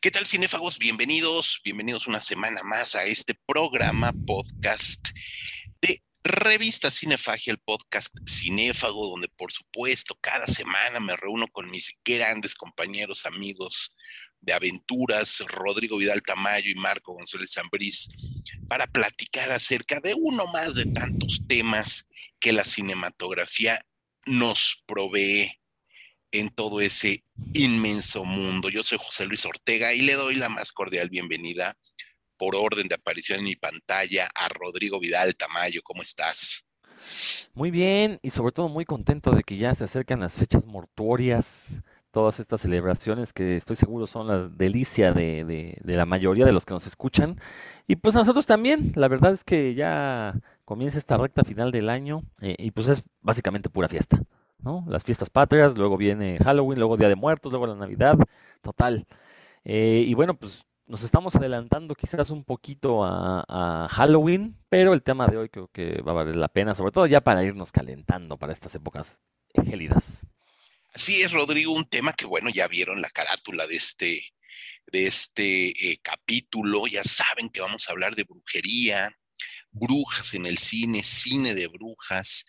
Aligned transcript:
¿Qué 0.00 0.12
tal, 0.12 0.28
cinéfagos? 0.28 0.78
Bienvenidos, 0.78 1.60
bienvenidos 1.64 2.06
una 2.06 2.20
semana 2.20 2.62
más 2.62 2.94
a 2.94 3.02
este 3.02 3.34
programa 3.34 4.12
podcast 4.12 5.08
de 5.80 6.04
Revista 6.22 6.92
Cinefagia, 6.92 7.50
el 7.50 7.58
podcast 7.58 8.14
cinéfago, 8.24 9.08
donde 9.08 9.26
por 9.26 9.50
supuesto 9.50 10.16
cada 10.20 10.46
semana 10.46 11.00
me 11.00 11.16
reúno 11.16 11.48
con 11.48 11.68
mis 11.68 11.92
grandes 12.04 12.54
compañeros, 12.54 13.26
amigos 13.26 13.92
de 14.40 14.52
aventuras, 14.52 15.40
Rodrigo 15.48 15.96
Vidal 15.96 16.22
Tamayo 16.22 16.70
y 16.70 16.76
Marco 16.76 17.14
González 17.14 17.50
Zambriz, 17.54 18.06
para 18.68 18.86
platicar 18.86 19.50
acerca 19.50 19.98
de 19.98 20.14
uno 20.14 20.46
más 20.46 20.76
de 20.76 20.86
tantos 20.86 21.42
temas 21.48 22.06
que 22.38 22.52
la 22.52 22.62
cinematografía 22.62 23.84
nos 24.26 24.80
provee 24.86 25.57
en 26.32 26.50
todo 26.50 26.80
ese 26.80 27.24
inmenso 27.54 28.24
mundo. 28.24 28.68
Yo 28.68 28.82
soy 28.82 28.98
José 29.00 29.26
Luis 29.26 29.44
Ortega 29.44 29.92
y 29.92 30.02
le 30.02 30.14
doy 30.14 30.34
la 30.34 30.48
más 30.48 30.72
cordial 30.72 31.08
bienvenida 31.08 31.76
por 32.36 32.54
orden 32.54 32.88
de 32.88 32.94
aparición 32.94 33.40
en 33.40 33.46
mi 33.46 33.56
pantalla 33.56 34.30
a 34.34 34.48
Rodrigo 34.48 35.00
Vidal 35.00 35.36
Tamayo. 35.36 35.80
¿Cómo 35.82 36.02
estás? 36.02 36.64
Muy 37.54 37.70
bien 37.70 38.18
y 38.22 38.30
sobre 38.30 38.52
todo 38.52 38.68
muy 38.68 38.84
contento 38.84 39.30
de 39.32 39.42
que 39.42 39.56
ya 39.56 39.74
se 39.74 39.84
acercan 39.84 40.20
las 40.20 40.38
fechas 40.38 40.66
mortuorias, 40.66 41.80
todas 42.10 42.40
estas 42.40 42.60
celebraciones 42.60 43.32
que 43.32 43.56
estoy 43.56 43.76
seguro 43.76 44.06
son 44.06 44.28
la 44.28 44.48
delicia 44.48 45.12
de, 45.12 45.78
la 45.84 46.06
mayoría 46.06 46.44
de 46.44 46.52
los 46.52 46.64
que 46.64 46.74
nos 46.74 46.86
escuchan. 46.86 47.40
Y 47.86 47.96
pues 47.96 48.14
nosotros 48.14 48.46
también, 48.46 48.92
la 48.94 49.08
verdad 49.08 49.32
es 49.32 49.44
que 49.44 49.74
ya 49.74 50.34
comienza 50.64 50.98
esta 50.98 51.16
recta 51.16 51.44
final 51.44 51.72
del 51.72 51.88
año 51.88 52.22
eh, 52.40 52.54
y 52.58 52.70
pues 52.70 52.88
es 52.88 53.02
básicamente 53.22 53.70
pura 53.70 53.88
fiesta. 53.88 54.20
¿No? 54.58 54.84
Las 54.88 55.04
fiestas 55.04 55.30
patrias, 55.30 55.76
luego 55.76 55.96
viene 55.96 56.38
Halloween, 56.38 56.78
luego 56.78 56.96
Día 56.96 57.08
de 57.08 57.16
Muertos, 57.16 57.52
luego 57.52 57.66
la 57.66 57.74
Navidad, 57.74 58.16
total. 58.62 59.06
Eh, 59.64 60.04
y 60.06 60.14
bueno, 60.14 60.34
pues 60.34 60.64
nos 60.88 61.02
estamos 61.02 61.36
adelantando 61.36 61.94
quizás 61.94 62.30
un 62.30 62.44
poquito 62.44 63.04
a, 63.04 63.86
Halloween, 63.90 64.56
pero 64.68 64.94
el 64.94 65.02
tema 65.02 65.26
de 65.26 65.36
hoy 65.36 65.48
creo 65.48 65.68
que 65.68 66.00
va 66.00 66.12
a 66.12 66.16
valer 66.16 66.36
la 66.36 66.48
pena, 66.48 66.74
sobre 66.74 66.92
todo 66.92 67.06
ya 67.06 67.20
para 67.20 67.44
irnos 67.44 67.72
calentando 67.72 68.38
para 68.38 68.52
estas 68.52 68.74
épocas 68.74 69.18
gélidas. 69.64 70.26
Así 70.94 71.20
es, 71.20 71.32
Rodrigo, 71.32 71.72
un 71.72 71.88
tema 71.88 72.14
que 72.14 72.24
bueno, 72.24 72.48
ya 72.50 72.66
vieron 72.66 73.02
la 73.02 73.10
carátula 73.10 73.66
de 73.66 73.76
este, 73.76 74.32
de 74.86 75.06
este 75.06 75.90
eh, 75.90 76.00
capítulo, 76.02 76.86
ya 76.86 77.04
saben 77.04 77.50
que 77.50 77.60
vamos 77.60 77.88
a 77.88 77.92
hablar 77.92 78.14
de 78.14 78.24
brujería, 78.24 79.14
brujas 79.70 80.34
en 80.34 80.46
el 80.46 80.58
cine, 80.58 81.02
cine 81.02 81.54
de 81.54 81.66
brujas, 81.66 82.46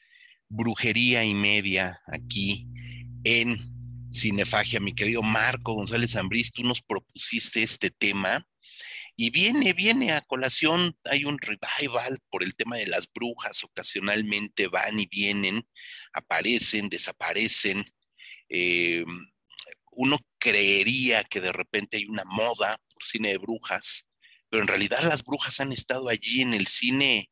brujería 0.49 1.23
y 1.23 1.33
media 1.33 2.01
aquí 2.07 2.67
en 3.23 4.09
Cinefagia. 4.11 4.79
Mi 4.79 4.93
querido 4.93 5.21
Marco 5.21 5.73
González 5.73 6.15
Ambrís, 6.15 6.51
tú 6.51 6.63
nos 6.63 6.81
propusiste 6.81 7.63
este 7.63 7.91
tema 7.91 8.45
y 9.15 9.29
viene, 9.29 9.73
viene 9.73 10.13
a 10.13 10.21
colación, 10.21 10.95
hay 11.03 11.25
un 11.25 11.37
revival 11.37 12.19
por 12.29 12.41
el 12.41 12.55
tema 12.55 12.77
de 12.77 12.87
las 12.87 13.11
brujas, 13.11 13.63
ocasionalmente 13.63 14.67
van 14.67 14.97
y 14.97 15.07
vienen, 15.07 15.67
aparecen, 16.13 16.89
desaparecen. 16.89 17.85
Eh, 18.47 19.03
uno 19.91 20.17
creería 20.37 21.25
que 21.25 21.41
de 21.41 21.51
repente 21.51 21.97
hay 21.97 22.05
una 22.05 22.23
moda 22.23 22.77
por 22.93 23.03
cine 23.03 23.29
de 23.29 23.37
brujas, 23.37 24.07
pero 24.49 24.63
en 24.63 24.69
realidad 24.69 25.01
las 25.03 25.23
brujas 25.23 25.59
han 25.59 25.73
estado 25.73 26.07
allí 26.07 26.41
en 26.41 26.53
el 26.53 26.67
cine 26.67 27.29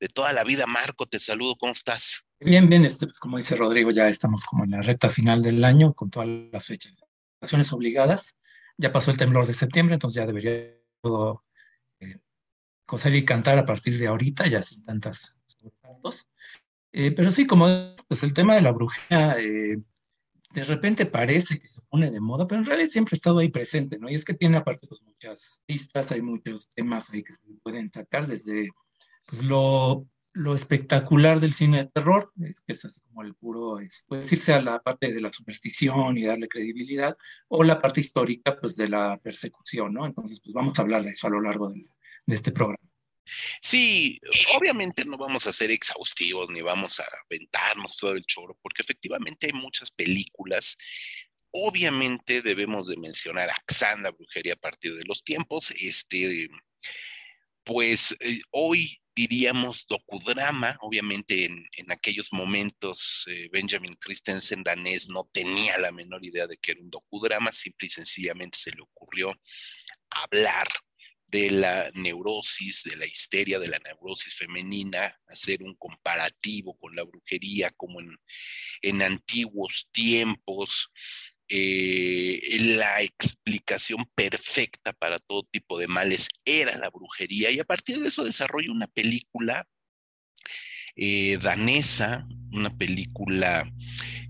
de 0.00 0.08
toda 0.08 0.32
la 0.32 0.44
vida. 0.44 0.66
Marco, 0.66 1.06
te 1.06 1.18
saludo, 1.18 1.56
¿cómo 1.56 1.72
estás? 1.72 2.24
Bien, 2.40 2.68
bien, 2.68 2.84
este, 2.84 3.06
pues, 3.06 3.18
como 3.18 3.38
dice 3.38 3.56
Rodrigo, 3.56 3.90
ya 3.90 4.08
estamos 4.08 4.44
como 4.44 4.64
en 4.64 4.72
la 4.72 4.82
recta 4.82 5.08
final 5.08 5.42
del 5.42 5.64
año 5.64 5.94
con 5.94 6.10
todas 6.10 6.28
las 6.52 6.66
fechas. 6.66 6.94
Acciones 7.40 7.72
obligadas. 7.72 8.36
Ya 8.78 8.92
pasó 8.92 9.10
el 9.10 9.16
temblor 9.16 9.46
de 9.46 9.54
septiembre, 9.54 9.94
entonces 9.94 10.16
ya 10.16 10.26
debería 10.26 10.76
todo 11.00 11.44
eh, 12.00 12.18
coser 12.84 13.14
y 13.14 13.24
cantar 13.24 13.58
a 13.58 13.64
partir 13.64 13.98
de 13.98 14.06
ahorita, 14.06 14.46
ya 14.48 14.62
sin 14.62 14.82
tantas 14.82 15.36
eh, 16.92 17.10
pero 17.12 17.30
sí, 17.30 17.46
como 17.46 17.66
pues 18.08 18.22
el 18.22 18.32
tema 18.32 18.54
de 18.54 18.62
la 18.62 18.72
brujería, 18.72 19.36
eh, 19.38 19.76
de 20.52 20.64
repente 20.64 21.04
parece 21.04 21.60
que 21.60 21.68
se 21.68 21.82
pone 21.82 22.10
de 22.10 22.20
moda, 22.20 22.46
pero 22.46 22.60
en 22.60 22.66
realidad 22.66 22.88
siempre 22.88 23.14
ha 23.14 23.18
estado 23.18 23.38
ahí 23.38 23.50
presente, 23.50 23.98
¿no? 23.98 24.08
Y 24.08 24.14
es 24.14 24.24
que 24.24 24.34
tiene 24.34 24.56
aparte 24.56 24.86
pues 24.86 25.02
muchas 25.02 25.60
pistas, 25.66 26.10
hay 26.12 26.22
muchos 26.22 26.70
temas 26.70 27.10
ahí 27.10 27.22
que 27.22 27.34
se 27.34 27.40
pueden 27.62 27.92
sacar 27.92 28.26
desde 28.26 28.70
pues 29.26 29.42
lo 29.42 30.06
lo 30.36 30.54
espectacular 30.54 31.40
del 31.40 31.54
cine 31.54 31.78
de 31.78 31.90
terror, 31.90 32.30
es 32.44 32.60
que 32.60 32.72
es 32.72 32.84
así 32.84 33.00
como 33.00 33.22
el 33.22 33.34
puro, 33.34 33.78
es, 33.78 34.04
puede 34.06 34.26
irse 34.30 34.52
a 34.52 34.60
la 34.60 34.80
parte 34.80 35.10
de 35.10 35.20
la 35.22 35.32
superstición 35.32 36.18
y 36.18 36.26
darle 36.26 36.46
credibilidad, 36.46 37.16
o 37.48 37.64
la 37.64 37.80
parte 37.80 38.00
histórica, 38.00 38.60
pues 38.60 38.76
de 38.76 38.88
la 38.88 39.18
persecución, 39.22 39.94
¿no? 39.94 40.04
Entonces, 40.04 40.38
pues 40.40 40.52
vamos 40.52 40.78
a 40.78 40.82
hablar 40.82 41.04
de 41.04 41.10
eso 41.10 41.26
a 41.26 41.30
lo 41.30 41.40
largo 41.40 41.70
de, 41.70 41.86
este 42.26 42.52
programa. 42.52 42.84
Sí, 43.62 44.20
obviamente 44.56 45.06
no 45.06 45.16
vamos 45.16 45.46
a 45.46 45.54
ser 45.54 45.70
exhaustivos 45.70 46.50
ni 46.50 46.60
vamos 46.60 47.00
a 47.00 47.04
aventarnos 47.24 47.96
todo 47.96 48.12
el 48.12 48.26
choro, 48.26 48.58
porque 48.60 48.82
efectivamente 48.82 49.46
hay 49.46 49.54
muchas 49.54 49.90
películas. 49.90 50.76
Obviamente 51.50 52.42
debemos 52.42 52.88
de 52.88 52.98
mencionar 52.98 53.48
a 53.48 53.56
Xanda 53.66 54.10
Brujería 54.10 54.52
a 54.52 54.60
partir 54.60 54.94
de 54.94 55.04
los 55.04 55.24
tiempos. 55.24 55.70
Este, 55.70 56.50
pues 57.64 58.14
eh, 58.20 58.40
hoy 58.50 59.00
diríamos 59.16 59.86
docudrama, 59.88 60.76
obviamente 60.82 61.46
en, 61.46 61.90
aquellos 61.90 62.28
momentos 62.32 63.24
eh, 63.26 63.48
Benjamin 63.50 63.94
Christensen 63.94 64.62
danés 64.62 65.08
no 65.08 65.28
tenía 65.32 65.78
la 65.78 65.90
menor 65.90 66.22
idea 66.22 66.46
de 66.46 66.58
que 66.58 66.72
era 66.72 66.82
un 66.82 66.90
docudrama, 66.90 67.50
simple 67.50 67.86
y 67.86 67.90
sencillamente 67.90 68.58
se 68.58 68.72
le 68.72 68.82
ocurrió 68.82 69.32
hablar 70.10 70.68
de 71.28 71.50
la 71.50 71.90
neurosis, 71.94 72.82
de 72.84 72.96
la 72.96 73.06
histeria, 73.06 73.58
de 73.58 73.68
la 73.68 73.78
neurosis 73.78 74.34
femenina, 74.34 75.18
hacer 75.26 75.62
un 75.62 75.74
comparativo 75.76 76.78
con 76.78 76.94
la 76.94 77.02
brujería 77.02 77.70
como 77.70 78.00
en, 78.00 78.16
en 78.82 79.02
antiguos 79.02 79.88
tiempos, 79.92 80.92
eh, 81.48 82.40
la 82.58 83.02
explicación 83.02 84.10
perfecta 84.14 84.92
para 84.92 85.18
todo 85.18 85.44
tipo 85.44 85.78
de 85.78 85.86
males 85.86 86.28
era 86.44 86.76
la 86.76 86.90
brujería 86.90 87.50
y 87.50 87.60
a 87.60 87.64
partir 87.64 88.00
de 88.00 88.08
eso 88.08 88.24
desarrolla 88.24 88.72
una 88.72 88.88
película 88.88 89.68
eh, 90.96 91.38
danesa, 91.38 92.26
una 92.52 92.76
película 92.76 93.70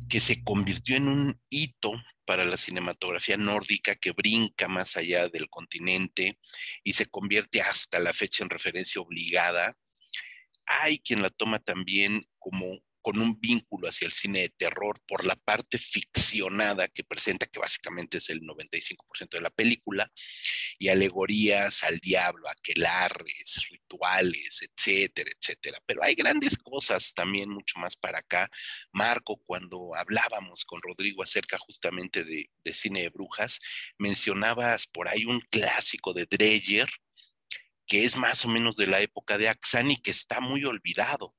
que 0.08 0.20
se 0.20 0.42
convirtió 0.42 0.96
en 0.96 1.08
un 1.08 1.40
hito 1.48 1.92
para 2.26 2.44
la 2.44 2.56
cinematografía 2.56 3.36
nórdica 3.36 3.94
que 3.94 4.10
brinca 4.10 4.68
más 4.68 4.96
allá 4.96 5.28
del 5.28 5.48
continente 5.48 6.38
y 6.82 6.92
se 6.92 7.06
convierte 7.06 7.62
hasta 7.62 8.00
la 8.00 8.12
fecha 8.12 8.44
en 8.44 8.50
referencia 8.50 9.00
obligada. 9.00 9.74
Hay 10.66 10.98
quien 10.98 11.22
la 11.22 11.30
toma 11.30 11.60
también 11.60 12.26
como 12.38 12.80
con 13.06 13.20
un 13.20 13.38
vínculo 13.40 13.86
hacia 13.86 14.06
el 14.06 14.12
cine 14.12 14.40
de 14.40 14.48
terror 14.48 15.00
por 15.06 15.24
la 15.24 15.36
parte 15.36 15.78
ficcionada 15.78 16.88
que 16.88 17.04
presenta, 17.04 17.46
que 17.46 17.60
básicamente 17.60 18.18
es 18.18 18.30
el 18.30 18.40
95% 18.40 19.28
de 19.30 19.40
la 19.40 19.50
película, 19.50 20.10
y 20.76 20.88
alegorías 20.88 21.84
al 21.84 22.00
diablo, 22.00 22.48
aquelarres, 22.48 23.64
rituales, 23.70 24.60
etcétera, 24.60 25.30
etcétera. 25.30 25.80
Pero 25.86 26.02
hay 26.02 26.16
grandes 26.16 26.58
cosas 26.58 27.14
también 27.14 27.48
mucho 27.48 27.78
más 27.78 27.94
para 27.94 28.18
acá. 28.18 28.50
Marco, 28.90 29.40
cuando 29.46 29.94
hablábamos 29.94 30.64
con 30.64 30.82
Rodrigo 30.82 31.22
acerca 31.22 31.58
justamente 31.58 32.24
de, 32.24 32.50
de 32.64 32.72
cine 32.72 33.02
de 33.02 33.10
brujas, 33.10 33.60
mencionabas 33.98 34.88
por 34.88 35.08
ahí 35.08 35.26
un 35.26 35.42
clásico 35.42 36.12
de 36.12 36.26
Dreyer, 36.28 36.88
que 37.86 38.04
es 38.04 38.16
más 38.16 38.44
o 38.44 38.48
menos 38.48 38.74
de 38.74 38.88
la 38.88 39.00
época 39.00 39.38
de 39.38 39.48
Axan 39.48 39.92
y 39.92 39.96
que 39.96 40.10
está 40.10 40.40
muy 40.40 40.64
olvidado. 40.64 41.36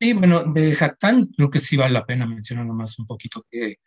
Sí, 0.00 0.12
bueno, 0.12 0.44
de 0.44 0.74
Jactán 0.74 1.26
creo 1.26 1.50
que 1.50 1.58
sí 1.58 1.76
vale 1.76 1.92
la 1.92 2.06
pena 2.06 2.26
mencionar 2.26 2.66
nomás 2.66 2.98
un 2.98 3.06
poquito 3.06 3.44
que 3.50 3.78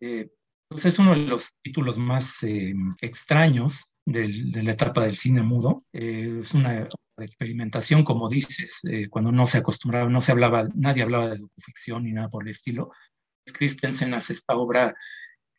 eh, 0.00 0.30
pues 0.66 0.86
es 0.86 0.98
uno 0.98 1.12
de 1.12 1.18
los 1.18 1.50
títulos 1.62 1.98
más 1.98 2.42
eh, 2.42 2.74
extraños 3.00 3.84
de 4.06 4.62
la 4.62 4.72
etapa 4.72 5.04
del 5.04 5.18
cine 5.18 5.42
mudo. 5.42 5.84
Eh, 5.92 6.40
es 6.40 6.54
una 6.54 6.88
experimentación, 7.18 8.04
como 8.04 8.28
dices, 8.28 8.80
cuando 9.10 9.32
no 9.32 9.44
se 9.44 9.58
acostumbraba, 9.58 10.08
no 10.08 10.20
se 10.22 10.32
hablaba, 10.32 10.68
nadie 10.74 11.02
hablaba 11.02 11.28
de 11.28 11.38
docuficción 11.38 12.04
ni 12.04 12.12
nada 12.12 12.30
por 12.30 12.44
el 12.44 12.50
estilo. 12.50 12.90
Christensen 13.44 14.14
hace 14.14 14.32
esta 14.32 14.56
obra 14.56 14.94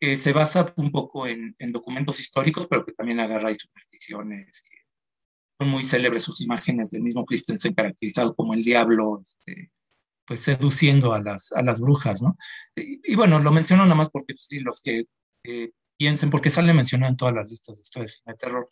que 0.00 0.16
se 0.16 0.32
basa 0.32 0.72
un 0.76 0.90
poco 0.90 1.26
en, 1.26 1.54
documentos 1.68 2.18
históricos, 2.18 2.66
pero 2.66 2.84
que 2.84 2.92
también 2.92 3.20
agarra 3.20 3.52
y 3.52 3.58
supersticiones. 3.58 4.64
Son 5.60 5.68
muy 5.68 5.84
célebres 5.84 6.24
sus 6.24 6.40
imágenes 6.40 6.90
del 6.90 7.02
mismo 7.02 7.24
Christensen 7.24 7.74
caracterizado 7.74 8.34
como 8.34 8.54
el 8.54 8.64
diablo, 8.64 9.20
este, 9.20 9.70
pues 10.30 10.44
seduciendo 10.44 11.12
a 11.12 11.20
las, 11.20 11.50
a 11.50 11.60
las 11.60 11.80
brujas, 11.80 12.22
¿no? 12.22 12.38
Y, 12.76 13.16
bueno, 13.16 13.40
lo 13.40 13.50
menciono 13.50 13.82
nada 13.82 13.96
más 13.96 14.10
porque 14.10 14.34
pues, 14.34 14.46
sí, 14.48 14.60
los 14.60 14.80
que 14.80 15.06
piensen, 15.96 16.30
porque 16.30 16.50
sale 16.50 16.72
mencionado 16.72 17.10
en 17.10 17.16
todas 17.16 17.34
las 17.34 17.50
listas 17.50 17.74
de 17.74 17.82
historias 17.82 18.12
de 18.12 18.18
cine 18.18 18.36
terror, 18.36 18.68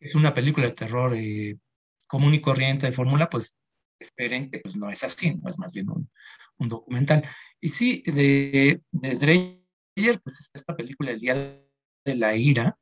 es 0.00 0.14
una 0.14 0.32
película 0.32 0.68
de 0.68 0.72
terror 0.72 1.14
eh, 1.14 1.58
común 2.08 2.32
y 2.32 2.40
corriente 2.40 2.86
de 2.86 2.94
fórmula, 2.94 3.28
pues 3.28 3.54
esperen 4.00 4.50
que 4.50 4.60
pues, 4.60 4.74
no 4.74 4.88
es 4.88 5.04
así, 5.04 5.38
es 5.46 5.58
más 5.58 5.70
bien 5.70 5.90
un, 5.90 6.10
un 6.56 6.68
documental. 6.70 7.28
Y 7.60 7.68
sí, 7.68 8.02
de, 8.06 8.80
de 8.90 9.14
Dreyer, 9.94 10.18
pues 10.22 10.50
esta 10.54 10.74
película 10.74 11.10
El 11.10 11.20
Día 11.20 11.34
de 12.06 12.14
la 12.14 12.34
Ira, 12.34 12.78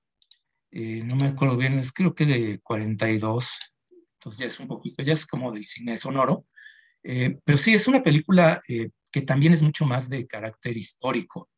eh, 0.70 1.02
no 1.02 1.16
me 1.16 1.26
acuerdo 1.26 1.56
bien, 1.56 1.80
es 1.80 1.92
creo 1.92 2.14
que 2.14 2.26
de 2.26 2.60
42, 2.60 3.58
entonces 3.90 4.38
ya 4.38 4.46
es 4.46 4.60
un 4.60 4.68
poquito, 4.68 5.02
ya 5.02 5.14
es 5.14 5.26
como 5.26 5.50
del 5.50 5.64
cine 5.64 5.96
sonoro, 5.96 6.46
eh, 7.04 7.38
pero 7.44 7.58
sí, 7.58 7.74
es 7.74 7.86
una 7.86 8.02
película 8.02 8.62
eh, 8.66 8.90
que 9.12 9.22
también 9.22 9.52
es 9.52 9.62
mucho 9.62 9.84
más 9.86 10.08
de 10.08 10.26
carácter 10.26 10.76
histórico. 10.76 11.50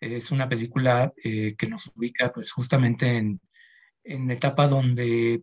Es 0.00 0.30
una 0.30 0.48
película 0.48 1.12
que 1.16 1.66
nos 1.70 1.90
ubica 1.94 2.30
pues 2.30 2.52
justamente 2.52 3.16
en, 3.16 3.40
en 4.04 4.30
etapa 4.30 4.68
donde 4.68 5.42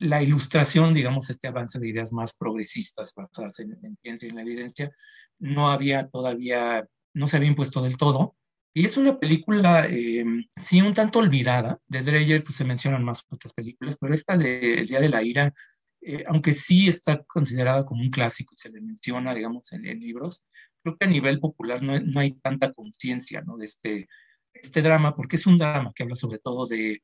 la 0.00 0.22
ilustración, 0.22 0.94
digamos, 0.94 1.30
este 1.30 1.46
avance 1.46 1.78
de 1.78 1.88
ideas 1.88 2.12
más 2.12 2.32
progresistas 2.32 3.12
basadas 3.14 3.60
en, 3.60 3.78
en 3.82 3.96
ciencia 4.02 4.26
y 4.26 4.30
en 4.30 4.36
la 4.36 4.42
evidencia, 4.42 4.90
no 5.38 5.70
había 5.70 6.08
todavía, 6.08 6.86
no 7.14 7.26
se 7.26 7.36
había 7.36 7.48
impuesto 7.48 7.82
del 7.82 7.96
todo. 7.96 8.36
Y 8.74 8.84
es 8.84 8.96
una 8.96 9.18
película, 9.18 9.86
eh, 9.88 10.24
sí, 10.56 10.80
un 10.80 10.94
tanto 10.94 11.18
olvidada. 11.18 11.78
De 11.86 12.02
Dreyer 12.02 12.44
pues, 12.44 12.56
se 12.56 12.64
mencionan 12.64 13.04
más 13.04 13.24
otras 13.28 13.52
películas, 13.52 13.96
pero 14.00 14.14
esta 14.14 14.36
de 14.36 14.74
El 14.74 14.86
Día 14.86 15.00
de 15.00 15.08
la 15.08 15.22
Ira, 15.22 15.52
eh, 16.00 16.24
aunque 16.26 16.52
sí 16.52 16.88
está 16.88 17.22
considerada 17.24 17.84
como 17.84 18.02
un 18.02 18.10
clásico 18.10 18.54
y 18.54 18.58
se 18.58 18.70
le 18.70 18.80
menciona, 18.80 19.34
digamos, 19.34 19.72
en, 19.72 19.82
libros, 19.82 20.44
creo 20.82 20.96
que 20.96 21.06
a 21.06 21.08
nivel 21.08 21.40
popular 21.40 21.82
no, 21.82 21.98
no 22.00 22.20
hay 22.20 22.32
tanta 22.32 22.72
conciencia 22.72 23.42
¿no? 23.42 23.56
de 23.56 23.64
este, 23.64 24.08
este 24.52 24.82
drama, 24.82 25.14
porque 25.14 25.36
es 25.36 25.46
un 25.46 25.58
drama 25.58 25.92
que 25.94 26.04
habla 26.04 26.16
sobre 26.16 26.38
todo 26.38 26.66
de, 26.66 27.02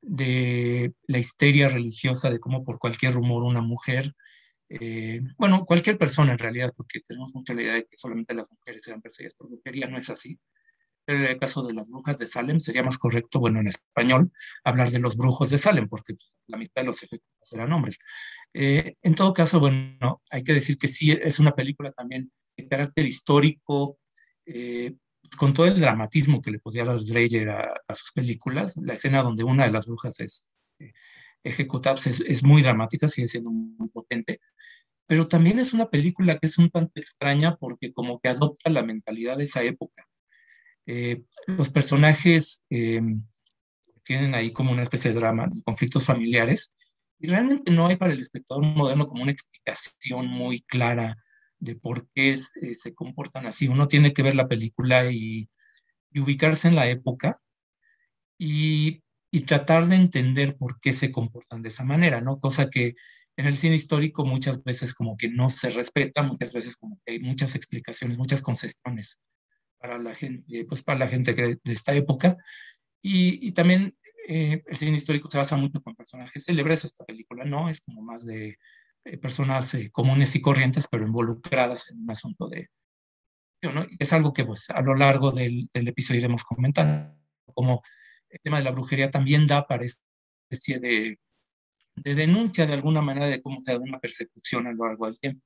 de 0.00 0.92
la 1.06 1.18
histeria 1.18 1.68
religiosa, 1.68 2.30
de 2.30 2.40
cómo 2.40 2.64
por 2.64 2.78
cualquier 2.78 3.14
rumor 3.14 3.42
una 3.42 3.60
mujer 3.60 4.14
eh, 4.72 5.20
bueno, 5.36 5.64
cualquier 5.66 5.98
persona 5.98 6.30
en 6.32 6.38
realidad, 6.38 6.72
porque 6.76 7.00
tenemos 7.00 7.34
mucha 7.34 7.54
la 7.54 7.62
idea 7.62 7.74
de 7.74 7.86
que 7.86 7.98
solamente 7.98 8.34
las 8.34 8.48
mujeres 8.52 8.86
eran 8.86 9.02
perseguidas 9.02 9.34
por 9.34 9.48
brujería, 9.48 9.88
no 9.88 9.98
es 9.98 10.08
así. 10.10 10.38
En 11.06 11.24
el 11.24 11.38
caso 11.38 11.62
de 11.66 11.74
las 11.74 11.88
brujas 11.88 12.18
de 12.18 12.26
Salem 12.26 12.60
sería 12.60 12.82
más 12.82 12.98
correcto, 12.98 13.40
bueno, 13.40 13.60
en 13.60 13.66
español, 13.66 14.30
hablar 14.64 14.90
de 14.90 15.00
los 15.00 15.16
brujos 15.16 15.50
de 15.50 15.58
Salem, 15.58 15.88
porque 15.88 16.14
pues, 16.14 16.32
la 16.46 16.56
mitad 16.56 16.82
de 16.82 16.86
los 16.86 17.02
ejecutivos 17.02 17.52
eran 17.52 17.72
hombres. 17.72 17.98
Eh, 18.54 18.94
en 19.02 19.14
todo 19.14 19.32
caso, 19.32 19.58
bueno, 19.60 20.22
hay 20.30 20.42
que 20.44 20.52
decir 20.52 20.78
que 20.78 20.88
sí 20.88 21.12
es 21.12 21.38
una 21.38 21.54
película 21.54 21.92
también 21.92 22.30
de 22.56 22.68
carácter 22.68 23.06
histórico, 23.06 23.98
eh, 24.46 24.94
con 25.36 25.54
todo 25.54 25.66
el 25.66 25.80
dramatismo 25.80 26.42
que 26.42 26.50
le 26.50 26.58
podía 26.58 26.84
dar 26.84 27.00
Dreyer 27.00 27.48
a, 27.50 27.74
a, 27.86 27.94
sus 27.94 28.12
películas. 28.12 28.76
La 28.76 28.94
escena 28.94 29.22
donde 29.22 29.44
una 29.44 29.64
de 29.64 29.72
las 29.72 29.86
brujas 29.86 30.18
es 30.20 30.46
ejecutada 31.44 31.96
pues, 31.96 32.20
es, 32.20 32.42
muy 32.42 32.62
dramática, 32.62 33.08
sigue 33.08 33.28
siendo 33.28 33.50
muy 33.50 33.88
potente, 33.88 34.40
pero 35.06 35.26
también 35.28 35.58
es 35.58 35.72
una 35.72 35.88
película 35.88 36.38
que 36.38 36.46
es 36.46 36.58
un 36.58 36.70
tanto 36.70 37.00
extraña 37.00 37.56
porque 37.56 37.92
como 37.92 38.20
que 38.20 38.28
adopta 38.28 38.70
la 38.70 38.82
mentalidad 38.82 39.38
de 39.38 39.44
esa 39.44 39.62
época. 39.62 40.06
Eh, 40.92 41.22
los 41.46 41.70
personajes 41.70 42.64
em, 42.68 43.22
tienen 44.02 44.34
ahí 44.34 44.52
como 44.52 44.72
una 44.72 44.82
especie 44.82 45.12
de 45.12 45.20
drama, 45.20 45.46
de 45.46 45.62
conflictos 45.62 46.04
familiares, 46.04 46.74
y 47.20 47.28
realmente 47.28 47.70
no 47.70 47.86
hay 47.86 47.94
para 47.94 48.12
el 48.12 48.20
espectador 48.20 48.64
moderno 48.64 49.06
como 49.06 49.22
una 49.22 49.30
explicación 49.30 50.26
muy 50.26 50.62
clara 50.62 51.16
de 51.60 51.76
por 51.76 52.08
qué 52.12 52.30
eh, 52.30 52.74
se 52.76 52.92
comportan 52.92 53.46
así. 53.46 53.68
Uno 53.68 53.86
tiene 53.86 54.12
que 54.12 54.24
ver 54.24 54.34
la 54.34 54.48
película 54.48 55.10
y, 55.12 55.48
ubicarse 56.12 56.66
en 56.66 56.74
la 56.74 56.88
época. 56.88 57.40
Y 58.36 59.02
y 59.30 59.42
tratar 59.42 59.86
de 59.86 59.94
entender 59.94 60.56
por 60.56 60.80
qué 60.80 60.90
se 60.90 61.12
comportan 61.12 61.62
de 61.62 61.68
esa 61.68 61.84
manera, 61.84 62.20
¿no? 62.20 62.40
Cosa 62.40 62.68
que 62.68 62.96
en 63.36 63.46
el 63.46 63.58
cine 63.58 63.76
histórico 63.76 64.24
muchas 64.24 64.64
veces 64.64 64.92
como 64.92 65.16
que 65.16 65.28
no 65.28 65.48
se 65.50 65.70
respeta, 65.70 66.22
muchas 66.24 66.52
veces 66.52 66.76
como 66.76 66.98
que 67.06 67.12
hay 67.12 67.20
muchas 67.20 67.54
explicaciones, 67.54 68.18
muchas 68.18 68.42
concesiones 68.42 69.20
para 69.80 69.98
la 69.98 70.14
gente, 70.14 70.64
pues 70.66 70.82
para 70.82 70.98
la 70.98 71.08
gente 71.08 71.34
que, 71.34 71.58
de 71.62 71.72
esta 71.72 71.94
época. 71.94 72.36
Y, 73.02 73.46
y 73.46 73.52
también 73.52 73.96
eh, 74.28 74.62
el 74.66 74.76
cine 74.76 74.98
histórico 74.98 75.30
se 75.30 75.38
basa 75.38 75.56
mucho 75.56 75.82
con 75.82 75.96
personajes 75.96 76.44
célebres, 76.44 76.84
esta 76.84 77.04
película 77.04 77.44
no, 77.44 77.68
es 77.68 77.80
como 77.80 78.02
más 78.02 78.24
de 78.24 78.58
eh, 79.04 79.18
personas 79.18 79.74
eh, 79.74 79.90
comunes 79.90 80.36
y 80.36 80.40
corrientes, 80.40 80.86
pero 80.90 81.06
involucradas 81.06 81.90
en 81.90 82.02
un 82.02 82.10
asunto 82.10 82.48
de... 82.48 82.68
¿no? 83.62 83.86
Es 83.98 84.12
algo 84.12 84.32
que 84.32 84.44
pues 84.44 84.70
a 84.70 84.80
lo 84.82 84.94
largo 84.94 85.32
del, 85.32 85.68
del 85.72 85.88
episodio 85.88 86.20
iremos 86.20 86.44
comentando, 86.44 87.14
como 87.54 87.82
el 88.28 88.40
tema 88.40 88.58
de 88.58 88.64
la 88.64 88.70
brujería 88.70 89.10
también 89.10 89.46
da 89.46 89.66
para 89.66 89.84
esta 89.84 90.02
especie 90.48 90.78
de, 90.78 91.18
denuncia 91.96 92.66
de 92.66 92.74
alguna 92.74 93.02
manera 93.02 93.26
de 93.26 93.42
cómo 93.42 93.58
se 93.60 93.72
da 93.72 93.78
una 93.78 93.98
persecución 93.98 94.66
a 94.66 94.72
lo 94.72 94.86
largo 94.86 95.06
del 95.06 95.18
tiempo. 95.18 95.44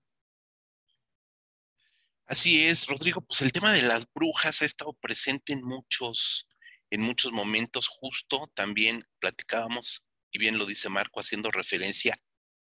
Así 2.27 2.65
es, 2.67 2.87
Rodrigo, 2.87 3.21
pues 3.21 3.43
el 3.43 3.53
tema 3.53 3.73
de 3.73 3.83
las 3.83 4.07
brujas 4.13 4.63
ha 4.63 4.65
estado 4.65 4.95
presente 4.95 5.53
en 5.53 5.63
muchos, 5.63 6.49
en 6.91 7.03
muchos 7.03 7.33
momentos, 7.33 7.87
justo 7.87 8.51
también 8.55 9.07
platicábamos, 9.19 10.03
y 10.33 10.39
bien 10.39 10.57
lo 10.57 10.65
dice 10.65 10.89
Marco, 10.89 11.21
haciendo 11.21 11.51
referencia 11.51 12.17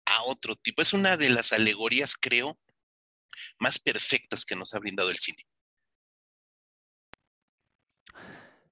a 0.05 0.25
otro 0.25 0.57
tipo. 0.57 0.83
Es 0.83 0.93
una 0.93 1.17
de 1.17 1.31
las 1.31 1.53
alegorías, 1.53 2.17
creo, 2.17 2.59
más 3.59 3.79
perfectas 3.79 4.45
que 4.45 4.57
nos 4.57 4.75
ha 4.75 4.79
brindado 4.79 5.11
el 5.11 5.19
cine. 5.19 5.47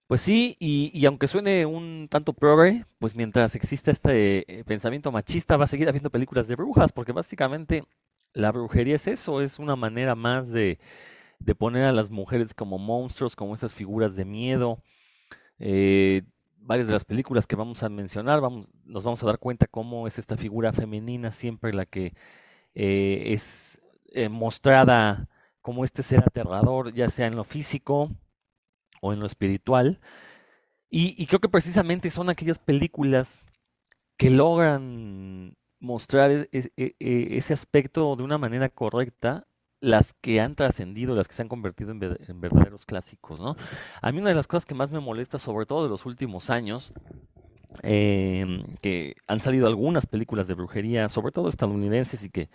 Pues 0.07 0.21
sí, 0.21 0.57
y, 0.61 1.07
aunque 1.07 1.27
suene 1.27 1.65
un 1.67 2.09
tanto 2.11 2.35
progre, 2.35 2.85
pues 2.99 3.15
mientras 3.15 3.55
exista 3.55 3.91
este 3.91 4.61
eh, 4.61 4.65
pensamiento 4.65 5.11
machista 5.11 5.57
va 5.57 5.65
a 5.65 5.69
seguir 5.69 5.89
habiendo 5.89 6.11
películas 6.11 6.47
de 6.47 6.57
brujas, 6.57 6.93
porque 6.93 7.13
básicamente 7.13 7.85
la 8.35 8.53
brujería 8.53 8.97
es 8.97 9.07
eso, 9.07 9.41
es 9.41 9.59
una 9.59 9.77
manera 9.77 10.15
más 10.15 10.51
de, 10.51 10.79
poner 11.59 11.85
a 11.85 11.93
las 11.93 12.11
mujeres 12.11 12.55
como 12.55 12.79
monstruos, 12.79 13.37
como 13.37 13.55
esas 13.55 13.75
figuras 13.75 14.17
de 14.17 14.25
miedo. 14.25 14.83
Eh, 15.59 16.23
varias 16.59 16.87
de 16.87 16.95
las 16.95 17.05
películas 17.05 17.47
que 17.47 17.57
vamos 17.57 17.83
a 17.83 17.89
mencionar, 17.89 18.41
vamos, 18.41 18.67
nos 18.85 19.05
vamos 19.05 19.23
a 19.23 19.27
dar 19.27 19.39
cuenta 19.39 19.67
cómo 19.67 20.07
es 20.07 20.19
esta 20.19 20.37
figura 20.37 20.73
femenina 20.73 21.33
siempre 21.33 21.73
la 21.73 21.87
que 21.87 22.15
eh, 22.75 23.33
es 23.33 23.81
mostrada 24.31 25.29
como 25.61 25.85
este 25.85 26.03
ser 26.03 26.21
aterrador, 26.21 26.93
ya 26.95 27.09
sea 27.09 27.27
en 27.27 27.37
lo 27.37 27.45
físico, 27.45 28.11
o 29.05 29.13
en 29.13 29.21
lo 29.21 29.27
espiritual. 29.27 30.01
Y, 30.91 31.27
creo 31.27 31.41
que 31.41 31.49
precisamente 31.49 32.11
son 32.11 32.31
aquellas 32.31 32.59
películas 32.59 33.47
que 34.17 34.31
logran 34.31 35.57
mostrar 35.85 36.31
e, 36.31 36.49
e, 36.53 36.97
e, 36.99 37.37
ese 37.37 37.53
aspecto 37.53 38.17
de 38.17 38.23
una 38.23 38.39
manera 38.39 38.69
correcta 38.69 39.47
las 39.81 40.15
que 40.15 40.41
han 40.41 40.55
trascendido, 40.55 41.15
las 41.15 41.29
que 41.29 41.35
se 41.35 41.43
han 41.43 41.49
convertido 41.49 41.91
en, 41.91 41.99
verdaderos 42.41 42.87
clásicos, 42.87 43.39
¿no? 43.39 43.57
A 44.01 44.11
mí 44.11 44.19
una 44.19 44.31
de 44.31 44.35
las 44.35 44.47
cosas 44.47 44.65
que 44.65 44.75
más 44.75 44.91
me 44.91 45.01
molesta, 45.01 45.39
sobre 45.39 45.67
todo 45.67 45.85
de 45.85 45.91
los 45.91 46.07
últimos 46.07 46.49
años, 46.49 46.95
em, 47.83 48.63
que 48.81 49.15
han 49.27 49.41
salido 49.41 49.67
algunas 49.67 50.07
películas 50.07 50.49
de 50.49 50.55
brujería, 50.55 51.09
sobre 51.11 51.33
todo 51.33 51.49
estadounidenses, 51.51 52.23
y 52.25 52.31
que 52.31 52.49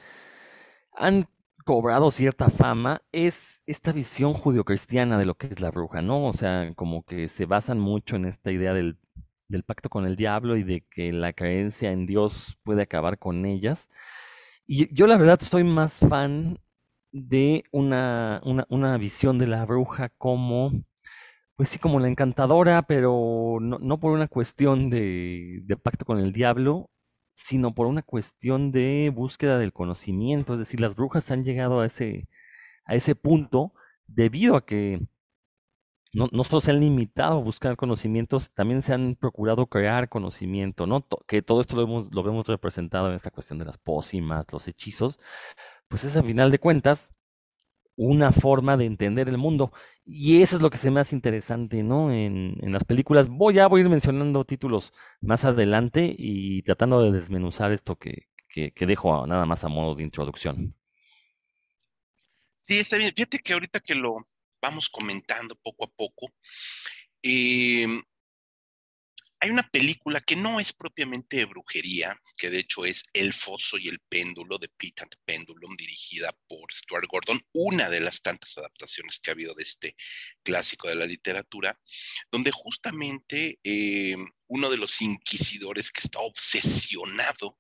han 0.94 1.27
cobrado 1.65 2.10
cierta 2.10 2.50
fama 2.50 3.03
es 3.12 3.62
esta 3.68 3.92
visión 3.92 4.34
judio-cristiana 4.34 5.20
de 5.20 5.25
lo 5.25 5.36
que 5.36 5.48
es 5.48 5.60
la 5.62 5.70
bruja, 5.70 6.01
¿no? 6.01 6.25
O 6.25 6.34
sea, 6.34 6.74
como 6.75 7.03
que 7.03 7.30
se 7.30 7.46
basan 7.46 7.80
mucho 7.80 8.15
en 8.15 8.25
esta 8.25 8.51
idea 8.51 8.74
del, 8.74 8.98
pacto 9.65 9.89
con 9.89 10.06
el 10.06 10.15
diablo 10.15 10.58
y 10.58 10.63
de 10.63 10.82
que 10.89 11.12
la 11.12 11.34
creencia 11.34 11.91
en 11.91 12.06
Dios 12.06 12.58
puede 12.63 12.84
acabar 12.84 13.18
con 13.20 13.46
ellas. 13.46 13.88
Y 14.68 14.94
yo 14.94 15.08
la 15.08 15.18
verdad 15.18 15.39
soy 15.41 15.63
más 15.63 16.00
fan 16.00 16.60
de 17.12 17.63
una, 17.72 18.41
una, 18.70 18.98
visión 18.98 19.39
de 19.39 19.48
la 19.48 19.65
bruja 19.65 20.10
como, 20.18 20.72
pues 21.56 21.70
sí, 21.70 21.79
como 21.79 22.00
la 22.00 22.08
encantadora, 22.10 22.84
pero 22.84 23.58
no, 23.62 23.79
no 23.79 24.00
por 24.00 24.12
una 24.13 24.27
cuestión 24.27 24.89
de, 24.89 25.62
de 25.63 25.77
pacto 25.77 26.06
con 26.06 26.20
el 26.20 26.34
diablo, 26.34 26.89
sino 27.34 27.74
por 27.74 27.88
una 27.88 28.03
cuestión 28.03 28.72
de 28.72 29.12
búsqueda 29.13 29.58
del 29.58 29.74
conocimiento. 29.74 30.53
Es 30.53 30.60
decir, 30.60 30.79
las 30.82 30.96
brujas 30.96 31.32
han 31.32 31.44
llegado 31.44 31.82
a 31.82 31.86
ese, 31.88 32.27
a 32.86 32.96
ese 32.96 33.15
punto 33.15 33.74
debido 34.08 34.56
a 34.56 34.65
que 34.65 35.01
no, 36.12 36.28
no 36.32 36.44
solo 36.44 36.62
se 36.62 36.72
han 36.72 36.80
limitado 36.80 37.38
a 37.38 37.44
buscar 37.44 37.75
conocimientos, 37.75 38.51
también 38.54 38.82
se 38.82 38.94
han 38.94 39.16
procurado 39.16 39.68
crear 39.68 40.10
conocimiento, 40.10 40.88
¿no? 40.88 41.06
que 41.28 41.42
todo 41.42 41.62
esto 41.62 41.75
lo 41.75 42.24
vemos, 42.24 42.48
representado 42.48 43.10
en 43.10 43.16
esta 43.16 43.32
cuestión 43.32 43.60
de 43.60 43.66
las 43.66 43.78
pócimas, 43.78 44.46
los 44.51 44.68
hechizos, 44.68 45.20
pues 45.88 46.04
es 46.04 46.18
a 46.18 46.24
final 46.24 46.51
de 46.51 46.60
cuentas 46.60 47.13
una 47.96 48.32
forma 48.32 48.78
de 48.78 48.86
entender 48.86 49.28
el 49.30 49.38
mundo. 49.38 49.74
Y 50.06 50.42
eso 50.42 50.56
es 50.56 50.62
lo 50.62 50.70
que 50.70 50.78
se 50.78 50.89
me 50.89 51.01
hace 51.01 51.16
interesante, 51.16 51.84
¿no? 51.84 52.12
En, 52.13 52.56
las 52.72 52.86
películas. 52.86 53.28
Voy 53.28 53.60
a, 53.60 53.68
voy 53.68 53.82
a 53.82 53.84
ir 53.84 53.89
mencionando 53.89 54.46
títulos 54.46 54.94
más 55.22 55.44
adelante 55.44 56.16
y 56.18 56.63
tratando 56.63 57.01
de 57.01 57.12
desmenuzar 57.12 57.74
esto 57.74 57.98
que, 57.98 58.28
que, 58.48 58.86
dejo 58.86 59.28
nada 59.28 59.46
más 59.46 59.63
a 59.66 59.68
modo 59.68 59.96
de 59.96 60.04
introducción. 60.04 60.75
Sí, 62.63 62.80
está 62.80 62.98
bien. 62.98 63.12
Fíjate 63.13 63.39
que 63.39 63.54
ahorita 63.54 63.80
que 63.82 63.96
lo 63.96 64.28
vamos 64.62 64.89
comentando 64.89 65.56
poco 65.56 65.86
a 65.86 65.92
poco, 65.92 66.32
em, 67.22 68.01
Hay 69.42 69.51
una 69.51 69.70
película 69.70 70.20
que 70.20 70.36
no 70.36 70.60
es 70.60 70.74
propiamente 70.74 71.38
de 71.38 71.46
brujería, 71.46 72.20
que 72.38 72.50
de 72.50 72.60
hecho 72.60 72.84
es 72.86 73.06
El 73.13 73.32
Foso 73.32 73.78
y 73.78 73.88
el 73.88 74.01
Péndulo 74.10 74.58
de 74.58 74.68
Pete 74.68 75.04
and 75.04 75.16
Pendulum, 75.24 75.78
dirigida 75.78 76.36
por 76.46 76.74
Stuart 76.74 77.08
Gordon, 77.10 77.42
una 77.54 77.89
de 77.89 78.01
las 78.01 78.22
tantas 78.22 78.58
adaptaciones 78.58 79.18
que 79.22 79.32
ha 79.32 79.34
habido 79.34 79.54
de 79.54 79.63
este 79.63 79.96
clásico 80.44 80.89
de 80.89 80.96
la 80.96 81.06
literatura, 81.06 81.80
donde 82.30 82.51
justamente 82.51 83.60
eh, 83.63 84.18
uno 84.48 84.70
de 84.70 84.78
los 84.78 85.01
inquisidores 85.01 85.89
que 85.89 86.01
está 86.01 86.20
obsesionado 86.20 87.58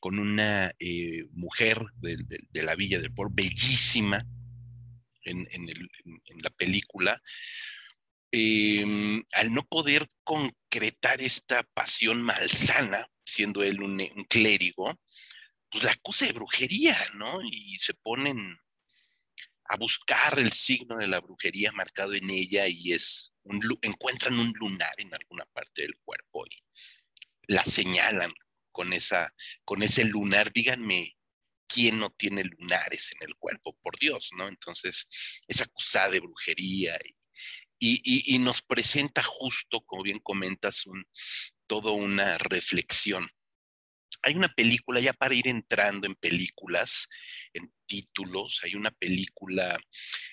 con 0.00 0.18
una 0.18 0.74
eh, 0.78 1.24
mujer 1.32 1.82
de, 1.96 2.62
la 2.62 2.74
villa 2.74 3.00
del 3.00 3.14
pueblo, 3.14 3.32
bellísima 3.34 4.26
en, 5.24 5.46
la 6.42 6.50
película, 6.50 7.20
em, 8.30 9.22
al 9.32 9.52
no 9.52 9.66
poder 9.66 10.08
concretar 10.24 11.20
esta 11.20 11.62
pasión 11.62 12.22
malsana, 12.22 13.08
siendo 13.24 13.62
él 13.62 13.82
un, 13.82 13.98
clérigo, 14.28 15.00
pues 15.70 15.84
la 15.84 15.92
acusa 15.92 16.26
de 16.26 16.32
brujería, 16.32 16.98
¿no? 17.14 17.40
Y 17.42 17.78
se 17.78 17.94
ponen 17.94 18.58
a 19.66 19.76
buscar 19.76 20.38
el 20.38 20.52
signo 20.52 20.96
de 20.98 21.06
la 21.06 21.20
brujería 21.20 21.72
marcado 21.72 22.14
en 22.14 22.30
ella 22.30 22.66
y 22.68 22.92
es 22.92 23.32
un, 23.44 23.60
encuentran 23.82 24.38
un 24.38 24.52
lunar 24.56 24.92
en 24.98 25.12
alguna 25.14 25.46
parte 25.46 25.82
del 25.82 25.96
cuerpo 26.04 26.44
y 26.46 26.62
la 27.46 27.64
señalan 27.64 28.32
con, 28.72 28.92
esa, 28.92 29.32
con 29.64 29.82
ese 29.82 30.04
lunar. 30.04 30.52
Díganme 30.52 31.16
quién 31.66 31.98
no 31.98 32.10
tiene 32.10 32.44
lunares 32.44 33.10
en 33.14 33.28
el 33.28 33.36
cuerpo, 33.36 33.76
por 33.82 33.98
Dios, 33.98 34.30
¿no? 34.36 34.48
Entonces 34.48 35.08
es 35.48 35.60
acusada 35.60 36.10
de 36.10 36.20
brujería 36.20 36.98
y, 37.78 38.34
y, 38.34 38.38
nos 38.38 38.62
presenta 38.62 39.22
justo, 39.22 39.82
como 39.82 40.02
bien 40.02 40.20
comentas, 40.20 40.86
un, 40.86 41.04
todo 41.66 41.92
una 41.92 42.38
reflexión. 42.38 43.28
Hay 44.22 44.34
una 44.36 44.48
película, 44.48 45.00
ya 45.00 45.12
para 45.12 45.34
ir 45.34 45.48
entrando 45.48 46.06
en 46.06 46.14
películas, 46.14 47.08
en 47.52 47.70
títulos, 47.86 48.60
hay 48.62 48.74
una 48.74 48.90
película 48.90 49.78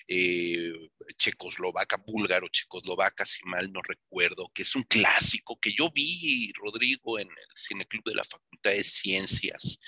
eh, 0.08 0.72
checoslovaca, 1.18 1.98
búlgaro, 1.98 2.48
checoslovaca, 2.48 3.26
si 3.26 3.44
mal 3.44 3.70
no 3.70 3.82
recuerdo, 3.82 4.50
que 4.54 4.62
es 4.62 4.74
un 4.74 4.84
clásico 4.84 5.58
que 5.60 5.74
yo 5.74 5.90
vi, 5.90 6.52
Rodrigo, 6.54 7.18
en 7.18 7.28
el 7.28 7.56
Cineclub 7.56 8.04
de 8.04 8.14
la 8.14 8.24
Facultad 8.24 8.70
de 8.70 8.84
Ciencias. 8.84 9.78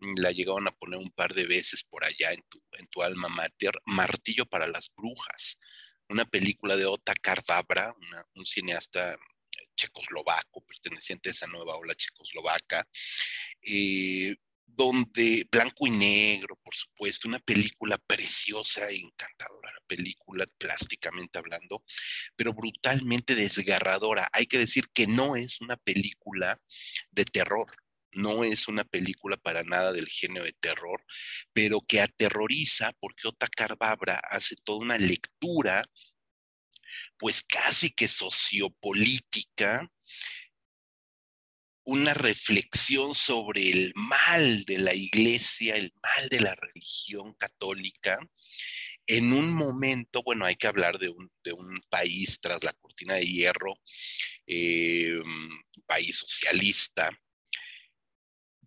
La 0.00 0.30
llegaron 0.32 0.68
a 0.68 0.72
poner 0.72 0.98
un 0.98 1.10
par 1.10 1.34
de 1.34 1.46
veces 1.46 1.82
por 1.84 2.04
allá 2.04 2.32
en 2.32 2.42
tu, 2.48 2.62
en 2.72 2.86
tu 2.88 3.02
alma 3.02 3.28
mater, 3.28 3.72
Martillo 3.84 4.46
para 4.46 4.66
las 4.66 4.90
Brujas, 4.96 5.58
una 6.08 6.24
película 6.24 6.76
de 6.76 6.86
Otakar 6.86 7.42
Vabra, 7.46 7.94
un 8.34 8.46
cineasta 8.46 9.18
checoslovaco, 9.76 10.60
perteneciente 10.62 11.28
a 11.28 11.32
esa 11.32 11.46
nueva 11.46 11.76
ola 11.76 11.94
checoslovaca, 11.94 12.86
eh, 13.62 14.36
donde 14.66 15.46
blanco 15.50 15.86
y 15.86 15.90
negro, 15.90 16.56
por 16.62 16.74
supuesto, 16.74 17.26
una 17.26 17.38
película 17.38 17.96
preciosa 17.98 18.90
encantadora, 18.90 19.72
la 19.72 19.80
película 19.86 20.46
plásticamente 20.58 21.38
hablando, 21.38 21.82
pero 22.36 22.52
brutalmente 22.52 23.34
desgarradora. 23.34 24.28
Hay 24.32 24.46
que 24.46 24.58
decir 24.58 24.88
que 24.92 25.06
no 25.06 25.36
es 25.36 25.60
una 25.60 25.76
película 25.76 26.60
de 27.10 27.24
terror, 27.24 27.66
no 28.12 28.44
es 28.44 28.68
una 28.68 28.84
película 28.84 29.36
para 29.36 29.62
nada 29.62 29.92
del 29.92 30.08
género 30.08 30.44
de 30.44 30.52
terror, 30.52 31.04
pero 31.52 31.80
que 31.80 32.00
aterroriza 32.00 32.92
porque 33.00 33.28
Otakar 33.28 33.76
Babra 33.76 34.20
hace 34.30 34.56
toda 34.56 34.78
una 34.78 34.98
lectura 34.98 35.84
pues 37.18 37.42
casi 37.42 37.90
que 37.90 38.08
sociopolítica, 38.08 39.90
una 41.84 42.12
reflexión 42.12 43.14
sobre 43.14 43.70
el 43.70 43.92
mal 43.94 44.64
de 44.64 44.78
la 44.78 44.94
iglesia, 44.94 45.76
el 45.76 45.92
mal 46.02 46.28
de 46.28 46.40
la 46.40 46.54
religión 46.54 47.34
católica, 47.34 48.18
en 49.06 49.32
un 49.32 49.50
momento, 49.50 50.22
bueno, 50.22 50.44
hay 50.44 50.56
que 50.56 50.66
hablar 50.66 50.98
de 50.98 51.08
un, 51.08 51.30
país 51.88 52.38
tras 52.40 52.62
la 52.62 52.74
cortina 52.74 53.14
de 53.14 53.24
hierro, 53.24 53.74
eh, 54.46 55.18
un 55.18 55.64
país 55.86 56.16
socialista, 56.18 57.18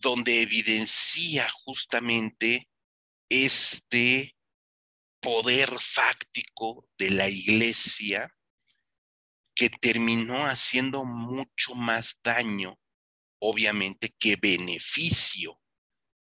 donde 0.02 0.42
evidencia 0.42 1.50
justamente 1.64 2.68
este 3.30 4.36
poder 5.22 5.80
fáctico 5.80 6.90
de 6.98 7.12
la 7.12 7.30
iglesia 7.30 8.36
que 9.56 9.70
terminó 9.70 10.46
haciendo 10.46 11.06
mucho 11.06 11.76
más 11.76 12.18
daño, 12.24 12.80
obviamente, 13.40 14.14
que 14.18 14.36
beneficio 14.36 15.62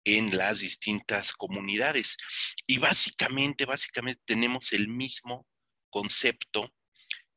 en 0.03 0.35
las 0.35 0.59
distintas 0.59 1.31
comunidades. 1.31 2.17
Y 2.67 2.77
básicamente, 2.77 3.65
básicamente 3.65 4.21
tenemos 4.25 4.73
el 4.73 4.89
mismo 4.89 5.47
concepto 5.89 6.73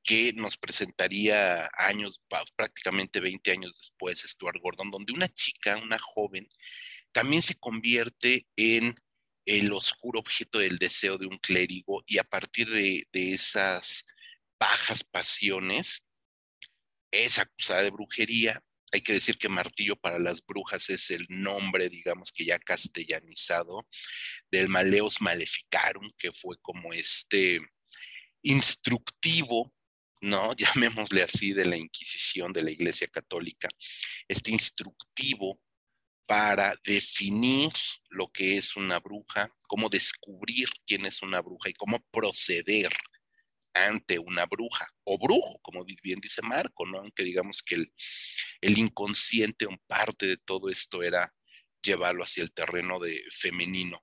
que 0.04 0.32
nos 0.34 0.56
presentaría 0.58 1.70
años, 1.78 2.20
prácticamente 2.56 3.20
20 3.20 3.50
años 3.50 3.76
después, 3.78 4.20
Stuart 4.20 4.60
Gordon, 4.62 4.90
donde 4.90 5.12
una 5.12 5.28
chica, 5.28 5.78
una 5.78 5.98
joven, 5.98 6.46
también 7.12 7.42
se 7.42 7.54
convierte 7.54 8.46
en 8.56 8.94
el 9.46 9.72
oscuro 9.72 10.20
objeto 10.20 10.58
del 10.58 10.78
deseo 10.78 11.18
de 11.18 11.26
un 11.26 11.38
clérigo 11.38 12.02
y 12.06 12.18
a 12.18 12.24
partir 12.24 12.68
de, 12.68 13.06
esas 13.12 14.04
bajas 14.58 15.04
pasiones 15.04 16.02
es 17.10 17.38
acusada 17.38 17.82
de 17.82 17.90
brujería. 17.90 18.62
Hay 18.92 19.00
que 19.00 19.14
decir 19.14 19.36
que 19.36 19.48
martillo 19.48 19.96
para 19.96 20.18
las 20.18 20.44
brujas 20.44 20.88
es 20.90 21.10
el 21.10 21.26
nombre, 21.28 21.88
digamos 21.88 22.30
que 22.32 22.44
ya 22.44 22.58
castellanizado, 22.58 23.86
del 24.50 24.68
Maleos 24.68 25.20
Maleficarum, 25.20 26.12
que 26.16 26.32
fue 26.32 26.56
como 26.62 26.92
este 26.92 27.60
instructivo, 28.42 29.72
¿no? 30.24 30.54
Llamémosle 30.56 31.22
así, 31.22 31.52
de 31.52 31.66
la 31.66 31.76
Inquisición 31.76 32.52
de 32.52 32.62
la 32.62 32.70
Iglesia 32.70 33.06
Católica, 33.08 33.68
este 34.26 34.50
instructivo 34.50 35.60
para 36.26 36.74
definir 36.84 37.70
lo 38.08 38.28
que 38.32 38.56
es 38.56 38.76
una 38.76 38.98
bruja, 38.98 39.50
cómo 39.66 39.90
descubrir 39.90 40.68
quién 40.86 41.04
es 41.04 41.20
una 41.22 41.42
bruja 41.42 41.68
y 41.68 41.74
cómo 41.74 42.02
proceder 42.10 42.90
ante 43.74 44.18
una 44.18 44.46
bruja 44.46 44.86
o 45.04 45.18
brujo, 45.18 45.58
como 45.60 45.84
bien 45.84 46.20
dice 46.20 46.40
Marco, 46.40 46.86
¿no? 46.86 46.98
Aunque 46.98 47.24
digamos 47.24 47.62
que 47.62 47.74
el, 47.74 47.92
el 48.62 48.78
inconsciente, 48.78 49.66
un 49.66 49.78
parte 49.86 50.26
de 50.26 50.36
todo 50.38 50.70
esto 50.70 51.02
era 51.02 51.34
llevarlo 51.82 52.24
hacia 52.24 52.42
el 52.42 52.54
terreno 52.54 52.98
de 53.00 53.20
femenino. 53.30 54.02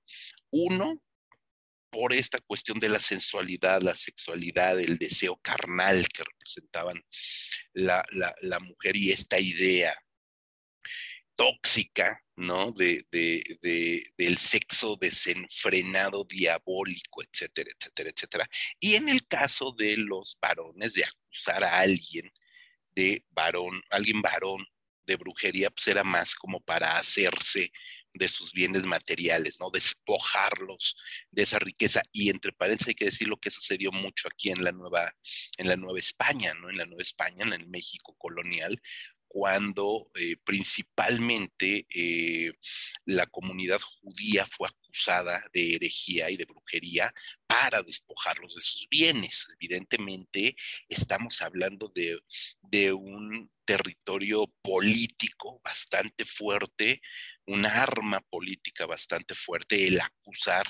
Uno, 0.50 1.02
por 1.92 2.12
esta 2.12 2.40
cuestión 2.40 2.80
de 2.80 2.88
la 2.88 2.98
sensualidad, 2.98 3.82
la 3.82 3.94
sexualidad, 3.94 4.80
el 4.80 4.98
deseo 4.98 5.36
carnal 5.36 6.08
que 6.08 6.24
representaban 6.24 7.04
la, 7.74 8.04
la 8.40 8.58
mujer 8.58 8.96
y 8.96 9.12
esta 9.12 9.38
idea 9.38 9.94
tóxica, 11.36 12.22
¿no? 12.36 12.72
De, 12.72 13.04
del 14.16 14.38
sexo 14.38 14.96
desenfrenado, 14.96 16.24
diabólico, 16.24 17.22
etcétera, 17.22 17.70
etcétera, 17.78 18.10
etcétera. 18.10 18.50
Y 18.80 18.94
en 18.94 19.08
el 19.08 19.26
caso 19.26 19.74
de 19.76 19.96
los 19.96 20.36
varones, 20.40 20.94
de 20.94 21.04
acusar 21.04 21.64
a 21.64 21.80
alguien 21.80 22.30
de 22.94 23.24
varón, 23.30 23.82
alguien 23.90 24.22
varón 24.22 24.64
de 25.04 25.16
brujería, 25.16 25.70
pues 25.70 25.88
era 25.88 26.04
más 26.04 26.34
como 26.34 26.60
para 26.60 26.96
hacerse 26.98 27.72
de 28.14 28.28
sus 28.28 28.52
bienes 28.52 28.84
materiales, 28.84 29.58
¿no? 29.58 29.70
Despojarlos 29.70 30.96
de 31.30 31.42
esa 31.42 31.58
riqueza. 31.58 32.02
Y 32.12 32.30
entre 32.30 32.52
paréntesis 32.52 32.88
hay 32.88 32.94
que 32.94 33.04
decir 33.06 33.28
lo 33.28 33.38
que 33.38 33.50
sucedió 33.50 33.92
mucho 33.92 34.28
aquí 34.28 34.50
en 34.50 34.62
la 34.64 34.72
Nueva, 34.72 35.14
en 35.56 35.68
la 35.68 35.76
Nueva 35.76 35.98
España, 35.98 36.54
¿no? 36.54 36.70
En 36.70 36.78
la 36.78 36.86
Nueva 36.86 37.02
España, 37.02 37.44
en 37.44 37.52
el 37.52 37.66
México 37.68 38.14
colonial, 38.18 38.80
cuando 39.32 40.10
eh, 40.14 40.36
principalmente 40.44 41.86
eh, 41.88 42.52
la 43.06 43.26
comunidad 43.26 43.80
judía 43.80 44.44
fue 44.46 44.68
acusada 44.68 45.42
de 45.54 45.76
herejía 45.76 46.28
y 46.30 46.36
de 46.36 46.44
brujería 46.44 47.14
para 47.46 47.82
despojarlos 47.82 48.54
de 48.54 48.60
sus 48.60 48.86
bienes. 48.90 49.48
Evidentemente, 49.58 50.54
estamos 50.86 51.40
hablando 51.40 51.90
de, 51.94 52.18
de 52.60 52.92
un 52.92 53.50
territorio 53.64 54.52
político 54.60 55.62
bastante 55.64 56.26
fuerte, 56.26 57.00
un 57.46 57.66
arma 57.66 58.20
política 58.20 58.86
bastante 58.86 59.34
fuerte, 59.34 59.86
el 59.86 60.00
acusar 60.00 60.66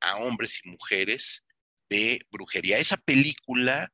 a 0.00 0.16
hombres 0.16 0.60
y 0.62 0.68
mujeres 0.68 1.44
de 1.88 2.20
brujería. 2.30 2.78
Esa 2.78 2.96
película 2.96 3.92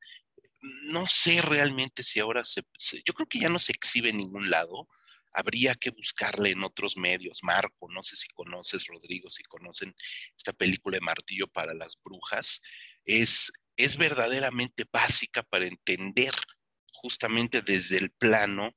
no 0.63 1.07
sé 1.07 1.43
realmente 1.43 2.03
si 2.03 2.21
ahora 2.21 2.45
se, 2.45 2.63
yo 3.05 3.15
creo 3.15 3.29
que 3.29 3.41
ya 3.41 3.49
no 3.49 3.59
se 3.59 3.73
exhibe 3.73 4.11
en 4.11 4.19
ningún 4.19 4.51
lado. 4.51 4.89
Habría 5.33 5.75
que 5.75 5.91
buscarle 5.91 6.51
en 6.51 6.63
otros 6.63 6.97
medios. 6.97 7.43
Marco, 7.43 7.89
no 7.91 8.03
sé 8.03 8.17
si 8.17 8.29
conoces, 8.29 8.87
Rodrigo, 8.87 9.31
si 9.31 9.43
conocen 9.43 9.95
esta 10.37 10.53
película 10.53 10.97
de 10.97 11.01
Martillo 11.01 11.49
para 11.49 11.75
las 11.75 11.99
Brujas. 12.03 12.61
Es, 13.05 13.51
es 13.77 13.97
verdaderamente 13.97 14.85
básica 14.91 15.43
para 15.43 15.67
entender 15.67 16.35
justamente 17.03 17.63
desde 17.63 17.99
el 17.99 18.11
plano 18.13 18.77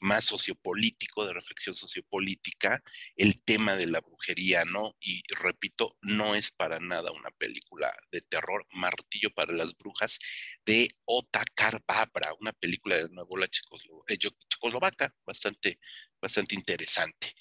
más 0.00 0.24
sociopolítico, 0.24 1.26
de 1.26 1.34
reflexión 1.34 1.74
sociopolítica, 1.74 2.82
el 3.16 3.42
tema 3.44 3.76
de 3.76 3.86
la 3.86 4.00
brujería, 4.00 4.64
¿no? 4.64 4.96
Y 5.00 5.22
repito, 5.34 5.96
no 6.00 6.34
es 6.34 6.50
para 6.50 6.80
nada 6.80 7.12
una 7.12 7.30
película 7.30 7.94
de 8.10 8.22
terror, 8.22 8.66
Martillo 8.72 9.30
para 9.30 9.52
las 9.52 9.76
Brujas, 9.76 10.18
de 10.64 10.88
Otakar 11.04 11.82
Babra, 11.86 12.34
una 12.40 12.52
película 12.52 12.96
de 12.96 13.08
nuevo 13.10 13.36
la 13.36 13.46
eh, 13.46 14.18
checoslovaca, 14.18 15.14
bastante, 15.24 15.78
bastante 16.20 16.54
interesante. 16.54 17.34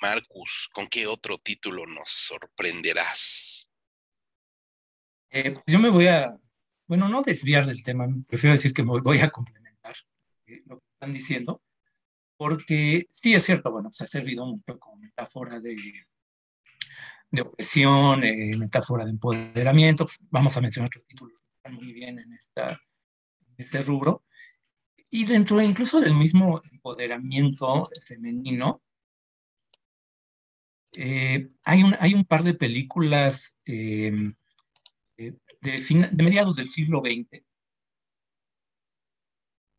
Marcus, 0.00 0.68
¿con 0.72 0.86
qué 0.88 1.06
otro 1.06 1.38
título 1.38 1.86
nos 1.86 2.10
sorprenderás? 2.10 3.63
Eh, 5.36 5.50
pues 5.50 5.64
yo 5.66 5.80
me 5.80 5.88
voy 5.88 6.06
a, 6.06 6.38
bueno, 6.86 7.08
no 7.08 7.20
desviar 7.20 7.66
del 7.66 7.82
tema, 7.82 8.06
prefiero 8.28 8.54
decir 8.54 8.72
que 8.72 8.84
me 8.84 9.00
voy 9.00 9.18
a 9.18 9.30
complementar 9.30 9.96
eh, 10.46 10.62
lo 10.64 10.78
que 10.78 10.84
están 10.92 11.12
diciendo, 11.12 11.60
porque 12.36 13.08
sí 13.10 13.34
es 13.34 13.42
cierto, 13.42 13.72
bueno, 13.72 13.90
se 13.92 14.04
ha 14.04 14.06
servido 14.06 14.46
mucho 14.46 14.78
como 14.78 14.98
metáfora 14.98 15.58
de, 15.58 15.76
de 17.32 17.42
opresión, 17.42 18.22
eh, 18.22 18.56
metáfora 18.56 19.04
de 19.04 19.10
empoderamiento, 19.10 20.04
pues 20.04 20.20
vamos 20.30 20.56
a 20.56 20.60
mencionar 20.60 20.86
otros 20.86 21.04
títulos 21.04 21.40
que 21.40 21.56
están 21.56 21.74
muy 21.74 21.92
bien 21.92 22.20
en, 22.20 22.32
este 23.58 23.82
rubro, 23.82 24.22
y 25.10 25.24
dentro 25.24 25.60
incluso 25.60 26.00
del 26.00 26.14
mismo 26.14 26.62
empoderamiento 26.70 27.90
femenino, 28.06 28.82
hay, 30.92 31.82
un, 31.82 31.96
hay 31.98 32.14
un 32.14 32.24
par 32.24 32.44
de 32.44 32.54
películas 32.54 33.56
de, 35.64 36.08
de, 36.12 36.22
mediados 36.22 36.56
del 36.56 36.68
siglo 36.68 37.00
XX. 37.00 37.42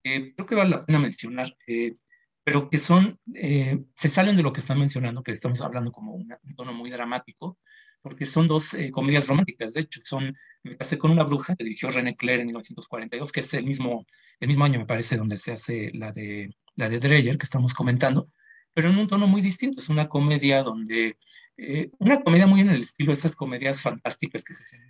creo 0.04 0.46
que 0.46 0.56
vale 0.56 0.70
la 0.72 0.86
pena 0.86 1.00
mencionar, 1.00 1.56
eh, 1.68 1.96
pero 2.44 2.70
que 2.70 2.78
son, 2.78 3.20
se 3.34 4.10
salen 4.10 4.36
de 4.36 4.44
lo 4.44 4.54
que 4.54 4.60
están 4.60 4.80
mencionando, 4.80 5.24
que 5.24 5.32
estamos 5.32 5.62
hablando 5.62 5.92
como 5.92 6.14
un 6.14 6.56
tono 6.56 6.74
muy 6.74 6.92
dramático, 6.92 7.58
porque 8.02 8.26
son 8.26 8.48
dos 8.48 8.76
comedias 8.92 9.28
románticas. 9.28 9.74
De 9.74 9.82
hecho, 9.82 10.00
son 10.04 10.36
Me 10.64 10.78
casé 10.78 10.98
con 11.00 11.10
una 11.10 11.24
bruja, 11.24 11.56
que 11.56 11.64
dirigió 11.64 11.90
René 11.90 12.16
Clair 12.16 12.42
en 12.42 12.48
1942, 12.48 13.32
que 13.32 13.40
es 13.40 13.54
el 13.56 13.66
mismo, 13.66 14.06
el 14.40 14.48
mismo 14.48 14.64
año, 14.64 14.80
me 14.80 14.86
parece, 14.86 15.18
donde 15.18 15.38
se 15.40 15.54
hace 15.54 15.92
la 15.94 16.12
de, 16.12 16.56
la 16.76 16.88
de 16.88 17.00
Dreyer, 17.00 17.38
que 17.38 17.46
estamos 17.46 17.74
comentando 17.74 18.30
pero 18.76 18.90
en 18.90 18.98
un 19.00 19.08
tono 19.08 19.26
muy 19.26 19.42
distinto. 19.42 19.82
Es 19.82 19.90
una 19.90 20.10
comedia 20.10 20.62
donde, 20.62 21.18
eh, 21.58 21.90
una 21.98 22.22
comedia 22.22 22.46
muy 22.46 22.60
en 22.62 22.70
el 22.70 22.84
estilo 22.84 23.14
de 23.14 23.18
esas 23.18 23.36
comedias 23.36 23.82
fantásticas 23.82 24.44
que 24.44 24.54
se 24.54 24.64
hacen 24.64 24.82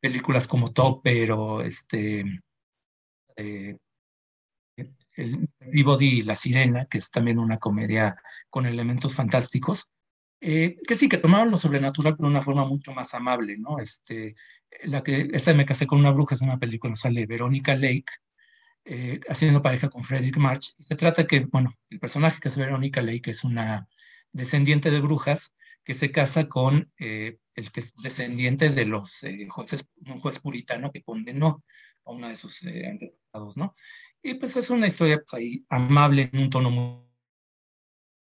películas 0.00 0.46
como 0.46 0.72
Topper 0.72 1.32
o 1.32 1.62
este, 1.62 2.24
eh, 3.36 3.76
el 5.14 5.48
Peabody 5.58 6.18
y 6.18 6.22
La 6.22 6.36
Sirena, 6.36 6.86
que 6.86 6.98
es 6.98 7.10
también 7.10 7.38
una 7.38 7.58
comedia 7.58 8.16
con 8.50 8.66
elementos 8.66 9.14
fantásticos. 9.14 9.90
Eh, 10.40 10.76
que 10.86 10.96
sí, 10.96 11.08
que 11.08 11.16
tomaron 11.18 11.50
lo 11.50 11.56
sobrenatural 11.58 12.14
pero 12.14 12.28
de 12.28 12.34
una 12.34 12.42
forma 12.42 12.66
mucho 12.66 12.92
más 12.92 13.14
amable, 13.14 13.56
¿no? 13.58 13.78
Este, 13.78 14.36
la 14.84 15.02
que, 15.02 15.30
esta 15.32 15.52
de 15.52 15.56
Me 15.56 15.64
casé 15.64 15.86
con 15.86 15.98
una 15.98 16.10
bruja 16.10 16.34
es 16.34 16.42
una 16.42 16.58
película, 16.58 16.94
sale 16.94 17.26
Verónica 17.26 17.74
Lake, 17.74 18.04
eh, 18.84 19.20
haciendo 19.28 19.62
pareja 19.62 19.88
con 19.88 20.04
Frederick 20.04 20.36
March. 20.36 20.74
Se 20.78 20.94
trata 20.94 21.26
que, 21.26 21.40
bueno, 21.40 21.74
el 21.90 21.98
personaje 21.98 22.40
que 22.40 22.48
es 22.48 22.56
Verónica 22.56 23.02
que 23.22 23.30
es 23.30 23.44
una 23.44 23.88
descendiente 24.32 24.90
de 24.90 25.00
brujas, 25.00 25.54
que 25.86 25.94
se 25.94 26.10
casa 26.10 26.48
con 26.48 26.92
eh, 26.98 27.38
el 27.54 27.72
que 27.72 27.80
es 27.80 27.94
descendiente 27.94 28.68
de 28.68 28.84
los 28.84 29.24
eh, 29.24 29.46
jueces, 29.48 29.88
un 30.04 30.20
juez 30.20 30.38
puritano 30.40 30.92
que 30.92 31.02
condenó 31.02 31.64
a 32.04 32.10
una 32.10 32.28
de 32.28 32.36
sus 32.36 32.62
antepasados, 32.62 33.56
¿no? 33.56 33.74
Y 34.22 34.34
pues 34.34 34.56
es 34.56 34.68
una 34.68 34.88
historia 34.88 35.18
pues, 35.18 35.32
ahí 35.32 35.64
amable 35.70 36.28
en 36.32 36.40
un 36.42 36.50
tono 36.50 36.70
muy, 36.70 37.06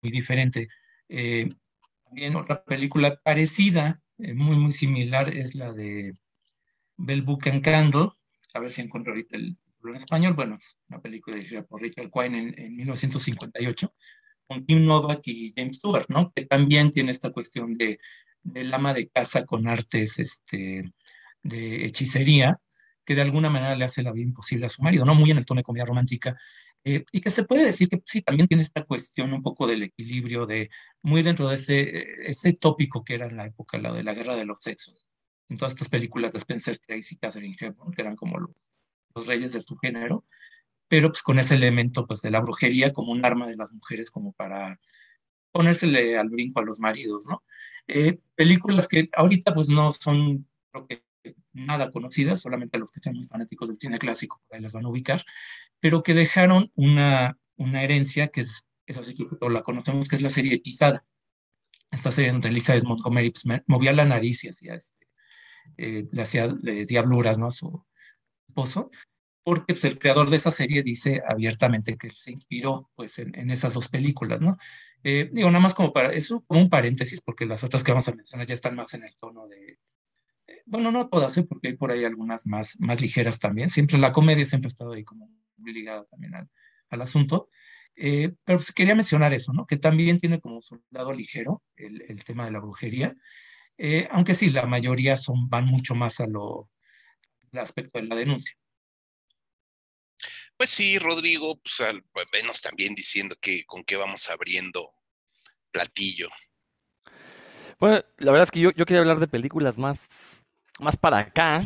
muy 0.02 0.10
diferente. 0.10 0.68
también 2.04 2.36
otra 2.36 2.64
película 2.64 3.20
parecida, 3.22 4.02
muy, 4.16 4.56
muy 4.56 4.72
similar, 4.72 5.28
es 5.28 5.54
la 5.54 5.72
de 5.72 6.16
Bell 6.96 7.22
Book 7.22 7.48
and 7.48 7.62
Candle. 7.62 8.08
A 8.54 8.60
ver 8.60 8.70
si 8.70 8.80
encuentro 8.80 9.12
ahorita 9.12 9.36
el, 9.36 9.56
en 9.90 9.96
español, 9.96 10.34
bueno, 10.34 10.56
es 10.56 10.76
una 10.88 11.00
película 11.00 11.36
dirigida 11.36 11.62
por 11.62 11.82
Richard 11.82 12.10
Quine 12.10 12.54
en, 12.56 12.76
1958, 12.76 13.94
con 14.52 14.66
Tim 14.66 14.84
Novak 14.84 15.22
y 15.24 15.52
James 15.56 15.78
Stewart, 15.78 16.06
¿no? 16.08 16.30
Que 16.34 16.44
también 16.44 16.90
tiene 16.90 17.10
esta 17.10 17.30
cuestión 17.30 17.72
de, 17.74 17.98
del 18.42 18.72
ama 18.74 18.92
de 18.92 19.08
casa 19.08 19.46
con 19.46 19.66
artes 19.66 20.18
este, 20.18 20.92
de 21.42 21.86
hechicería, 21.86 22.60
que 23.04 23.14
de 23.14 23.22
alguna 23.22 23.48
manera 23.48 23.74
le 23.74 23.84
hace 23.84 24.02
la 24.02 24.12
vida 24.12 24.26
imposible 24.26 24.66
a 24.66 24.68
su 24.68 24.82
marido, 24.82 25.04
¿no? 25.04 25.14
Muy 25.14 25.30
en 25.30 25.38
el 25.38 25.46
tono 25.46 25.60
de 25.60 25.64
comedia 25.64 25.86
romántica. 25.86 26.36
Eh, 26.84 27.04
y 27.12 27.20
que 27.20 27.30
se 27.30 27.44
puede 27.44 27.64
decir 27.64 27.88
que 27.88 28.02
sí, 28.04 28.22
también 28.22 28.48
tiene 28.48 28.62
esta 28.62 28.84
cuestión 28.84 29.32
un 29.32 29.42
poco 29.42 29.66
del 29.66 29.84
equilibrio, 29.84 30.46
de 30.46 30.68
muy 31.02 31.22
dentro 31.22 31.48
de 31.48 31.54
ese, 31.54 32.28
ese 32.28 32.52
tópico 32.52 33.04
que 33.04 33.14
era 33.14 33.26
en 33.26 33.36
la 33.36 33.46
época, 33.46 33.78
la 33.78 33.92
de 33.92 34.02
la 34.02 34.14
guerra 34.14 34.36
de 34.36 34.44
los 34.44 34.58
sexos. 34.60 35.06
En 35.48 35.56
todas 35.56 35.72
estas 35.72 35.88
películas 35.88 36.32
de 36.32 36.38
Spencer 36.38 36.78
Tracy 36.78 37.14
y 37.14 37.18
Catherine 37.18 37.56
Hepburn, 37.58 37.92
que 37.92 38.02
eran 38.02 38.16
como 38.16 38.38
los 38.38 38.50
los 39.14 39.26
reyes 39.26 39.52
de 39.52 39.60
su 39.60 39.76
género, 39.76 40.24
pero 40.92 41.08
pues 41.08 41.22
con 41.22 41.38
ese 41.38 41.54
elemento 41.54 42.06
pues 42.06 42.20
de 42.20 42.30
la 42.30 42.40
brujería 42.40 42.92
como 42.92 43.12
un 43.12 43.24
arma 43.24 43.46
de 43.46 43.56
las 43.56 43.72
mujeres 43.72 44.10
como 44.10 44.34
para 44.34 44.78
ponérsele 45.50 46.18
al 46.18 46.28
brinco 46.28 46.60
a 46.60 46.64
los 46.64 46.80
maridos, 46.80 47.26
¿no? 47.26 47.42
Eh, 47.86 48.18
películas 48.34 48.88
que 48.88 49.08
ahorita 49.14 49.54
pues 49.54 49.70
no 49.70 49.90
son, 49.92 50.46
creo 50.70 50.86
que 50.86 51.02
nada 51.54 51.90
conocidas, 51.90 52.42
solamente 52.42 52.76
los 52.76 52.92
que 52.92 53.00
sean 53.00 53.16
muy 53.16 53.24
fanáticos 53.24 53.70
del 53.70 53.78
cine 53.78 53.98
clásico 53.98 54.42
ahí 54.50 54.60
las 54.60 54.74
van 54.74 54.84
a 54.84 54.90
ubicar, 54.90 55.24
pero 55.80 56.02
que 56.02 56.12
dejaron 56.12 56.70
una, 56.74 57.38
una 57.56 57.82
herencia 57.82 58.28
que 58.28 58.42
es, 58.42 58.66
esa 58.84 59.02
sí 59.02 59.14
que 59.14 59.24
la 59.48 59.62
conocemos, 59.62 60.10
que 60.10 60.16
es 60.16 60.22
la 60.22 60.28
serie 60.28 60.56
Hechizada. 60.56 61.06
Esta 61.90 62.10
serie 62.10 62.32
donde 62.32 62.50
Elizabeth 62.50 62.84
Montgomery 62.84 63.30
pues, 63.30 63.62
movía 63.66 63.94
la 63.94 64.04
nariz 64.04 64.44
y 64.44 64.50
hacía, 64.50 64.74
este, 64.74 65.06
eh, 65.78 66.06
le 66.12 66.20
hacía 66.20 66.54
eh, 66.66 66.84
diabluras, 66.84 67.38
¿no? 67.38 67.46
A 67.46 67.50
su, 67.50 67.82
esposo, 68.52 68.90
porque 69.44 69.74
pues, 69.74 69.84
el 69.84 69.98
creador 69.98 70.30
de 70.30 70.36
esa 70.36 70.50
serie 70.50 70.82
dice 70.82 71.22
abiertamente 71.26 71.96
que 71.96 72.10
se 72.10 72.30
inspiró 72.30 72.90
pues, 72.94 73.18
en, 73.18 73.50
esas 73.50 73.74
dos 73.74 73.88
películas, 73.88 74.40
¿no? 74.40 74.56
Eh, 75.02 75.30
digo, 75.32 75.48
nada 75.48 75.60
más 75.60 75.74
como 75.74 75.92
para 75.92 76.12
eso, 76.12 76.44
como 76.46 76.60
un 76.60 76.70
paréntesis, 76.70 77.20
porque 77.20 77.44
las 77.44 77.64
otras 77.64 77.82
que 77.82 77.90
vamos 77.90 78.06
a 78.08 78.14
mencionar 78.14 78.46
ya 78.46 78.54
están 78.54 78.76
más 78.76 78.94
en 78.94 79.04
el 79.04 79.16
tono 79.16 79.48
de, 79.48 79.78
eh, 80.46 80.62
bueno, 80.66 80.92
no 80.92 81.08
todas, 81.08 81.36
¿eh? 81.38 81.42
porque 81.42 81.68
hay 81.68 81.76
por 81.76 81.90
ahí 81.90 82.04
algunas 82.04 82.46
más, 82.46 82.78
más 82.80 83.00
ligeras 83.00 83.40
también, 83.40 83.68
siempre 83.68 83.98
la 83.98 84.12
comedia 84.12 84.44
siempre 84.44 84.68
ha 84.68 84.70
estado 84.70 84.92
ahí 84.92 85.02
como 85.02 85.28
ligada 85.64 86.04
también 86.04 86.34
al, 86.34 86.48
al 86.90 87.02
asunto, 87.02 87.48
pero 87.94 88.34
pues, 88.44 88.72
quería 88.72 88.94
mencionar 88.94 89.34
eso, 89.34 89.52
¿no? 89.52 89.66
Que 89.66 89.76
también 89.76 90.18
tiene 90.18 90.40
como 90.40 90.60
su 90.62 90.82
lado 90.90 91.12
ligero 91.12 91.62
el, 91.76 92.24
tema 92.24 92.46
de 92.46 92.52
la 92.52 92.60
brujería, 92.60 93.14
aunque 94.10 94.34
sí, 94.34 94.50
la 94.50 94.66
mayoría 94.66 95.16
son, 95.16 95.48
van 95.48 95.66
mucho 95.66 95.94
más 95.94 96.20
a 96.20 96.26
lo, 96.26 96.70
el 97.52 97.58
aspecto 97.58 98.00
de 98.00 98.06
la 98.06 98.16
denuncia. 98.16 98.56
Pues 100.62 100.70
sí, 100.70 100.96
Rodrigo, 100.96 101.56
pues, 101.56 101.74
pues 102.12 102.26
venos 102.32 102.60
también 102.60 102.94
diciendo 102.94 103.34
que 103.40 103.64
con 103.64 103.82
qué 103.82 103.96
vamos 103.96 104.30
abriendo 104.30 104.92
platillo. 105.72 106.28
Bueno, 107.80 107.98
la 108.18 108.30
verdad 108.30 108.44
es 108.44 108.52
que 108.52 108.60
yo, 108.60 108.72
quería 108.72 109.00
hablar 109.00 109.18
de 109.18 109.26
películas 109.26 109.76
más, 109.76 110.44
más 110.78 110.96
para 110.96 111.18
acá. 111.18 111.64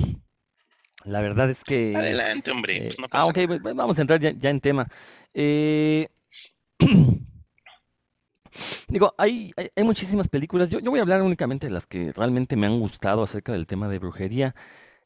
La 1.04 1.20
verdad 1.20 1.50
es 1.50 1.62
que... 1.62 1.94
Adelante, 1.94 2.50
hombre. 2.50 2.85
Pues 2.85 2.98
no 2.98 3.06
ah, 3.11 3.26
ok, 3.26 3.38
vamos 3.74 3.98
a 3.98 4.00
entrar 4.00 4.18
ya, 4.18 4.48
en 4.48 4.61
tema. 4.62 4.88
Eh, 5.35 6.09
digo, 8.88 9.14
hay, 9.18 9.52
hay, 9.59 9.85
muchísimas 9.85 10.28
películas. 10.28 10.70
Yo, 10.70 10.78
yo 10.78 10.90
voy 10.90 11.00
a 11.00 11.02
hablar 11.02 11.20
únicamente 11.20 11.66
de 11.66 11.72
las 11.74 11.87
que 11.87 12.14
realmente 12.16 12.56
me 12.56 12.66
han 12.66 12.80
gustado 12.80 13.24
acerca 13.24 13.52
del 13.52 13.66
tema 13.66 13.90
de 13.90 13.98
brujería. 13.98 14.54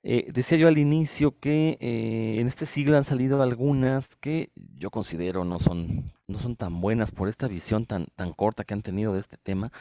Eh, 0.02 0.30
decía 0.32 0.56
yo 0.56 0.68
al 0.68 0.78
inicio 0.78 1.38
que 1.38 1.76
eh, 1.80 2.40
en 2.40 2.46
este 2.46 2.64
siglo 2.64 2.96
han 2.96 3.04
salido 3.04 3.42
algunas 3.42 4.16
que 4.16 4.50
yo 4.56 4.90
considero 4.90 5.44
no 5.44 5.58
son, 5.58 6.06
no 6.26 6.38
son 6.38 6.56
tan 6.56 6.80
buenas 6.80 7.10
por 7.10 7.28
esta 7.28 7.48
visión 7.48 7.84
tan, 7.84 8.06
tan 8.16 8.32
corta 8.32 8.64
que 8.64 8.72
han 8.72 8.82
tenido 8.82 9.12
de 9.12 9.20
este 9.20 9.36
tema, 9.36 9.72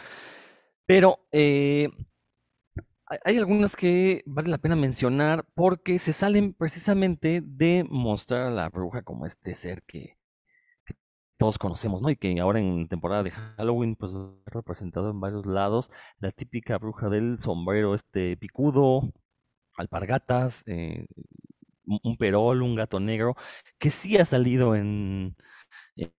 pero 0.85 1.19
eh, 1.31 1.89
hay 3.23 3.37
algunas 3.37 3.75
que 3.75 4.23
vale 4.25 4.49
la 4.49 4.57
pena 4.59 4.75
mencionar 4.75 5.45
porque 5.55 5.99
se 5.99 6.13
salen 6.13 6.53
precisamente 6.53 7.41
de 7.43 7.85
mostrar 7.89 8.47
a 8.47 8.51
la 8.51 8.69
bruja 8.69 9.01
como 9.03 9.25
este 9.25 9.55
ser 9.55 9.83
que, 9.83 10.19
todos 11.39 11.57
conocemos, 11.57 12.01
¿no? 12.01 12.09
Y 12.09 12.17
que 12.17 12.39
ahora 12.41 12.59
en 12.59 12.89
temporada 12.89 13.23
de 13.23 13.31
Halloween 13.31 13.95
pues 13.95 14.13
ha 14.13 14.29
representado 14.47 15.09
en 15.09 15.21
varios 15.21 15.45
lados 15.45 15.89
la 16.19 16.31
típica 16.31 16.77
bruja 16.77 17.09
del 17.09 17.39
sombrero 17.39 17.95
este 17.95 18.35
picudo, 18.37 19.13
alpargatas, 19.79 20.63
eh, 20.67 21.07
un 21.85 22.17
perol, 22.17 22.61
un 22.61 22.75
gato 22.75 22.99
negro, 22.99 23.35
que 23.79 23.89
sí 23.91 24.17
ha 24.17 24.25
salido 24.25 24.75
en, 24.75 25.35
e, 25.95 26.11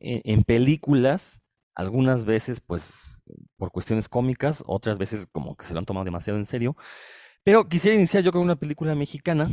e, 0.00 0.22
en, 0.24 0.44
películas, 0.44 1.40
algunas 1.74 2.24
veces 2.24 2.60
pues 2.60 3.04
por 3.56 3.72
cuestiones 3.72 4.08
cómicas, 4.08 4.64
otras 4.66 4.98
veces 4.98 5.26
como 5.32 5.56
que 5.56 5.66
se 5.66 5.74
lo 5.74 5.80
han 5.80 5.86
tomado 5.86 6.04
demasiado 6.04 6.38
en 6.38 6.46
serio, 6.46 6.76
Pero 7.44 7.68
quisiera 7.68 7.96
iniciar 7.96 8.22
yo 8.24 8.32
con 8.32 8.42
una 8.42 8.56
película 8.56 8.94
mexicana 8.94 9.50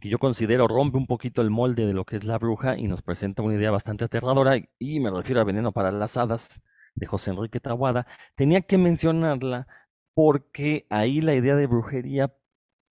que 0.00 0.08
yo 0.08 0.18
considero 0.18 0.68
rompe 0.68 0.98
un 0.98 1.06
poquito 1.06 1.42
el 1.42 1.50
molde 1.50 1.86
de 1.86 1.92
lo 1.94 2.04
que 2.04 2.16
es 2.16 2.24
la 2.24 2.38
bruja 2.38 2.76
y 2.78 2.88
nos 2.88 3.02
presenta 3.02 3.42
una 3.42 3.54
idea 3.54 3.70
bastante 3.70 4.04
aterradora, 4.04 4.56
y 4.78 5.00
me 5.00 5.10
refiero 5.10 5.40
a 5.40 5.44
Veneno 5.44 5.72
para 5.72 5.92
las 5.92 6.16
Hadas 6.16 6.60
de 6.94 7.06
José 7.06 7.30
Enrique 7.30 7.60
Tabuada. 7.60 8.06
Tenía 8.34 8.62
que 8.62 8.78
mencionarla 8.78 9.66
porque 10.14 10.86
ahí 10.90 11.20
la 11.20 11.34
idea 11.34 11.56
de 11.56 11.66
brujería 11.66 12.34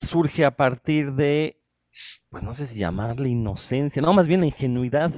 surge 0.02 0.46
a 0.46 0.56
partir 0.56 1.14
de, 1.14 1.62
pues 2.30 2.44
no 2.44 2.54
sé 2.54 2.68
si 2.68 2.78
llamarle 2.78 3.30
inocencia, 3.30 4.02
no, 4.02 4.14
más 4.14 4.28
bien 4.28 4.42
la 4.42 4.48
ingenuidad 4.48 5.12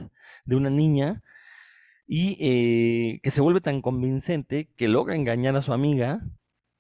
de 0.46 0.56
una 0.56 0.70
niña 0.70 1.24
y 2.08 2.38
eh, 2.40 3.20
que 3.24 3.32
se 3.32 3.42
vuelve 3.42 3.62
tan 3.62 3.82
convincente 3.82 4.70
que 4.78 4.88
logra 4.88 5.16
engañar 5.16 5.56
a 5.56 5.62
su 5.62 5.74
amiga. 5.74 6.22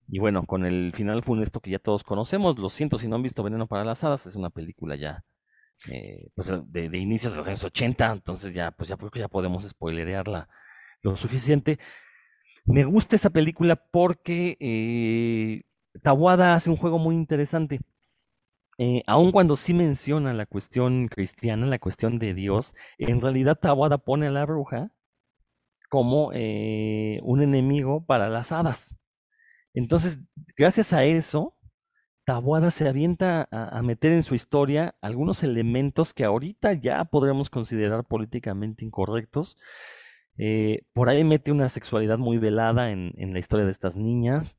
Y 0.07 0.19
bueno, 0.19 0.45
con 0.45 0.65
el 0.65 0.93
final 0.93 1.23
funesto 1.23 1.61
que 1.61 1.71
ya 1.71 1.79
todos 1.79 2.03
conocemos, 2.03 2.59
lo 2.59 2.69
siento 2.69 2.99
si 2.99 3.07
no 3.07 3.15
han 3.15 3.23
visto 3.23 3.41
Veneno 3.43 3.67
para 3.67 3.83
las 3.83 4.03
Hadas, 4.03 4.27
es 4.27 4.35
una 4.35 4.51
película 4.51 4.95
ya 4.95 5.23
eh, 5.89 6.29
pues 6.35 6.47
de, 6.47 6.89
de, 6.89 6.97
inicios 6.97 7.33
de 7.33 7.37
los 7.37 7.47
años 7.47 7.63
80, 7.63 8.11
entonces 8.11 8.53
ya, 8.53 8.71
pues 8.71 8.89
ya 8.89 8.97
ya 9.15 9.27
podemos 9.27 9.67
spoilerearla 9.67 10.47
lo 11.01 11.15
suficiente. 11.15 11.79
Me 12.65 12.83
gusta 12.83 13.15
esa 13.15 13.29
película 13.29 13.75
porque 13.75 14.57
eh, 14.59 15.63
Tawada 16.01 16.55
hace 16.55 16.69
un 16.69 16.77
juego 16.77 16.97
muy 16.99 17.15
interesante. 17.15 17.79
Eh, 18.77 19.03
aun 19.07 19.31
cuando 19.31 19.55
sí 19.55 19.73
menciona 19.73 20.33
la 20.33 20.45
cuestión 20.45 21.07
cristiana, 21.07 21.65
la 21.65 21.79
cuestión 21.79 22.19
de 22.19 22.33
Dios, 22.33 22.73
en 22.97 23.21
realidad 23.21 23.57
Tawada 23.57 23.97
pone 23.99 24.27
a 24.27 24.31
la 24.31 24.45
bruja 24.45 24.91
como 25.89 26.31
eh, 26.33 27.19
un 27.23 27.41
enemigo 27.41 28.05
para 28.05 28.29
las 28.29 28.51
hadas. 28.51 28.95
Entonces, 29.73 30.19
gracias 30.57 30.91
a 30.93 31.05
eso, 31.05 31.55
Tawada 32.25 32.71
se 32.71 32.87
avienta 32.87 33.47
a, 33.51 33.81
meter 33.83 34.11
en 34.11 34.23
su 34.23 34.35
historia 34.35 34.95
algunos 35.01 35.43
elementos 35.43 36.13
que 36.13 36.25
ahorita 36.25 36.73
ya 36.73 37.05
podríamos 37.05 37.49
considerar 37.49 38.03
políticamente 38.05 38.83
incorrectos, 38.83 39.57
eh, 40.37 40.81
por 40.93 41.09
ahí 41.09 41.23
mete 41.23 41.51
una 41.51 41.69
sexualidad 41.69 42.17
muy 42.17 42.37
velada 42.37 42.91
en, 42.91 43.13
la 43.33 43.39
historia 43.39 43.65
de 43.65 43.71
estas 43.71 43.95
niñas, 43.95 44.57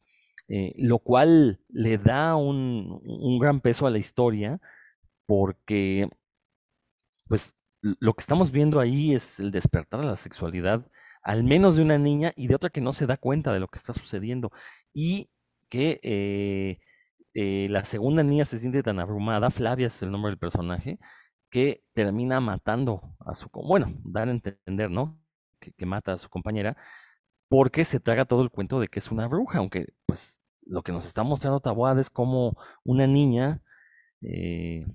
eh, 0.48 0.74
lo 0.78 0.98
cual 1.00 1.60
le 1.68 1.98
da 1.98 2.36
un, 2.36 3.38
gran 3.40 3.60
peso 3.60 3.86
a 3.86 3.90
la 3.90 3.98
historia, 3.98 4.60
porque 5.26 6.08
pues 7.28 7.54
lo 7.82 8.14
que 8.14 8.20
estamos 8.20 8.50
viendo 8.52 8.80
ahí 8.80 9.14
es 9.14 9.38
el 9.40 9.50
despertar 9.52 10.00
a 10.00 10.04
la 10.04 10.16
sexualidad, 10.16 10.86
al 11.22 11.44
menos 11.44 11.76
de 11.76 11.82
una 11.82 11.98
niña 11.98 12.32
y 12.36 12.48
de 12.48 12.54
otra 12.54 12.70
que 12.70 12.80
no 12.80 12.92
se 12.92 13.06
da 13.06 13.16
cuenta 13.16 13.52
de 13.52 13.60
lo 13.60 13.68
que 13.68 13.78
está 13.78 13.92
sucediendo. 13.92 14.52
Y 14.92 15.30
que 15.68 16.00
eh, 17.34 17.68
la 17.70 17.84
segunda 17.84 18.22
niña 18.22 18.44
se 18.44 18.58
siente 18.58 18.82
tan 18.82 19.00
abrumada, 19.00 19.50
Flavia 19.50 19.88
es 19.88 20.02
el 20.02 20.10
nombre 20.10 20.30
del 20.30 20.38
personaje, 20.38 20.98
que 21.50 21.84
termina 21.94 22.40
matando 22.40 23.16
a 23.20 23.34
su... 23.34 23.48
Bueno, 23.52 23.92
dar 24.04 24.28
a 24.28 24.32
entender, 24.32 24.90
¿no? 24.90 25.20
Que, 25.60 25.86
mata 25.86 26.12
a 26.12 26.18
su 26.18 26.28
compañera, 26.28 26.76
porque 27.48 27.84
se 27.84 28.00
traga 28.00 28.24
todo 28.24 28.42
el 28.42 28.50
cuento 28.50 28.80
de 28.80 28.88
que 28.88 28.98
es 29.00 29.10
una 29.10 29.28
bruja, 29.28 29.58
aunque 29.58 29.94
pues 30.06 30.40
lo 30.62 30.82
que 30.82 30.92
nos 30.92 31.06
está 31.06 31.22
mostrando 31.22 31.60
Taboada 31.60 32.00
es 32.00 32.10
como 32.10 32.56
una 32.84 33.06
niña, 33.06 33.62
eh, 34.22 34.86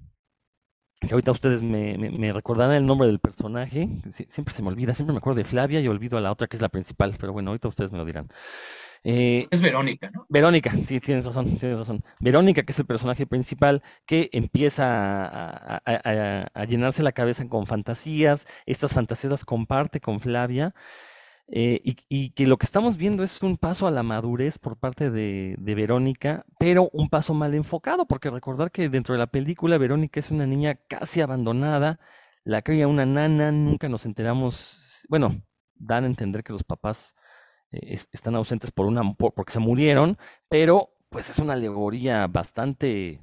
que 1.08 1.14
ahorita 1.14 1.32
ustedes 1.32 1.64
me, 1.64 1.98
me, 1.98 2.32
recordarán 2.32 2.76
el 2.76 2.86
nombre 2.86 3.08
del 3.08 3.20
personaje, 3.20 3.90
siempre 4.30 4.54
se 4.54 4.62
me 4.62 4.70
olvida, 4.70 4.94
siempre 4.94 5.14
me 5.14 5.18
acuerdo 5.18 5.38
de 5.38 5.46
Flavia 5.46 5.80
y 5.80 5.88
olvido 5.88 6.18
a 6.18 6.22
la 6.22 6.32
otra 6.32 6.48
que 6.48 6.58
es 6.58 6.62
la 6.62 6.70
principal, 6.70 7.16
pero 7.20 7.34
bueno, 7.34 7.50
ahorita 7.50 7.68
ustedes 7.68 7.92
me 7.92 7.98
lo 7.98 8.06
dirán. 8.06 8.28
Eh, 9.04 9.48
es 9.50 9.62
Verónica, 9.62 10.12
¿no? 10.12 10.28
Verónica, 10.30 10.72
sí, 10.86 11.00
tienes 11.00 11.26
razón, 11.26 11.58
tienes 11.58 11.80
razón. 11.80 12.04
Verónica, 12.20 12.62
que 12.62 12.72
es 12.72 12.78
el 12.78 12.86
personaje 12.86 13.26
principal, 13.26 13.82
que 14.06 14.30
empieza 14.32 14.86
a, 15.84 16.66
llenarse 16.66 17.02
la 17.02 17.12
cabeza 17.12 17.48
con 17.48 17.66
fantasías, 17.66 18.46
estas 18.68 18.94
fantasías 18.94 19.32
las 19.32 19.46
comparte 19.46 20.02
con 20.02 20.20
Flavia, 20.20 20.76
eh, 21.54 21.82
y, 21.84 22.30
que 22.32 22.48
lo 22.48 22.58
que 22.58 22.66
estamos 22.66 22.96
viendo 22.96 23.24
es 23.24 23.44
un 23.44 23.58
paso 23.58 23.86
a 23.86 23.92
la 23.92 24.04
madurez 24.04 24.58
por 24.58 24.78
parte 24.78 25.12
de, 25.12 25.56
Verónica, 25.60 26.46
pero 26.58 26.90
un 26.94 27.10
paso 27.10 27.34
mal 27.34 27.54
enfocado, 27.56 28.06
porque 28.06 28.30
recordar 28.30 28.72
que 28.72 28.88
dentro 28.88 29.14
de 29.14 29.20
la 29.20 29.28
película 29.28 29.78
Verónica 29.78 30.22
es 30.22 30.32
una 30.32 30.46
niña 30.48 30.76
casi 30.88 31.20
abandonada, 31.20 32.00
la 32.46 32.62
cría 32.62 32.88
una 32.88 33.06
nana, 33.06 33.52
nunca 33.52 33.90
nos 33.90 34.06
enteramos, 34.06 35.04
bueno, 35.10 35.42
dan 35.76 36.06
a 36.06 36.08
entender 36.08 36.44
que 36.44 36.54
los 36.54 36.64
papás 36.64 37.16
eh, 37.72 38.00
están 38.14 38.36
ausentes 38.36 38.72
por 38.72 38.86
una, 38.86 39.02
porque 39.14 39.52
se 39.52 39.60
murieron, 39.60 40.18
pero 40.50 40.96
pues 41.10 41.30
es 41.30 41.40
una 41.40 41.54
alegoría 41.54 42.28
bastante 42.28 43.22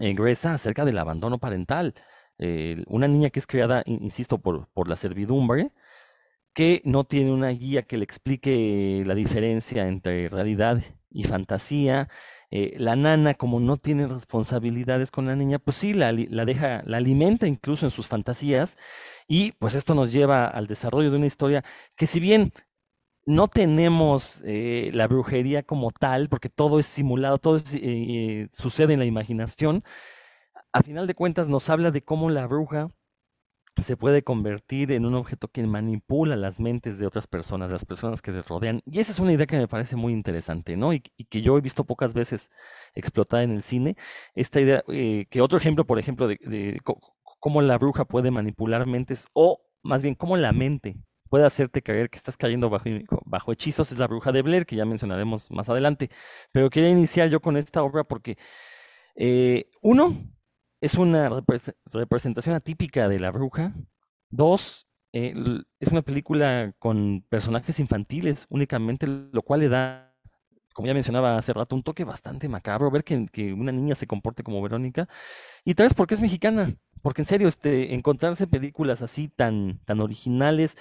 eh, 0.00 0.14
gruesa 0.14 0.54
acerca 0.54 0.84
del 0.86 0.98
abandono 0.98 1.38
parental. 1.38 1.94
una 2.88 3.08
niña 3.08 3.30
que 3.30 3.40
es 3.40 3.46
criada, 3.46 3.82
insisto, 3.86 4.38
por, 4.38 4.68
por 4.74 4.88
la 4.88 4.96
servidumbre, 4.96 5.72
que 6.56 6.80
no 6.86 7.04
tiene 7.04 7.32
una 7.32 7.50
guía 7.50 7.82
que 7.84 7.98
le 7.98 8.04
explique 8.04 9.02
la 9.06 9.14
diferencia 9.14 9.88
entre 9.88 10.30
realidad 10.30 10.82
y 11.10 11.24
fantasía. 11.24 12.08
Eh, 12.50 12.76
la 12.78 12.96
nana, 12.96 13.34
como 13.34 13.60
no 13.60 13.76
tiene 13.76 14.06
responsabilidades 14.08 15.10
con 15.10 15.26
la 15.26 15.36
niña, 15.36 15.58
pues 15.58 15.76
sí, 15.76 15.92
la, 15.92 16.12
la, 16.12 16.46
deja, 16.46 16.82
la 16.86 16.96
alimenta 16.96 17.46
incluso 17.46 17.84
en 17.86 17.90
sus 17.90 18.06
fantasías. 18.08 18.78
Y 19.28 19.52
pues 19.52 19.74
esto 19.74 19.94
nos 19.94 20.12
lleva 20.12 20.46
al 20.48 20.66
desarrollo 20.66 21.10
de 21.10 21.18
una 21.18 21.26
historia 21.26 21.62
que 21.94 22.06
si 22.06 22.20
bien 22.20 22.54
no 23.26 23.48
tenemos 23.48 24.42
eh, 24.46 24.90
la 24.94 25.08
brujería 25.08 25.62
como 25.64 25.90
tal, 25.92 26.28
porque 26.30 26.48
todo 26.48 26.78
es 26.78 26.86
simulado, 26.86 27.38
todo 27.38 27.58
eh, 27.74 28.48
sucede 28.52 28.94
en 28.94 29.00
la 29.00 29.06
imaginación. 29.06 29.84
A 30.72 30.82
final 30.82 31.06
de 31.06 31.14
cuentas 31.14 31.48
nos 31.48 31.70
habla 31.70 31.90
de 31.90 32.02
cómo 32.02 32.30
la 32.30 32.46
bruja 32.46 32.90
se 33.82 33.96
puede 33.96 34.22
convertir 34.22 34.92
en 34.92 35.04
un 35.06 35.14
objeto 35.14 35.48
que 35.48 35.62
manipula 35.66 36.36
las 36.36 36.58
mentes 36.60 36.98
de 36.98 37.06
otras 37.06 37.26
personas, 37.26 37.70
las 37.70 37.84
personas 37.84 38.22
que 38.22 38.32
le 38.32 38.42
rodean. 38.42 38.82
Y 38.86 39.00
esa 39.00 39.12
es 39.12 39.18
una 39.18 39.32
idea 39.32 39.46
que 39.46 39.56
me 39.58 39.68
parece 39.68 39.96
muy 39.96 40.12
interesante, 40.12 40.76
¿no? 40.76 40.92
Y, 40.92 41.00
que 41.00 41.42
yo 41.42 41.58
he 41.58 41.60
visto 41.60 41.84
pocas 41.84 42.14
veces 42.14 42.50
explotada 42.94 43.42
en 43.42 43.50
el 43.52 43.62
cine. 43.62 43.96
Esta 44.34 44.60
idea, 44.60 44.82
eh, 44.88 45.26
que 45.30 45.40
otro 45.40 45.58
ejemplo, 45.58 45.86
por 45.86 45.98
ejemplo, 45.98 46.28
de 46.28 46.80
cómo 47.40 47.62
la 47.62 47.78
bruja 47.78 48.04
puede 48.04 48.30
manipular 48.30 48.86
mentes, 48.86 49.26
o 49.32 49.60
más 49.82 50.02
bien 50.02 50.14
cómo 50.14 50.36
la 50.36 50.52
mente 50.52 50.96
puede 51.28 51.44
hacerte 51.44 51.82
creer 51.82 52.10
que 52.10 52.18
estás 52.18 52.36
cayendo 52.36 52.70
bajo, 52.70 52.84
bajo 53.24 53.52
hechizos 53.52 53.92
es 53.92 53.98
la 53.98 54.06
bruja 54.06 54.32
de 54.32 54.42
Blair, 54.42 54.66
que 54.66 54.76
ya 54.76 54.84
mencionaremos 54.84 55.50
más 55.50 55.68
adelante. 55.68 56.10
Pero 56.52 56.70
quería 56.70 56.90
iniciar 56.90 57.28
yo 57.28 57.40
con 57.40 57.56
esta 57.56 57.82
obra 57.82 58.04
porque, 58.04 58.38
eh, 59.16 59.70
uno, 59.82 60.16
es 60.80 60.94
una 60.94 61.30
representación 61.92 62.54
atípica 62.54 63.08
de 63.08 63.20
la 63.20 63.30
bruja. 63.30 63.74
Dos, 64.30 64.86
es 65.12 65.88
una 65.90 66.02
película 66.02 66.74
con 66.78 67.24
personajes 67.28 67.80
infantiles 67.80 68.46
únicamente, 68.50 69.06
lo 69.06 69.42
cual 69.42 69.60
le 69.60 69.68
da, 69.68 70.14
como 70.74 70.86
ya 70.86 70.94
mencionaba 70.94 71.38
hace 71.38 71.52
rato, 71.52 71.74
un 71.74 71.82
toque 71.82 72.04
bastante 72.04 72.48
macabro 72.48 72.90
ver 72.90 73.04
que, 73.04 73.54
una 73.54 73.72
niña 73.72 73.94
se 73.94 74.06
comporte 74.06 74.42
como 74.42 74.62
Verónica. 74.62 75.08
Y 75.64 75.74
tres, 75.74 75.94
porque 75.94 76.14
es 76.14 76.20
mexicana. 76.20 76.76
Porque 77.02 77.22
en 77.22 77.26
serio, 77.26 77.48
este, 77.48 77.94
encontrarse 77.94 78.46
películas 78.46 79.00
así 79.02 79.28
tan, 79.28 79.78
tan 79.84 80.00
originales 80.00 80.76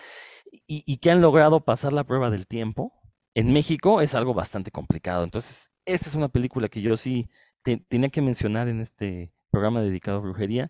y, 0.67 0.97
que 0.97 1.12
han 1.12 1.21
logrado 1.21 1.62
pasar 1.63 1.93
la 1.93 2.03
prueba 2.03 2.29
del 2.29 2.47
tiempo 2.47 2.93
en 3.36 3.51
México 3.53 4.01
es 4.01 4.15
algo 4.15 4.34
bastante 4.34 4.71
complicado. 4.71 5.23
Entonces, 5.23 5.69
esta 5.86 6.10
es 6.10 6.15
una 6.15 6.29
película 6.29 6.69
que 6.69 6.81
yo 6.81 6.97
sí 6.97 7.29
tenía 7.63 8.10
que 8.10 8.21
mencionar 8.21 8.67
en 8.67 8.81
este 8.81 9.34
programa 9.55 9.81
dedicado 9.81 10.17
a 10.17 10.21
brujería. 10.21 10.69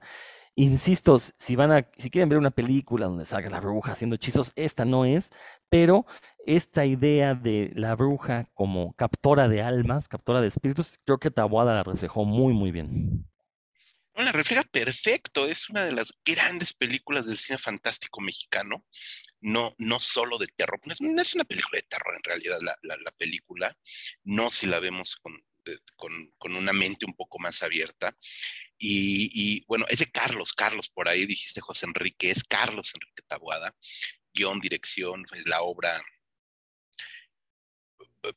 Insisto, 0.54 1.20
si 1.20 1.56
van 1.56 1.72
a, 1.72 1.90
si 1.98 2.10
quieren 2.12 2.30
ver 2.30 2.38
una 2.38 2.52
película 2.52 3.08
donde 3.08 3.26
salga 3.26 3.50
la 3.50 3.60
bruja 3.60 3.92
haciendo 3.92 4.16
hechizos, 4.16 4.54
esta 4.56 4.86
no 4.86 5.04
es, 5.04 5.32
pero 5.70 6.06
esta 6.46 6.86
idea 6.86 7.34
de 7.34 7.72
la 7.76 7.96
bruja 7.96 8.48
como 8.54 8.94
captora 8.94 9.48
de 9.48 9.64
almas, 9.64 10.08
captora 10.08 10.40
de 10.40 10.48
espíritus, 10.48 11.00
creo 11.04 11.18
que 11.18 11.32
Tabuada 11.32 11.74
la 11.74 11.84
reflejó 11.84 12.24
muy, 12.26 12.54
muy 12.54 12.72
bien. 12.72 13.26
La 14.14 14.32
refleja 14.32 14.64
perfecto, 14.64 15.46
es 15.46 15.70
una 15.70 15.84
de 15.84 15.92
las 15.92 16.14
grandes 16.24 16.74
películas 16.74 17.26
del 17.26 17.38
cine 17.38 17.58
fantástico 17.58 18.22
mexicano, 18.22 18.86
no, 19.42 19.76
no 19.78 20.00
solo 20.00 20.38
de 20.38 20.48
terror, 20.56 20.80
no 20.86 20.94
es, 21.22 21.36
una 21.36 21.44
película 21.44 21.80
de 21.82 21.88
terror 21.90 22.16
en 22.16 22.24
realidad 22.24 22.60
la, 22.62 23.12
película, 23.18 23.76
no 24.24 24.52
si 24.52 24.68
la 24.68 24.80
vemos 24.80 25.18
con, 25.18 25.34
con, 26.38 26.56
una 26.56 26.74
mente 26.74 27.06
un 27.06 27.14
poco 27.14 27.40
más 27.40 27.62
abierta. 27.64 28.16
Y, 28.78 29.64
bueno, 29.66 29.86
es 29.88 30.00
de 30.00 30.12
Carlos, 30.12 30.54
Carlos, 30.54 30.90
por 30.90 31.08
ahí 31.08 31.26
dijiste 31.26 31.62
José 31.62 31.86
Enrique, 31.86 32.32
es 32.32 32.44
Carlos 32.44 32.92
Enrique 32.94 33.24
Tabuada, 33.28 33.76
guion, 34.34 34.60
dirección, 34.60 35.26
es 35.34 35.48
la 35.48 35.62
obra 35.62 36.04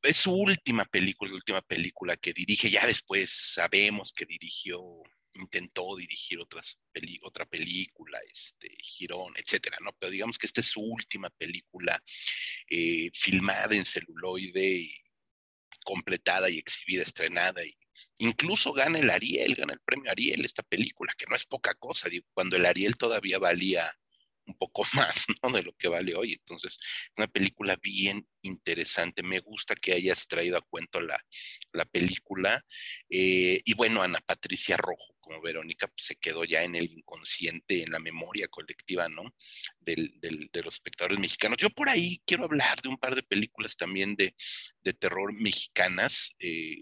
es 0.03 0.19
su 0.19 0.33
última 0.33 0.85
película, 0.85 1.31
la 1.31 1.37
última 1.37 1.63
película 1.63 2.17
que 2.19 2.35
dirige, 2.35 2.69
ya 2.69 2.87
después 2.87 3.31
sabemos 3.31 4.13
que 4.13 4.27
dirigió 4.27 5.03
intentó 5.35 5.97
dirigir 5.97 6.41
otras 6.41 6.79
otra 7.23 7.47
película, 7.47 8.19
este, 8.33 8.77
Girón, 8.83 9.35
etcétera, 9.37 9.79
¿no? 9.81 9.93
Pero 9.99 10.11
digamos 10.11 10.39
que 10.39 10.47
esta 10.47 10.61
es 10.61 10.67
su 10.67 10.81
última 10.81 11.31
película 11.31 12.03
eh, 12.69 13.11
filmada 13.13 13.75
en 13.75 13.85
celuloide 13.85 14.91
completada 15.85 16.51
y 16.51 16.59
exhibida, 16.59 17.03
estrenada 17.03 17.65
y 17.65 17.77
Incluso 18.19 18.73
gana 18.73 18.99
el 18.99 19.11
Ariel, 19.11 19.55
gana 19.55 19.75
el 19.75 19.81
premio 19.81 20.11
Ariel 20.11 20.45
esta 20.45 20.63
película, 20.63 21.15
que 21.17 21.27
no 21.27 21.37
es 21.37 21.47
poca 21.47 21.75
cosa, 21.75 22.09
cuando 22.35 22.57
el 22.57 22.67
Ariel 22.67 22.97
todavía 22.97 23.39
valía 23.39 23.93
un 24.49 24.57
poco 24.57 24.83
más 24.95 25.27
¿no? 25.43 25.51
de 25.51 25.63
lo 25.63 25.73
que 25.75 25.89
vale 25.89 26.15
hoy. 26.15 26.33
Entonces, 26.33 26.79
una 27.17 27.27
película 27.29 27.77
bien 27.81 28.27
interesante. 28.43 29.23
Me 29.23 29.41
gusta 29.41 29.77
que 29.77 29.93
hayas 29.93 30.27
traído 30.27 30.57
a 30.57 30.63
cuento 30.63 31.01
la, 31.01 31.23
película. 31.93 32.65
Eh, 33.09 33.61
y 33.65 33.75
bueno, 33.75 34.03
Ana 34.03 34.21
Patricia 34.21 34.77
Rojo, 34.77 35.15
como 35.21 35.41
Verónica, 35.41 35.87
pues, 35.87 36.07
se 36.07 36.17
quedó 36.17 36.45
ya 36.45 36.65
en 36.65 36.75
el 36.75 36.91
inconsciente, 36.91 37.83
en 37.83 37.93
la 37.93 37.99
memoria 38.01 38.49
colectiva, 38.49 39.09
¿no? 39.09 39.35
de 39.81 40.63
los 40.65 40.75
espectadores 40.75 41.19
mexicanos. 41.19 41.59
Yo 41.59 41.71
por 41.71 41.89
ahí 41.89 42.21
quiero 42.27 42.45
hablar 42.45 42.81
de 42.83 42.89
un 42.89 42.99
par 42.99 43.15
de 43.15 43.23
películas 43.23 43.77
también 43.77 44.17
de, 44.17 44.35
terror 44.99 45.35
mexicanas. 45.35 46.35
Eh, 46.39 46.77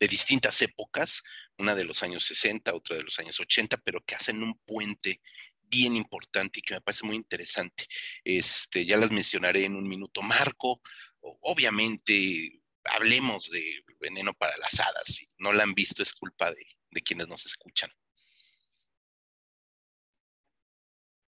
de 0.00 0.08
distintas 0.08 0.60
épocas, 0.62 1.22
una 1.58 1.74
de 1.74 1.84
los 1.84 2.02
años 2.02 2.24
60, 2.24 2.74
otra 2.74 2.96
de 2.96 3.02
los 3.02 3.18
años 3.18 3.38
80, 3.38 3.76
pero 3.84 4.02
que 4.04 4.14
hacen 4.14 4.42
un 4.42 4.58
puente 4.64 5.20
bien 5.62 5.94
importante 5.94 6.58
y 6.58 6.62
que 6.62 6.74
me 6.74 6.80
parece 6.80 7.06
muy 7.06 7.16
interesante. 7.16 7.86
Este, 8.24 8.84
ya 8.86 8.96
las 8.96 9.10
mencionaré 9.10 9.66
en 9.66 9.76
un 9.76 9.86
minuto. 9.86 10.22
Marco, 10.22 10.80
obviamente, 11.20 12.60
hablemos 12.84 13.50
de 13.50 13.84
Veneno 14.00 14.32
para 14.34 14.56
las 14.56 14.80
Hadas. 14.80 15.04
Si 15.04 15.28
no 15.38 15.52
la 15.52 15.62
han 15.62 15.74
visto, 15.74 16.02
es 16.02 16.14
culpa 16.14 16.50
de, 16.50 17.02
quienes 17.02 17.28
nos 17.28 17.46
escuchan. 17.46 17.90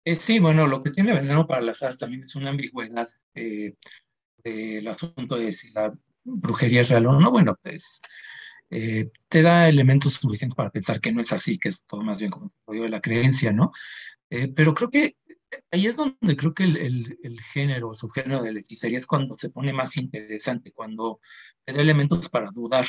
Eh, 0.04 0.16
sí, 0.16 0.40
bueno, 0.40 0.66
lo 0.66 0.82
que 0.82 0.90
tiene 0.90 1.14
Veneno 1.14 1.46
para 1.46 1.62
las 1.62 1.84
Hadas 1.84 2.00
también 2.00 2.24
es 2.24 2.34
una 2.36 2.50
ambigüedad. 2.50 3.08
Eh, 3.36 3.76
el 4.44 4.88
asunto 4.88 5.36
de 5.36 5.52
si 5.52 5.72
la 5.72 5.94
brujería 6.24 6.82
es 6.82 6.90
real 6.90 7.08
o 7.08 7.20
no. 7.20 7.30
Bueno, 7.30 7.56
pues 7.62 8.02
eh, 8.72 9.12
te 9.28 9.42
da 9.42 9.68
elementos 9.70 10.14
suficientes 10.14 10.56
para 10.56 10.72
pensar 10.72 11.00
que 11.02 11.12
no 11.12 11.22
es 11.22 11.34
así, 11.34 11.60
que 11.60 11.70
es 11.70 11.84
todo 11.84 12.02
más 12.02 12.20
bien 12.20 12.32
como 12.32 12.52
de 12.68 12.90
la 12.90 13.02
creencia, 13.02 13.52
¿no? 13.52 13.72
Eh, 14.30 14.48
pero 14.48 14.74
creo 14.74 14.90
que 14.90 15.18
ahí 15.72 15.86
es 15.88 15.98
donde 15.98 16.38
creo 16.38 16.54
que 16.54 16.64
el, 16.64 16.78
el, 16.78 17.20
el 17.22 17.42
género, 17.42 17.94
subgénero 17.94 18.42
de 18.42 18.54
la 18.54 18.60
hechicería 18.62 18.98
es 19.00 19.06
cuando 19.06 19.36
se 19.36 19.50
pone 19.50 19.74
más 19.74 19.98
interesante, 19.98 20.72
cuando 20.72 21.20
te 21.66 21.74
da 21.74 21.82
elementos 21.82 22.30
para 22.30 22.50
dudar. 22.52 22.86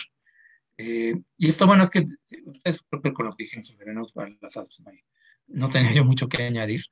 Eh, 0.79 1.21
y 1.37 1.49
esto, 1.49 1.67
bueno, 1.67 1.83
es 1.83 1.91
que 1.91 2.07
ustedes 2.47 2.81
creo 2.89 3.03
que 3.03 3.13
con 3.13 3.27
lo 3.27 3.37
que 3.37 3.45
dijeron 3.45 3.65
sobre 3.65 3.93
para 4.15 4.31
las 4.41 4.59
no 5.49 5.69
tenía 5.69 5.93
yo 5.93 6.05
mucho 6.05 6.29
que 6.29 6.43
añadir, 6.43 6.85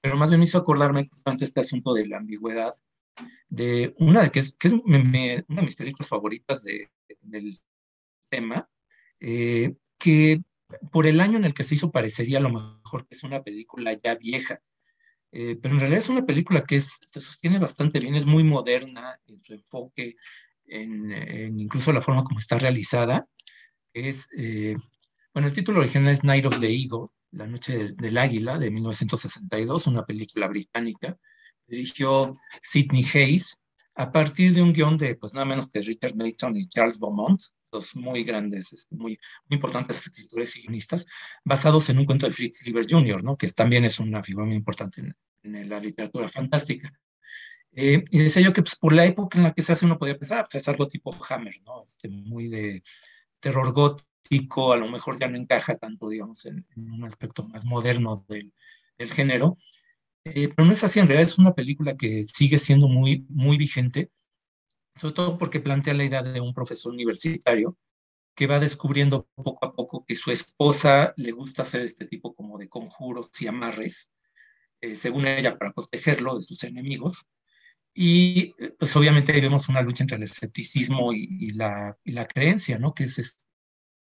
pero 0.00 0.16
más 0.16 0.30
bien 0.30 0.40
me 0.40 0.46
hizo 0.46 0.58
acordarme 0.58 1.08
justamente 1.08 1.44
este 1.44 1.60
asunto 1.60 1.92
de 1.92 2.06
la 2.06 2.16
ambigüedad, 2.16 2.72
de 3.48 3.94
una 3.98 4.22
de 4.22 4.30
que 4.30 4.40
es, 4.40 4.56
que 4.56 4.68
es 4.68 4.74
una 4.74 4.98
de 4.98 5.44
mis 5.48 5.76
películas 5.76 6.08
favoritas 6.08 6.62
de, 6.62 6.90
del 7.20 7.58
tema, 8.28 8.68
eh, 9.20 9.74
que 9.98 10.42
por 10.92 11.06
el 11.06 11.20
año 11.20 11.38
en 11.38 11.44
el 11.44 11.54
que 11.54 11.64
se 11.64 11.74
hizo 11.74 11.90
parecería 11.90 12.38
a 12.38 12.42
lo 12.42 12.50
mejor 12.50 13.06
que 13.06 13.14
es 13.14 13.24
una 13.24 13.42
película 13.42 13.98
ya 14.02 14.14
vieja, 14.14 14.60
eh, 15.32 15.58
pero 15.60 15.74
en 15.74 15.80
realidad 15.80 16.02
es 16.02 16.08
una 16.08 16.24
película 16.24 16.64
que 16.64 16.80
se 16.80 17.20
sostiene 17.20 17.58
bastante 17.58 17.98
bien, 18.00 18.14
es 18.14 18.26
muy 18.26 18.44
moderna 18.44 19.18
en 19.26 19.40
su 19.40 19.54
enfoque, 19.54 20.16
en, 20.66 21.58
incluso 21.58 21.92
la 21.92 22.02
forma 22.02 22.24
como 22.24 22.38
está 22.38 22.58
realizada. 22.58 23.26
Es, 23.92 24.28
eh, 24.36 24.76
bueno, 25.32 25.48
el 25.48 25.54
título 25.54 25.80
original 25.80 26.12
es 26.12 26.24
Night 26.24 26.46
of 26.46 26.60
the 26.60 26.70
Eagle, 26.70 27.06
La 27.32 27.46
Noche 27.46 27.92
del, 27.94 28.18
Águila, 28.18 28.58
de 28.58 28.70
1962, 28.70 29.86
una 29.86 30.04
película 30.04 30.46
británica. 30.46 31.16
Dirigió 31.66 32.38
Sidney 32.62 33.04
Hayes 33.14 33.60
a 33.94 34.10
partir 34.12 34.54
de 34.54 34.62
un 34.62 34.72
guion 34.72 34.96
de, 34.96 35.16
pues 35.16 35.34
nada 35.34 35.44
menos 35.44 35.68
que 35.68 35.82
Richard 35.82 36.14
Mason 36.16 36.56
y 36.56 36.68
Charles 36.68 36.98
Beaumont, 36.98 37.42
muy 37.94 38.24
grandes, 38.24 38.72
este, 38.72 38.94
muy, 38.96 39.18
muy 39.46 39.56
importantes 39.56 40.06
escritores 40.06 40.56
y 40.56 40.62
guionistas, 40.62 41.06
basados 41.44 41.88
en 41.90 41.98
un 41.98 42.06
cuento 42.06 42.26
de 42.26 42.32
Fritz 42.32 42.64
Lieber 42.64 42.86
Jr., 42.88 43.22
¿no? 43.22 43.36
que 43.36 43.48
también 43.48 43.84
es 43.84 43.98
una 43.98 44.22
figura 44.22 44.46
muy 44.46 44.56
importante 44.56 45.02
en, 45.42 45.68
la 45.68 45.80
literatura 45.80 46.28
fantástica. 46.28 46.92
Eh, 47.72 48.04
y 48.10 48.18
decía 48.18 48.42
yo 48.42 48.52
que 48.52 48.62
pues, 48.62 48.76
por 48.76 48.92
la 48.92 49.06
época 49.06 49.38
en 49.38 49.44
la 49.44 49.52
que 49.52 49.62
se 49.62 49.72
hace 49.72 49.86
uno 49.86 49.98
podía 49.98 50.18
pensar, 50.18 50.46
pues 50.50 50.62
es 50.62 50.68
algo 50.68 50.88
tipo 50.88 51.16
Hammer, 51.28 51.54
¿no? 51.64 51.84
Este, 51.84 52.08
muy 52.08 52.48
de 52.48 52.82
terror 53.40 53.72
gótico, 53.72 54.72
a 54.72 54.76
lo 54.76 54.88
mejor 54.88 55.18
ya 55.18 55.28
no 55.28 55.36
encaja 55.36 55.76
tanto, 55.76 56.08
digamos, 56.08 56.44
en, 56.46 56.66
un 56.76 57.04
aspecto 57.04 57.46
más 57.46 57.64
moderno 57.64 58.24
del, 58.28 58.52
del 58.98 59.12
género. 59.12 59.58
Eh, 60.24 60.48
pero 60.54 60.66
no 60.66 60.74
es 60.74 60.84
así, 60.84 60.98
en 60.98 61.06
realidad 61.08 61.30
es 61.30 61.38
una 61.38 61.54
película 61.54 61.96
que 61.96 62.24
sigue 62.24 62.58
siendo 62.58 62.88
muy, 62.88 63.24
muy 63.28 63.56
vigente 63.56 64.10
sobre 64.98 65.14
todo 65.14 65.38
porque 65.38 65.60
plantea 65.60 65.94
la 65.94 66.04
idea 66.04 66.22
de 66.22 66.40
un 66.40 66.52
profesor 66.52 66.92
universitario 66.92 67.76
que 68.38 68.46
va 68.46 68.60
descubriendo 68.60 69.28
poco 69.34 69.64
a 69.64 69.72
poco 69.72 70.04
que 70.06 70.14
su 70.14 70.30
esposa 70.30 71.12
le 71.16 71.32
gusta 71.32 71.62
hacer 71.62 71.82
este 71.82 72.06
tipo 72.06 72.36
como 72.36 72.56
de 72.56 72.68
conjuros 72.68 73.30
y 73.40 73.48
amarres, 73.48 74.12
eh, 74.80 74.94
según 74.94 75.26
ella, 75.26 75.58
para 75.58 75.72
protegerlo 75.72 76.38
de 76.38 76.44
sus 76.44 76.62
enemigos. 76.62 77.26
Y 77.92 78.54
eh, 78.60 78.74
pues 78.78 78.94
obviamente 78.94 79.32
ahí 79.32 79.40
vemos 79.40 79.68
una 79.68 79.82
lucha 79.82 80.04
entre 80.04 80.18
el 80.18 80.22
escepticismo 80.22 81.12
y, 81.12 81.50
la, 81.50 81.96
y 82.04 82.12
la, 82.12 82.28
creencia, 82.28 82.78
¿no? 82.78 82.94
Que 82.94 83.04
es, 83.04 83.44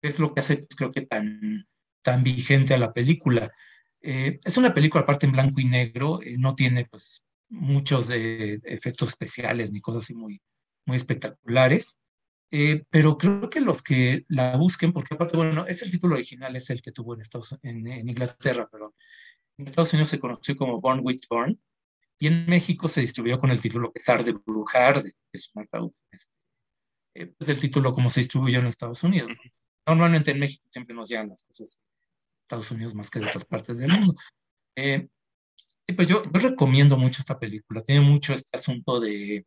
es, 0.02 0.18
lo 0.18 0.34
que 0.34 0.40
hace, 0.40 0.66
creo 0.66 0.92
que, 0.92 1.02
tan, 1.02 1.66
tan 2.02 2.22
vigente 2.22 2.74
a 2.74 2.78
la 2.78 2.92
película. 2.92 3.50
Eh, 4.02 4.38
es 4.44 4.58
una 4.58 4.74
película 4.74 5.04
aparte 5.04 5.24
en 5.24 5.32
blanco 5.32 5.60
y 5.60 5.64
negro, 5.64 6.20
no 6.36 6.54
tiene 6.54 6.84
pues 6.84 7.24
muchos 7.48 8.06
de 8.08 8.60
efectos 8.64 9.08
especiales 9.10 9.72
ni 9.72 9.80
cosas 9.80 10.04
así 10.04 10.14
muy, 10.14 10.42
muy 10.86 10.96
espectaculares, 10.96 12.00
eh, 12.50 12.84
pero 12.90 13.18
creo 13.18 13.50
que 13.50 13.60
los 13.60 13.82
que 13.82 14.24
la 14.28 14.56
busquen, 14.56 14.92
porque 14.92 15.14
aparte, 15.14 15.36
bueno, 15.36 15.66
es 15.66 15.82
el 15.82 15.90
título 15.90 16.14
original, 16.14 16.54
es 16.56 16.70
el 16.70 16.80
que 16.80 16.92
tuvo 16.92 17.14
en, 17.14 17.20
Estados, 17.20 17.58
en, 17.62 17.86
en 17.86 18.08
Inglaterra, 18.08 18.68
perdón. 18.70 18.92
En 19.58 19.66
Estados 19.66 19.92
Unidos 19.92 20.10
se 20.10 20.20
conoció 20.20 20.56
como 20.56 20.80
Born 20.80 21.00
Witch 21.02 21.26
Born, 21.28 21.58
y 22.18 22.28
en 22.28 22.46
México 22.46 22.88
se 22.88 23.02
distribuyó 23.02 23.38
con 23.38 23.50
el 23.50 23.60
título 23.60 23.92
Pesar 23.92 24.24
de 24.24 24.32
Brujar, 24.32 25.02
que 25.02 25.12
es 25.32 25.50
un 25.54 25.92
este, 26.10 26.30
eh, 27.14 27.26
pues 27.36 27.50
el 27.50 27.58
título 27.58 27.92
como 27.92 28.10
se 28.10 28.20
distribuyó 28.20 28.60
en 28.60 28.66
Estados 28.66 29.02
Unidos. 29.02 29.32
Normalmente 29.86 30.30
en 30.30 30.38
México 30.38 30.66
siempre 30.70 30.94
nos 30.94 31.08
llegan 31.08 31.28
las 31.28 31.42
cosas 31.42 31.76
de 31.76 31.82
Estados 32.42 32.70
Unidos 32.70 32.94
más 32.94 33.10
que 33.10 33.18
de 33.18 33.26
otras 33.26 33.44
partes 33.44 33.78
del 33.78 33.92
mundo. 33.92 34.14
Eh, 34.76 35.08
pues 35.94 36.08
yo, 36.08 36.24
yo 36.24 36.40
recomiendo 36.40 36.96
mucho 36.96 37.20
esta 37.20 37.38
película, 37.38 37.82
tiene 37.82 38.00
mucho 38.00 38.32
este 38.32 38.56
asunto 38.56 38.98
de 38.98 39.46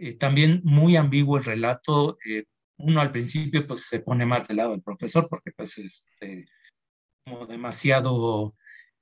eh, 0.00 0.14
también 0.14 0.62
muy 0.64 0.96
ambiguo 0.96 1.36
el 1.36 1.44
relato. 1.44 2.18
Eh, 2.24 2.44
uno 2.78 3.02
al 3.02 3.12
principio 3.12 3.66
pues 3.66 3.86
se 3.86 4.00
pone 4.00 4.24
más 4.24 4.48
del 4.48 4.56
lado 4.56 4.70
del 4.70 4.82
profesor 4.82 5.28
porque 5.28 5.52
pues 5.52 5.76
es 5.76 6.04
este, 6.10 6.46
como 7.24 7.46
demasiado 7.46 8.54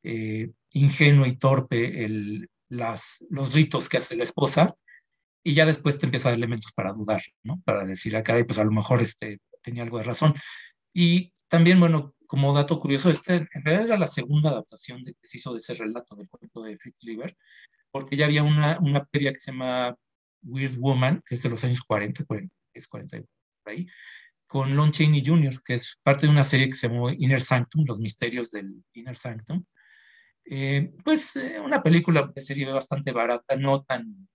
eh, 0.02 0.50
ingenuo 0.72 1.26
y 1.26 1.36
torpe 1.36 2.04
el, 2.04 2.50
las, 2.68 3.24
los 3.30 3.54
ritos 3.54 3.88
que 3.88 3.98
hace 3.98 4.16
la 4.16 4.24
esposa 4.24 4.74
y 5.44 5.54
ya 5.54 5.64
después 5.66 5.98
te 5.98 6.06
empieza 6.06 6.28
a 6.28 6.32
dar 6.32 6.38
elementos 6.38 6.72
para 6.72 6.92
dudar, 6.92 7.22
¿no? 7.44 7.62
Para 7.64 7.86
decir, 7.86 8.16
acá 8.16 8.36
ah, 8.36 8.44
pues 8.44 8.58
a 8.58 8.64
lo 8.64 8.72
mejor 8.72 9.00
este, 9.00 9.40
tenía 9.62 9.84
algo 9.84 9.98
de 9.98 10.04
razón. 10.04 10.34
Y 10.92 11.32
también, 11.48 11.78
bueno, 11.78 12.14
como 12.26 12.52
dato 12.52 12.80
curioso, 12.80 13.08
este 13.08 13.36
en 13.36 13.64
realidad 13.64 13.86
era 13.86 13.98
la 13.98 14.08
segunda 14.08 14.50
adaptación 14.50 15.04
que 15.04 15.14
se 15.22 15.38
hizo 15.38 15.54
de 15.54 15.60
ese 15.60 15.74
relato 15.74 16.16
del 16.16 16.28
cuento 16.28 16.62
de 16.62 16.76
Fritz 16.76 17.02
Lieber, 17.02 17.36
porque 17.92 18.16
ya 18.16 18.26
había 18.26 18.42
una, 18.42 18.78
una 18.80 19.04
previa 19.04 19.32
que 19.32 19.40
se 19.40 19.52
llama 19.52 19.96
Weird 20.42 20.76
Woman, 20.78 21.22
que 21.26 21.34
es 21.34 21.42
de 21.42 21.50
los 21.50 21.62
años 21.64 21.80
40, 21.82 22.24
40 22.24 22.54
es 22.74 22.88
40 22.88 23.18
por 23.62 23.72
ahí, 23.72 23.86
con 24.46 24.74
Lon 24.74 24.90
Chaney 24.90 25.22
Jr., 25.24 25.62
que 25.62 25.74
es 25.74 25.98
parte 26.02 26.26
de 26.26 26.32
una 26.32 26.44
serie 26.44 26.68
que 26.68 26.74
se 26.74 26.88
llamó 26.88 27.10
Inner 27.10 27.40
Sanctum, 27.40 27.84
Los 27.86 27.98
Misterios 27.98 28.50
del 28.50 28.82
Inner 28.94 29.16
Sanctum. 29.16 29.64
Eh, 30.44 30.90
pues 31.04 31.36
eh, 31.36 31.60
una 31.60 31.82
película 31.82 32.30
de 32.34 32.40
serie 32.40 32.66
bastante 32.72 33.12
barata, 33.12 33.56
no 33.56 33.82
tan, 33.82 34.28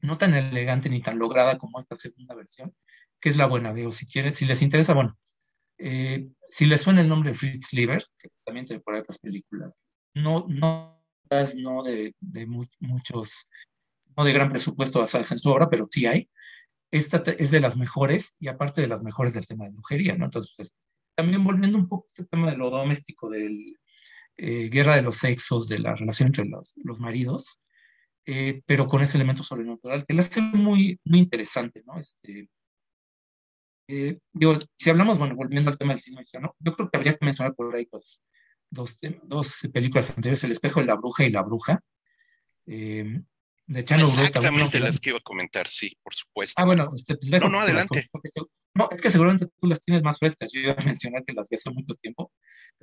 no 0.00 0.18
tan 0.18 0.34
elegante 0.34 0.90
ni 0.90 1.00
tan 1.00 1.18
lograda 1.18 1.56
como 1.56 1.80
esta 1.80 1.96
segunda 1.96 2.34
versión, 2.34 2.74
que 3.18 3.30
es 3.30 3.36
la 3.36 3.46
buena, 3.46 3.72
digo, 3.72 3.90
si 3.90 4.06
quieren, 4.06 4.34
si 4.34 4.44
les 4.44 4.60
interesa, 4.60 4.92
bueno, 4.92 5.16
eh, 5.78 6.28
si 6.50 6.66
les 6.66 6.82
suena 6.82 7.00
el 7.00 7.08
nombre 7.08 7.30
de 7.30 7.38
Fritz 7.38 7.72
Lieber, 7.72 8.04
que 8.18 8.28
también 8.44 8.66
tiene 8.66 8.82
por 8.82 8.96
estas 8.96 9.18
películas, 9.18 9.72
no, 10.14 10.44
no, 10.48 11.02
no 11.56 11.82
de, 11.82 12.14
de 12.20 12.46
muchos 12.46 13.48
no 14.18 14.24
de 14.24 14.32
gran 14.32 14.48
presupuesto 14.48 14.98
basadas 14.98 15.30
en 15.30 15.38
su 15.38 15.48
obra, 15.48 15.70
pero 15.70 15.86
sí 15.88 16.06
hay. 16.06 16.28
Esta 16.90 17.22
es 17.38 17.50
de 17.52 17.60
las 17.60 17.76
mejores 17.76 18.34
y 18.40 18.48
aparte 18.48 18.80
de 18.80 18.88
las 18.88 19.02
mejores 19.02 19.32
del 19.34 19.46
tema 19.46 19.64
de 19.64 19.70
brujería, 19.70 20.16
¿no? 20.16 20.24
Entonces, 20.24 20.52
pues, 20.56 20.74
también 21.14 21.44
volviendo 21.44 21.78
un 21.78 21.88
poco 21.88 22.06
a 22.06 22.08
este 22.08 22.24
tema 22.24 22.50
de 22.50 22.56
lo 22.56 22.68
doméstico, 22.68 23.30
de 23.30 23.74
eh, 24.36 24.68
guerra 24.70 24.96
de 24.96 25.02
los 25.02 25.18
sexos, 25.18 25.68
de 25.68 25.78
la 25.78 25.94
relación 25.94 26.28
entre 26.28 26.46
los, 26.46 26.74
los 26.76 26.98
maridos, 26.98 27.60
eh, 28.26 28.62
pero 28.66 28.88
con 28.88 29.02
ese 29.02 29.18
elemento 29.18 29.44
sobrenatural 29.44 30.04
que 30.04 30.14
la 30.14 30.22
hace 30.22 30.40
muy, 30.40 30.98
muy 31.04 31.20
interesante, 31.20 31.82
¿no? 31.86 31.96
Este, 31.98 32.48
eh, 33.86 34.18
si 34.76 34.90
hablamos, 34.90 35.18
bueno, 35.18 35.36
volviendo 35.36 35.70
al 35.70 35.78
tema 35.78 35.92
del 35.92 36.02
cine 36.02 36.18
mexicano, 36.18 36.56
yo 36.58 36.74
creo 36.74 36.90
que 36.90 36.96
habría 36.96 37.16
que 37.16 37.24
mencionar 37.24 37.54
por 37.54 37.74
ahí 37.74 37.86
pues, 37.86 38.20
dos, 38.68 38.98
dos 39.22 39.60
películas 39.72 40.10
anteriores, 40.10 40.42
El 40.42 40.52
espejo 40.52 40.80
de 40.80 40.86
la 40.86 40.96
bruja 40.96 41.24
y 41.24 41.30
La 41.30 41.42
bruja, 41.42 41.80
eh, 42.66 43.22
de 43.68 43.80
Exactamente 43.80 44.80
las 44.80 44.98
que 44.98 45.10
iba 45.10 45.18
a 45.18 45.22
comentar, 45.22 45.68
sí, 45.68 45.94
por 46.02 46.14
supuesto. 46.14 46.54
Ah, 46.56 46.64
bueno, 46.64 46.88
usted, 46.90 47.18
pues, 47.20 47.40
no, 47.40 47.50
no, 47.50 47.60
adelante. 47.60 48.08
No, 48.74 48.88
es 48.90 49.02
que 49.02 49.10
seguramente 49.10 49.46
tú 49.46 49.66
las 49.66 49.82
tienes 49.82 50.02
más 50.02 50.18
frescas. 50.18 50.50
Yo 50.52 50.60
iba 50.60 50.72
a 50.72 50.76
mencionar 50.84 51.22
que 51.26 51.34
las 51.34 51.50
vi 51.50 51.56
hace 51.56 51.70
mucho 51.70 51.94
tiempo. 51.96 52.32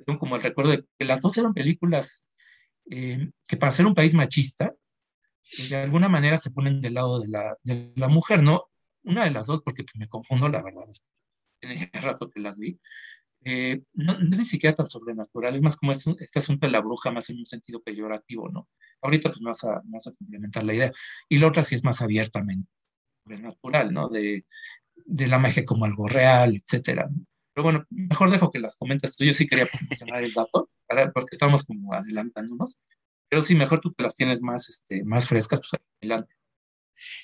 Son 0.06 0.16
como 0.16 0.36
el 0.36 0.42
recuerdo 0.42 0.70
de 0.70 0.84
que 0.96 1.04
las 1.04 1.22
dos 1.22 1.36
eran 1.38 1.54
películas 1.54 2.24
eh, 2.88 3.30
que 3.48 3.56
para 3.56 3.72
ser 3.72 3.86
un 3.86 3.94
país 3.94 4.14
machista, 4.14 4.70
eh, 5.58 5.68
de 5.68 5.76
alguna 5.76 6.08
manera 6.08 6.38
se 6.38 6.52
ponen 6.52 6.80
del 6.80 6.94
lado 6.94 7.20
de 7.20 7.28
la, 7.28 7.56
de 7.64 7.92
la 7.96 8.06
mujer, 8.06 8.42
¿no? 8.42 8.66
Una 9.02 9.24
de 9.24 9.32
las 9.32 9.48
dos, 9.48 9.62
porque 9.62 9.82
pues, 9.82 9.96
me 9.96 10.08
confundo, 10.08 10.48
la 10.48 10.62
verdad. 10.62 10.86
Tiene 11.58 11.90
rato 11.94 12.30
que 12.30 12.40
las 12.40 12.58
vi. 12.58 12.78
Eh, 13.44 13.82
no, 13.94 14.18
es 14.18 14.38
ni 14.38 14.46
siquiera 14.46 14.74
tan 14.74 14.88
sobrenatural, 14.88 15.54
es 15.54 15.62
más 15.62 15.76
como 15.76 15.92
este 15.92 16.38
asunto 16.38 16.66
de 16.66 16.72
la 16.72 16.80
bruja, 16.80 17.10
más 17.10 17.30
en 17.30 17.38
un 17.38 17.46
sentido 17.46 17.80
peyorativo, 17.82 18.48
¿no? 18.48 18.68
Ahorita 19.02 19.30
pues 19.30 19.40
vas 19.40 19.62
a, 19.64 19.76
a 19.76 20.12
complementar 20.18 20.64
la 20.64 20.74
idea. 20.74 20.92
Y 21.28 21.38
la 21.38 21.46
otra 21.48 21.62
sí 21.62 21.74
es 21.74 21.84
más 21.84 22.02
abiertamente 22.02 22.68
sobrenatural, 23.24 23.92
¿no? 23.92 24.08
De, 24.08 24.44
de 24.94 25.26
la 25.26 25.38
magia 25.38 25.64
como 25.64 25.84
algo 25.84 26.08
real, 26.08 26.56
etcétera. 26.56 27.08
Pero 27.52 27.62
bueno, 27.64 27.86
mejor 27.90 28.30
dejo 28.30 28.50
que 28.50 28.58
las 28.58 28.76
comentes 28.76 29.16
tú. 29.16 29.24
Yo 29.24 29.32
sí 29.32 29.46
quería 29.46 29.66
mencionar 29.88 30.22
el 30.22 30.32
dato, 30.32 30.68
porque 31.14 31.36
estamos 31.36 31.64
como 31.64 31.94
adelantándonos. 31.94 32.78
Pero 33.28 33.42
sí, 33.42 33.54
mejor 33.54 33.80
tú 33.80 33.94
que 33.94 34.02
las 34.02 34.14
tienes 34.14 34.42
más, 34.42 34.68
este, 34.68 35.04
más 35.04 35.26
frescas, 35.26 35.60
pues 35.60 35.82
adelante. 36.00 36.34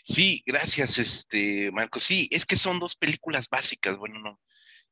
Sí, 0.05 0.42
gracias, 0.46 0.98
este, 0.98 1.70
Marco. 1.70 2.01
Sí, 2.01 2.29
es 2.31 2.46
que 2.46 2.57
son 2.57 2.79
dos 2.79 2.96
películas 2.96 3.48
básicas. 3.51 3.96
Bueno, 3.98 4.20
no. 4.20 4.40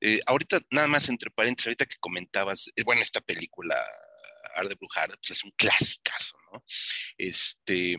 Eh, 0.01 0.21
ahorita, 0.27 0.61
nada 0.71 0.87
más 0.89 1.09
entre 1.09 1.31
paréntesis, 1.31 1.69
ahorita 1.69 1.87
que 1.87 1.99
comentabas, 2.01 2.71
eh, 2.75 2.83
bueno, 2.85 3.03
esta 3.03 3.21
película, 3.21 3.77
Arde 4.55 4.75
Brujar, 4.75 5.09
pues 5.09 5.33
es 5.33 5.45
un 5.45 5.53
clásicazo, 5.57 6.37
¿no? 6.53 6.65
Este, 7.19 7.97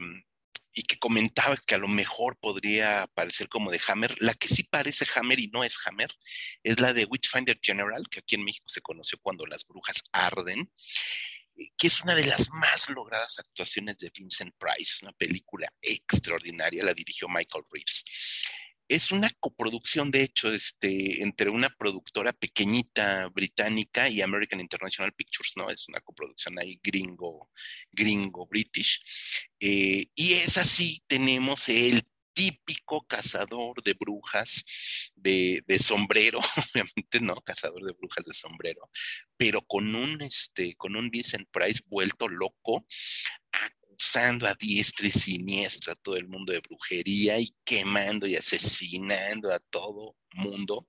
y 0.74 0.84
que 0.84 0.98
comentaba 0.98 1.58
que 1.58 1.76
a 1.76 1.78
lo 1.78 1.88
mejor 1.88 2.38
podría 2.40 3.08
parecer 3.14 3.50
como 3.50 3.72
de 3.72 3.82
Hammer. 3.88 4.16
La 4.20 4.34
que 4.34 4.48
sí 4.48 4.64
parece 4.64 5.06
Hammer 5.16 5.40
y 5.40 5.48
no 5.48 5.64
es 5.64 5.78
Hammer 5.86 6.12
es 6.64 6.80
la 6.80 6.94
de 6.94 7.06
Witchfinder 7.06 7.60
General, 7.62 8.08
que 8.10 8.20
aquí 8.20 8.36
en 8.36 8.44
México 8.44 8.66
se 8.68 8.82
conoció 8.82 9.20
cuando 9.22 9.46
las 9.46 9.66
brujas 9.66 10.04
arden, 10.12 10.72
eh, 11.58 11.70
que 11.78 11.88
es 11.88 12.02
una 12.02 12.16
de 12.16 12.26
las 12.26 12.50
más 12.52 12.90
logradas 12.90 13.40
actuaciones 13.40 13.98
de 13.98 14.12
Vincent 14.16 14.54
Price, 14.58 15.00
una 15.04 15.12
película 15.14 15.72
extraordinaria, 15.82 16.84
la 16.84 16.94
dirigió 16.94 17.28
Michael 17.28 17.66
Reeves 17.70 18.04
es 18.96 19.12
una 19.12 19.30
coproducción, 19.40 20.12
de 20.12 20.24
hecho, 20.24 20.52
este, 20.54 21.24
entre 21.24 21.50
una 21.50 21.70
productora 21.70 22.34
pequeñita 22.34 23.28
británica 23.30 24.10
y 24.10 24.22
American 24.22 24.60
International 24.60 25.14
Pictures, 25.14 25.54
¿no? 25.56 25.70
Es 25.70 25.88
una 25.88 26.02
coproducción 26.02 26.60
ahí 26.60 26.80
gringo, 26.84 27.50
gringo, 27.92 28.46
british. 28.48 29.02
Eh, 29.60 30.08
y 30.14 30.34
es 30.34 30.58
así, 30.58 31.02
tenemos 31.08 31.70
el 31.70 32.04
típico 32.34 33.06
cazador 33.08 33.82
de 33.84 33.94
brujas 33.94 34.64
de, 35.16 35.64
de, 35.68 35.80
sombrero, 35.80 36.40
obviamente 36.74 37.20
no, 37.22 37.36
cazador 37.36 37.84
de 37.84 37.94
brujas 37.94 38.26
de 38.26 38.34
sombrero, 38.34 38.90
pero 39.38 39.62
con 39.62 39.96
un, 39.96 40.22
este, 40.22 40.76
con 40.76 40.96
un 40.96 41.10
Vincent 41.10 41.48
Price 41.52 41.82
vuelto 41.88 42.28
loco, 42.28 42.86
usando 43.92 44.48
a 44.48 44.56
diestra 44.56 45.08
y 45.08 45.12
siniestra 45.12 45.96
todo 45.96 46.16
el 46.16 46.28
mundo 46.28 46.54
de 46.54 46.60
brujería 46.60 47.40
y 47.40 47.56
quemando 47.64 48.28
y 48.28 48.36
asesinando 48.36 49.54
a 49.54 49.60
todo 49.60 50.16
mundo 50.34 50.88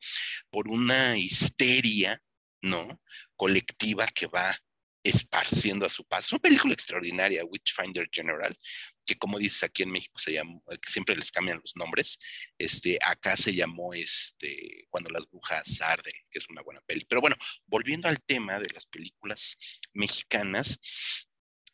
por 0.50 0.68
una 0.68 1.16
histeria, 1.16 2.20
¿no? 2.60 3.00
Colectiva 3.36 4.06
que 4.06 4.26
va 4.26 4.56
esparciendo 5.04 5.84
a 5.84 5.90
su 5.90 6.04
paso. 6.04 6.26
Es 6.26 6.32
una 6.32 6.42
película 6.42 6.74
extraordinaria, 6.74 7.44
Witchfinder 7.44 8.08
General, 8.10 8.56
que 9.04 9.18
como 9.18 9.38
dices 9.38 9.64
aquí 9.64 9.82
en 9.82 9.90
México 9.90 10.18
se 10.18 10.32
llamó, 10.32 10.62
que 10.80 10.90
siempre 10.90 11.16
les 11.16 11.32
cambian 11.32 11.60
los 11.60 11.76
nombres, 11.76 12.18
este, 12.56 12.98
acá 13.04 13.36
se 13.36 13.52
llamó 13.52 13.94
este, 13.94 14.86
Cuando 14.90 15.10
las 15.10 15.28
brujas 15.28 15.80
arden, 15.80 16.14
que 16.30 16.38
es 16.38 16.48
una 16.48 16.62
buena 16.62 16.80
peli. 16.86 17.04
Pero 17.08 17.20
bueno, 17.20 17.36
volviendo 17.66 18.08
al 18.08 18.22
tema 18.22 18.58
de 18.58 18.70
las 18.72 18.86
películas 18.86 19.56
mexicanas, 19.92 20.78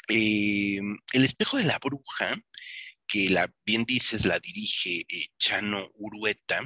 eh, 0.09 0.81
el 1.12 1.25
espejo 1.25 1.57
de 1.57 1.64
la 1.64 1.79
bruja, 1.79 2.37
que 3.07 3.31
la, 3.31 3.53
bien 3.64 3.85
dices, 3.85 4.25
la 4.25 4.38
dirige 4.38 5.07
eh, 5.09 5.27
Chano 5.38 5.90
Urueta, 5.94 6.62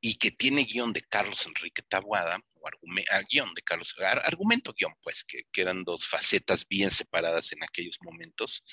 y 0.00 0.14
que 0.14 0.30
tiene 0.30 0.64
guion 0.64 0.92
de 0.92 1.02
Carlos 1.02 1.46
Enrique 1.46 1.82
Tabuada, 1.82 2.40
o 2.54 2.68
ah, 2.68 3.22
guion 3.28 3.52
de 3.54 3.62
Carlos, 3.62 3.94
argumento 4.24 4.72
guion, 4.72 4.94
pues, 5.02 5.24
que, 5.24 5.42
eran 5.54 5.84
dos 5.84 6.06
facetas 6.06 6.66
bien 6.68 6.90
separadas 6.90 7.52
en 7.52 7.62
aquellos 7.64 7.98
momentos, 8.02 8.64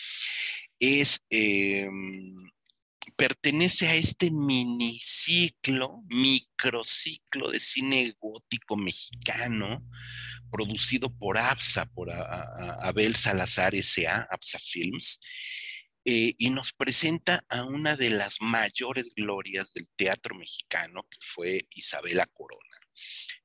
es, 0.79 1.23
em, 1.29 2.51
pertenece 3.11 3.87
a 3.87 3.95
este 3.95 4.31
miniciclo, 4.31 6.03
microciclo 6.07 7.51
de 7.51 7.59
cine 7.59 8.15
gótico 8.19 8.77
mexicano, 8.77 9.83
producido 10.51 11.09
por 11.09 11.37
APSA, 11.37 11.85
por 11.87 12.09
Abel 12.11 13.15
Salazar 13.15 13.75
S.A., 13.75 14.27
APSA 14.31 14.59
Films, 14.59 15.19
eh, 16.07 16.35
y 16.37 16.51
nos 16.51 16.71
presenta 16.71 17.43
a 17.49 17.63
una 17.63 17.95
de 17.95 18.11
las 18.11 18.37
mayores 18.39 19.09
glorias 19.15 19.73
del 19.73 19.89
teatro 19.95 20.35
mexicano, 20.35 21.03
que 21.09 21.17
fue 21.19 21.67
Isabela 21.71 22.27
Corona, 22.27 22.77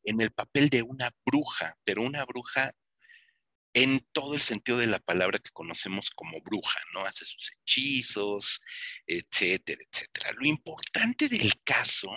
en 0.04 0.20
el 0.20 0.30
papel 0.30 0.68
de 0.68 0.82
una 0.82 1.10
bruja, 1.24 1.78
pero 1.84 2.02
una 2.02 2.24
bruja 2.26 2.72
en 3.72 4.00
todo 4.12 4.34
el 4.34 4.40
sentido 4.40 4.78
de 4.78 4.86
la 4.86 4.98
palabra 4.98 5.38
que 5.38 5.50
conocemos 5.50 6.10
como 6.10 6.40
bruja, 6.40 6.78
¿no? 6.92 7.04
Hace 7.04 7.24
sus 7.24 7.52
hechizos, 7.52 8.60
etcétera, 9.06 9.80
etcétera. 9.90 10.32
Lo 10.32 10.46
importante 10.46 11.28
del 11.28 11.52
caso 11.62 12.10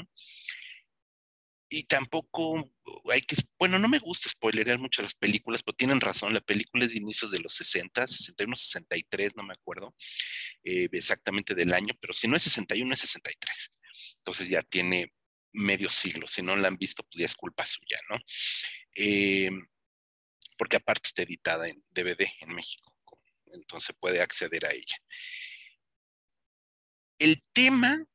y 1.73 1.83
tampoco 1.83 2.71
hay 3.11 3.21
que, 3.21 3.35
bueno, 3.57 3.79
no 3.79 3.87
me 3.89 3.97
gusta 3.97 4.29
spoilerear 4.29 4.77
mucho 4.77 5.01
las 5.01 5.15
películas, 5.15 5.63
pero 5.63 5.75
tienen 5.75 6.01
razón, 6.01 6.31
la 6.31 6.41
película 6.41 6.85
es 6.85 6.91
de 6.91 6.99
inicios 6.99 7.31
de 7.31 7.39
los 7.39 7.55
60, 7.55 8.07
61, 8.07 8.55
63, 8.55 9.35
no 9.35 9.43
me 9.43 9.53
acuerdo 9.53 9.95
eh, 10.63 10.87
exactamente 10.91 11.55
del 11.55 11.73
año, 11.73 11.95
pero 11.99 12.13
si 12.13 12.27
no 12.27 12.37
es 12.37 12.43
61 12.43 12.93
es 12.93 12.99
63. 12.99 13.79
Entonces 14.17 14.49
ya 14.49 14.61
tiene 14.61 15.13
medio 15.51 15.89
siglo, 15.89 16.27
si 16.27 16.43
no 16.43 16.55
la 16.55 16.67
han 16.67 16.77
visto, 16.77 17.03
pues 17.03 17.19
ya 17.19 17.25
es 17.25 17.35
culpa 17.35 17.65
suya, 17.65 17.99
¿no? 18.07 18.17
Eh, 18.95 19.49
porque 20.57 20.77
aparte 20.77 21.07
está 21.07 21.23
editada 21.23 21.67
en 21.67 21.83
DVD 21.91 22.27
en 22.41 22.53
México, 22.53 22.93
entonces 23.47 23.95
puede 23.99 24.21
acceder 24.21 24.65
a 24.65 24.71
ella. 24.71 24.97
El 27.19 27.43
tema 27.53 28.05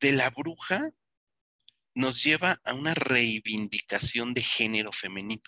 de 0.00 0.12
la 0.12 0.30
bruja 0.30 0.90
nos 1.94 2.22
lleva 2.22 2.60
a 2.64 2.72
una 2.72 2.94
reivindicación 2.94 4.32
de 4.32 4.42
género 4.42 4.92
femenino. 4.92 5.42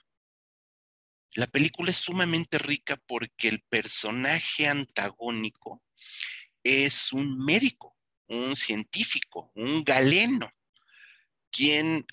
La 1.34 1.46
película 1.46 1.90
es 1.90 1.96
sumamente 1.96 2.58
rica 2.58 3.00
porque 3.06 3.48
el 3.48 3.62
personaje 3.62 4.68
antagónico 4.68 5.82
es 6.62 7.12
un 7.12 7.38
médico, 7.38 7.96
un 8.26 8.54
científico, 8.54 9.50
un 9.54 9.82
galeno, 9.82 10.52
quien 11.50 12.04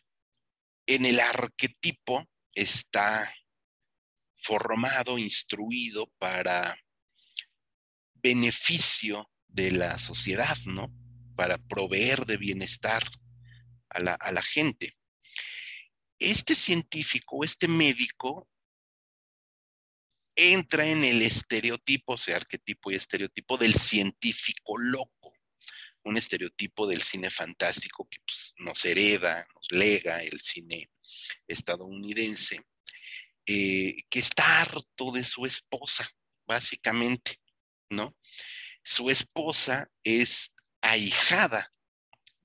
en 0.86 1.06
el 1.06 1.20
arquetipo 1.20 2.30
está 2.54 3.34
formado, 4.42 5.18
instruido 5.18 6.08
para 6.18 6.78
beneficio 8.16 9.30
de 9.48 9.72
la 9.72 9.98
sociedad, 9.98 10.58
¿no? 10.66 10.94
Para 11.36 11.58
proveer 11.58 12.26
de 12.26 12.38
bienestar 12.38 13.04
a 13.90 14.32
la, 14.32 14.42
gente. 14.42 14.96
Este 16.20 16.54
científico, 16.56 17.44
este 17.44 17.68
médico, 17.68 18.48
entra 20.36 20.86
en 20.86 21.04
el 21.04 21.22
estereotipo, 21.22 22.14
o 22.14 22.18
sea, 22.18 22.38
arquetipo 22.38 22.92
y 22.92 22.96
estereotipo 22.96 23.58
del 23.58 23.76
científico 23.76 24.78
loco, 24.78 25.34
un 26.04 26.18
estereotipo 26.18 26.88
del 26.88 27.02
cine 27.02 27.30
fantástico 27.30 28.08
que 28.10 28.20
pues, 28.26 28.54
nos 28.58 28.86
hereda, 28.86 29.48
nos 29.54 29.68
lega 29.72 30.24
el 30.24 30.40
cine 30.40 30.90
estadounidense, 31.48 32.62
eh, 33.50 34.04
que 34.10 34.20
está 34.20 34.62
harto 34.62 35.12
de 35.12 35.24
su 35.24 35.46
esposa, 35.46 36.10
básicamente, 36.48 37.40
¿no? 37.90 38.16
Su 38.84 39.10
esposa 39.10 39.90
es 40.04 40.54
ahijada 40.82 41.72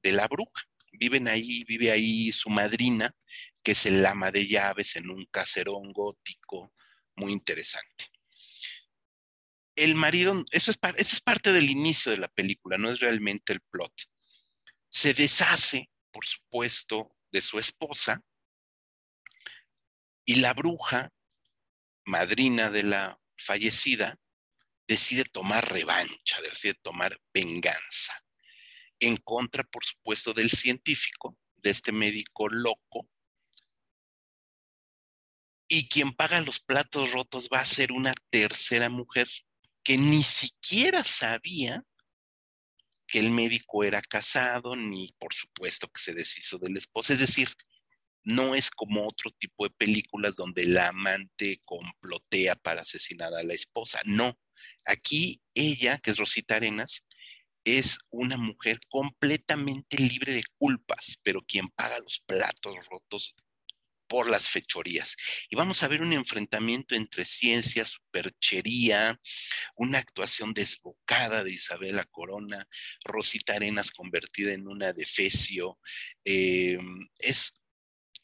de 0.03 0.13
la 0.13 0.27
bruja 0.29 0.65
viven 0.99 1.29
ahí, 1.29 1.65
vive 1.65 1.91
ahí 1.91 2.33
su 2.33 2.51
madrina, 2.51 3.15
que 3.63 3.73
es 3.73 3.87
el 3.87 4.05
ama 4.05 4.31
de 4.31 4.47
llaves 4.47 4.97
en 4.97 5.11
un 5.11 5.27
caserón 5.31 5.93
gótico 5.93 6.73
muy 7.17 7.33
interesante. 7.33 8.07
El 9.77 9.95
marido, 9.95 10.45
eso 10.51 10.71
es, 10.71 10.79
eso 10.97 11.17
es 11.17 11.21
parte 11.21 11.53
del 11.53 11.71
inicio 11.71 12.13
de 12.13 12.19
la 12.19 12.29
película, 12.29 12.79
no 12.79 12.91
es 12.91 13.01
realmente 13.01 13.53
el 13.53 13.61
plot. 13.61 13.93
Se 14.89 15.15
deshace, 15.15 15.91
por 16.13 16.25
supuesto, 16.25 17.17
de 17.33 17.43
su 17.43 17.59
esposa 17.59 18.23
y 20.25 20.37
la 20.37 20.55
bruja, 20.55 21.13
madrina 22.05 22.71
de 22.71 22.83
la 22.83 23.21
fallecida, 23.37 24.19
decide 24.87 25.25
tomar 25.25 25.71
revancha, 25.71 26.41
decide 26.43 26.75
tomar 26.75 27.21
venganza 27.33 28.15
en 29.01 29.17
contra, 29.19 29.65
por 29.65 29.85
supuesto, 29.85 30.33
del 30.33 30.51
científico, 30.51 31.37
de 31.57 31.71
este 31.71 31.93
médico 31.93 32.49
loco. 32.49 33.09
Y 35.69 35.89
quien 35.89 36.13
paga 36.13 36.41
los 36.41 36.61
platos 36.61 37.13
rotos 37.13 37.49
va 37.53 37.61
a 37.61 37.67
ser 37.67 37.93
una 37.93 38.15
tercera 38.31 38.89
mujer 38.89 39.29
que 39.83 39.99
ni 39.99 40.23
siquiera 40.23 41.05
sabía 41.05 41.83
que 43.07 43.19
el 43.19 43.31
médico 43.31 43.85
era 43.85 44.01
casado, 44.01 44.77
ni 44.77 45.13
por 45.19 45.35
supuesto 45.35 45.89
que 45.89 46.01
se 46.01 46.15
deshizo 46.15 46.59
de 46.59 46.71
la 46.71 46.79
esposa. 46.79 47.13
Es 47.13 47.21
decir, 47.21 47.49
no 48.25 48.55
es 48.55 48.71
como 48.71 49.07
otro 49.07 49.31
tipo 49.39 49.65
de 49.65 49.75
películas 49.75 50.35
donde 50.37 50.65
la 50.65 50.89
amante 50.89 51.61
complotea 51.65 52.57
para 52.57 52.83
asesinar 52.83 53.35
a 53.35 53.43
la 53.43 53.55
esposa. 53.55 54.01
No, 54.05 54.39
aquí 54.85 55.43
ella, 55.55 55.99
que 55.99 56.11
es 56.11 56.17
Rosita 56.17 56.57
Arenas, 56.57 57.05
es 57.65 57.99
una 58.11 58.37
mujer 58.37 58.81
completamente 58.89 59.99
libre 59.99 60.33
de 60.33 60.45
culpas, 60.59 61.19
pero 61.23 61.43
quien 61.43 61.69
paga 61.69 61.99
los 61.99 62.21
platos 62.27 62.77
rotos 62.89 63.35
por 64.07 64.29
las 64.29 64.49
fechorías. 64.49 65.17
Y 65.49 65.57
vamos 65.57 65.83
a 65.83 65.89
ver 65.89 66.03
un 66.03 66.13
enfrentamiento 66.13 66.95
entre 66.95 67.25
ciencia, 67.25 67.87
superchería, 67.87 69.19
una 69.77 69.99
actuación 69.99 70.53
desbocada 70.53 71.43
de 71.43 71.53
Isabela 71.53 72.05
Corona, 72.05 72.69
Rosita 73.03 73.55
Arenas 73.55 73.91
convertida 73.91 74.53
en 74.53 74.69
una 74.69 74.93
defecio. 74.93 75.79
Eh, 76.25 76.79
es 77.19 77.61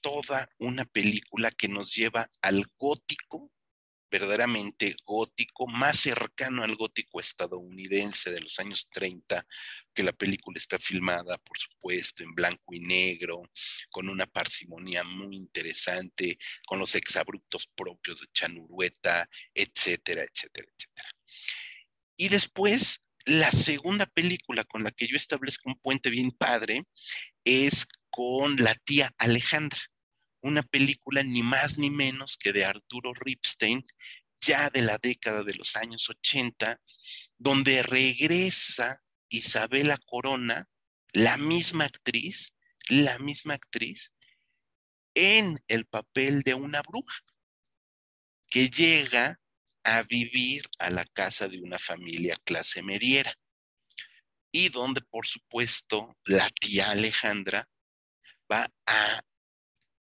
toda 0.00 0.48
una 0.58 0.84
película 0.84 1.50
que 1.50 1.68
nos 1.68 1.94
lleva 1.94 2.30
al 2.42 2.66
gótico 2.78 3.50
verdaderamente 4.10 4.96
gótico, 5.04 5.66
más 5.68 6.00
cercano 6.00 6.64
al 6.64 6.74
gótico 6.74 7.20
estadounidense 7.20 8.30
de 8.30 8.40
los 8.40 8.58
años 8.58 8.88
30, 8.90 9.46
que 9.94 10.02
la 10.02 10.12
película 10.12 10.58
está 10.58 10.78
filmada, 10.78 11.38
por 11.38 11.56
supuesto, 11.58 12.22
en 12.22 12.34
blanco 12.34 12.74
y 12.74 12.80
negro, 12.80 13.42
con 13.90 14.08
una 14.08 14.26
parsimonía 14.26 15.04
muy 15.04 15.36
interesante, 15.36 16.38
con 16.66 16.78
los 16.78 16.94
exabruptos 16.94 17.68
propios 17.68 18.20
de 18.20 18.26
Chanurueta, 18.32 19.28
etcétera, 19.54 20.24
etcétera, 20.24 20.66
etcétera. 20.76 21.08
Y 22.16 22.28
después, 22.28 23.02
la 23.26 23.52
segunda 23.52 24.06
película 24.06 24.64
con 24.64 24.82
la 24.82 24.90
que 24.90 25.06
yo 25.06 25.16
establezco 25.16 25.68
un 25.68 25.78
puente 25.78 26.10
bien 26.10 26.32
padre 26.32 26.84
es 27.44 27.86
con 28.10 28.56
la 28.56 28.74
tía 28.74 29.12
Alejandra 29.18 29.80
una 30.42 30.62
película 30.62 31.22
ni 31.22 31.42
más 31.42 31.78
ni 31.78 31.90
menos 31.90 32.36
que 32.36 32.52
de 32.52 32.64
Arturo 32.64 33.12
Ripstein, 33.14 33.84
ya 34.40 34.70
de 34.70 34.82
la 34.82 34.98
década 34.98 35.42
de 35.42 35.54
los 35.54 35.76
años 35.76 36.08
80, 36.08 36.80
donde 37.36 37.82
regresa 37.82 39.02
Isabela 39.28 39.98
Corona, 39.98 40.68
la 41.12 41.36
misma 41.36 41.84
actriz, 41.84 42.54
la 42.88 43.18
misma 43.18 43.54
actriz, 43.54 44.12
en 45.14 45.58
el 45.68 45.86
papel 45.86 46.42
de 46.42 46.54
una 46.54 46.82
bruja 46.82 47.20
que 48.48 48.70
llega 48.70 49.40
a 49.82 50.02
vivir 50.02 50.68
a 50.78 50.90
la 50.90 51.04
casa 51.04 51.48
de 51.48 51.60
una 51.60 51.78
familia 51.78 52.36
clase 52.44 52.82
mediera. 52.82 53.34
Y 54.52 54.68
donde 54.68 55.00
por 55.02 55.26
supuesto 55.26 56.16
la 56.24 56.50
tía 56.50 56.90
Alejandra 56.90 57.68
va 58.50 58.70
a 58.86 59.22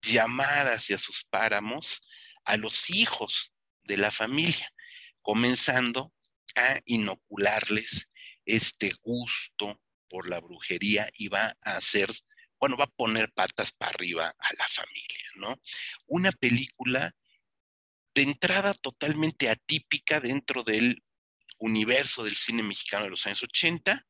llamar 0.02 0.68
hacia 0.68 0.98
sus 0.98 1.26
páramos 1.26 2.02
a 2.44 2.58
los 2.58 2.89
hijos 2.89 3.54
de 3.84 3.98
la 3.98 4.12
familia, 4.12 4.74
comenzando 5.22 6.14
a 6.56 6.80
inocularles 6.86 8.10
este 8.46 8.92
gusto 9.02 9.80
por 10.10 10.30
la 10.30 10.39
brujería 10.39 11.10
y 11.14 11.28
va 11.28 11.56
a 11.62 11.78
hacer, 11.78 12.12
bueno, 12.60 12.76
va 12.78 12.86
a 12.86 12.96
poner 12.96 13.32
patas 13.32 13.72
para 13.72 13.92
arriba 13.92 14.36
a 14.38 14.54
la 14.58 14.68
familia, 14.68 15.30
¿no? 15.36 15.62
Una 16.08 16.32
película 16.32 17.16
de 18.14 18.24
entrada 18.24 18.74
totalmente 18.74 19.50
atípica 19.50 20.20
dentro 20.20 20.64
del 20.64 21.02
universo 21.60 22.24
del 22.24 22.36
cine 22.36 22.64
mexicano 22.64 23.06
de 23.06 23.12
los 23.12 23.26
años 23.26 23.44
80 23.44 24.06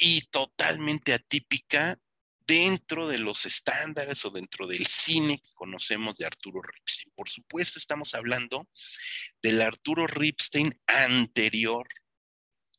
y 0.00 0.22
totalmente 0.28 1.12
atípica 1.12 1.98
dentro 2.48 3.06
de 3.06 3.18
los 3.18 3.44
estándares 3.44 4.24
o 4.24 4.30
dentro 4.30 4.66
del 4.66 4.86
cine 4.86 5.38
que 5.38 5.52
conocemos 5.54 6.16
de 6.16 6.24
Arturo 6.24 6.62
Ripstein. 6.62 7.12
Por 7.14 7.28
supuesto, 7.28 7.78
estamos 7.78 8.14
hablando 8.14 8.66
del 9.42 9.60
Arturo 9.60 10.06
Ripstein 10.06 10.80
anterior 10.86 11.86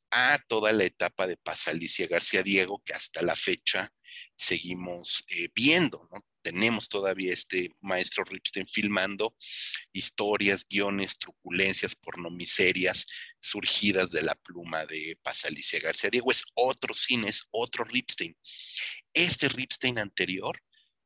a 0.09 0.39
toda 0.47 0.73
la 0.73 0.85
etapa 0.85 1.27
de 1.27 1.37
Pasalicia 1.37 2.07
García 2.07 2.41
Diego, 2.41 2.81
que 2.83 2.95
hasta 2.95 3.21
la 3.21 3.35
fecha 3.35 3.93
seguimos 4.35 5.23
eh, 5.27 5.49
viendo, 5.53 6.09
¿no? 6.11 6.25
Tenemos 6.41 6.89
todavía 6.89 7.33
este 7.33 7.71
maestro 7.81 8.23
Ripstein 8.23 8.67
filmando 8.67 9.35
historias, 9.93 10.65
guiones, 10.69 11.17
truculencias, 11.17 11.95
pornomiserias 11.95 13.05
surgidas 13.39 14.09
de 14.09 14.23
la 14.23 14.35
pluma 14.35 14.85
de 14.85 15.17
Pasalicia 15.21 15.79
García 15.79 16.09
Diego. 16.09 16.31
Es 16.31 16.43
otro 16.53 16.93
cine, 16.95 17.29
es 17.29 17.43
otro 17.51 17.83
Ripstein 17.83 18.35
este 19.13 19.49
Ripstein 19.49 19.99
anterior, 19.99 20.61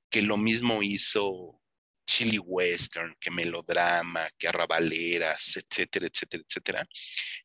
que 0.10 0.22
lo 0.22 0.38
mismo 0.38 0.84
hizo 0.84 1.60
chili 2.06 2.38
western, 2.38 3.16
que 3.20 3.32
melodrama, 3.32 4.30
que 4.38 4.48
arrabaleras, 4.48 5.58
etcétera, 5.58 6.08
etcétera, 6.08 6.44
etcétera, 6.48 6.88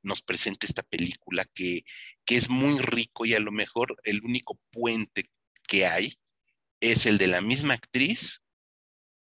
nos 0.03 0.21
presenta 0.21 0.67
esta 0.67 0.83
película 0.83 1.47
que, 1.55 1.85
que 2.25 2.37
es 2.37 2.49
muy 2.49 2.81
rico 2.81 3.25
y 3.25 3.35
a 3.35 3.41
lo 3.41 3.53
mejor 3.53 3.97
el 4.03 4.21
único 4.25 4.59
puente 4.71 5.31
que 5.67 5.87
hay 5.87 6.19
es 6.81 7.07
el 7.07 7.19
de 7.19 7.27
la 7.27 7.41
misma 7.41 7.75
actriz 7.75 8.43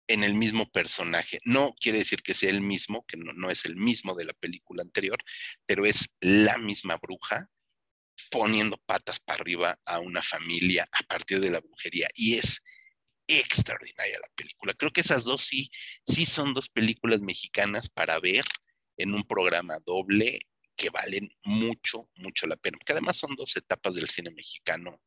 en 0.08 0.22
el 0.22 0.34
mismo 0.34 0.70
personaje. 0.70 1.40
No 1.44 1.74
quiere 1.80 1.98
decir 1.98 2.22
que 2.22 2.34
sea 2.34 2.50
el 2.50 2.60
mismo, 2.60 3.04
que 3.06 3.16
no, 3.16 3.32
no 3.32 3.50
es 3.50 3.64
el 3.64 3.76
mismo 3.76 4.14
de 4.14 4.24
la 4.24 4.32
película 4.34 4.82
anterior, 4.82 5.18
pero 5.66 5.84
es 5.84 6.08
la 6.20 6.58
misma 6.58 6.96
bruja 6.96 7.50
poniendo 8.30 8.78
patas 8.86 9.20
para 9.20 9.40
arriba 9.40 9.78
a 9.84 9.98
una 9.98 10.22
familia 10.22 10.88
a 10.92 11.02
partir 11.04 11.40
de 11.40 11.50
la 11.50 11.60
brujería. 11.60 12.08
Y 12.14 12.36
es 12.36 12.62
extraordinaria 13.26 14.18
la 14.20 14.28
película. 14.34 14.74
Creo 14.74 14.92
que 14.92 15.00
esas 15.00 15.24
dos 15.24 15.42
sí, 15.42 15.70
sí 16.06 16.26
son 16.26 16.54
dos 16.54 16.68
películas 16.68 17.20
mexicanas 17.20 17.88
para 17.88 18.18
ver 18.20 18.44
en 18.96 19.14
un 19.14 19.26
programa 19.26 19.78
doble 19.84 20.40
que 20.76 20.90
valen 20.90 21.32
mucho, 21.44 22.10
mucho 22.16 22.46
la 22.46 22.56
pena, 22.56 22.78
porque 22.78 22.92
además 22.92 23.16
son 23.16 23.34
dos 23.34 23.56
etapas 23.56 23.94
del 23.94 24.10
cine 24.10 24.30
mexicano 24.30 25.00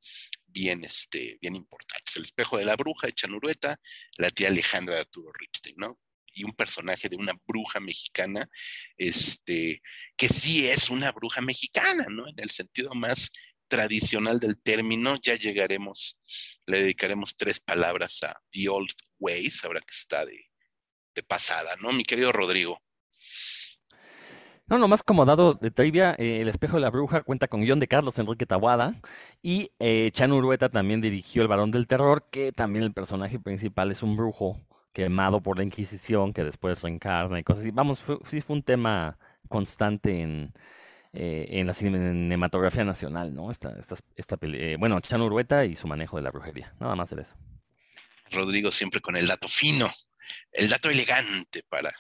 bien, 0.46 0.84
este, 0.84 1.38
bien 1.42 1.56
importantes. 1.56 2.16
El 2.18 2.24
espejo 2.24 2.58
de 2.58 2.66
la 2.66 2.76
bruja 2.76 3.08
de 3.08 3.14
Chanurueta, 3.14 3.80
la 4.18 4.32
tía 4.32 4.48
Alejandra 4.48 4.96
de 4.96 5.02
Arturo 5.02 5.32
Ripstein, 5.34 5.76
¿no? 5.78 6.00
y 6.34 6.44
un 6.44 6.54
personaje 6.54 7.10
de 7.10 7.18
una 7.18 7.34
bruja 7.46 7.80
mexicana, 7.80 8.50
este, 8.98 9.82
que 10.16 10.30
sí 10.30 10.68
es 10.68 10.90
una 10.90 11.12
bruja 11.12 11.42
mexicana, 11.42 12.06
¿no? 12.10 12.28
En 12.28 12.40
el 12.40 12.50
sentido 12.50 12.94
más 12.94 13.30
tradicional 13.68 14.40
del 14.40 14.62
término, 14.62 15.18
ya 15.22 15.36
llegaremos, 15.36 16.18
le 16.66 16.82
dedicaremos 16.82 17.36
tres 17.36 17.60
palabras 17.60 18.24
a 18.24 18.38
The 18.52 18.70
Old 18.70 18.92
Ways, 19.20 19.64
ahora 19.64 19.82
que 19.82 19.94
está 19.94 20.26
de, 20.26 20.46
pasada, 21.28 21.76
¿no? 21.76 21.92
Mi 21.92 22.06
querido 22.06 22.32
Rodrigo. 22.32 22.82
No, 24.70 24.78
nomás 24.78 25.02
como 25.02 25.26
dado 25.26 25.56
de 25.56 25.72
trivia, 25.72 26.16
eh, 26.20 26.42
El 26.42 26.48
espejo 26.48 26.76
de 26.76 26.82
la 26.82 26.92
bruja 26.92 27.24
cuenta 27.24 27.48
con 27.48 27.62
guion 27.62 27.80
de 27.80 27.88
Carlos 27.88 28.20
Enrique 28.20 28.46
Tawada 28.46 29.02
y 29.42 29.72
eh, 29.80 30.12
Chan 30.14 30.32
Urueta 30.32 30.70
también 30.70 31.02
dirigió 31.02 31.42
El 31.42 31.48
varón 31.48 31.72
del 31.72 31.88
terror, 31.88 32.28
que 32.30 32.52
también 32.52 32.86
el 32.86 32.94
personaje 32.94 33.40
principal 33.40 33.90
es 33.92 34.04
un 34.04 34.16
brujo 34.16 34.60
quemado 34.94 35.42
por 35.42 35.58
la 35.58 35.64
Inquisición, 35.64 36.34
que 36.34 36.44
después 36.44 36.84
reencarna 36.84 37.40
y 37.40 37.44
cosas 37.44 37.64
así. 37.64 37.72
Vamos, 37.72 38.04
sí 38.28 38.42
fue 38.42 38.56
un 38.58 38.62
tema 38.62 39.18
constante 39.48 40.22
en, 40.22 40.54
eh, 41.14 41.48
en 41.50 41.66
la 41.66 41.74
cinematografía 41.74 42.86
nacional, 42.86 43.34
¿no? 43.34 43.50
Esta, 43.50 43.72
esta, 43.80 43.96
esta 44.16 44.38
bueno, 44.78 45.00
Chan 45.00 45.20
Urueta 45.20 45.66
y 45.66 45.76
su 45.76 45.88
manejo 45.88 46.18
de 46.18 46.22
la 46.22 46.30
brujería, 46.30 46.76
nada 46.80 46.96
más 46.96 47.10
de 47.10 47.24
eso. 47.24 47.36
Rodrigo 48.30 48.70
siempre 48.70 49.02
con 49.02 49.16
el 49.16 49.26
dato 49.26 49.48
fino, 49.48 49.90
el 50.52 50.70
dato 50.70 50.92
elegante 50.92 51.64
para 51.68 51.92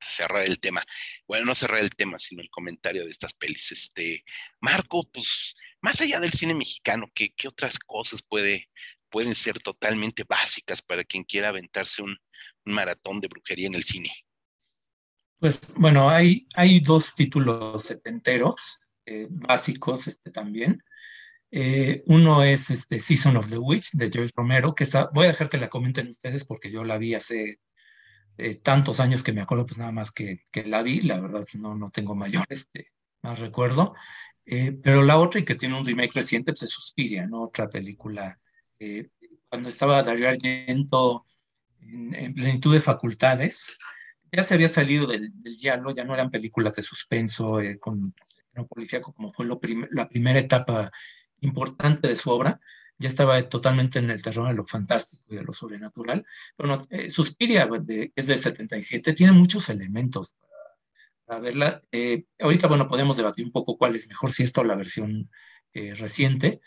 cerrar 0.00 0.44
el 0.44 0.60
tema. 0.60 0.84
Bueno, 1.26 1.46
no 1.46 1.54
cerrar 1.54 1.80
el 1.80 1.90
tema, 1.90 2.18
sino 2.18 2.42
el 2.42 2.50
comentario 2.50 3.04
de 3.04 3.10
estas 3.10 3.34
pelis. 3.34 3.72
Este, 3.72 4.24
Marco, 4.60 5.08
pues, 5.12 5.54
más 5.80 6.00
allá 6.00 6.20
del 6.20 6.32
cine 6.32 6.54
mexicano, 6.54 7.06
¿qué, 7.14 7.32
otras 7.46 7.78
cosas 7.78 8.22
puede, 8.22 8.68
pueden 9.08 9.34
ser 9.34 9.60
totalmente 9.60 10.24
básicas 10.24 10.82
para 10.82 11.04
quien 11.04 11.24
quiera 11.24 11.48
aventarse 11.48 12.02
un, 12.02 12.16
un 12.64 12.72
maratón 12.72 13.20
de 13.20 13.28
brujería 13.28 13.66
en 13.66 13.74
el 13.74 13.84
cine? 13.84 14.10
Pues 15.38 15.74
bueno, 15.74 16.08
hay, 16.08 16.46
hay 16.54 16.78
dos 16.78 17.14
títulos 17.16 17.82
setenteros 17.82 18.78
eh, 19.04 19.26
básicos 19.28 20.06
este, 20.06 20.30
también. 20.30 20.82
Eh, 21.50 22.02
uno 22.06 22.42
es 22.42 22.70
este 22.70 23.00
Season 23.00 23.36
of 23.36 23.50
the 23.50 23.58
Witch 23.58 23.90
de 23.92 24.10
George 24.10 24.32
Romero, 24.34 24.74
que 24.74 24.86
voy 25.12 25.26
a 25.26 25.28
dejar 25.28 25.48
que 25.48 25.58
la 25.58 25.68
comenten 25.68 26.08
ustedes 26.08 26.44
porque 26.44 26.70
yo 26.70 26.84
la 26.84 26.96
vi 26.96 27.14
hace 27.14 27.60
eh, 28.38 28.56
tantos 28.56 29.00
años 29.00 29.22
que 29.22 29.32
me 29.32 29.40
acuerdo 29.40 29.66
pues 29.66 29.78
nada 29.78 29.92
más 29.92 30.10
que, 30.10 30.46
que 30.50 30.64
la 30.64 30.82
vi, 30.82 31.00
la 31.02 31.20
verdad 31.20 31.46
no, 31.54 31.74
no 31.74 31.90
tengo 31.90 32.14
mayor 32.14 32.44
este, 32.48 32.92
más 33.22 33.38
recuerdo. 33.38 33.94
pero 34.44 35.02
la 35.02 35.18
otra 35.18 35.40
y 35.40 35.44
que 35.44 35.54
tiene 35.54 35.78
un 35.78 35.86
remake 35.86 36.14
reciente 36.14 36.52
pues 36.52 36.64
es 36.64 36.70
Suspiria, 36.70 37.26
¿no? 37.26 37.42
Otra 37.42 37.68
película 37.68 38.38
cuando 39.52 39.68
estaba 39.68 40.02
Darío 40.02 40.28
Argento 40.28 41.26
en, 41.80 42.34
plenitud 42.34 42.72
de 42.72 42.80
facultades, 42.80 43.78
ya 44.32 44.42
se 44.42 44.54
había 44.54 44.68
salido 44.68 45.06
del, 45.06 45.30
del 45.42 45.56
ya 45.58 45.76
no 45.76 45.90
eran 46.14 46.30
películas 46.30 46.76
de 46.76 46.82
suspenso 46.82 47.60
eh, 47.60 47.78
con 47.78 48.14
no 48.54 48.66
policíaco 48.66 49.12
como 49.12 49.32
fue 49.32 49.46
la 49.46 50.08
primera 50.08 50.38
etapa 50.38 50.90
importante 51.40 52.08
de 52.08 52.16
su 52.16 52.30
obra, 52.30 52.60
ya 53.02 53.08
estaba 53.08 53.42
totalmente 53.48 53.98
en 53.98 54.10
el 54.10 54.22
terreno 54.22 54.46
de 54.46 54.54
lo 54.54 54.64
fantástico 54.64 55.24
y 55.28 55.36
de 55.36 55.42
lo 55.42 55.52
sobrenatural. 55.52 56.24
Pero 56.56 56.86
eh, 56.90 57.10
Suspiria, 57.10 57.68
es 58.14 58.26
del 58.26 58.38
77, 58.38 59.12
tiene 59.12 59.32
muchos 59.32 59.68
elementos 59.68 60.36
para, 61.24 61.40
verla. 61.40 61.82
Eh, 61.90 62.24
ahorita, 62.38 62.68
bueno, 62.68 62.88
podemos 62.88 63.16
debatir 63.16 63.44
un 63.44 63.52
poco 63.52 63.76
cuál 63.76 63.96
es 63.96 64.08
mejor, 64.08 64.30
si 64.30 64.44
esta 64.44 64.60
o 64.60 64.64
la 64.64 64.76
versión 64.76 65.28
eh, 65.72 65.94
reciente. 65.94 66.60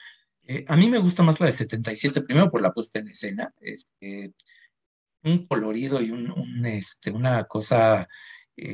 a 0.67 0.75
mí 0.75 0.87
me 0.89 0.99
gusta 0.99 1.23
más 1.23 1.39
la 1.39 1.47
de 1.47 1.53
77, 1.53 2.21
primero 2.21 2.51
por 2.51 2.61
la 2.61 2.73
puesta 2.73 2.99
en 2.99 3.07
escena. 3.07 3.53
Este, 3.61 4.33
un 5.23 5.47
colorido 5.47 6.01
y 6.01 6.13
este, 6.65 7.11
una 7.11 7.45
cosa 7.45 8.07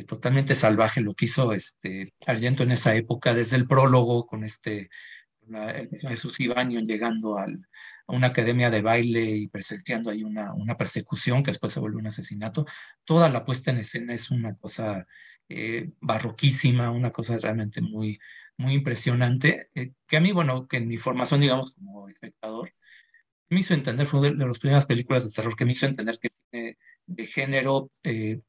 totalmente 0.06 0.54
salvaje 0.54 1.02
lo 1.02 1.16
que 1.16 1.26
hizo 1.26 1.54
este, 1.54 2.14
Argento 2.26 2.64
en 2.64 2.72
esa 2.72 2.94
época, 2.96 3.34
desde 3.34 3.56
el 3.56 3.68
prólogo 3.68 4.26
con 4.28 4.44
este 4.44 4.90
el 5.56 5.90
de 5.90 6.18
Susi 6.18 6.48
llegando 6.48 7.38
a 7.38 7.48
una 8.08 8.28
academia 8.28 8.70
de 8.70 8.82
baile 8.82 9.22
y 9.22 9.48
presenciando 9.48 10.10
ahí 10.10 10.24
una, 10.24 10.54
una, 10.54 10.78
persecución 10.78 11.44
que 11.44 11.52
después 11.52 11.74
se 11.74 11.80
vuelve 11.80 11.98
un 11.98 12.08
asesinato. 12.08 12.66
Toda 13.06 13.30
la 13.30 13.46
puesta 13.46 13.72
en 13.72 13.78
escena 13.78 14.14
es 14.14 14.32
una 14.32 14.56
cosa 14.56 15.08
eh, 15.50 15.92
barroquísima, 16.02 16.92
una 16.92 17.12
cosa 17.12 17.38
realmente 17.38 17.82
muy, 17.82 18.20
muy 18.58 18.76
impresionante, 18.76 19.70
eh, 19.76 19.94
que 20.08 20.18
a 20.18 20.22
mí, 20.22 20.32
bueno, 20.32 20.68
que 20.68 20.78
en 20.78 20.88
mi 20.88 20.98
formación, 20.98 21.42
digamos, 21.42 21.74
como 21.74 22.10
espectador, 22.10 22.74
me 23.50 23.60
hizo 23.60 23.74
entender, 23.74 24.06
fue 24.08 24.22
de, 24.22 24.34
las 24.34 24.60
primeras 24.60 24.86
películas 24.86 25.26
de 25.26 25.32
terror 25.32 25.56
que 25.56 25.66
me 25.66 25.74
hizo 25.74 25.86
entender 25.86 26.18
que 26.20 26.78
de 27.06 27.26
género 27.26 27.92
eh, 28.04 28.42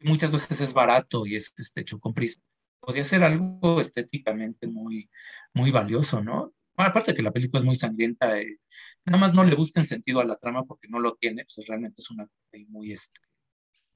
muchas 0.00 0.32
veces 0.32 0.60
es 0.60 0.72
barato 0.72 1.26
y 1.26 1.36
es 1.36 1.52
este, 1.56 1.80
hecho 1.80 1.98
con 1.98 2.14
prisa 2.14 2.40
podría 2.80 3.04
ser 3.04 3.24
algo 3.24 3.80
estéticamente 3.80 4.66
muy, 4.66 5.10
muy 5.54 5.70
valioso, 5.70 6.22
¿no? 6.22 6.54
aparte 6.86 7.12
de 7.12 7.16
que 7.16 7.22
la 7.22 7.32
película 7.32 7.60
es 7.60 7.64
muy 7.64 7.74
sangrienta, 7.74 8.40
eh, 8.40 8.58
nada 9.04 9.18
más 9.18 9.34
no 9.34 9.44
le 9.44 9.54
gusta 9.54 9.80
en 9.80 9.86
sentido 9.86 10.20
a 10.20 10.24
la 10.24 10.36
trama 10.36 10.64
porque 10.64 10.88
no 10.88 10.98
lo 10.98 11.14
tiene, 11.14 11.44
pues 11.44 11.66
realmente 11.66 12.00
es 12.00 12.10
una 12.10 12.26
muy, 12.68 12.92
este, 12.92 13.20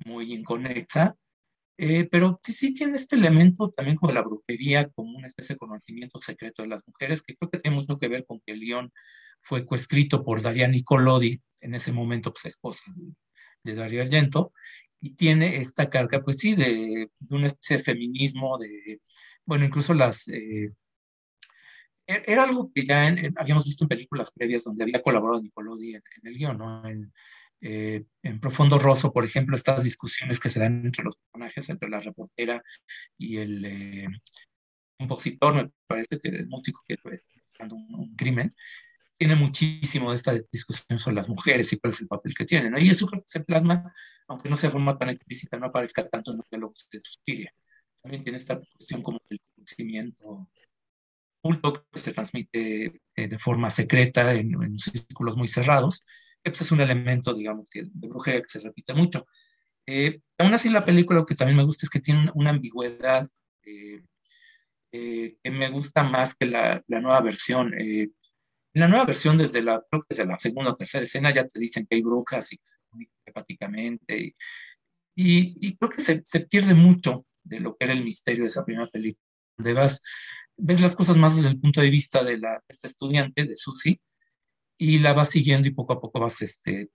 muy 0.05 0.33
inconexa, 0.33 1.17
eh, 1.77 2.09
pero 2.11 2.41
sí 2.45 2.75
tiene 2.75 2.97
este 2.97 3.17
elemento 3.17 3.71
también 3.71 3.97
como 3.97 4.13
la 4.13 4.23
brujería, 4.23 4.89
como 4.91 5.17
una 5.17 5.27
especie 5.27 5.55
de 5.55 5.59
conocimiento 5.59 6.21
secreto 6.21 6.63
de 6.63 6.69
las 6.69 6.83
mujeres, 6.87 7.23
que 7.23 7.37
creo 7.37 7.51
que 7.51 7.59
tiene 7.59 7.77
mucho 7.77 7.99
que 7.99 8.09
ver 8.09 8.25
con 8.27 8.41
que 8.41 8.53
el 8.53 8.61
guion 8.61 8.93
fue 9.41 9.67
coescrito 9.67 10.25
por 10.25 10.41
Daria 10.43 10.69
Nicolodi, 10.69 11.41
en 11.61 11.75
ese 11.75 11.93
momento 11.93 12.33
pues 12.33 12.47
esposa 12.47 12.85
de, 12.95 13.15
de 13.65 13.75
Dario 13.75 14.03
Argento, 14.03 14.53
y 15.05 15.11
tiene 15.11 15.59
esta 15.59 15.91
carga, 15.91 16.23
pues 16.23 16.39
sí, 16.39 16.55
de, 16.55 17.11
de 17.19 17.37
una 17.37 17.51
feminismo, 17.85 18.57
de, 18.57 19.03
bueno, 19.45 19.67
incluso 19.67 19.93
las... 19.93 20.27
Eh, 20.29 20.73
e-, 22.07 22.23
era 22.27 22.45
algo 22.45 22.73
que 22.75 22.87
ya 22.87 23.15
habíamos 23.37 23.67
visto 23.67 23.85
en 23.85 23.89
películas 23.89 24.33
previas 24.33 24.65
donde 24.65 24.83
había 24.83 25.03
colaborado 25.03 25.43
Nicolodi 25.43 25.95
en, 25.95 26.03
el 26.23 26.39
guion, 26.39 26.57
¿no? 26.57 26.89
En, 26.89 27.13
eh, 27.61 28.05
en 28.23 28.41
Profundo 28.41 28.79
Rosso, 28.79 29.13
por 29.13 29.27
ejemplo, 29.27 29.57
estas 29.57 29.85
discusiones 29.85 30.41
que 30.41 30.49
se 30.49 30.61
dan 30.61 30.87
entre 30.87 31.05
los 31.05 31.17
personajes, 31.17 31.69
entre 31.69 31.91
la 31.91 32.01
reportera 32.01 32.63
y 33.19 33.37
el 33.37 33.63
eh, 33.63 34.09
compositor, 34.99 35.55
me 35.55 35.71
parece 35.87 36.19
que 36.19 36.29
el 36.31 36.47
músico 36.47 36.83
que 36.89 36.95
está 36.95 37.11
buscando 37.51 37.77
un, 37.77 38.17
crimen, 38.17 38.57
tiene 39.17 39.37
muchísimo 39.37 40.11
de 40.11 40.17
esta 40.17 40.33
discusión 40.51 40.99
sobre 40.99 41.17
las 41.17 41.29
mujeres 41.29 41.73
y 41.73 41.79
cuál 41.79 41.93
es 41.93 42.01
el 42.01 42.09
papel 42.09 42.35
que 42.35 42.45
tienen, 42.45 42.73
¿no? 42.73 42.79
Y 42.79 42.91
eso 42.91 43.07
creo 43.07 43.23
que 43.23 43.29
se 43.29 43.41
plasma 43.41 43.93
aunque 44.29 44.49
no 44.49 44.57
sea 44.57 44.69
de 44.69 44.73
forma 44.73 44.97
tan 44.97 45.11
explícita, 45.11 45.59
no 45.59 45.67
aparezca 45.67 46.09
tanto 46.09 46.31
en 46.31 46.39
los 46.39 46.47
diálogos 46.51 46.89
de 46.91 47.01
Suspiria. 47.01 47.53
También 48.03 48.23
tiene 48.23 48.39
esta 48.39 48.59
cuestión 48.59 49.03
como 49.03 49.21
del 49.29 49.41
conocimiento 49.55 50.49
oculto 51.41 51.87
que 51.93 51.99
se 51.99 52.13
transmite 52.13 53.01
eh, 53.17 53.29
de 53.29 53.39
forma 53.39 53.71
secreta 53.71 54.33
en, 54.33 54.79
círculos 54.79 55.37
muy 55.37 55.49
cerrados, 55.49 56.05
pues, 56.43 56.61
es 56.61 56.73
un 56.73 56.81
elemento, 56.81 57.35
digamos, 57.35 57.69
que 57.71 57.85
de 57.85 58.09
brujería 58.09 58.43
que 58.43 58.49
se 58.49 58.61
repite 58.61 58.95
mucho. 58.95 59.27
Eh, 59.87 60.21
aún 60.39 60.55
así, 60.55 60.71
la 60.71 60.85
película 60.85 61.21
lo 61.21 61.27
que 61.27 61.35
también 61.35 61.59
me 61.59 61.65
gusta 61.65 61.85
es 61.85 61.91
que 61.91 62.01
tiene 62.01 62.31
una 62.35 62.51
ambigüedad 62.51 63.29
eh, 63.63 64.03
que 64.91 65.51
me 65.51 65.69
gusta 65.71 66.03
más 66.05 66.35
que 66.35 66.47
la, 66.47 66.83
la 66.87 67.01
nueva 67.01 67.21
versión. 67.21 67.75
En 68.75 68.81
la 68.81 68.89
nueva 68.89 69.05
versión, 69.07 69.37
desde 69.37 69.63
la, 69.63 69.83
creo 69.89 70.03
que 70.03 70.09
desde 70.11 70.27
la 70.27 70.39
segunda 70.39 70.73
o 70.73 70.77
tercera 70.77 71.05
escena, 71.05 71.33
ya 71.33 71.47
te 71.47 71.61
dicen 71.61 71.87
que 71.87 71.95
hay 71.97 72.03
brujas 72.03 72.53
y 72.53 72.57
que 72.57 72.67
se 72.67 72.77
telepáticamente. 73.25 74.35
Y, 75.17 75.67
y, 75.67 75.77
creo 75.77 75.91
que 75.91 76.03
se, 76.03 76.23
se, 76.25 76.41
pierde 76.41 76.75
mucho 76.75 77.25
de 77.45 77.61
lo 77.61 77.77
que 77.77 77.85
era 77.85 77.93
el 77.93 78.03
misterio 78.03 78.43
de 78.43 78.49
esa 78.49 78.65
primera 78.65 78.89
película, 78.89 79.25
donde 79.57 79.75
vas, 79.75 80.03
ves 80.57 80.81
las 80.81 80.97
cosas 80.97 81.17
más 81.17 81.37
desde 81.37 81.51
el 81.51 81.61
punto 81.61 81.81
de 81.81 81.91
vista 81.91 82.25
de 82.25 82.39
la, 82.39 82.61
esta 82.69 82.89
estudiante, 82.89 83.45
de 83.45 83.57
Susie, 83.57 84.01
y 84.77 84.99
la 84.99 85.13
vas 85.13 85.31
siguiendo 85.31 85.69
y 85.69 85.73
poco 85.73 85.93
a 85.93 86.01
poco 86.01 86.19
vas 86.19 86.43
este, 86.43 86.91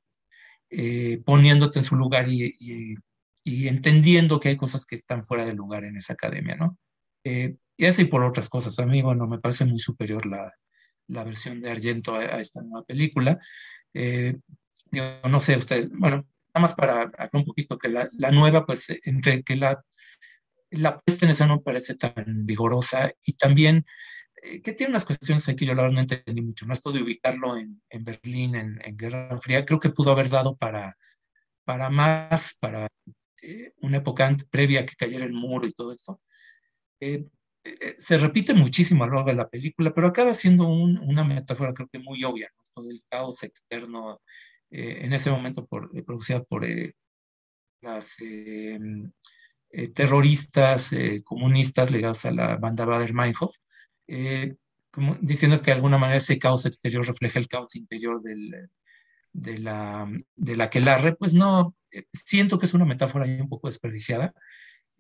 eh, 0.70 1.22
poniéndote 1.26 1.80
en 1.80 1.86
su 1.86 1.96
lugar 1.96 2.28
y, 2.28 2.58
y, 2.60 2.96
y, 3.46 3.68
entendiendo 3.70 4.40
que 4.42 4.50
hay 4.50 4.58
cosas 4.58 4.86
que 4.86 4.96
están 4.96 5.24
fuera 5.24 5.46
de 5.46 5.54
lugar 5.54 5.86
en 5.86 5.96
esa 5.96 6.12
academia, 6.14 6.58
¿no? 6.58 6.78
Eh, 7.24 7.56
y 7.78 7.86
así 7.86 8.04
por 8.04 8.24
otras 8.24 8.50
cosas. 8.50 8.78
A 8.80 8.86
mí, 8.86 9.02
bueno, 9.02 9.28
me 9.28 9.40
parece 9.40 9.64
muy 9.64 9.80
superior 9.80 10.26
la, 10.26 10.54
la 11.10 11.24
versión 11.24 11.62
de 11.62 11.70
Argento 11.72 12.16
a, 12.16 12.22
a 12.22 12.40
esta 12.40 12.62
nueva 12.62 12.86
película. 12.86 13.40
Eh, 13.94 14.38
no 14.92 15.40
sé 15.40 15.56
ustedes, 15.58 15.92
bueno, 15.92 16.28
nada 16.54 16.68
más 16.68 16.76
para 16.76 17.02
aclarar 17.02 17.30
un 17.34 17.46
poquito 17.46 17.78
que 17.78 17.90
la, 17.90 18.10
la, 18.14 18.32
nueva, 18.32 18.66
pues 18.66 18.88
entre 19.04 19.44
que 19.44 19.56
la, 19.56 19.84
la 20.72 21.00
puesta 21.00 21.26
en 21.26 21.32
escena 21.32 21.56
no 21.56 21.62
parece 21.62 21.96
tan 21.96 22.46
vigorosa 22.46 23.12
y 23.24 23.34
también 23.34 23.86
eh, 24.42 24.62
que 24.62 24.74
tiene 24.74 24.92
unas 24.92 25.06
cuestiones 25.06 25.46
que 25.46 25.66
yo 25.66 25.74
la 25.74 25.84
verdad 25.84 25.96
no 25.96 26.02
entendí 26.02 26.42
mucho, 26.42 26.66
¿no? 26.66 26.74
Esto 26.74 26.92
de 26.92 27.02
ubicarlo 27.02 27.58
en, 27.58 27.82
en 27.90 28.04
Berlín, 28.04 28.56
en, 28.56 28.80
en, 28.84 28.98
Guerra 28.98 29.40
Fría, 29.42 29.66
creo 29.66 29.80
que 29.80 29.90
pudo 29.90 30.12
haber 30.12 30.30
dado 30.30 30.56
para, 30.56 30.98
para 31.66 31.90
más, 31.90 32.56
para 32.60 32.88
eh, 33.42 33.74
una 33.82 33.98
época 33.98 34.36
previa 34.50 34.86
que 34.86 34.96
cayera 34.96 35.26
el 35.26 35.34
muro 35.34 35.68
y 35.68 35.74
todo 35.74 35.94
esto. 35.94 36.22
Eh, 37.00 37.26
eh, 37.64 37.96
se 37.98 38.18
repite 38.18 38.54
muchísimo 38.54 39.04
a 39.04 39.08
lo 39.08 39.16
largo 39.16 39.30
de 39.32 39.36
la 39.36 39.50
película, 39.50 39.94
pero 39.94 40.08
acaba 40.08 40.34
siendo 40.34 40.68
un, 40.68 40.98
una 41.00 41.24
metáfora 41.24 41.74
creo 41.74 41.90
que 41.90 42.00
muy 42.00 42.24
obvia, 42.24 42.50
¿no? 42.76 42.84
Del 42.84 43.04
caos 43.10 43.44
externo 43.44 44.22
eh, 44.72 45.00
en 45.02 45.14
ese 45.14 45.30
momento 45.30 45.66
por, 45.66 45.92
eh, 45.94 46.04
producida 46.04 46.42
por 46.44 46.66
las 47.82 48.16
terroristas 49.94 50.92
comunistas 51.24 51.92
ligados 51.92 52.26
a 52.26 52.32
la 52.32 52.56
banda 52.58 52.86
Bader-Meinhof, 52.86 53.56
diciendo 55.22 55.62
que 55.62 55.72
de 55.72 55.76
alguna 55.76 55.98
manera 55.98 56.18
ese 56.18 56.40
caos 56.40 56.66
exterior 56.66 57.06
refleja 57.06 57.40
el 57.40 57.48
caos 57.48 57.76
interior 57.76 58.22
de, 58.22 59.60
la, 59.60 60.12
de 60.36 60.56
la 60.58 60.70
Quelarre, 60.70 61.16
pues 61.16 61.34
no, 61.34 61.76
siento 62.12 62.60
que 62.60 62.66
es 62.66 62.74
una 62.74 62.86
metáfora 62.86 63.26
un 63.26 63.50
poco 63.50 63.68
desperdiciada 63.68 64.34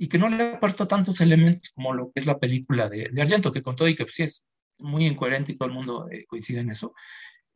y 0.01 0.07
que 0.07 0.17
no 0.17 0.29
le 0.29 0.53
aporta 0.53 0.87
tantos 0.87 1.19
elementos 1.19 1.71
como 1.75 1.93
lo 1.93 2.05
que 2.05 2.21
es 2.21 2.25
la 2.25 2.39
película 2.39 2.87
de, 2.89 3.11
Argento, 3.19 3.51
que 3.51 3.61
con 3.61 3.75
todo 3.75 3.87
y 3.87 3.95
que 3.95 4.05
pues, 4.05 4.15
sí 4.15 4.23
es 4.23 4.45
muy 4.79 5.05
incoherente 5.05 5.51
y 5.51 5.57
todo 5.57 5.67
el 5.67 5.75
mundo 5.75 6.07
coincide 6.27 6.61
en 6.61 6.71
eso, 6.71 6.95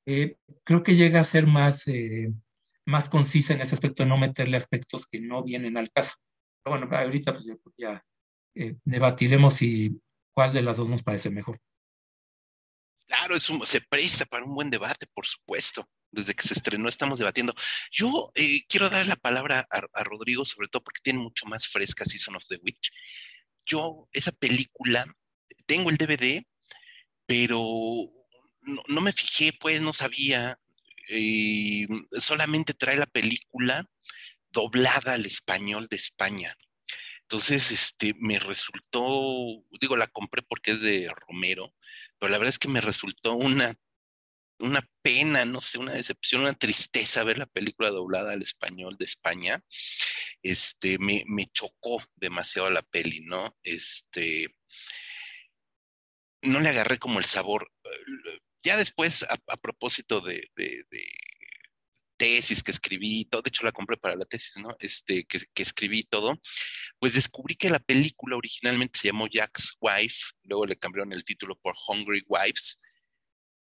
eh, 0.06 0.36
creo 0.66 0.84
que 0.84 0.96
llega 0.96 1.22
a 1.22 1.24
ser 1.24 1.48
más, 1.48 1.88
eh, 1.88 2.32
más 2.86 3.08
concisa 3.08 3.54
en 3.54 3.62
ese 3.62 3.76
aspecto, 3.76 4.04
de 4.04 4.10
no 4.10 4.18
meterle 4.18 4.58
aspectos 4.58 5.08
que 5.08 5.22
no 5.22 5.41
vienen 5.41 5.78
al 5.78 5.89
caso. 5.89 6.16
Pero 6.62 6.78
bueno, 6.78 6.96
ahorita 6.96 7.34
pues 7.34 7.46
ya 7.78 8.04
eh, 8.56 8.76
debatiremos 8.84 9.54
si 9.54 10.02
cuál 10.34 10.52
de 10.52 10.62
las 10.62 10.76
dos 10.76 10.89
nos 10.89 11.02
parece 11.02 11.30
mejor. 11.30 11.60
Claro, 13.08 13.36
es 13.36 13.50
se 13.66 13.82
presta 13.82 14.26
para 14.26 14.44
un 14.44 14.54
buen 14.54 14.70
debate, 14.70 15.08
por 15.14 15.26
supuesto. 15.26 15.88
Desde 16.14 16.36
que 16.36 16.47
se 16.47 16.53
estrenó 16.53 16.88
estamos 16.88 17.18
debatiendo. 17.18 17.55
Yo 17.91 18.32
quiero 18.70 18.88
dar 18.89 19.07
la 19.07 19.16
palabra 19.16 19.68
a, 19.70 20.03
Rodrigo, 20.03 20.45
sobre 20.45 20.68
todo 20.68 20.84
porque 20.84 21.01
tiene 21.01 21.20
mucho 21.20 21.47
más 21.47 21.68
fresca 21.68 22.05
Season 22.05 22.36
of 22.36 22.45
the 22.47 22.59
Witch. 22.61 22.91
Yo, 23.66 24.07
esa 24.14 24.32
película, 24.32 25.07
tengo 25.66 25.89
el 25.89 25.97
DVD, 25.97 26.45
pero 27.26 27.59
no, 28.61 29.01
me 29.01 29.11
fijé, 29.11 29.53
pues 29.53 29.82
no 29.82 29.91
sabía, 29.91 30.59
y 31.09 31.88
solamente 32.20 32.76
trae 32.76 32.97
la 32.97 33.07
película 33.07 33.89
doblada 34.51 35.14
al 35.14 35.26
español 35.26 35.88
de 35.89 35.95
España. 35.95 36.55
Entonces, 37.24 37.72
este, 37.72 38.14
me 38.20 38.38
resultó, 38.38 39.64
digo, 39.82 39.97
la 39.97 40.07
compré 40.07 40.43
porque 40.43 40.72
es 40.72 40.82
de 40.82 41.11
Romero, 41.28 41.74
pero 42.20 42.32
la 42.32 42.38
verdad 42.38 42.51
es 42.51 42.59
que 42.59 42.68
me 42.68 42.82
resultó 42.82 43.34
una, 43.34 43.74
una 44.64 44.88
pena, 45.01 45.43
no 45.43 45.59
sé, 45.59 45.78
una 45.78 45.91
decepción, 45.91 46.41
una 46.41 46.53
tristeza 46.53 47.24
ver 47.24 47.38
la 47.38 47.45
película 47.45 47.89
doblada 47.89 48.32
al 48.32 48.41
español 48.41 48.95
de 48.97 49.05
España. 49.05 49.61
Este, 50.41 50.97
me, 50.99 51.24
me 51.28 51.47
chocó 51.51 52.01
demasiado 52.16 52.70
la 52.70 52.82
peli, 52.82 53.22
¿no? 53.22 53.57
Este, 53.61 54.55
no 56.41 56.61
le 56.61 56.70
agarré 56.70 56.97
como 56.97 57.20
el 57.20 57.26
sabor. 57.26 57.70
Ya 58.64 58.78
después, 58.78 59.24
a, 59.24 59.57
propósito 59.57 60.22
de, 60.22 60.49
tesis 62.16 62.64
que 62.64 62.72
escribí, 62.72 63.26
todo, 63.26 63.41
de 63.41 63.49
hecho 63.49 63.66
la 63.66 63.74
compré 63.74 63.97
para 63.97 64.16
la 64.16 64.24
tesis, 64.24 64.55
¿no? 64.57 64.78
Este, 64.80 65.26
que, 65.26 65.41
que 65.53 65.64
escribí 65.64 66.03
todo, 66.03 66.39
pues 66.99 67.16
descubrí 67.16 67.55
que 67.55 67.70
la 67.70 67.80
película 67.80 68.38
originalmente 68.38 68.99
se 68.99 69.09
llamó 69.09 69.28
Jack's 69.28 69.76
Wife, 69.82 70.24
luego 70.43 70.66
le 70.66 70.78
cambiaron 70.78 71.11
el 71.11 71.26
título 71.26 71.57
por 71.57 71.76
Hungry 71.89 72.24
Wives, 72.28 72.78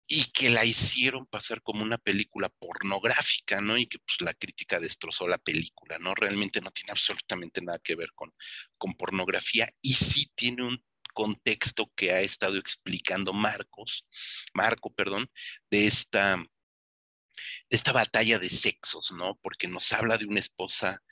y 0.06 0.30
que 0.32 0.50
la 0.50 0.64
hicieron 0.64 1.26
pasar 1.26 1.62
como 1.62 1.82
una 1.82 1.98
película 1.98 2.48
pornográfica, 2.48 3.60
¿no? 3.60 3.78
Y 3.78 3.86
que 3.86 3.98
pues 3.98 4.20
la 4.20 4.34
crítica 4.34 4.80
destrozó 4.80 5.26
la 5.28 5.38
película, 5.38 5.98
¿no? 5.98 6.14
Realmente 6.14 6.60
no 6.60 6.70
tiene 6.70 6.92
absolutamente 6.92 7.62
nada 7.62 7.78
que 7.78 7.94
ver 7.94 8.12
con, 8.14 8.34
con 8.76 8.94
pornografía 8.94 9.72
y 9.80 9.94
sí 9.94 10.30
tiene 10.34 10.64
un 10.64 10.84
contexto 11.14 11.92
que 11.94 12.12
ha 12.12 12.20
estado 12.20 12.56
explicando 12.56 13.32
Marcos, 13.32 14.06
Marco, 14.54 14.92
perdón, 14.92 15.30
de 15.70 15.86
esta, 15.86 16.36
de 16.36 17.76
esta 17.76 17.92
batalla 17.92 18.38
de 18.38 18.50
sexos, 18.50 19.12
¿no? 19.12 19.38
Porque 19.42 19.68
nos 19.68 19.92
habla 19.92 20.18
de 20.18 20.26
una 20.26 20.40
esposa 20.40 21.02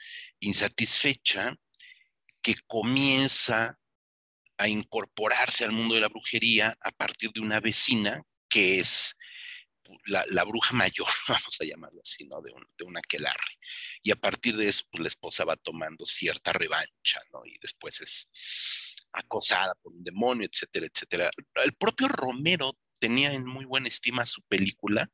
insatisfecha 0.40 1.56
que 2.42 2.56
comienza 2.66 3.78
a 4.56 4.68
incorporarse 4.68 5.64
al 5.64 5.72
mundo 5.72 5.94
de 5.94 6.02
la 6.02 6.08
brujería 6.08 6.76
a 6.80 6.90
partir 6.90 7.30
de 7.32 7.40
una 7.40 7.60
vecina 7.60 8.22
que 8.50 8.80
es 8.80 9.16
la, 10.06 10.44
bruja 10.44 10.74
mayor, 10.74 11.08
vamos 11.28 11.56
a 11.60 11.64
llamarla 11.64 12.00
así, 12.02 12.26
¿no? 12.26 12.40
De, 12.42 12.52
un, 12.52 12.94
de. 12.94 13.30
Y 14.02 14.10
a 14.10 14.16
partir 14.16 14.56
de 14.56 14.68
eso, 14.68 14.84
pues 14.90 15.02
la 15.02 15.08
esposa 15.08 15.44
va 15.44 15.56
tomando 15.56 16.04
cierta 16.06 16.52
revancha, 16.52 17.20
¿no? 17.32 17.44
Y 17.44 17.58
después 17.60 18.00
es 18.00 18.28
acosada 19.12 19.74
por 19.82 19.92
un 19.92 20.04
demonio, 20.04 20.48
etcétera, 20.50 20.86
etcétera. 20.86 21.30
El 21.64 21.74
propio 21.74 22.08
Romero 22.08 22.78
tenía 22.98 23.32
en 23.32 23.46
muy 23.46 23.64
buena 23.64 23.88
estima 23.88 24.26
su 24.26 24.42
película. 24.42 25.10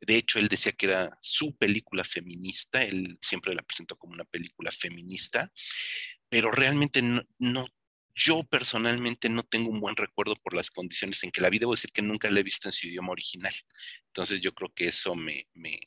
De 0.00 0.16
hecho, 0.16 0.38
él 0.38 0.48
decía 0.48 0.72
que 0.72 0.86
era 0.86 1.16
su 1.20 1.56
película 1.56 2.02
feminista. 2.02 2.82
Él 2.82 3.18
siempre 3.20 3.54
la 3.54 3.62
presentó 3.62 3.96
como 3.96 4.14
una 4.14 4.24
película 4.24 4.72
feminista, 4.72 5.52
pero 6.28 6.50
realmente 6.50 7.02
no 7.02 7.66
yo 8.16 8.42
personalmente 8.44 9.28
no 9.28 9.42
tengo 9.42 9.70
un 9.70 9.78
buen 9.78 9.94
recuerdo 9.94 10.36
por 10.36 10.54
las 10.54 10.70
condiciones 10.70 11.22
en 11.22 11.30
que 11.30 11.42
la 11.42 11.50
vi. 11.50 11.58
Debo 11.58 11.72
decir 11.72 11.92
que 11.92 12.00
nunca 12.00 12.30
la 12.30 12.40
he 12.40 12.42
visto 12.42 12.66
en 12.66 12.72
su 12.72 12.86
idioma 12.86 13.12
original. 13.12 13.52
Entonces 14.06 14.40
yo 14.40 14.54
creo 14.54 14.72
que 14.74 14.88
eso 14.88 15.14
me, 15.14 15.46
me, 15.54 15.78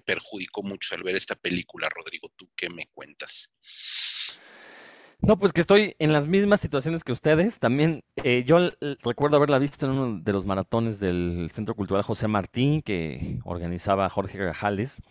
perjudicó 0.00 0.62
mucho 0.62 0.94
al 0.94 1.02
ver 1.02 1.16
esta 1.16 1.34
película, 1.34 1.88
Rodrigo. 1.88 2.30
¿Tú 2.36 2.48
qué 2.56 2.70
me 2.70 2.86
cuentas? 2.94 3.50
No, 5.18 5.38
pues 5.38 5.52
que 5.52 5.60
estoy 5.60 5.96
en 5.98 6.12
las 6.12 6.28
mismas 6.28 6.60
situaciones 6.60 7.02
que 7.02 7.12
ustedes. 7.12 7.58
También 7.58 8.04
eh, 8.22 8.44
yo 8.46 8.70
recuerdo 9.02 9.36
haberla 9.36 9.58
visto 9.58 9.86
en 9.86 9.92
uno 9.92 10.20
de 10.22 10.32
los 10.32 10.46
maratones 10.46 11.00
del 11.00 11.50
Centro 11.52 11.74
Cultural 11.74 12.04
José 12.04 12.28
Martín 12.28 12.82
que 12.82 13.40
organizaba 13.44 14.08
Jorge 14.08 14.38
Gajales. 14.38 15.02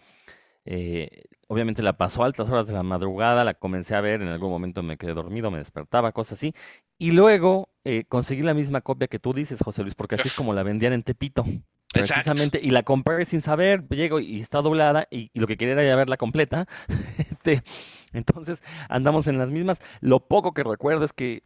Eh, 0.63 1.23
obviamente 1.51 1.83
la 1.83 1.97
pasó 1.97 2.23
a 2.23 2.27
altas 2.27 2.49
horas 2.49 2.65
de 2.65 2.71
la 2.71 2.81
madrugada, 2.81 3.43
la 3.43 3.53
comencé 3.53 3.93
a 3.93 3.99
ver, 3.99 4.21
en 4.21 4.29
algún 4.29 4.49
momento 4.49 4.83
me 4.83 4.95
quedé 4.95 5.13
dormido, 5.13 5.51
me 5.51 5.57
despertaba, 5.57 6.13
cosas 6.13 6.39
así. 6.39 6.55
Y 6.97 7.11
luego 7.11 7.67
eh, 7.83 8.05
conseguí 8.07 8.41
la 8.41 8.53
misma 8.53 8.79
copia 8.79 9.09
que 9.09 9.19
tú 9.19 9.33
dices, 9.33 9.59
José 9.61 9.81
Luis, 9.81 9.93
porque 9.93 10.15
así 10.15 10.29
es 10.29 10.33
como 10.33 10.53
la 10.53 10.63
vendían 10.63 10.93
en 10.93 11.03
Tepito. 11.03 11.43
Precisamente, 11.91 12.57
y 12.63 12.69
la 12.69 12.83
compré 12.83 13.25
sin 13.25 13.41
saber, 13.41 13.85
llego 13.89 14.21
y 14.21 14.39
está 14.39 14.61
doblada 14.61 15.09
y, 15.11 15.29
lo 15.33 15.45
que 15.45 15.57
quería 15.57 15.73
era 15.73 15.83
ya 15.83 15.95
verla 15.97 16.15
completa. 16.15 16.67
Este, 17.17 17.63
entonces 18.13 18.63
andamos 18.87 19.27
en 19.27 19.37
las 19.37 19.49
mismas. 19.49 19.79
Lo 19.99 20.21
poco 20.21 20.53
que 20.53 20.63
recuerdo 20.63 21.03
es 21.03 21.11
que, 21.11 21.43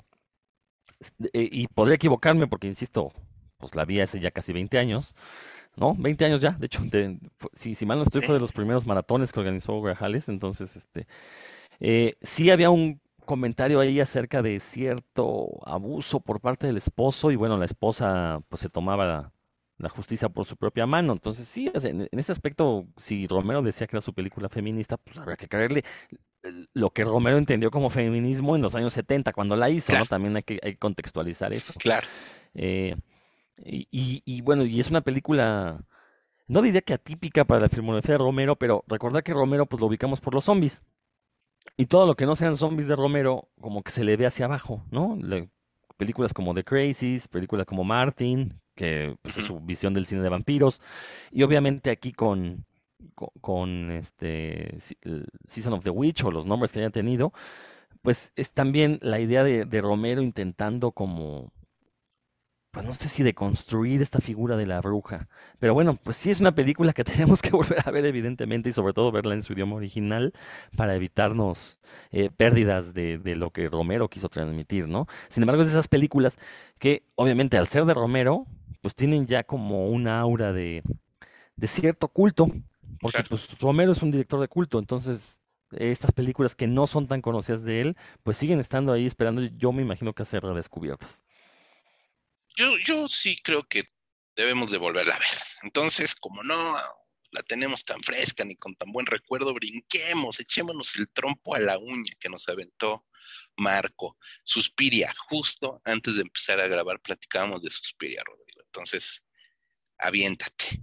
eh, 1.34 1.50
y 1.52 1.68
podría 1.68 1.96
equivocarme 1.96 2.46
porque, 2.46 2.68
insisto, 2.68 3.12
pues 3.58 3.74
la 3.74 3.86
vi 3.86 4.02
hace 4.02 4.20
ya 4.20 4.30
casi 4.30 4.54
20 4.54 4.78
años. 4.78 5.16
¿No? 5.78 5.96
20 5.96 6.26
años 6.26 6.42
ya, 6.42 6.52
de 6.52 6.66
hecho, 6.66 6.82
si, 7.54 7.76
si, 7.76 7.86
mal 7.86 7.98
no 7.98 8.04
estoy, 8.04 8.22
fue 8.22 8.36
de 8.36 8.42
los 8.42 8.52
primeros 8.52 8.86
maratones 8.86 9.32
que 9.32 9.40
organizó 9.40 9.82
Grajales, 9.82 10.30
entonces, 10.30 10.76
este, 10.76 11.08
eh, 11.80 12.16
sí 12.22 12.50
había 12.52 12.70
un 12.70 13.02
comentario 13.26 13.80
ahí 13.80 14.00
acerca 14.00 14.42
de 14.42 14.60
cierto 14.60 15.50
abuso 15.66 16.20
por 16.20 16.40
parte 16.40 16.68
del 16.68 16.78
esposo 16.78 17.32
y 17.32 17.36
bueno, 17.36 17.58
la 17.58 17.66
esposa 17.66 18.42
pues 18.50 18.62
se 18.62 18.70
tomaba 18.70 19.32
la, 19.78 19.90
justicia 19.90 20.30
por 20.30 20.46
su 20.46 20.56
propia 20.56 20.86
mano, 20.86 21.14
entonces 21.14 21.48
sí, 21.48 21.70
en, 21.74 22.08
ese 22.12 22.32
aspecto, 22.32 22.86
si 22.98 23.28
Romero 23.28 23.62
decía 23.62 23.88
que 23.88 23.98
era 23.98 24.02
su 24.02 24.14
película 24.14 24.48
feminista, 24.48 24.98
pues 24.98 25.18
habría 25.18 25.36
que 25.36 25.50
creerle 25.50 25.84
lo 26.74 26.92
que 26.92 27.04
Romero 27.04 27.38
entendió 27.38 27.72
como 27.72 27.90
feminismo 27.90 28.56
en 28.56 28.62
los 28.62 28.76
años 28.76 28.94
70 28.94 29.34
cuando 29.34 29.56
la 29.56 29.70
hizo, 29.70 29.98
¿no? 29.98 30.06
También 30.06 30.36
hay 30.36 30.44
que, 30.44 30.60
hay 30.62 30.74
que 30.74 30.78
contextualizar 30.78 31.52
eso. 31.54 31.74
Claro. 31.80 32.08
Eh, 32.54 32.96
y, 33.58 34.22
y, 34.26 34.42
bueno, 34.42 34.66
y 34.66 34.80
es 34.80 34.90
una 34.90 35.02
película, 35.02 35.84
no 36.48 36.62
diría 36.62 36.82
que 36.82 36.94
atípica 36.94 37.46
para 37.46 37.62
la 37.62 37.70
filmografía 37.70 38.14
de 38.14 38.20
Romero, 38.20 38.56
pero 38.56 38.84
recordar 38.88 39.24
que 39.24 39.34
Romero 39.34 39.66
pues 39.66 39.80
lo 39.80 39.88
ubicamos 39.88 40.20
por 40.22 40.34
los 40.34 40.46
zombies. 40.46 40.82
Y 41.78 41.88
todo 41.88 42.06
lo 42.06 42.16
que 42.16 42.26
no 42.26 42.36
sean 42.36 42.56
zombies 42.56 42.88
de 42.88 42.96
Romero, 42.96 43.50
como 43.60 43.84
que 43.84 43.92
se 43.92 44.04
le 44.04 44.18
ve 44.18 44.26
hacia 44.26 44.46
abajo, 44.46 44.84
¿no? 44.92 45.18
películas 45.98 46.34
como 46.34 46.54
The 46.54 46.64
Crazies, 46.64 47.28
películas 47.28 47.66
como 47.66 47.84
Martin, 47.84 48.60
que 48.76 49.18
pues, 49.22 49.38
es 49.38 49.46
su 49.46 49.60
visión 49.62 49.94
del 49.94 50.06
cine 50.06 50.22
de 50.22 50.30
vampiros. 50.30 50.82
Y 51.32 51.44
obviamente 51.44 51.90
aquí 51.90 52.12
con, 52.12 52.66
con, 53.42 53.92
este 53.92 54.78
Season 55.48 55.74
of 55.74 55.84
the 55.84 55.90
Witch 55.90 56.24
o 56.24 56.32
los 56.32 56.46
nombres 56.46 56.72
que 56.72 56.80
haya 56.80 56.90
tenido, 56.90 57.34
pues 58.02 58.32
es 58.36 58.52
también 58.52 59.00
la 59.02 59.20
idea 59.20 59.44
de, 59.44 59.66
de 59.66 59.82
Romero 59.82 60.22
intentando 60.22 60.92
como 60.92 61.48
pues 62.76 62.86
no 62.86 62.94
sé 62.94 63.08
si 63.08 63.24
de 63.24 63.34
construir 63.34 64.02
esta 64.02 64.20
figura 64.20 64.58
de 64.58 64.68
la 64.68 64.82
bruja. 64.82 65.30
Pero 65.60 65.74
bueno, 65.74 65.98
pues 66.04 66.18
sí 66.18 66.30
es 66.30 66.42
una 66.42 66.54
película 66.54 66.92
que 66.92 67.04
tenemos 67.06 67.42
que 67.42 67.52
volver 67.52 67.82
a 67.86 67.90
ver 67.90 68.06
evidentemente 68.06 68.68
y 68.68 68.74
sobre 68.74 68.92
todo 68.92 69.14
verla 69.14 69.34
en 69.34 69.44
su 69.44 69.54
idioma 69.54 69.78
original 69.78 70.34
para 70.76 70.94
evitarnos 70.94 71.80
eh, 72.12 72.30
pérdidas 72.36 72.94
de, 72.94 73.18
de, 73.18 73.38
lo 73.38 73.52
que 73.52 73.70
Romero 73.70 74.10
quiso 74.10 74.28
transmitir, 74.28 74.90
¿no? 74.90 75.08
Sin 75.30 75.42
embargo, 75.42 75.62
es 75.62 75.70
de 75.70 75.74
esas 75.74 75.88
películas 75.88 76.38
que 76.78 77.04
obviamente 77.16 77.58
al 77.58 77.68
ser 77.70 77.86
de 77.86 77.94
Romero, 77.94 78.46
pues 78.82 78.94
tienen 78.94 79.26
ya 79.26 79.44
como 79.46 79.88
una 79.88 80.20
aura 80.20 80.52
de, 80.52 80.84
de 81.56 81.68
cierto 81.68 82.10
culto, 82.10 82.52
porque 83.00 83.24
pues 83.30 83.58
Romero 83.58 83.94
es 83.94 84.02
un 84.02 84.12
director 84.12 84.42
de 84.42 84.50
culto, 84.50 84.80
entonces 84.80 85.42
estas 85.72 86.12
películas 86.12 86.56
que 86.56 86.68
no 86.68 86.88
son 86.88 87.08
tan 87.08 87.22
conocidas 87.22 87.64
de 87.64 87.80
él, 87.80 87.98
pues 88.24 88.36
siguen 88.36 88.60
estando 88.60 88.92
ahí 88.92 89.06
esperando, 89.06 89.42
yo 89.44 89.72
me 89.72 89.82
imagino 89.82 90.12
que 90.12 90.24
a 90.24 90.26
ser 90.26 90.44
redescubiertas 90.44 91.24
yo, 92.56 92.78
yo 92.78 93.08
sí 93.08 93.38
creo 93.44 93.64
que 93.64 93.90
debemos 94.36 94.72
de 94.72 94.78
volverla 94.78 95.16
a 95.16 95.20
ver. 95.20 95.28
Entonces, 95.64 96.16
como 96.16 96.44
no 96.44 96.78
la 97.32 97.42
tenemos 97.44 97.84
tan 97.84 98.02
fresca 98.02 98.46
ni 98.46 98.56
con 98.56 98.76
tan 98.76 98.92
buen 98.92 99.06
recuerdo, 99.06 99.54
brinquemos, 99.54 100.40
echémonos 100.40 100.96
el 100.96 101.10
trompo 101.10 101.56
a 101.56 101.60
la 101.60 101.78
uña 101.78 102.14
que 102.20 102.30
nos 102.30 102.48
aventó 102.48 103.06
Marco. 103.58 104.18
Suspiria, 104.44 105.14
justo 105.28 105.82
antes 105.84 106.16
de 106.16 106.22
empezar 106.22 106.60
a 106.60 106.68
grabar 106.68 107.00
platicábamos 107.00 107.62
de 107.62 107.70
Suspiria, 107.70 108.24
Rodrigo. 108.26 108.62
Entonces, 108.66 109.24
aviéntate. 109.98 110.82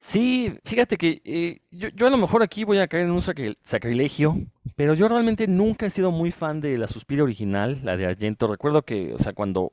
Sí, 0.00 0.54
fíjate 0.64 0.96
que 0.96 1.20
eh, 1.24 1.60
yo, 1.70 1.88
yo, 1.88 2.06
a 2.06 2.10
lo 2.10 2.18
mejor 2.18 2.42
aquí 2.42 2.62
voy 2.62 2.78
a 2.78 2.86
caer 2.86 3.04
en 3.04 3.10
un 3.10 3.22
sacrilegio, 3.22 4.36
pero 4.76 4.94
yo 4.94 5.08
realmente 5.08 5.48
nunca 5.48 5.86
he 5.86 5.90
sido 5.90 6.12
muy 6.12 6.30
fan 6.30 6.60
de 6.60 6.78
la 6.78 6.86
Suspiria 6.86 7.24
original, 7.24 7.80
la 7.82 7.96
de 7.96 8.06
Argento. 8.06 8.46
Recuerdo 8.46 8.82
que, 8.82 9.12
o 9.12 9.18
sea, 9.18 9.32
cuando 9.32 9.72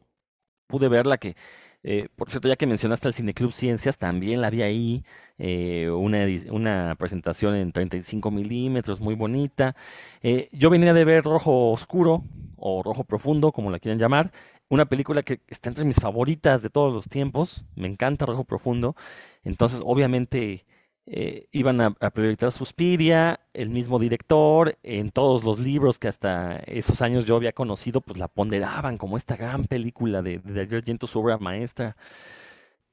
pude 0.68 0.88
verla 0.90 1.18
que, 1.18 1.36
eh, 1.84 2.08
por 2.16 2.30
cierto, 2.30 2.48
ya 2.48 2.56
que 2.56 2.68
mencionaste 2.68 3.08
al 3.08 3.14
Cineclub 3.14 3.54
Ciencias, 3.54 3.98
también 3.98 4.42
la 4.42 4.50
vi 4.50 4.62
ahí, 4.64 5.04
eh, 5.38 5.90
una, 5.92 6.26
una 6.52 6.96
presentación 6.98 7.56
en 7.56 7.72
35 7.72 8.32
milímetros, 8.32 9.02
muy 9.02 9.16
bonita. 9.16 9.76
Eh, 10.22 10.50
yo 10.52 10.70
venía 10.70 10.94
de 10.94 11.06
ver 11.06 11.24
Rojo 11.24 11.72
Oscuro, 11.72 12.24
o 12.58 12.84
Rojo 12.84 13.04
Profundo, 13.04 13.52
como 13.52 13.70
la 13.72 13.80
quieran 13.80 14.00
llamar, 14.00 14.32
una 14.70 14.86
película 14.86 15.24
que 15.24 15.42
está 15.48 15.70
entre 15.70 15.86
mis 15.86 15.98
favoritas 15.98 16.62
de 16.62 16.70
todos 16.70 16.94
los 16.94 17.08
tiempos, 17.08 17.66
me 17.76 17.88
encanta 17.88 18.26
Rojo 18.26 18.46
Profundo, 18.46 18.96
entonces 19.44 19.82
obviamente 19.86 20.66
eh, 21.08 21.48
iban 21.52 21.82
a, 21.82 21.96
a, 22.00 22.10
priorizar 22.10 22.52
Suspiria, 22.52 23.40
el 23.54 23.70
mismo 23.70 24.00
director, 24.00 24.78
en 24.84 25.12
todos 25.12 25.44
los 25.44 25.60
libros 25.60 26.00
que 26.00 26.08
hasta 26.08 26.58
esos 26.66 27.02
años 27.02 27.26
yo 27.26 27.36
había 27.36 27.54
conocido, 27.54 28.02
pues 28.02 28.18
la 28.18 28.28
ponderaban 28.28 28.98
como 28.98 29.18
esta 29.18 29.36
gran 29.38 29.66
película 29.66 30.22
de, 30.22 30.40
de 30.40 30.62
Argento, 30.62 31.08
su 31.08 31.20
obra 31.20 31.38
maestra. 31.38 31.96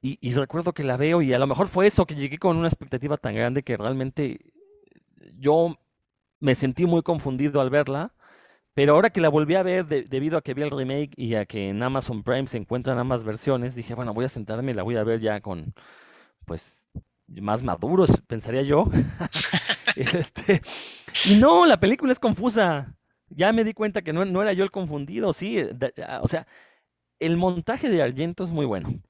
Y, 0.02 0.18
y, 0.20 0.34
recuerdo 0.34 0.72
que 0.74 0.84
la 0.84 0.96
veo 0.96 1.22
y 1.22 1.32
a 1.32 1.38
lo 1.38 1.46
mejor 1.46 1.68
fue 1.68 1.86
eso, 1.86 2.06
que 2.06 2.14
llegué 2.16 2.38
con 2.38 2.56
una 2.56 2.68
expectativa 2.68 3.16
tan 3.16 3.34
grande 3.34 3.62
que 3.62 3.76
realmente 3.76 4.40
yo 5.38 5.76
me 6.40 6.54
sentí 6.54 6.86
muy 6.86 7.02
confundido 7.02 7.60
al 7.60 7.70
verla. 7.70 8.12
Pero 8.74 8.94
ahora 8.94 9.10
que 9.10 9.20
la 9.20 9.28
volví 9.28 9.54
a 9.56 9.62
ver 9.62 9.86
debido 9.86 10.38
a 10.38 10.42
que 10.42 10.54
vi 10.54 10.62
el 10.62 10.70
remake 10.70 11.12
y 11.16 11.34
a 11.34 11.46
que 11.46 11.68
en 11.70 11.82
Amazon 11.82 12.22
Prime 12.22 12.46
se 12.48 12.56
encuentran 12.58 12.98
ambas 12.98 13.24
versiones, 13.24 13.74
dije, 13.74 13.94
bueno, 13.94 14.14
voy 14.14 14.24
a 14.24 14.28
sentarme 14.30 14.72
y 14.72 14.74
la 14.74 14.82
voy 14.82 14.96
a 14.96 15.04
ver 15.04 15.20
ya 15.20 15.40
con, 15.42 15.74
pues, 16.46 16.81
más 17.40 17.62
maduros, 17.62 18.22
pensaría 18.26 18.62
yo. 18.62 18.84
este, 19.96 20.62
y 21.24 21.36
no, 21.36 21.66
la 21.66 21.80
película 21.80 22.12
es 22.12 22.20
confusa. 22.20 22.96
Ya 23.28 23.52
me 23.52 23.64
di 23.64 23.72
cuenta 23.74 24.02
que 24.02 24.12
no, 24.12 24.42
era 24.42 24.52
yo 24.52 24.64
el 24.64 24.70
confundido, 24.70 25.32
sí. 25.32 25.58
Ah, 26.06 26.20
o 26.22 26.28
sea, 26.28 26.46
el 27.20 27.36
montaje 27.36 27.90
de 27.90 28.02
Argento 28.02 28.44
es 28.44 28.50
muy 28.50 28.66
bueno. 28.66 29.00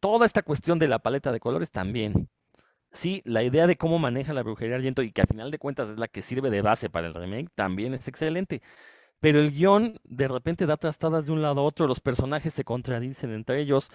Toda 0.00 0.26
esta 0.26 0.42
cuestión 0.42 0.78
de 0.78 0.88
la 0.88 1.00
paleta 1.00 1.32
de 1.32 1.40
colores 1.40 1.70
también. 1.70 2.28
sí, 2.92 3.22
la 3.26 3.42
idea 3.44 3.66
de 3.66 3.76
cómo 3.76 3.98
maneja 3.98 4.32
la 4.34 4.42
brujería 4.42 4.76
Argento 4.76 5.02
y 5.02 5.12
que 5.12 5.22
al 5.22 5.28
final 5.28 5.50
de 5.50 5.58
cuentas 5.58 5.90
es 5.90 5.98
la 5.98 6.08
que 6.08 6.22
sirve 6.22 6.50
de 6.50 6.62
base 6.62 6.90
para 6.90 7.08
el 7.08 7.14
remake, 7.14 7.50
también 7.54 7.94
es 7.94 8.08
excelente. 8.08 8.62
Pero 9.20 9.40
el 9.40 9.52
guion 9.52 9.98
de 10.04 10.28
repente 10.28 10.66
da 10.66 10.76
trastadas 10.76 11.26
de 11.26 11.32
un 11.32 11.42
lado 11.42 11.60
a 11.60 11.64
otro, 11.64 11.86
los 11.86 12.00
personajes 12.00 12.54
se 12.54 12.64
contradicen 12.64 13.32
entre 13.32 13.60
ellos. 13.60 13.90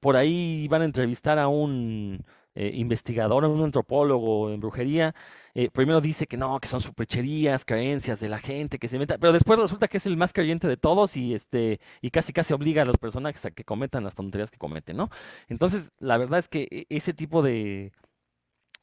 Por 0.00 0.16
ahí 0.16 0.68
van 0.68 0.82
a 0.82 0.84
entrevistar 0.86 1.38
a 1.38 1.48
un 1.48 2.24
eh, 2.54 2.72
investigador, 2.74 3.44
un 3.44 3.62
antropólogo 3.64 4.50
en 4.50 4.60
brujería. 4.60 5.14
Eh, 5.54 5.70
primero 5.70 6.00
dice 6.00 6.26
que 6.26 6.36
no, 6.36 6.58
que 6.60 6.68
son 6.68 6.80
supercherías, 6.80 7.64
creencias 7.64 8.20
de 8.20 8.28
la 8.28 8.38
gente 8.38 8.78
que 8.78 8.88
se 8.88 8.96
inventa, 8.96 9.18
pero 9.18 9.32
después 9.32 9.58
resulta 9.58 9.88
que 9.88 9.98
es 9.98 10.06
el 10.06 10.16
más 10.16 10.32
creyente 10.32 10.68
de 10.68 10.76
todos 10.76 11.16
y 11.16 11.34
este 11.34 11.80
y 12.00 12.10
casi 12.10 12.32
casi 12.32 12.52
obliga 12.54 12.82
a 12.82 12.84
los 12.84 12.96
personajes 12.98 13.44
a 13.46 13.50
que 13.50 13.64
cometan 13.64 14.04
las 14.04 14.14
tonterías 14.14 14.50
que 14.50 14.58
cometen, 14.58 14.96
¿no? 14.96 15.10
Entonces, 15.48 15.90
la 15.98 16.18
verdad 16.18 16.40
es 16.40 16.48
que 16.48 16.68
e, 16.70 16.86
ese 16.88 17.14
tipo 17.14 17.42
de 17.42 17.92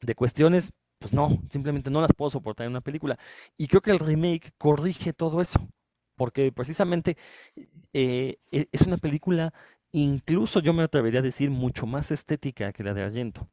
de 0.00 0.14
cuestiones, 0.14 0.72
pues 0.98 1.12
no, 1.12 1.40
simplemente 1.50 1.90
no 1.90 2.00
las 2.00 2.12
puedo 2.16 2.30
soportar 2.30 2.66
en 2.66 2.72
una 2.72 2.80
película. 2.80 3.18
Y 3.56 3.68
creo 3.68 3.80
que 3.82 3.90
el 3.90 3.98
remake 3.98 4.52
corrige 4.58 5.12
todo 5.12 5.40
eso, 5.40 5.68
porque 6.16 6.52
precisamente 6.52 7.16
eh, 7.92 8.38
e, 8.52 8.68
es 8.72 8.82
una 8.82 8.98
película, 8.98 9.52
incluso 9.92 10.60
yo 10.60 10.72
me 10.72 10.82
atrevería 10.84 11.20
a 11.20 11.22
decir, 11.22 11.50
mucho 11.50 11.86
más 11.86 12.10
estética 12.10 12.72
que 12.72 12.84
la 12.84 12.94
de 12.94 13.02
Argento. 13.04 13.48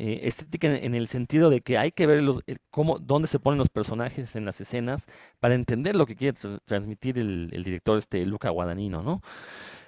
Eh, 0.00 0.28
estética 0.28 0.68
en, 0.68 0.94
el 0.94 1.08
sentido 1.08 1.50
de 1.50 1.60
que 1.60 1.76
hay 1.76 1.90
que 1.90 2.06
ver 2.06 2.22
los, 2.22 2.42
cómo, 2.70 3.00
dónde 3.00 3.26
se 3.26 3.40
ponen 3.40 3.58
los 3.58 3.68
personajes 3.68 4.36
en 4.36 4.44
las 4.44 4.60
escenas 4.60 5.06
para 5.40 5.54
entender 5.56 5.96
lo 5.96 6.06
que 6.06 6.14
quiere 6.14 6.38
transmitir 6.64 7.18
el, 7.18 7.50
director 7.50 7.98
este 7.98 8.24
Luca 8.24 8.50
Guadagnino, 8.50 9.02
¿no? 9.02 9.22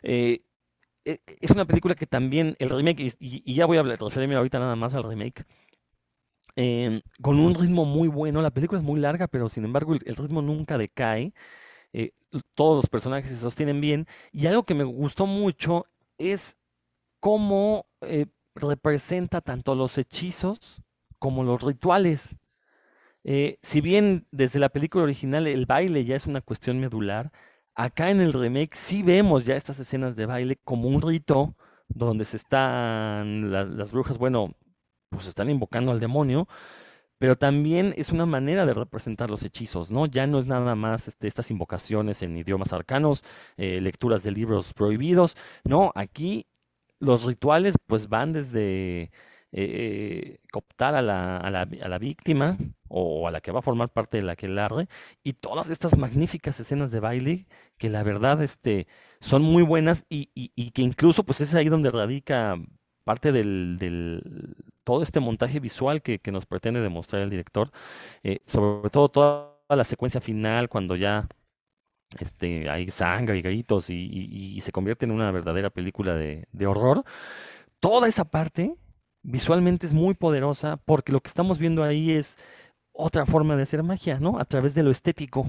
Eh, 0.02 0.42
es 1.04 1.50
una 1.52 1.64
película 1.64 1.94
que 1.94 2.06
también 2.06 2.56
el 2.58 2.70
remake, 2.70 3.16
y, 3.20 3.54
ya 3.54 3.66
voy 3.66 3.78
a 3.78 3.82
referirme 3.82 4.34
ahorita 4.36 4.58
nada 4.58 4.76
más 4.76 4.94
al 4.94 5.04
remake, 5.04 5.46
Em, 6.56 7.00
con 7.22 7.38
un 7.38 7.54
ritmo 7.54 7.84
muy 7.84 8.08
bueno. 8.08 8.42
La 8.42 8.50
película 8.50 8.80
es 8.80 8.84
muy 8.84 9.00
larga, 9.00 9.28
pero 9.28 9.48
sin 9.48 9.64
embargo 9.64 9.94
el, 9.94 10.16
ritmo 10.16 10.42
nunca 10.42 10.78
decae. 10.78 11.32
Eh, 11.92 12.12
todos 12.54 12.76
los 12.76 12.88
personajes 12.90 13.30
se 13.30 13.38
sostienen 13.38 13.80
bien. 13.80 14.06
Y 14.32 14.46
algo 14.46 14.64
que 14.64 14.74
me 14.74 14.84
gustó 14.84 15.26
mucho 15.26 15.86
es 16.18 16.56
cómo 17.20 17.86
eh, 18.02 18.26
representa 18.54 19.40
tanto 19.40 19.74
los 19.74 19.98
hechizos 19.98 20.82
como 21.18 21.44
los 21.44 21.62
rituales. 21.62 22.36
Eh, 23.24 23.58
si 23.62 23.80
bien 23.80 24.26
desde 24.30 24.58
la 24.58 24.70
película 24.70 25.04
original 25.04 25.46
el 25.46 25.66
baile 25.66 26.04
ya 26.04 26.16
es 26.16 26.26
una 26.26 26.40
cuestión 26.40 26.80
medular, 26.80 27.30
acá 27.74 28.10
en 28.10 28.20
el 28.20 28.32
remake 28.32 28.76
sí 28.76 29.02
vemos 29.02 29.44
ya 29.44 29.56
estas 29.56 29.78
escenas 29.78 30.16
de 30.16 30.26
baile 30.26 30.58
como 30.64 30.88
un 30.88 31.02
rito 31.02 31.54
donde 31.88 32.24
se 32.24 32.36
están 32.36 33.50
las 33.50 33.92
brujas, 33.92 34.18
bueno, 34.18 34.54
pues 35.10 35.26
están 35.26 35.50
invocando 35.50 35.92
al 35.92 36.00
demonio, 36.00 36.48
pero 37.18 37.36
también 37.36 37.92
es 37.96 38.10
una 38.10 38.26
manera 38.26 38.64
de 38.64 38.74
representar 38.74 39.30
los 39.30 39.42
hechizos, 39.42 39.90
¿no? 39.90 40.06
Ya 40.06 40.26
no 40.26 40.38
es 40.40 40.46
nada 40.46 40.74
más 40.74 41.08
este, 41.08 41.28
estas 41.28 41.50
invocaciones 41.50 42.22
en 42.22 42.36
idiomas 42.36 42.72
arcanos, 42.72 43.24
eh, 43.58 43.80
lecturas 43.80 44.22
de 44.22 44.30
libros 44.32 44.72
prohibidos, 44.72 45.36
no, 45.64 45.92
aquí 45.94 46.46
los 47.00 47.24
rituales 47.24 47.74
pues 47.86 48.08
van 48.08 48.32
desde 48.32 49.10
eh, 49.52 50.38
cooptar 50.52 50.94
a 50.94 51.02
la, 51.02 51.38
a, 51.38 51.50
la, 51.50 51.62
a 51.62 51.88
la, 51.88 51.98
víctima 51.98 52.56
o 52.88 53.26
a 53.26 53.30
la 53.30 53.40
que 53.40 53.52
va 53.52 53.60
a 53.60 53.62
formar 53.62 53.88
parte 53.88 54.18
de 54.18 54.22
la 54.22 54.36
que 54.36 54.48
largue 54.48 54.88
y 55.24 55.32
todas 55.34 55.70
estas 55.70 55.96
magníficas 55.98 56.60
escenas 56.60 56.90
de 56.92 57.00
baile 57.00 57.46
que 57.78 57.88
la 57.90 58.02
verdad 58.04 58.42
este, 58.42 58.86
son 59.20 59.42
muy 59.42 59.62
buenas 59.62 60.04
y, 60.08 60.30
y, 60.34 60.52
y 60.54 60.70
que 60.70 60.82
incluso 60.82 61.24
pues 61.24 61.40
es 61.40 61.54
ahí 61.54 61.68
donde 61.68 61.90
radica 61.90 62.56
parte 63.04 63.32
del, 63.32 63.76
del, 63.78 64.54
todo 64.84 65.02
este 65.02 65.20
montaje 65.20 65.58
visual 65.60 66.02
que, 66.02 66.18
que 66.20 66.30
nos 66.32 66.46
pretende 66.46 66.80
demostrar 66.80 67.22
el 67.22 67.30
director, 67.30 67.72
eh, 68.22 68.40
sobre 68.46 68.90
todo 68.90 69.08
toda 69.08 69.56
la 69.68 69.84
secuencia 69.84 70.20
final 70.20 70.68
cuando 70.68 70.96
ya 70.96 71.26
este, 72.18 72.68
hay 72.68 72.90
sangre 72.90 73.38
y 73.38 73.42
gritos 73.42 73.90
y, 73.90 74.58
se 74.60 74.72
convierte 74.72 75.04
en 75.06 75.12
una 75.12 75.30
verdadera 75.30 75.70
película 75.70 76.14
de, 76.14 76.46
de 76.52 76.66
horror, 76.66 77.04
toda 77.80 78.08
esa 78.08 78.24
parte 78.24 78.74
visualmente 79.22 79.86
es 79.86 79.92
muy 79.92 80.14
poderosa 80.14 80.78
porque 80.78 81.12
lo 81.12 81.20
que 81.20 81.28
estamos 81.28 81.58
viendo 81.58 81.82
ahí 81.82 82.12
es 82.12 82.38
otra 82.92 83.26
forma 83.26 83.56
de 83.56 83.62
hacer 83.62 83.82
magia, 83.82 84.18
¿no? 84.20 84.38
A 84.38 84.44
través 84.44 84.74
de 84.74 84.82
lo 84.82 84.90
estético. 84.90 85.46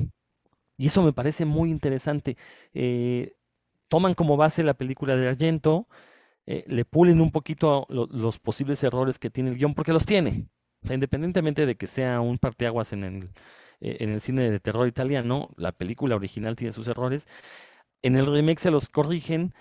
Y 0.77 0.87
eso 0.87 1.03
me 1.03 1.13
parece 1.13 1.45
muy 1.45 1.69
interesante. 1.69 2.37
Eh, 2.73 3.35
toman 3.87 4.13
como 4.13 4.37
base 4.37 4.63
la 4.63 4.73
película 4.73 5.15
de 5.15 5.27
Argento, 5.27 5.87
eh, 6.47 6.63
le 6.67 6.85
pulen 6.85 7.21
un 7.21 7.31
poquito 7.31 7.85
los 7.89 8.39
posibles 8.39 8.83
errores 8.83 9.19
que 9.19 9.29
tiene 9.29 9.51
el 9.51 9.57
guion, 9.57 9.73
porque 9.73 9.93
los 9.93 10.05
tiene. 10.05 10.47
O 10.83 10.87
sea, 10.87 10.95
independientemente 10.95 11.65
de 11.65 11.75
que 11.75 11.87
sea 11.87 12.21
un 12.21 12.39
parteaguas 12.39 12.93
en 12.93 13.03
el, 13.03 13.29
eh, 13.81 13.97
en 14.01 14.11
el 14.11 14.21
cine 14.21 14.49
de 14.49 14.59
terror 14.59 14.87
italiano, 14.87 15.49
la 15.57 15.71
película 15.71 16.15
original 16.15 16.55
tiene 16.55 16.73
sus 16.73 16.87
errores. 16.87 17.27
En 18.03 18.15
el 18.15 18.25
remake 18.27 18.59
se 18.59 18.71
los 18.71 18.89
corrigen 18.89 19.53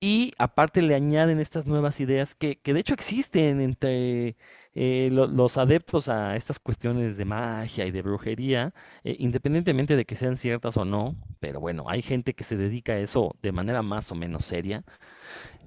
y 0.00 0.32
aparte 0.38 0.82
le 0.82 0.94
añaden 0.94 1.40
estas 1.40 1.66
nuevas 1.66 2.00
ideas 2.00 2.34
que, 2.34 2.60
que 2.60 2.74
de 2.74 2.80
hecho 2.80 2.94
existen 2.94 3.60
entre 3.60 4.36
eh, 4.74 5.08
los 5.12 5.56
adeptos 5.56 6.08
a 6.08 6.36
estas 6.36 6.58
cuestiones 6.58 7.16
de 7.16 7.24
magia 7.24 7.86
y 7.86 7.90
de 7.90 8.02
brujería, 8.02 8.74
independientemente 9.04 9.96
de 9.96 10.04
que 10.04 10.16
sean 10.16 10.36
ciertas 10.36 10.76
o 10.76 10.84
no, 10.84 11.16
pero 11.40 11.60
bueno, 11.60 11.84
hay 11.88 12.02
gente 12.02 12.34
que 12.34 12.44
se 12.44 12.56
dedica 12.56 12.94
a 12.94 12.98
eso 12.98 13.36
de 13.42 13.52
manera 13.52 13.82
más 13.82 14.10
o 14.12 14.14
menos 14.14 14.44
seria. 14.44 14.84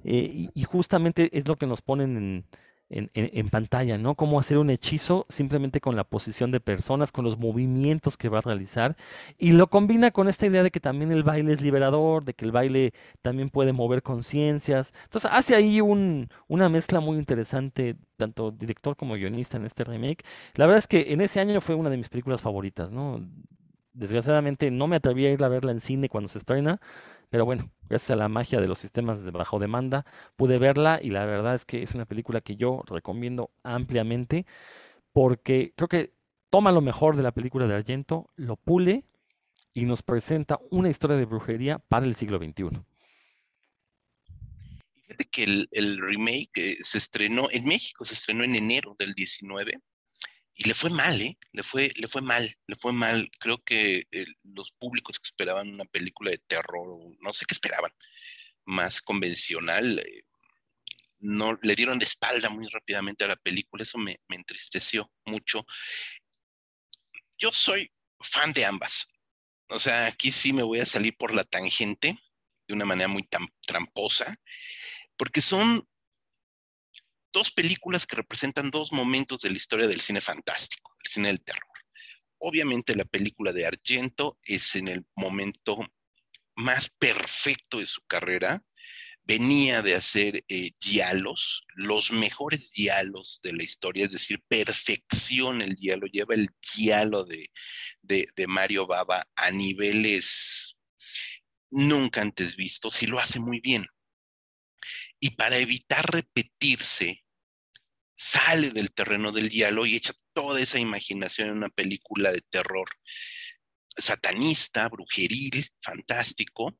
Eh, 0.04 0.50
y, 0.54 0.64
justamente 0.64 1.36
es 1.36 1.48
lo 1.48 1.56
que 1.56 1.66
nos 1.66 1.82
ponen 1.82 2.16
en, 2.16 2.44
en, 2.90 3.50
pantalla, 3.50 3.98
¿no? 3.98 4.14
Cómo 4.14 4.40
hacer 4.40 4.58
un 4.58 4.70
hechizo 4.70 5.26
simplemente 5.28 5.80
con 5.80 5.96
la 5.96 6.04
posición 6.04 6.50
de 6.50 6.60
personas, 6.60 7.12
con 7.12 7.24
los 7.24 7.38
movimientos 7.38 8.16
que 8.16 8.28
va 8.28 8.38
a 8.38 8.42
realizar. 8.42 8.96
Y 9.38 9.52
lo 9.52 9.68
combina 9.68 10.10
con 10.10 10.28
esta 10.28 10.46
idea 10.46 10.62
de 10.62 10.70
que 10.70 10.80
también 10.80 11.12
el 11.12 11.22
baile 11.22 11.52
es 11.52 11.60
liberador, 11.60 12.24
de 12.24 12.34
que 12.34 12.44
el 12.44 12.52
baile 12.52 12.94
también 13.22 13.50
puede 13.50 13.72
mover 13.72 14.02
conciencias. 14.02 14.92
Entonces 15.04 15.30
hace 15.32 15.54
ahí 15.54 15.80
un, 15.80 16.30
una 16.48 16.68
mezcla 16.68 17.00
muy 17.00 17.18
interesante, 17.18 17.96
tanto 18.16 18.50
director 18.50 18.96
como 18.96 19.14
guionista 19.14 19.58
en 19.58 19.66
este 19.66 19.84
remake. 19.84 20.24
La 20.54 20.66
verdad 20.66 20.78
es 20.78 20.88
que 20.88 21.12
en 21.12 21.20
ese 21.20 21.40
año 21.40 21.60
fue 21.60 21.74
una 21.74 21.90
de 21.90 21.98
mis 21.98 22.08
películas 22.08 22.40
favoritas, 22.40 22.90
¿no? 22.90 23.20
Desgraciadamente 23.92 24.70
no 24.70 24.86
me 24.86 24.96
atreví 24.96 25.26
a 25.26 25.32
ir 25.32 25.42
a 25.42 25.48
verla 25.48 25.72
en 25.72 25.80
cine 25.80 26.08
cuando 26.08 26.28
se 26.28 26.38
estrena, 26.38 26.80
pero 27.30 27.44
bueno, 27.44 27.70
gracias 27.88 28.10
a 28.10 28.16
la 28.16 28.28
magia 28.28 28.60
de 28.60 28.68
los 28.68 28.78
sistemas 28.78 29.22
de 29.22 29.30
bajo 29.30 29.58
demanda, 29.58 30.04
pude 30.36 30.58
verla 30.58 31.00
y 31.02 31.10
la 31.10 31.24
verdad 31.26 31.54
es 31.54 31.64
que 31.64 31.82
es 31.82 31.94
una 31.94 32.06
película 32.06 32.40
que 32.40 32.56
yo 32.56 32.82
recomiendo 32.86 33.50
ampliamente 33.62 34.46
porque 35.12 35.72
creo 35.76 35.88
que 35.88 36.12
toma 36.50 36.72
lo 36.72 36.80
mejor 36.80 37.16
de 37.16 37.22
la 37.22 37.32
película 37.32 37.66
de 37.66 37.74
Argento, 37.74 38.30
lo 38.36 38.56
pule 38.56 39.04
y 39.74 39.84
nos 39.84 40.02
presenta 40.02 40.58
una 40.70 40.90
historia 40.90 41.16
de 41.16 41.24
brujería 41.24 41.78
para 41.78 42.06
el 42.06 42.14
siglo 42.14 42.38
XXI. 42.38 42.82
Fíjate 44.94 45.24
que 45.24 45.44
el, 45.44 45.68
el 45.72 45.98
remake 45.98 46.50
eh, 46.56 46.76
se 46.80 46.98
estrenó 46.98 47.48
en 47.50 47.64
México, 47.64 48.04
se 48.04 48.14
estrenó 48.14 48.44
en 48.44 48.56
enero 48.56 48.94
del 48.98 49.14
19 49.14 49.80
y 50.58 50.64
le 50.64 50.74
fue 50.74 50.90
mal, 50.90 51.22
¿eh? 51.22 51.38
Le 51.52 51.62
fue, 51.62 51.92
le 51.94 52.08
fue 52.08 52.20
mal, 52.20 52.58
le 52.66 52.74
fue 52.74 52.92
mal. 52.92 53.30
Creo 53.38 53.62
que 53.62 54.08
eh, 54.10 54.26
los 54.42 54.72
públicos 54.72 55.20
que 55.20 55.28
esperaban 55.28 55.72
una 55.72 55.84
película 55.84 56.32
de 56.32 56.38
terror, 56.38 56.98
no 57.20 57.32
sé 57.32 57.46
qué 57.46 57.54
esperaban, 57.54 57.92
más 58.64 59.00
convencional, 59.00 60.00
eh, 60.00 60.24
no 61.20 61.56
le 61.62 61.76
dieron 61.76 62.00
de 62.00 62.06
espalda 62.06 62.50
muy 62.50 62.66
rápidamente 62.66 63.22
a 63.22 63.28
la 63.28 63.36
película. 63.36 63.84
Eso 63.84 63.98
me, 63.98 64.20
me 64.26 64.34
entristeció 64.34 65.12
mucho. 65.24 65.64
Yo 67.38 67.52
soy 67.52 67.92
fan 68.18 68.52
de 68.52 68.64
ambas. 68.64 69.06
O 69.68 69.78
sea, 69.78 70.06
aquí 70.06 70.32
sí 70.32 70.52
me 70.52 70.64
voy 70.64 70.80
a 70.80 70.86
salir 70.86 71.16
por 71.16 71.32
la 71.32 71.44
tangente 71.44 72.18
de 72.66 72.74
una 72.74 72.84
manera 72.84 73.06
muy 73.06 73.28
tramposa, 73.64 74.34
porque 75.16 75.40
son 75.40 75.88
dos 77.32 77.50
películas 77.50 78.06
que 78.06 78.16
representan 78.16 78.70
dos 78.70 78.92
momentos 78.92 79.40
de 79.40 79.50
la 79.50 79.56
historia 79.56 79.86
del 79.86 80.00
cine 80.00 80.20
fantástico, 80.20 80.94
el 81.04 81.10
cine 81.10 81.28
del 81.28 81.42
terror. 81.42 81.62
Obviamente 82.38 82.94
la 82.94 83.04
película 83.04 83.52
de 83.52 83.66
Argento 83.66 84.38
es 84.44 84.76
en 84.76 84.88
el 84.88 85.04
momento 85.16 85.78
más 86.54 86.90
perfecto 86.98 87.78
de 87.78 87.86
su 87.86 88.00
carrera. 88.02 88.62
Venía 89.24 89.82
de 89.82 89.94
hacer 89.94 90.44
eh, 90.48 90.70
diálogos, 90.80 91.64
los 91.74 92.12
mejores 92.12 92.72
diálogos 92.72 93.40
de 93.42 93.52
la 93.52 93.62
historia, 93.62 94.04
es 94.04 94.10
decir, 94.10 94.42
perfección 94.48 95.60
el 95.60 95.74
diálogo, 95.74 96.06
lleva 96.06 96.34
el 96.34 96.48
diálogo 96.74 97.24
de, 97.24 97.50
de 98.02 98.46
Mario 98.46 98.86
Baba 98.86 99.28
a 99.34 99.50
niveles 99.50 100.76
nunca 101.70 102.22
antes 102.22 102.56
vistos 102.56 103.02
y 103.02 103.06
lo 103.06 103.18
hace 103.18 103.38
muy 103.38 103.60
bien 103.60 103.86
y 105.20 105.30
para 105.30 105.58
evitar 105.58 106.10
repetirse, 106.10 107.24
sale 108.16 108.70
del 108.70 108.92
terreno 108.92 109.32
del 109.32 109.48
diálogo 109.48 109.86
y 109.86 109.96
echa 109.96 110.12
toda 110.32 110.60
esa 110.60 110.78
imaginación 110.78 111.48
en 111.48 111.56
una 111.56 111.68
película 111.68 112.32
de 112.32 112.42
terror 112.42 112.88
satanista, 113.96 114.88
brujeril, 114.88 115.70
fantástico, 115.82 116.78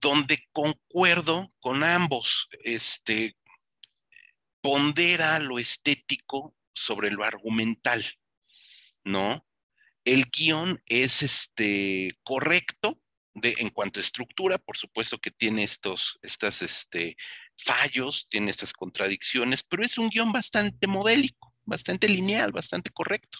donde 0.00 0.48
concuerdo 0.52 1.52
con 1.60 1.82
ambos. 1.84 2.48
Este, 2.62 3.36
pondera 4.60 5.38
lo 5.38 5.58
estético 5.58 6.56
sobre 6.72 7.10
lo 7.10 7.24
argumental, 7.24 8.04
¿no? 9.04 9.46
El 10.04 10.26
guion 10.26 10.82
es 10.86 11.22
este, 11.22 12.18
correcto 12.22 13.00
en 13.42 13.70
cuanto 13.70 14.00
a 14.00 14.02
estructura, 14.02 14.58
por 14.58 14.76
supuesto 14.76 15.18
que 15.18 15.30
tiene 15.30 15.62
estos 15.62 16.18
estas, 16.22 16.62
este, 16.62 17.16
fallos, 17.56 18.26
tiene 18.28 18.50
estas 18.50 18.72
contradicciones, 18.72 19.62
pero 19.62 19.84
es 19.84 19.98
un 19.98 20.08
guion 20.08 20.32
bastante 20.32 20.86
modélico, 20.86 21.54
bastante 21.64 22.08
lineal, 22.08 22.52
bastante 22.52 22.90
correcto, 22.90 23.38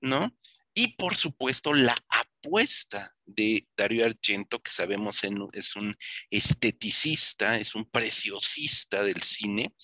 ¿no? 0.00 0.36
Y 0.74 0.96
por 0.96 1.16
supuesto 1.16 1.74
la 1.74 1.96
apuesta 2.08 3.14
de 3.26 3.66
Dario 3.76 4.06
Argento, 4.06 4.60
que 4.60 4.70
sabemos 4.70 5.20
es 5.52 5.76
un 5.76 5.96
esteticista, 6.30 7.58
es 7.58 7.74
un 7.74 7.88
preciosista 7.90 9.02
del 9.02 9.22
cine, 9.22 9.74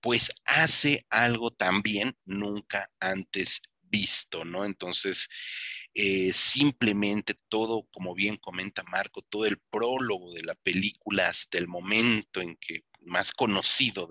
pues 0.00 0.30
hace 0.44 1.06
algo 1.08 1.50
también 1.52 2.16
nunca 2.24 2.90
antes 3.00 3.62
visto, 3.94 4.44
¿no? 4.44 4.64
Entonces, 4.64 5.28
eh, 5.94 6.32
simplemente 6.32 7.34
todo, 7.48 7.86
como 7.92 8.12
bien 8.12 8.36
comenta 8.36 8.82
Marco, 8.82 9.22
todo 9.22 9.46
el 9.46 9.58
prólogo 9.70 10.32
de 10.32 10.42
la 10.42 10.56
película 10.56 11.28
hasta 11.28 11.58
el 11.58 11.68
momento 11.68 12.40
en 12.40 12.56
que 12.56 12.82
más 13.02 13.30
conocido 13.32 14.08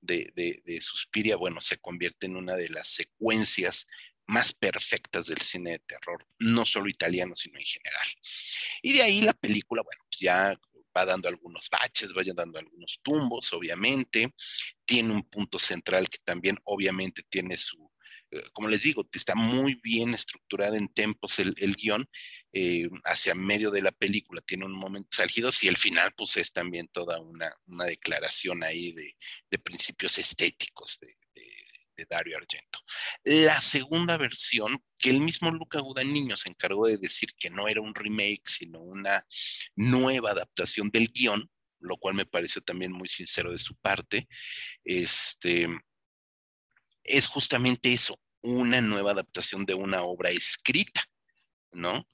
de, 0.00 0.32
de, 0.34 0.80
Suspiria, 0.80 1.36
bueno, 1.36 1.60
se 1.60 1.78
convierte 1.78 2.26
en 2.26 2.36
una 2.36 2.56
de 2.56 2.68
las 2.68 2.88
secuencias 2.88 3.86
más 4.26 4.52
perfectas 4.52 5.26
del 5.26 5.40
cine 5.40 5.72
de 5.72 5.78
terror, 5.78 6.26
no 6.40 6.66
solo 6.66 6.88
italiano, 6.88 7.36
sino 7.36 7.58
en 7.58 7.64
general. 7.64 8.08
Y 8.82 8.94
de 8.94 9.02
ahí 9.02 9.20
la 9.20 9.34
película, 9.34 9.82
bueno, 9.82 10.02
pues 10.10 10.18
ya 10.18 10.58
va 10.96 11.04
dando 11.04 11.28
algunos 11.28 11.68
baches, 11.70 12.12
vaya 12.12 12.32
dando 12.34 12.58
algunos 12.58 12.98
tumbos, 13.02 13.52
obviamente. 13.52 14.34
Tiene 14.84 15.12
un 15.12 15.22
punto 15.22 15.58
central 15.58 16.08
que 16.08 16.18
también 16.24 16.58
obviamente 16.64 17.22
tiene 17.28 17.56
su, 17.56 17.90
como 18.52 18.68
les 18.68 18.80
digo, 18.80 19.08
está 19.12 19.34
muy 19.34 19.74
bien 19.82 20.14
estructurada 20.14 20.76
en 20.76 20.88
tempos 20.88 21.38
el, 21.38 21.76
guion, 21.76 22.08
eh, 22.52 22.88
hacia 23.04 23.34
medio 23.34 23.70
de 23.70 23.82
la 23.82 23.92
película 23.92 24.40
tiene 24.40 24.64
un 24.64 24.72
momento 24.72 25.22
álgidos 25.22 25.62
y 25.64 25.68
el 25.68 25.76
final 25.76 26.12
pues 26.16 26.36
es 26.36 26.52
también 26.52 26.88
toda 26.88 27.20
una, 27.20 27.54
declaración 27.86 28.62
ahí 28.62 28.92
de, 28.92 29.14
principios 29.58 30.18
estéticos 30.18 30.98
de, 31.00 31.16
Dario 32.10 32.36
Argento. 32.36 32.80
La 33.22 33.60
segunda 33.60 34.16
versión, 34.16 34.82
que 34.98 35.10
el 35.10 35.20
mismo 35.20 35.52
Luca 35.52 35.78
Guadagnino 35.78 36.36
se 36.36 36.48
encargó 36.48 36.88
de 36.88 36.98
decir 36.98 37.30
que 37.38 37.50
no 37.50 37.68
era 37.68 37.80
un 37.80 37.94
remake, 37.94 38.42
sino 38.46 38.80
una 38.80 39.24
nueva 39.76 40.32
adaptación 40.32 40.90
del 40.90 41.12
guion, 41.12 41.48
lo 41.78 41.96
cual 41.96 42.14
me 42.14 42.26
pareció 42.26 42.60
también 42.62 42.90
muy 42.90 43.08
sincero 43.08 43.52
de 43.52 43.58
su 43.58 43.76
parte, 43.76 44.26
este, 44.82 45.68
es 47.04 47.26
justamente 47.26 47.92
eso, 47.92 48.18
una 48.44 48.80
nueva 48.80 49.12
adaptación 49.12 49.64
de 49.64 49.74
una 49.74 50.02
obra 50.02 50.30
escrita, 50.30 51.02
¿no? 51.72 52.06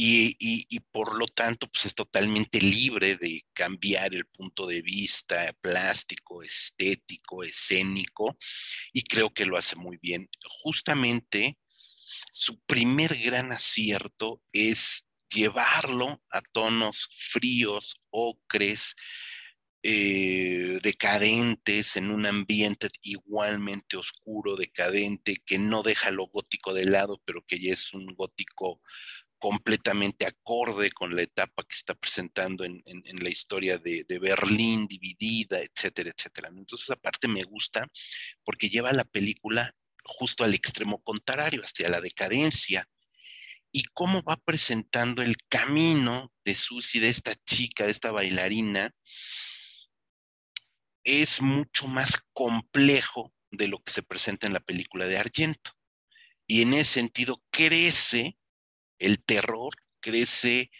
Y, 0.00 0.78
por 0.92 1.18
lo 1.18 1.26
tanto, 1.26 1.66
pues 1.66 1.86
es 1.86 1.94
totalmente 1.94 2.60
libre 2.60 3.16
de 3.16 3.44
cambiar 3.52 4.14
el 4.14 4.26
punto 4.26 4.64
de 4.64 4.80
vista 4.80 5.52
plástico, 5.60 6.44
estético, 6.44 7.42
escénico, 7.42 8.38
y 8.92 9.02
creo 9.02 9.34
que 9.34 9.44
lo 9.44 9.56
hace 9.56 9.74
muy 9.74 9.98
bien. 10.00 10.30
Justamente, 10.62 11.58
su 12.30 12.60
primer 12.60 13.18
gran 13.18 13.50
acierto 13.50 14.40
es 14.52 15.04
llevarlo 15.28 16.22
a 16.30 16.42
tonos 16.42 17.08
fríos, 17.32 18.00
ocres, 18.10 18.94
eh, 19.82 20.80
decadentes, 20.82 21.96
en 21.96 22.10
un 22.10 22.26
ambiente 22.26 22.88
igualmente 23.02 23.96
oscuro, 23.96 24.56
decadente, 24.56 25.36
que 25.46 25.58
no 25.58 25.82
deja 25.82 26.10
lo 26.10 26.26
gótico 26.26 26.74
de 26.74 26.84
lado, 26.84 27.20
pero 27.24 27.44
que 27.46 27.60
ya 27.60 27.72
es 27.72 27.94
un 27.94 28.06
gótico 28.14 28.80
completamente 29.38 30.26
acorde 30.26 30.90
con 30.90 31.14
la 31.14 31.22
etapa 31.22 31.62
que 31.62 31.76
está 31.76 31.94
presentando 31.94 32.64
en, 32.64 32.82
la 33.20 33.28
historia 33.28 33.78
de, 33.78 34.04
Berlín 34.20 34.86
dividida, 34.88 35.60
etcétera, 35.60 36.10
etcétera. 36.10 36.48
Entonces, 36.48 36.90
aparte 36.90 37.28
me 37.28 37.42
gusta 37.42 37.86
porque 38.44 38.68
lleva 38.68 38.92
la 38.92 39.04
película 39.04 39.74
justo 40.04 40.42
al 40.42 40.54
extremo 40.54 41.00
contrario, 41.02 41.62
hacia 41.62 41.88
la 41.88 42.00
decadencia, 42.00 42.88
y 43.70 43.84
cómo 43.92 44.22
va 44.22 44.36
presentando 44.36 45.22
el 45.22 45.36
camino 45.48 46.32
de 46.44 46.54
Susi, 46.54 46.98
de 46.98 47.10
esta 47.10 47.34
chica, 47.46 47.84
de 47.84 47.92
esta 47.92 48.10
bailarina, 48.10 48.94
es 51.08 51.40
mucho 51.40 51.88
más 51.88 52.22
complejo 52.34 53.32
de 53.50 53.66
lo 53.66 53.82
que 53.82 53.92
se 53.92 54.02
presenta 54.02 54.46
en 54.46 54.52
la 54.52 54.60
película 54.60 55.06
de 55.06 55.16
Argento. 55.16 55.72
Y 56.46 56.60
en 56.60 56.74
ese 56.74 57.00
sentido 57.00 57.42
crece 57.50 58.36
el 58.98 59.24
terror, 59.24 59.74
crece 60.00 60.70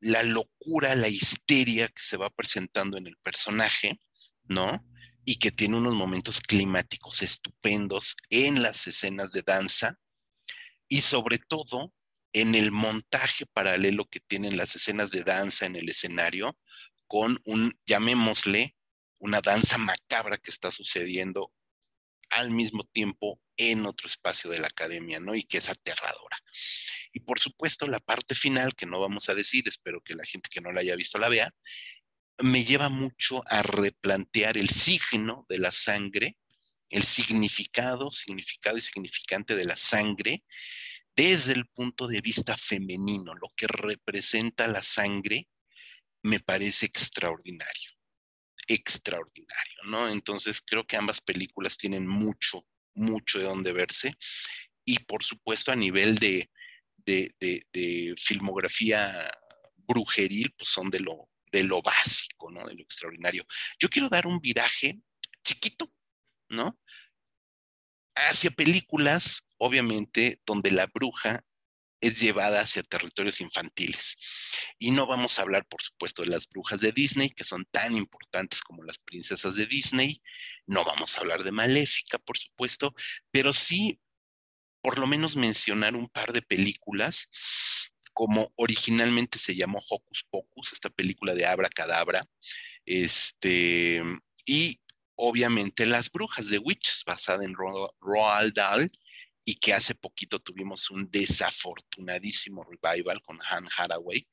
la 0.00 0.22
locura, 0.24 0.94
la 0.94 1.08
histeria 1.08 1.88
que 1.88 2.02
se 2.02 2.18
va 2.18 2.28
presentando 2.28 2.98
en 2.98 3.06
el 3.06 3.16
personaje, 3.16 3.98
¿no? 4.44 4.86
Y 5.24 5.36
que 5.36 5.50
tiene 5.50 5.78
unos 5.78 5.94
momentos 5.94 6.40
climáticos 6.40 7.22
estupendos 7.22 8.14
en 8.28 8.62
las 8.62 8.86
escenas 8.86 9.32
de 9.32 9.42
danza 9.42 9.98
y 10.86 11.00
sobre 11.00 11.38
todo 11.38 11.94
en 12.34 12.54
el 12.54 12.72
montaje 12.72 13.46
paralelo 13.46 14.04
que 14.04 14.20
tienen 14.20 14.58
las 14.58 14.76
escenas 14.76 15.10
de 15.10 15.24
danza 15.24 15.64
en 15.64 15.76
el 15.76 15.88
escenario, 15.88 16.58
con 17.10 17.40
un, 17.44 17.76
llamémosle, 17.86 18.76
una 19.18 19.40
danza 19.40 19.78
macabra 19.78 20.38
que 20.38 20.52
está 20.52 20.70
sucediendo 20.70 21.52
al 22.30 22.52
mismo 22.52 22.84
tiempo 22.84 23.40
en 23.56 23.84
otro 23.84 24.06
espacio 24.06 24.48
de 24.48 24.60
la 24.60 24.68
academia, 24.68 25.18
¿no? 25.18 25.34
Y 25.34 25.42
que 25.42 25.58
es 25.58 25.68
aterradora. 25.68 26.38
Y 27.12 27.18
por 27.18 27.40
supuesto, 27.40 27.88
la 27.88 27.98
parte 27.98 28.36
final, 28.36 28.76
que 28.76 28.86
no 28.86 29.00
vamos 29.00 29.28
a 29.28 29.34
decir, 29.34 29.64
espero 29.66 30.00
que 30.02 30.14
la 30.14 30.24
gente 30.24 30.48
que 30.52 30.60
no 30.60 30.70
la 30.70 30.82
haya 30.82 30.94
visto 30.94 31.18
la 31.18 31.28
vea, 31.28 31.52
me 32.38 32.62
lleva 32.62 32.88
mucho 32.90 33.42
a 33.48 33.62
replantear 33.62 34.56
el 34.56 34.70
signo 34.70 35.46
de 35.48 35.58
la 35.58 35.72
sangre, 35.72 36.36
el 36.90 37.02
significado, 37.02 38.12
significado 38.12 38.78
y 38.78 38.82
significante 38.82 39.56
de 39.56 39.64
la 39.64 39.76
sangre 39.76 40.44
desde 41.16 41.54
el 41.54 41.66
punto 41.66 42.06
de 42.06 42.20
vista 42.20 42.56
femenino, 42.56 43.34
lo 43.34 43.48
que 43.56 43.66
representa 43.66 44.68
la 44.68 44.84
sangre 44.84 45.48
me 46.22 46.40
parece 46.40 46.86
extraordinario, 46.86 47.90
extraordinario, 48.66 49.82
¿no? 49.86 50.08
Entonces 50.08 50.60
creo 50.64 50.86
que 50.86 50.96
ambas 50.96 51.20
películas 51.20 51.76
tienen 51.76 52.06
mucho, 52.06 52.66
mucho 52.94 53.38
de 53.38 53.44
dónde 53.44 53.72
verse 53.72 54.16
y 54.84 54.98
por 55.00 55.22
supuesto 55.22 55.72
a 55.72 55.76
nivel 55.76 56.18
de, 56.18 56.50
de, 56.96 58.14
filmografía 58.18 59.30
brujeril, 59.76 60.52
pues 60.56 60.70
son 60.70 60.90
de 60.90 61.00
lo, 61.00 61.28
de 61.50 61.64
lo 61.64 61.82
básico, 61.82 62.50
¿no? 62.50 62.66
De 62.66 62.74
lo 62.74 62.82
extraordinario. 62.82 63.46
Yo 63.78 63.88
quiero 63.88 64.08
dar 64.08 64.26
un 64.26 64.40
viraje 64.40 65.00
chiquito, 65.42 65.92
¿no? 66.48 66.78
Hacia 68.14 68.50
películas, 68.50 69.44
obviamente, 69.58 70.40
donde 70.44 70.70
la 70.70 70.86
bruja 70.86 71.44
es 72.00 72.20
llevada 72.20 72.60
hacia 72.60 72.82
territorios 72.82 73.40
infantiles. 73.40 74.16
Y 74.78 74.90
no 74.90 75.06
vamos 75.06 75.38
a 75.38 75.42
hablar, 75.42 75.66
por 75.66 75.82
supuesto, 75.82 76.22
de 76.22 76.28
las 76.28 76.48
brujas 76.48 76.80
de 76.80 76.92
Disney, 76.92 77.30
que 77.30 77.44
son 77.44 77.66
tan 77.70 77.96
importantes 77.96 78.60
como 78.62 78.82
las 78.82 78.98
princesas 78.98 79.54
de 79.54 79.66
Disney. 79.66 80.22
No 80.66 80.84
vamos 80.84 81.16
a 81.16 81.20
hablar 81.20 81.44
de 81.44 81.52
Maléfica, 81.52 82.18
por 82.18 82.38
supuesto, 82.38 82.94
pero 83.30 83.52
sí, 83.52 84.00
por 84.82 84.98
lo 84.98 85.06
menos 85.06 85.36
mencionar 85.36 85.94
un 85.94 86.08
par 86.08 86.32
de 86.32 86.42
películas, 86.42 87.30
como 88.12 88.52
originalmente 88.56 89.38
se 89.38 89.54
llamó 89.54 89.80
Hocus 89.88 90.24
Pocus, 90.30 90.72
esta 90.72 90.90
película 90.90 91.34
de 91.34 91.46
Abra 91.46 91.68
Cadabra, 91.68 92.24
este, 92.86 94.02
y 94.44 94.80
obviamente 95.16 95.86
Las 95.86 96.10
Brujas 96.10 96.48
de 96.48 96.58
Witches, 96.58 97.02
basada 97.06 97.44
en 97.44 97.54
Roald 97.54 98.54
Dahl, 98.54 98.90
y 99.50 99.56
que 99.56 99.74
hace 99.74 99.96
poquito 99.96 100.38
tuvimos 100.38 100.92
un 100.92 101.10
desafortunadísimo 101.10 102.62
revival 102.62 103.20
con 103.20 103.40
Han 103.42 103.66
Haraway, 103.76 104.24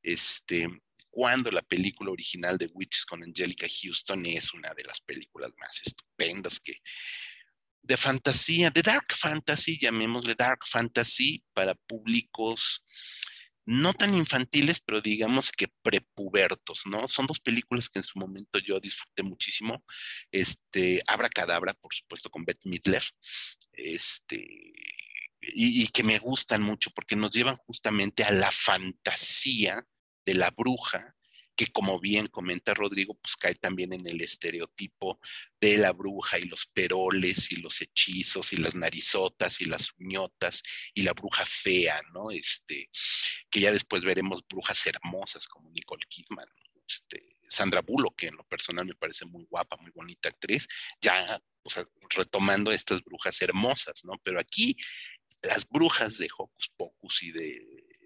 este, 0.00 0.68
cuando 1.10 1.50
la 1.50 1.62
película 1.62 2.12
original 2.12 2.56
de 2.56 2.70
Witches 2.72 3.04
con 3.04 3.24
Angelica 3.24 3.66
Houston 3.66 4.24
es 4.26 4.54
una 4.54 4.72
de 4.72 4.84
las 4.84 5.00
películas 5.00 5.52
más 5.58 5.80
estupendas 5.84 6.60
que 6.60 6.76
de 7.82 7.96
fantasía, 7.96 8.70
de 8.70 8.82
dark 8.82 9.12
fantasy, 9.16 9.76
llamémosle 9.76 10.36
dark 10.36 10.60
fantasy 10.68 11.42
para 11.52 11.74
públicos 11.74 12.84
no 13.70 13.94
tan 13.94 14.14
infantiles, 14.16 14.80
pero 14.80 15.00
digamos 15.00 15.52
que 15.52 15.68
prepubertos, 15.82 16.82
¿no? 16.86 17.06
Son 17.06 17.26
dos 17.26 17.38
películas 17.38 17.88
que 17.88 18.00
en 18.00 18.04
su 18.04 18.18
momento 18.18 18.58
yo 18.58 18.80
disfruté 18.80 19.22
muchísimo. 19.22 19.84
Este, 20.32 21.00
Abra 21.06 21.28
Cadabra, 21.28 21.74
por 21.74 21.94
supuesto, 21.94 22.30
con 22.30 22.44
Beth 22.44 22.58
Midler, 22.64 23.02
este, 23.72 24.72
y, 25.40 25.86
que 25.88 26.02
me 26.02 26.18
gustan 26.18 26.62
mucho 26.62 26.90
porque 26.90 27.16
nos 27.16 27.30
llevan 27.30 27.56
justamente 27.56 28.24
a 28.24 28.32
la 28.32 28.50
fantasía 28.50 29.86
de 30.24 30.34
la 30.34 30.50
bruja 30.50 31.16
que 31.56 31.66
como 31.66 32.00
bien 32.00 32.26
comenta 32.26 32.72
Rodrigo, 32.72 33.18
pues 33.20 33.36
cae 33.36 33.54
también 33.54 33.92
en 33.92 34.06
el 34.06 34.22
estereotipo 34.22 35.20
de 35.60 35.76
la 35.76 35.92
bruja 35.92 36.38
y 36.38 36.44
los 36.44 36.64
peroles 36.64 37.52
y 37.52 37.56
los 37.56 37.82
hechizos 37.82 38.54
y 38.54 38.56
las 38.56 38.74
narizotas 38.74 39.60
y 39.60 39.66
las 39.66 39.90
uñotas 39.98 40.62
y 40.94 41.02
la 41.02 41.12
bruja 41.12 41.44
fea, 41.44 42.00
¿no? 42.14 42.30
Este, 42.30 42.88
que 43.50 43.60
ya 43.60 43.72
después 43.72 44.02
veremos 44.04 44.42
brujas 44.48 44.86
hermosas 44.86 45.46
como 45.46 45.70
Nicole 45.70 46.06
Kidman, 46.08 46.48
este, 46.88 47.39
Sandra 47.50 47.82
Bullock, 47.82 48.16
que 48.16 48.28
en 48.28 48.36
lo 48.36 48.44
personal 48.44 48.86
me 48.86 48.94
parece 48.94 49.26
muy 49.26 49.44
guapa, 49.50 49.76
muy 49.76 49.90
bonita 49.90 50.28
actriz, 50.28 50.66
ya 51.00 51.42
retomando 52.08 52.72
estas 52.72 53.02
brujas 53.02 53.42
hermosas, 53.42 54.04
¿no? 54.04 54.14
Pero 54.22 54.40
aquí 54.40 54.76
las 55.42 55.68
brujas 55.68 56.16
de 56.16 56.28
Hocus 56.36 56.72
Pocus 56.76 57.22
y 57.22 57.32
de, 57.32 57.60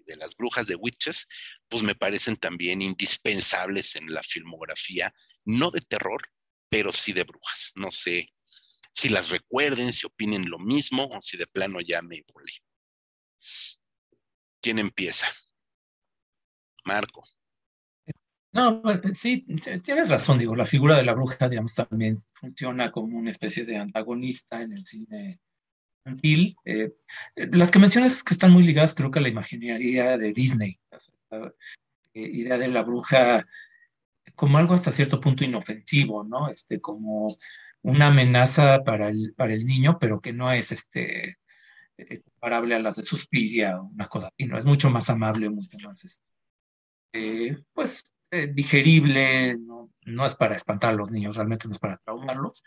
de 0.05 0.15
las 0.15 0.35
brujas 0.35 0.67
de 0.67 0.75
Witches, 0.75 1.27
pues 1.69 1.83
me 1.83 1.95
parecen 1.95 2.37
también 2.37 2.81
indispensables 2.81 3.95
en 3.95 4.13
la 4.13 4.23
filmografía, 4.23 5.13
no 5.43 5.71
de 5.71 5.81
terror, 5.81 6.21
pero 6.69 6.91
sí 6.91 7.13
de 7.13 7.23
brujas. 7.23 7.71
No 7.75 7.91
sé 7.91 8.33
si 8.91 9.09
las 9.09 9.29
recuerden, 9.29 9.93
si 9.93 10.05
opinen 10.05 10.49
lo 10.49 10.57
mismo 10.57 11.05
o 11.05 11.21
si 11.21 11.37
de 11.37 11.47
plano 11.47 11.81
ya 11.81 12.01
me 12.01 12.23
volé. 12.33 12.53
¿Quién 14.61 14.79
empieza? 14.79 15.27
Marco. 16.83 17.27
No, 18.55 18.81
pues, 18.81 19.17
sí, 19.17 19.45
tienes 19.83 20.07
razón, 20.07 20.37
digo, 20.37 20.55
la 20.55 20.65
figura 20.65 20.95
de 20.95 21.03
la 21.03 21.13
bruja, 21.13 21.49
digamos, 21.49 21.75
también 21.75 22.23
funciona 22.31 22.89
como 22.89 23.17
una 23.17 23.31
especie 23.31 23.65
de 23.65 23.75
antagonista 23.75 24.61
en 24.61 24.71
el 24.71 24.85
cine 24.85 25.41
infantil. 26.05 26.55
Eh, 26.63 26.93
las 27.35 27.69
que 27.69 27.79
mencionas 27.79 28.23
que 28.23 28.33
están 28.33 28.51
muy 28.51 28.63
ligadas, 28.63 28.93
creo 28.93 29.11
que 29.11 29.19
a 29.19 29.21
la 29.21 29.27
imaginería 29.27 30.17
de 30.17 30.31
Disney, 30.31 30.79
la, 31.29 31.53
eh, 32.13 32.29
idea 32.31 32.57
de 32.57 32.69
la 32.69 32.83
bruja 32.83 33.45
como 34.35 34.57
algo 34.57 34.73
hasta 34.73 34.93
cierto 34.93 35.19
punto 35.19 35.43
inofensivo, 35.43 36.23
¿no? 36.23 36.47
Este, 36.47 36.79
como 36.79 37.27
una 37.81 38.07
amenaza 38.07 38.85
para 38.85 39.09
el, 39.09 39.33
para 39.35 39.53
el 39.53 39.65
niño, 39.65 39.97
pero 39.99 40.21
que 40.21 40.31
no 40.31 40.49
es 40.53 40.71
este, 40.71 41.35
eh, 41.97 42.21
comparable 42.21 42.75
a 42.75 42.79
las 42.79 42.95
de 42.95 43.03
Suspiria 43.03 43.81
o 43.81 43.87
una 43.87 44.07
cosa 44.07 44.27
así, 44.27 44.47
¿no? 44.47 44.57
Es 44.57 44.63
mucho 44.65 44.89
más 44.89 45.09
amable, 45.09 45.49
mucho 45.49 45.77
más, 45.83 46.05
este, 46.05 47.61
pues, 47.73 48.14
digerible, 48.53 49.57
no, 49.57 49.91
no 50.05 50.25
es 50.25 50.35
para 50.35 50.55
espantar 50.55 50.91
a 50.91 50.95
los 50.95 51.11
niños, 51.11 51.35
realmente 51.35 51.67
no 51.67 51.73
es 51.73 51.79
para 51.79 51.97
traumarlos. 51.97 52.63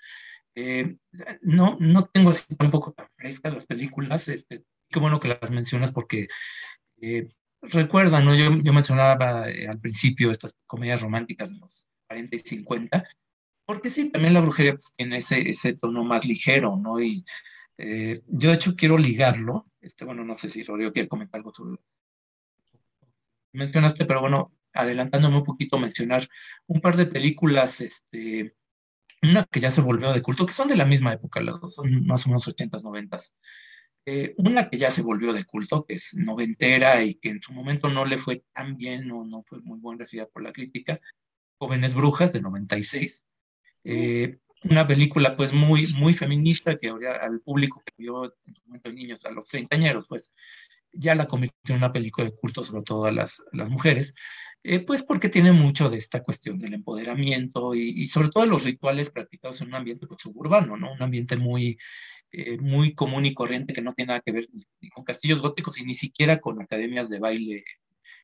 Eh, 0.54 0.96
no, 1.42 1.76
no 1.80 2.06
tengo 2.06 2.30
así 2.30 2.56
tampoco 2.56 2.92
tan 2.92 3.08
frescas 3.16 3.54
las 3.54 3.66
películas, 3.66 4.28
este, 4.28 4.64
qué 4.88 4.98
bueno 4.98 5.20
que 5.20 5.28
las 5.28 5.50
mencionas 5.50 5.92
porque 5.92 6.28
eh, 7.00 7.28
recuerdan, 7.62 8.24
¿no? 8.24 8.34
Yo, 8.34 8.56
yo 8.58 8.72
mencionaba 8.72 9.50
eh, 9.50 9.68
al 9.68 9.78
principio 9.78 10.30
estas 10.30 10.54
comedias 10.66 11.00
románticas 11.00 11.50
de 11.52 11.60
los 11.60 11.86
40 12.08 12.36
y 12.36 12.38
50, 12.40 13.08
porque 13.66 13.90
sí, 13.90 14.10
también 14.10 14.34
la 14.34 14.40
brujería 14.40 14.72
pues, 14.72 14.92
tiene 14.94 15.18
ese, 15.18 15.48
ese 15.48 15.74
tono 15.74 16.02
más 16.02 16.24
ligero, 16.24 16.76
¿no? 16.76 17.00
Y 17.00 17.24
yo 17.80 18.50
de 18.50 18.54
hecho 18.56 18.74
quiero 18.74 18.98
ligarlo, 18.98 19.70
este, 19.80 20.04
bueno, 20.04 20.24
no 20.24 20.36
sé 20.36 20.48
si 20.48 20.64
Rodrigo 20.64 20.92
quiere 20.92 21.08
comentar 21.08 21.38
algo 21.38 21.54
sobre 21.54 21.78
mencionaste, 23.52 24.04
pero 24.04 24.20
bueno, 24.20 24.52
adelantándome 24.78 25.38
un 25.38 25.44
poquito, 25.44 25.78
mencionar 25.78 26.28
un 26.66 26.80
par 26.80 26.96
de 26.96 27.06
películas, 27.06 27.80
este, 27.80 28.54
una 29.22 29.44
que 29.44 29.60
ya 29.60 29.70
se 29.70 29.80
volvió 29.80 30.12
de 30.12 30.22
culto, 30.22 30.46
que 30.46 30.52
son 30.52 30.68
de 30.68 30.76
la 30.76 30.86
misma 30.86 31.12
época, 31.12 31.40
son 31.70 32.06
más 32.06 32.24
o 32.24 32.28
menos 32.28 32.46
80s, 32.46 32.82
90s. 32.82 33.34
Eh, 34.06 34.34
una 34.38 34.70
que 34.70 34.78
ya 34.78 34.90
se 34.90 35.02
volvió 35.02 35.32
de 35.32 35.44
culto, 35.44 35.84
que 35.84 35.94
es 35.94 36.14
noventera 36.14 37.02
y 37.02 37.16
que 37.16 37.30
en 37.30 37.42
su 37.42 37.52
momento 37.52 37.88
no 37.88 38.04
le 38.04 38.18
fue 38.18 38.44
tan 38.54 38.76
bien 38.76 39.10
o 39.10 39.24
no 39.24 39.42
fue 39.42 39.60
muy 39.60 39.80
buena 39.80 39.98
recibida 39.98 40.26
por 40.26 40.42
la 40.42 40.52
crítica, 40.52 41.00
Jóvenes 41.58 41.94
Brujas 41.94 42.32
de 42.32 42.40
96. 42.40 43.24
Eh, 43.84 44.38
una 44.64 44.86
película 44.86 45.36
pues 45.36 45.52
muy, 45.52 45.92
muy 45.94 46.14
feminista 46.14 46.78
que 46.78 46.88
ahora 46.88 47.16
al 47.16 47.40
público 47.40 47.82
que 47.84 47.92
vio 47.98 48.24
en 48.24 48.54
su 48.54 48.62
momento 48.66 48.88
de 48.88 48.94
niños, 48.94 49.24
a 49.24 49.30
los 49.30 49.48
treintañeros, 49.48 50.06
pues 50.06 50.32
ya 50.92 51.14
la 51.14 51.28
convirtió 51.28 51.74
en 51.74 51.76
una 51.76 51.92
película 51.92 52.26
de 52.26 52.36
culto, 52.36 52.62
sobre 52.64 52.82
todo 52.82 53.06
a 53.06 53.12
las, 53.12 53.42
las 53.52 53.68
mujeres. 53.68 54.14
Eh, 54.64 54.80
pues 54.80 55.02
porque 55.02 55.28
tiene 55.28 55.52
mucho 55.52 55.88
de 55.88 55.98
esta 55.98 56.22
cuestión 56.22 56.58
del 56.58 56.74
empoderamiento 56.74 57.74
y, 57.74 58.06
sobre 58.08 58.28
todo 58.28 58.44
los 58.44 58.64
rituales 58.64 59.10
practicados 59.10 59.60
en 59.60 59.68
un 59.68 59.76
ambiente 59.76 60.06
pues, 60.06 60.20
suburbano, 60.20 60.76
¿no? 60.76 60.92
Un 60.92 61.02
ambiente 61.02 61.36
muy, 61.36 61.78
eh, 62.32 62.58
muy 62.58 62.94
común 62.94 63.24
y 63.24 63.34
corriente 63.34 63.72
que 63.72 63.82
no 63.82 63.94
tiene 63.94 64.08
nada 64.08 64.20
que 64.20 64.32
ver 64.32 64.48
ni, 64.52 64.90
con 64.90 65.04
castillos 65.04 65.40
góticos 65.40 65.78
y 65.78 65.84
ni 65.84 65.94
siquiera 65.94 66.40
con 66.40 66.60
academias 66.60 67.08
de 67.08 67.20
baile 67.20 67.64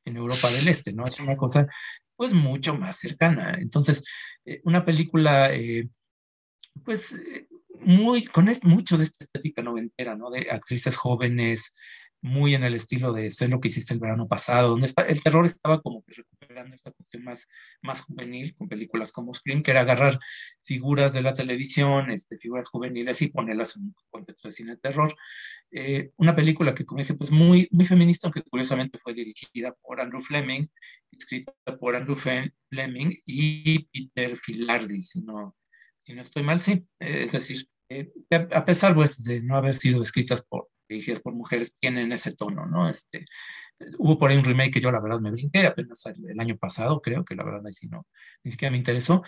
en 0.03 0.17
Europa 0.17 0.51
del 0.51 0.67
Este, 0.67 0.93
¿no? 0.93 1.05
Es 1.05 1.19
una 1.19 1.37
cosa 1.37 1.67
pues 2.15 2.33
mucho 2.33 2.75
más 2.75 2.99
cercana. 2.99 3.57
Entonces, 3.59 4.03
eh, 4.45 4.61
una 4.65 4.85
película 4.85 5.51
pues 6.83 7.15
muy, 7.79 8.25
con 8.25 8.49
mucho 8.63 8.97
de 8.97 9.05
esta 9.05 9.25
estética 9.25 9.61
noventera, 9.61 10.15
¿no? 10.15 10.29
De 10.29 10.49
actrices 10.51 10.95
jóvenes, 10.95 11.73
muy 12.25 12.55
en 12.55 12.63
el 12.63 12.73
estilo 12.73 13.13
de 13.13 13.29
Sé 13.29 13.47
lo 13.47 13.61
que 13.61 13.67
hiciste 13.67 13.93
el 13.93 13.99
verano 13.99 14.27
pasado, 14.27 14.69
donde 14.69 14.87
está, 14.87 15.03
el 15.03 15.21
terror 15.21 15.45
estaba 15.45 15.79
como 15.81 16.03
que 16.03 16.15
recuperando 16.15 16.75
esta 16.75 16.91
cuestión 16.91 17.23
más, 17.23 17.47
más 17.83 18.01
juvenil 18.01 18.55
con 18.55 18.67
películas 18.67 19.11
como 19.11 19.33
Scream, 19.33 19.61
que 19.61 19.71
era 19.71 19.81
agarrar 19.81 20.19
figuras 20.63 21.13
de 21.13 21.21
la 21.21 21.35
televisión, 21.35 22.09
este, 22.09 22.37
figuras 22.37 22.67
juveniles 22.67 23.21
y 23.21 23.27
ponerlas 23.27 23.77
en 23.77 23.83
un 23.83 23.95
contexto 24.09 24.47
de 24.47 24.53
cine 24.53 24.71
de 24.71 24.77
terror. 24.77 25.15
Eh, 25.71 26.11
una 26.17 26.35
película 26.35 26.73
que, 26.73 26.83
como 26.83 27.01
dije, 27.01 27.13
pues 27.13 27.31
muy, 27.31 27.67
muy 27.71 27.85
feminista, 27.85 28.27
aunque 28.27 28.41
curiosamente 28.41 28.97
fue 28.97 29.13
dirigida 29.13 29.75
por 29.83 30.01
Andrew 30.01 30.19
Fleming, 30.19 30.67
escrita 31.11 31.53
por 31.79 31.95
Andrew 31.95 32.17
Fleming 32.17 33.11
y 33.25 33.85
Peter 33.85 34.35
Filardi, 34.35 35.03
si 35.03 35.21
no, 35.21 35.55
si 35.99 36.15
no 36.15 36.23
estoy 36.23 36.41
mal, 36.41 36.59
sí. 36.61 36.87
es 36.99 37.31
decir, 37.33 37.67
eh, 37.89 38.11
a 38.29 38.65
pesar 38.65 38.95
pues, 38.95 39.23
de 39.23 39.41
no 39.41 39.55
haber 39.57 39.73
sido 39.73 40.01
escritas 40.01 40.41
por 40.41 40.69
dirigidas 40.87 41.19
por 41.19 41.33
mujeres 41.33 41.73
tienen 41.75 42.11
ese 42.11 42.35
tono, 42.35 42.65
¿no? 42.65 42.89
Este, 42.89 43.25
hubo 43.97 44.17
por 44.17 44.29
ahí 44.29 44.37
un 44.37 44.43
remake 44.43 44.73
que 44.73 44.81
yo 44.81 44.91
la 44.91 44.99
verdad 44.99 45.19
me 45.19 45.31
brinqué 45.31 45.65
apenas 45.65 46.05
el, 46.05 46.39
año 46.39 46.57
pasado, 46.57 47.01
creo 47.01 47.25
que 47.25 47.35
la 47.35 47.43
verdad 47.43 47.65
ahí 47.65 47.73
sí 47.73 47.87
no, 47.87 48.05
ni 48.43 48.51
siquiera 48.51 48.71
me 48.71 48.77
interesó. 48.77 49.23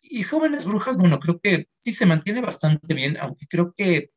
Y 0.00 0.22
Jóvenes 0.22 0.64
Brujas, 0.64 0.96
bueno, 0.96 1.18
creo 1.20 1.40
que 1.40 1.68
sí 1.78 1.92
se 1.92 2.06
mantiene 2.06 2.40
bastante 2.40 2.94
bien, 2.94 3.16
aunque 3.18 3.46
creo 3.46 3.72
que 3.76 4.10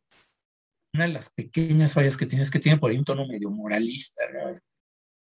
una 0.93 1.07
de 1.07 1.13
las 1.13 1.29
pequeñas 1.29 1.93
fallas 1.93 2.17
que 2.17 2.25
tiene 2.25 2.43
es 2.43 2.51
que 2.51 2.59
tiene 2.59 2.79
por 2.79 2.91
ahí 2.91 2.97
un 2.97 3.05
tono 3.05 3.27
medio 3.27 3.49
moralista, 3.49 4.23
¿no? 4.33 4.51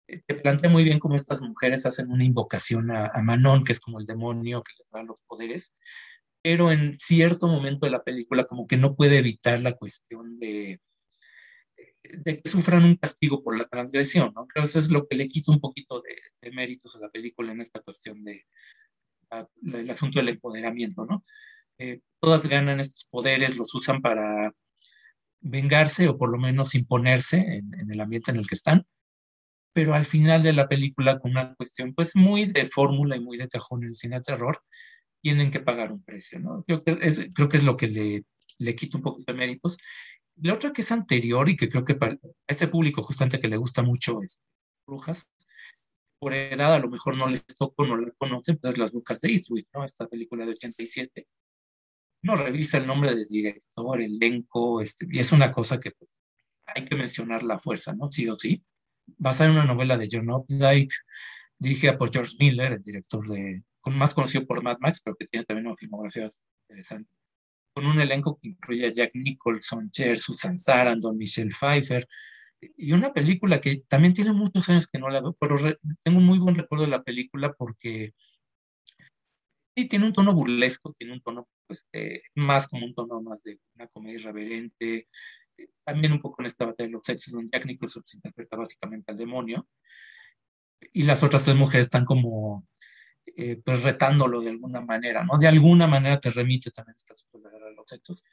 Eh, 0.08 0.24
te 0.26 0.36
plantea 0.36 0.70
muy 0.70 0.84
bien 0.84 1.00
cómo 1.00 1.16
estas 1.16 1.42
mujeres 1.42 1.86
hacen 1.86 2.12
una 2.12 2.24
invocación 2.24 2.90
a, 2.92 3.08
a 3.08 3.22
Manon, 3.22 3.64
que 3.64 3.74
es 3.74 3.80
como 3.80 4.00
el 4.00 4.06
demonio 4.06 4.64
que 4.64 4.74
les 4.80 4.90
da 4.90 5.04
los 5.04 5.18
poderes, 5.28 5.76
pero 6.42 6.72
en 6.72 6.98
cierto 7.00 7.48
momento 7.48 7.86
de 7.86 7.92
la 7.92 8.04
película 8.04 8.46
como 8.46 8.68
que 8.68 8.78
no 8.78 8.96
puede 8.96 9.18
evitar 9.18 9.60
la 9.62 9.74
cuestión 9.74 10.40
de, 10.40 10.80
de 12.04 12.42
que 12.42 12.50
sufran 12.50 12.86
un 12.86 12.96
castigo 12.96 13.44
por 13.44 13.58
la 13.58 13.68
transgresión, 13.68 14.32
¿no? 14.36 14.48
Creo 14.48 14.64
que 14.64 14.70
eso 14.70 14.80
es 14.80 14.90
lo 14.90 15.08
que 15.08 15.16
le 15.16 15.28
quita 15.28 15.52
un 15.52 15.60
poquito 15.60 16.02
de, 16.02 16.52
méritos 16.52 16.96
a 16.96 17.00
la 17.00 17.10
película 17.10 17.52
en 17.52 17.62
esta 17.62 17.80
cuestión 17.82 18.24
de 18.24 18.46
el 19.74 19.90
asunto 19.90 20.20
del 20.20 20.30
empoderamiento, 20.30 21.06
¿no? 21.06 21.24
Eh, 21.78 22.02
todas 22.20 22.48
ganan 22.48 22.80
estos 22.80 23.06
poderes, 23.06 23.58
los 23.58 23.74
usan 23.76 24.02
para 24.02 24.52
vengarse 25.42 26.08
o 26.08 26.18
por 26.18 26.32
lo 26.32 26.38
menos 26.38 26.74
imponerse 26.76 27.38
en, 27.38 27.74
en, 27.80 27.92
el 27.92 28.02
ambiente 28.02 28.32
en 28.32 28.38
el 28.38 28.48
que 28.48 28.56
están, 28.56 28.86
pero 29.72 29.94
al 29.94 30.06
final 30.06 30.42
de 30.42 30.54
la 30.54 30.68
película 30.68 31.20
con 31.20 31.32
una 31.32 31.54
cuestión 31.56 31.94
pues 31.94 32.16
muy 32.16 32.46
de 32.46 32.68
fórmula 32.68 33.16
y 33.16 33.22
muy 33.22 33.38
de 33.38 33.48
cajón 33.48 33.84
en 33.84 33.90
el 33.90 33.96
cine 33.96 34.18
de 34.18 34.24
terror, 34.24 34.62
tienen 35.22 35.52
que 35.52 35.60
pagar 35.60 35.92
un 35.92 36.04
precio, 36.04 36.40
¿no? 36.40 36.64
Creo 36.66 36.84
que 36.84 36.98
es, 37.02 37.22
creo 37.34 37.50
que 37.50 37.58
es 37.58 37.64
lo 37.64 37.78
que 37.78 37.88
le, 37.88 38.26
le 38.58 38.76
quita 38.76 38.98
un 38.98 39.04
poquito 39.04 39.32
de 39.32 39.38
méritos 39.38 39.78
la 40.42 40.54
otra 40.54 40.72
que 40.72 40.82
es 40.82 40.92
anterior 40.92 41.50
y 41.50 41.58
que 41.58 41.70
creo 41.70 41.86
que 41.86 41.96
para 41.96 42.18
ese 42.48 42.68
público 42.68 43.04
justamente 43.04 43.40
que 43.40 43.48
le 43.48 43.58
gusta 43.58 43.84
mucho 43.84 44.22
es 44.24 44.40
Brujas, 44.88 45.30
por 46.20 46.34
edad 46.34 46.74
a 46.74 46.80
lo 46.80 46.90
mejor 46.90 47.16
no 47.16 47.28
les 47.28 47.46
tocó, 47.46 47.86
no 47.86 47.98
la 47.98 48.12
conocen, 48.18 48.58
pues 48.58 48.78
Las 48.78 48.92
Brujas 48.92 49.22
de 49.22 49.30
Eastwick, 49.30 49.68
¿no? 49.74 49.84
Esta 49.84 50.08
película 50.08 50.46
de 50.46 50.52
87. 50.52 51.28
No 52.24 52.36
revisa 52.36 52.78
el 52.78 52.88
nombre 52.88 53.16
del 53.16 53.28
director, 53.28 54.02
elenco, 54.02 54.82
este, 54.82 55.08
y 55.10 55.20
es 55.20 55.32
una 55.32 55.52
cosa 55.52 55.80
que 55.80 55.92
pues, 55.92 56.10
hay 56.66 56.86
que 56.86 56.96
mencionar 56.96 57.44
la 57.44 57.60
fuerza, 57.60 57.94
¿no? 57.94 58.12
Sí 58.12 58.28
o 58.28 58.38
sí. 58.38 58.64
Basada 59.18 59.50
en 59.50 59.58
una 59.58 59.66
novela 59.66 59.98
de 59.98 60.10
John 60.12 60.30
Updike, 60.30 60.94
dirigida 61.58 61.98
por 61.98 62.12
George 62.12 62.36
Miller, 62.40 62.74
el 62.74 62.84
director 62.84 63.28
de, 63.28 63.64
más 63.86 64.14
conocido 64.14 64.46
por 64.46 64.64
Mad 64.64 64.78
Max, 64.80 65.02
pero 65.04 65.16
que 65.16 65.26
tiene 65.26 65.46
también 65.46 65.68
una 65.68 65.76
filmografía 65.76 66.30
interesante. 66.68 67.10
Con 67.74 67.86
un 67.86 68.00
elenco 68.00 68.40
que 68.42 68.50
incluye 68.50 68.86
a 68.86 68.92
Jack 68.92 69.12
Nicholson, 69.14 69.90
Cher, 69.92 70.18
Susan 70.18 70.58
Sarandon, 70.58 71.18
Michelle 71.18 71.52
Pfeiffer, 71.52 72.08
y 72.62 72.92
una 72.92 73.14
película 73.14 73.62
que 73.62 73.84
también 73.88 74.14
tiene 74.14 74.34
muchos 74.34 74.68
años 74.70 74.88
que 74.88 75.00
no 75.00 75.10
la 75.10 75.22
veo, 75.22 75.34
pero 75.40 75.58
tengo 76.04 76.18
un 76.18 76.26
muy 76.26 76.40
buen 76.40 76.56
recuerdo 76.56 76.86
de 76.86 76.92
la 76.92 77.04
película 77.04 77.54
porque 77.54 78.14
sí 79.76 79.88
tiene 79.88 80.06
un 80.06 80.14
tono 80.14 80.34
burlesco, 80.34 80.94
tiene 80.98 81.14
un 81.14 81.22
tono 81.22 81.48
pues, 81.68 81.88
más 82.36 82.68
como 82.68 82.86
un 82.86 82.94
tono 82.94 83.22
más 83.22 83.44
de 83.44 83.60
una 83.76 83.88
comedia 83.88 84.20
irreverente, 84.20 85.08
también 85.86 86.14
un 86.14 86.22
poco 86.22 86.42
en 86.42 86.48
esta 86.48 86.66
batalla 86.66 86.88
de 86.88 86.94
los 86.94 87.02
sexos, 87.04 87.34
donde 87.34 87.50
Jack 87.54 87.66
Nicholson 87.66 88.04
se 88.06 88.18
interpreta 88.18 88.58
básicamente 88.58 89.12
al 89.12 89.18
demonio, 89.18 89.68
y 90.94 91.04
las 91.04 91.24
otras 91.24 91.44
tres 91.44 91.56
mujeres 91.56 91.88
están 91.88 92.06
como 92.06 92.68
eh, 93.38 93.62
pues 93.64 93.84
retándolo 93.84 94.42
de 94.42 94.52
alguna 94.52 94.82
manera, 94.82 95.24
¿no? 95.24 95.38
De 95.38 95.48
alguna 95.48 95.88
manera 95.88 96.20
te 96.20 96.30
remite 96.30 96.72
también 96.72 96.96
de 96.98 97.76
los 97.76 97.88
sexos. 97.88 98.24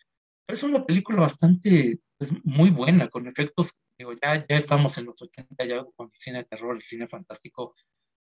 Pero 0.47 0.57
es 0.57 0.62
una 0.62 0.84
película 0.84 1.20
bastante, 1.22 2.01
pues, 2.16 2.32
muy 2.44 2.70
buena, 2.70 3.09
con 3.09 3.26
efectos, 3.26 3.78
digo, 3.99 4.12
ya, 4.22 4.47
ya 4.47 4.57
estamos 4.57 4.97
en 4.99 5.07
los 5.07 5.20
80, 5.20 5.64
ya 5.64 5.84
con 5.97 6.11
el 6.12 6.20
cine 6.20 6.38
de 6.38 6.44
terror, 6.44 6.76
el 6.76 6.82
cine 6.82 7.09
fantástico, 7.09 7.74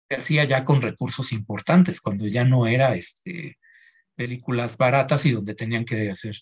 se 0.09 0.15
hacía 0.17 0.45
ya 0.45 0.63
con 0.63 0.81
recursos 0.81 1.33
importantes, 1.33 1.99
cuando 1.99 2.25
ya 2.27 2.43
no 2.43 2.67
era 2.67 2.95
este, 2.95 3.57
películas 4.15 4.77
baratas 4.77 5.25
y 5.25 5.31
donde 5.31 5.55
tenían 5.55 5.83
que 5.83 6.09
hacer 6.09 6.35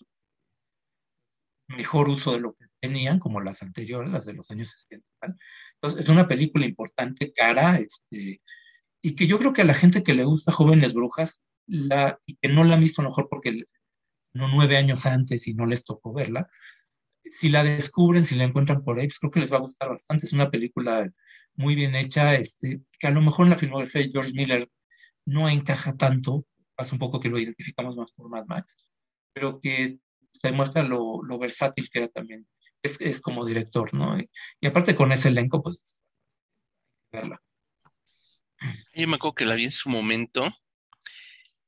mejor 1.68 2.08
uso 2.08 2.32
de 2.32 2.40
lo 2.40 2.54
que 2.54 2.66
tenían, 2.80 3.18
como 3.18 3.40
las 3.40 3.62
anteriores, 3.62 4.12
las 4.12 4.26
de 4.26 4.34
los 4.34 4.50
años 4.50 4.70
60. 4.70 5.06
Entonces, 5.74 6.04
es 6.04 6.08
una 6.08 6.28
película 6.28 6.66
importante, 6.66 7.32
cara, 7.32 7.78
este, 7.78 8.42
y 9.04 9.16
que 9.16 9.26
yo 9.26 9.38
creo 9.38 9.52
que 9.52 9.60
a 9.60 9.66
la 9.66 9.74
gente 9.74 10.02
que 10.02 10.14
le 10.14 10.24
gusta 10.24 10.50
Jóvenes 10.50 10.94
Brujas, 10.94 11.42
la, 11.66 12.18
y 12.24 12.36
que 12.36 12.48
no 12.48 12.64
la 12.64 12.76
han 12.76 12.80
visto 12.80 13.02
a 13.02 13.04
lo 13.04 13.10
mejor 13.10 13.28
porque 13.28 13.64
no 14.32 14.48
nueve 14.48 14.78
años 14.78 15.04
antes 15.04 15.46
y 15.46 15.52
no 15.52 15.66
les 15.66 15.84
tocó 15.84 16.14
verla, 16.14 16.48
si 17.26 17.50
la 17.50 17.62
descubren, 17.62 18.24
si 18.24 18.34
la 18.34 18.44
encuentran 18.44 18.82
por 18.82 18.98
ahí, 18.98 19.06
pues 19.08 19.18
creo 19.18 19.30
que 19.30 19.40
les 19.40 19.52
va 19.52 19.58
a 19.58 19.60
gustar 19.60 19.90
bastante. 19.90 20.24
Es 20.24 20.32
una 20.32 20.50
película 20.50 21.06
muy 21.54 21.74
bien 21.74 21.94
hecha, 21.94 22.34
este, 22.36 22.80
que 22.98 23.06
a 23.06 23.10
lo 23.10 23.20
mejor 23.20 23.44
en 23.44 23.50
la 23.50 23.58
filmografía 23.58 24.00
de 24.00 24.10
George 24.10 24.32
Miller 24.32 24.70
no 25.26 25.50
encaja 25.50 25.94
tanto, 25.98 26.46
pasa 26.74 26.94
un 26.94 26.98
poco 26.98 27.20
que 27.20 27.28
lo 27.28 27.38
identificamos 27.38 27.98
más 27.98 28.10
por 28.12 28.30
Mad 28.30 28.46
Max, 28.46 28.74
pero 29.34 29.60
que 29.60 29.98
demuestra 30.42 30.82
lo, 30.82 31.22
lo 31.22 31.38
versátil 31.38 31.90
que 31.90 31.98
era 31.98 32.08
también, 32.08 32.48
es, 32.82 33.20
como 33.20 33.44
director, 33.44 33.92
¿no? 33.92 34.18
Y, 34.18 34.30
y, 34.62 34.66
aparte 34.66 34.96
con 34.96 35.12
ese 35.12 35.28
elenco, 35.28 35.62
pues, 35.62 35.98
verla. 37.12 37.43
Yo 38.94 39.08
me 39.08 39.16
acuerdo 39.16 39.34
que 39.34 39.44
la 39.44 39.54
vi 39.54 39.64
en 39.64 39.70
su 39.70 39.88
momento. 39.88 40.50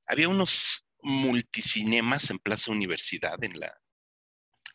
Había 0.06 0.28
unos 0.28 0.86
multicinemas 1.02 2.30
en 2.30 2.38
Plaza 2.38 2.70
Universidad, 2.70 3.42
en 3.42 3.58
la 3.58 3.76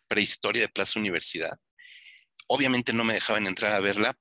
prehistoria 0.08 0.64
de 0.64 0.70
Plaza 0.70 1.00
Universidad. 1.00 1.60
Obviamente 2.48 2.94
no 2.94 3.04
me 3.04 3.14
dejaban 3.14 3.48
entrar 3.48 3.74
a 3.74 3.80
verla. 3.80 4.18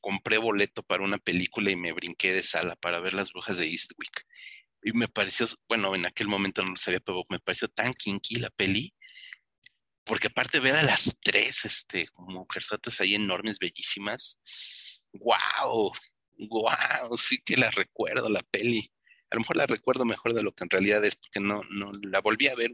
Compré 0.00 0.38
boleto 0.38 0.82
para 0.82 1.02
una 1.02 1.18
película 1.18 1.70
y 1.70 1.76
me 1.76 1.92
brinqué 1.92 2.32
de 2.32 2.42
sala 2.42 2.76
para 2.76 3.00
ver 3.00 3.14
las 3.14 3.32
brujas 3.32 3.56
de 3.56 3.66
Eastwick 3.66 4.26
y 4.84 4.92
me 4.92 5.08
pareció, 5.08 5.46
bueno, 5.66 5.94
en 5.94 6.06
aquel 6.06 6.28
momento 6.28 6.62
no 6.62 6.72
lo 6.72 6.76
sabía, 6.76 7.00
pero 7.00 7.24
me 7.30 7.40
pareció 7.40 7.68
tan 7.68 7.94
kinky 7.94 8.36
la 8.36 8.50
peli, 8.50 8.94
porque 10.04 10.26
aparte 10.26 10.60
ver 10.60 10.76
a 10.76 10.82
las 10.82 11.16
tres, 11.22 11.64
este, 11.64 12.08
mujerzotas 12.16 13.00
ahí 13.00 13.14
enormes, 13.14 13.58
bellísimas, 13.58 14.38
wow, 15.14 15.90
wow, 16.38 17.16
sí 17.16 17.38
que 17.44 17.56
la 17.56 17.70
recuerdo 17.70 18.28
la 18.28 18.42
peli. 18.42 18.90
A 19.30 19.36
lo 19.36 19.40
mejor 19.40 19.56
la 19.56 19.66
recuerdo 19.66 20.04
mejor 20.04 20.34
de 20.34 20.42
lo 20.42 20.52
que 20.52 20.64
en 20.64 20.70
realidad 20.70 21.04
es, 21.04 21.16
porque 21.16 21.40
no, 21.40 21.62
no 21.70 21.92
la 22.02 22.20
volví 22.20 22.48
a 22.48 22.54
ver 22.54 22.70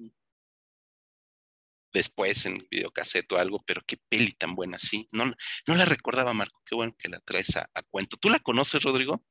después 1.92 2.46
en 2.46 2.66
videocassette 2.70 3.32
o 3.32 3.38
algo, 3.38 3.62
pero 3.66 3.82
qué 3.86 3.96
peli 4.08 4.32
tan 4.32 4.54
buena, 4.54 4.78
sí. 4.78 5.08
No, 5.12 5.24
no 5.66 5.74
la 5.74 5.84
recordaba, 5.84 6.34
Marco, 6.34 6.62
qué 6.64 6.74
bueno 6.74 6.94
que 6.98 7.08
la 7.08 7.20
traes 7.20 7.56
a, 7.56 7.70
a 7.74 7.82
cuento. 7.82 8.16
¿Tú 8.16 8.28
la 8.30 8.38
conoces, 8.38 8.82
Rodrigo? 8.82 9.24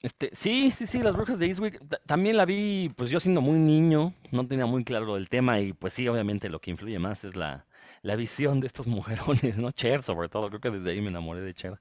Este, 0.00 0.30
sí, 0.32 0.70
sí, 0.70 0.86
sí, 0.86 1.02
las 1.02 1.16
brujas 1.16 1.38
de 1.38 1.46
Eastwick. 1.46 1.80
También 2.06 2.36
la 2.36 2.44
vi, 2.44 2.88
pues 2.96 3.10
yo 3.10 3.18
siendo 3.18 3.40
muy 3.40 3.58
niño, 3.58 4.14
no 4.30 4.46
tenía 4.46 4.66
muy 4.66 4.84
claro 4.84 5.16
el 5.16 5.28
tema 5.28 5.60
y 5.60 5.72
pues 5.72 5.92
sí, 5.92 6.06
obviamente 6.06 6.48
lo 6.48 6.60
que 6.60 6.70
influye 6.70 6.98
más 7.00 7.24
es 7.24 7.34
la, 7.34 7.66
la 8.02 8.16
visión 8.16 8.60
de 8.60 8.66
estos 8.66 8.86
mujerones, 8.86 9.58
¿no? 9.58 9.70
Cher, 9.72 10.02
sobre 10.02 10.28
todo, 10.28 10.48
creo 10.48 10.60
que 10.60 10.70
desde 10.70 10.90
ahí 10.90 11.00
me 11.00 11.08
enamoré 11.08 11.40
de 11.40 11.54
Cher 11.54 11.78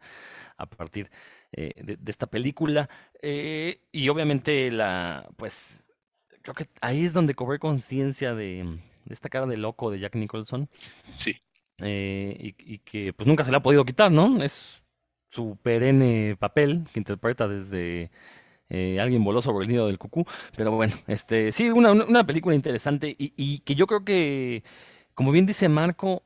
a 0.58 0.66
partir 0.66 1.10
eh, 1.52 1.74
de, 1.78 2.12
esta 2.12 2.28
película. 2.28 2.90
Eh, 3.22 3.82
y 3.92 4.10
obviamente 4.10 4.72
la, 4.72 5.30
pues, 5.38 5.84
creo 6.42 6.56
que 6.56 6.68
ahí 6.82 7.06
es 7.06 7.14
donde 7.14 7.36
cobré 7.36 7.60
conciencia 7.60 8.34
de, 8.34 8.80
de, 9.06 9.14
esta 9.14 9.30
cara 9.30 9.46
de 9.46 9.58
loco 9.58 9.92
de 9.92 10.00
Jack 10.00 10.16
Nicholson. 10.16 10.70
Sí. 11.16 11.36
Eh, 11.80 12.36
y, 12.40 12.74
y, 12.74 12.80
que 12.80 13.14
pues 13.14 13.28
nunca 13.28 13.44
se 13.44 13.52
le 13.52 13.58
ha 13.58 13.64
podido 13.64 13.86
quitar, 13.86 14.12
¿no? 14.12 14.42
Es 14.42 14.82
su 15.30 15.58
perenne 15.62 16.36
papel 16.40 16.86
que 16.92 17.00
interpreta 17.00 17.48
desde 17.48 18.10
eh, 18.70 19.00
Alguien 19.00 19.24
voló 19.24 19.42
sobre 19.42 19.66
el 19.66 19.72
nido 19.72 19.88
del 19.88 19.98
cucú. 19.98 20.26
Pero 20.56 20.72
bueno, 20.72 20.94
este 21.08 21.52
sí, 21.52 21.70
una, 21.70 21.92
una 21.92 22.26
película 22.26 22.56
interesante 22.56 23.16
y, 23.18 23.34
y, 23.38 23.60
que 23.60 23.76
yo 23.76 23.88
creo 23.88 24.04
que, 24.04 24.64
como 25.18 25.32
bien 25.32 25.48
dice 25.48 25.68
Marco, 25.68 26.24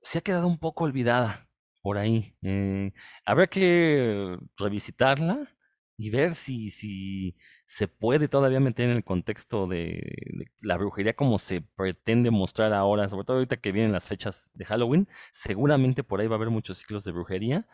se 0.00 0.18
ha 0.18 0.20
quedado 0.22 0.46
un 0.46 0.58
poco 0.58 0.84
olvidada 0.84 1.48
por 1.82 1.98
ahí. 1.98 2.36
Eh, 2.42 2.92
habrá 3.26 3.48
que 3.48 4.38
revisitarla 4.56 5.48
y 5.96 6.10
ver 6.10 6.36
si, 6.36 6.70
si 6.70 7.36
se 7.66 7.88
puede 7.88 8.28
todavía 8.28 8.60
meter 8.60 8.88
en 8.90 8.96
el 8.98 9.04
contexto 9.04 9.66
de, 9.66 10.14
la 10.60 10.76
brujería 10.76 11.16
como 11.16 11.40
se 11.40 11.60
pretende 11.60 12.30
mostrar 12.30 12.72
ahora, 12.72 13.08
sobre 13.08 13.24
todo 13.24 13.38
ahorita 13.38 13.56
que 13.58 13.72
vienen 13.72 13.92
las 13.92 14.06
fechas 14.06 14.48
de 14.54 14.64
Halloween. 14.64 15.08
Seguramente 15.32 16.04
por 16.04 16.20
ahí 16.20 16.28
va 16.28 16.36
a 16.36 16.38
haber 16.38 16.50
muchos 16.50 16.78
ciclos 16.78 17.02
de 17.04 17.12
brujería. 17.12 17.66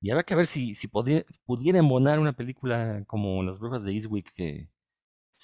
Y 0.00 0.10
habrá 0.10 0.22
que 0.24 0.36
ver 0.36 0.46
si, 0.46 0.76
si 0.76 0.88
pudiera 0.88 1.78
embonar 1.80 2.20
una 2.20 2.34
película 2.34 3.02
como 3.08 3.42
Las 3.42 3.58
Brujas 3.58 3.84
de 3.84 3.92
Eastwick, 3.92 4.32
que 4.34 4.68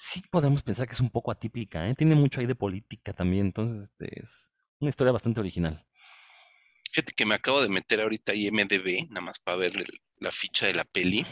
sí 0.01 0.23
podemos 0.31 0.63
pensar 0.63 0.87
que 0.87 0.93
es 0.93 0.99
un 0.99 1.11
poco 1.11 1.31
atípica, 1.31 1.87
¿eh? 1.87 1.95
tiene 1.95 2.15
mucho 2.15 2.39
ahí 2.39 2.47
de 2.47 2.55
política 2.55 3.13
también, 3.13 3.47
entonces 3.47 3.83
este, 3.83 4.21
es 4.21 4.51
una 4.79 4.89
historia 4.89 5.13
bastante 5.13 5.39
original. 5.39 5.85
Fíjate 6.91 7.13
que 7.13 7.25
me 7.25 7.35
acabo 7.35 7.61
de 7.61 7.69
meter 7.69 8.01
ahorita 8.01 8.33
IMDB, 8.33 9.07
nada 9.09 9.21
más 9.21 9.39
para 9.39 9.57
ver 9.57 9.73
la 10.17 10.31
ficha 10.31 10.65
de 10.65 10.73
la 10.73 10.83
peli. 10.83 11.25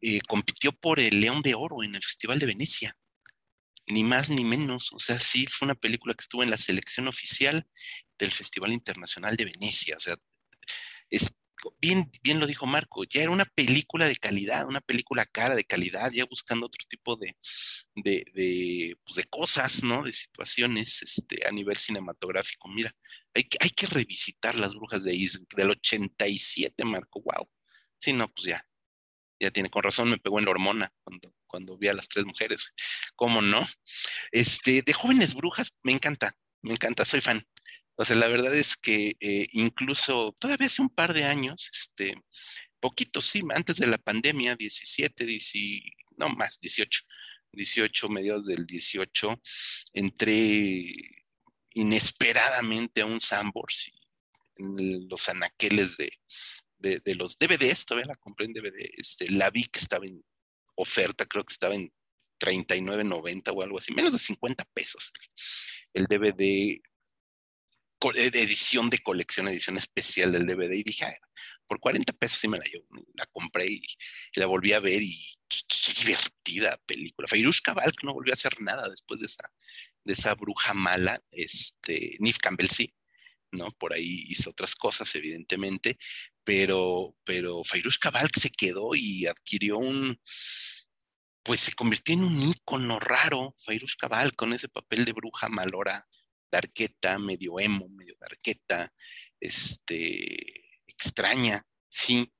Eh, 0.00 0.20
compitió 0.26 0.72
por 0.72 0.98
el 0.98 1.20
León 1.20 1.42
de 1.42 1.54
Oro 1.54 1.84
en 1.84 1.94
el 1.94 2.02
Festival 2.02 2.38
de 2.38 2.46
Venecia. 2.46 2.96
Ni 3.86 4.02
más 4.02 4.30
ni 4.30 4.42
menos. 4.42 4.90
O 4.92 4.98
sea, 4.98 5.18
sí, 5.18 5.46
fue 5.46 5.66
una 5.66 5.76
película 5.76 6.14
que 6.14 6.22
estuvo 6.22 6.42
en 6.42 6.50
la 6.50 6.56
selección 6.56 7.06
oficial 7.06 7.68
del 8.18 8.32
Festival 8.32 8.72
Internacional 8.72 9.36
de 9.36 9.44
Venecia. 9.44 9.96
O 9.96 10.00
sea, 10.00 10.16
es 11.08 11.32
bien, 11.80 12.10
bien 12.22 12.40
lo 12.40 12.46
dijo 12.46 12.66
Marco, 12.66 13.04
ya 13.04 13.22
era 13.22 13.30
una 13.30 13.44
película 13.44 14.06
de 14.08 14.16
calidad, 14.16 14.66
una 14.66 14.80
película 14.80 15.26
cara 15.26 15.54
de 15.54 15.64
calidad, 15.64 16.10
ya 16.12 16.24
buscando 16.24 16.66
otro 16.66 16.84
tipo 16.88 17.16
de, 17.16 17.36
de, 17.94 18.24
de, 18.34 18.96
pues 19.04 19.26
cosas, 19.28 19.82
¿no? 19.82 20.02
De 20.02 20.12
situaciones 20.12 21.02
este, 21.02 21.46
a 21.46 21.52
nivel 21.52 21.78
cinematográfico. 21.78 22.68
Mira, 22.68 22.94
hay 23.34 23.44
que, 23.44 23.58
hay 23.60 23.70
que 23.70 23.86
revisitar 23.86 24.54
Las 24.54 24.74
Brujas 24.74 25.04
de 25.04 25.14
Is 25.14 25.40
del 25.56 25.70
87, 25.70 26.84
Marco, 26.84 27.22
wow. 27.22 27.48
Sí, 27.98 28.12
no, 28.12 28.28
pues 28.28 28.46
ya, 28.46 28.66
ya 29.38 29.50
tiene, 29.50 29.70
con 29.70 29.82
razón 29.82 30.10
me 30.10 30.18
pegó 30.18 30.38
en 30.38 30.44
la 30.46 30.50
hormona 30.52 30.92
cuando, 31.02 31.34
cuando 31.46 31.76
vi 31.78 31.88
a 31.88 31.94
las 31.94 32.08
tres 32.08 32.24
mujeres. 32.24 32.64
¿Cómo 33.16 33.42
no? 33.42 33.66
Este, 34.32 34.82
de 34.82 34.92
jóvenes 34.92 35.34
brujas, 35.34 35.72
me 35.82 35.92
encanta, 35.92 36.36
me 36.62 36.72
encanta, 36.72 37.04
soy 37.04 37.20
fan. 37.20 37.46
O 38.00 38.04
sea, 38.06 38.16
la 38.16 38.28
verdad 38.28 38.54
es 38.54 38.78
que 38.78 39.14
eh, 39.20 39.46
incluso 39.52 40.34
todavía 40.38 40.68
hace 40.68 40.80
un 40.80 40.88
par 40.88 41.12
de 41.12 41.24
años, 41.24 41.68
este, 41.70 42.14
poquito, 42.80 43.20
sí, 43.20 43.42
antes 43.54 43.76
de 43.76 43.86
la 43.86 43.98
pandemia, 43.98 44.56
17, 44.56 45.26
10, 45.26 45.52
no 46.16 46.30
más, 46.30 46.58
18, 46.60 47.02
18, 47.52 48.08
mediados 48.08 48.46
del 48.46 48.64
18, 48.64 49.42
entré 49.92 50.94
inesperadamente 51.74 53.02
a 53.02 53.06
un 53.06 53.20
Sambors 53.20 53.90
en 54.56 55.06
los 55.06 55.28
anaqueles 55.28 55.98
de, 55.98 56.10
de, 56.78 57.00
de, 57.04 57.14
los 57.16 57.38
DVDs, 57.38 57.84
todavía 57.84 58.14
la 58.14 58.14
compré 58.14 58.46
en 58.46 58.54
DVD, 58.54 58.78
este, 58.96 59.28
la 59.30 59.50
vi 59.50 59.64
que 59.64 59.78
estaba 59.78 60.06
en 60.06 60.24
oferta, 60.74 61.26
creo 61.26 61.44
que 61.44 61.52
estaba 61.52 61.74
en 61.74 61.92
39.90 62.40 63.52
o 63.54 63.62
algo 63.62 63.76
así, 63.76 63.92
menos 63.92 64.14
de 64.14 64.18
50 64.18 64.64
pesos. 64.72 65.12
El 65.92 66.06
DVD 66.06 66.80
edición 68.14 68.90
de 68.90 68.98
colección, 68.98 69.48
edición 69.48 69.76
especial 69.76 70.32
del 70.32 70.46
DVD 70.46 70.72
y 70.72 70.82
dije, 70.82 71.18
por 71.66 71.80
40 71.80 72.12
pesos 72.14 72.38
sí 72.38 72.48
me 72.48 72.58
la 72.58 72.64
llevo, 72.64 72.86
la 73.14 73.26
compré 73.26 73.66
y, 73.66 73.82
la 74.34 74.46
volví 74.46 74.72
a 74.72 74.80
ver 74.80 75.02
y 75.02 75.34
qué, 75.48 75.92
divertida 75.98 76.80
película. 76.86 77.28
Fairush 77.28 77.60
Cabal, 77.62 77.92
que 77.92 78.06
no 78.06 78.14
volvió 78.14 78.32
a 78.32 78.34
hacer 78.34 78.60
nada 78.60 78.88
después 78.88 79.20
de 79.20 79.26
esa, 79.26 79.52
de 80.04 80.12
esa 80.14 80.34
bruja 80.34 80.74
mala, 80.74 81.20
este, 81.30 82.16
Nif 82.20 82.38
Campbell 82.38 82.70
sí, 82.70 82.92
¿no? 83.52 83.70
Por 83.72 83.92
ahí 83.92 84.24
hizo 84.28 84.50
otras 84.50 84.74
cosas, 84.74 85.14
evidentemente, 85.14 85.98
pero, 86.42 87.14
pero 87.24 87.62
Fairush 87.64 87.98
Cabal 87.98 88.30
se 88.36 88.50
quedó 88.50 88.94
y 88.94 89.26
adquirió 89.26 89.78
un, 89.78 90.20
pues 91.42 91.60
se 91.60 91.72
convirtió 91.72 92.14
en 92.14 92.24
un 92.24 92.42
ícono 92.42 92.98
raro, 92.98 93.54
Fairush 93.64 93.96
Cabal, 93.96 94.34
con 94.34 94.52
ese 94.52 94.68
papel 94.68 95.04
de 95.04 95.12
bruja 95.12 95.48
malora 95.48 96.06
darqueta, 96.50 97.18
medio 97.18 97.58
emo, 97.60 97.88
medio 97.88 98.14
darqueta, 98.18 98.92
este, 99.38 100.80
extraña, 100.86 101.62
sí. 101.88 102.30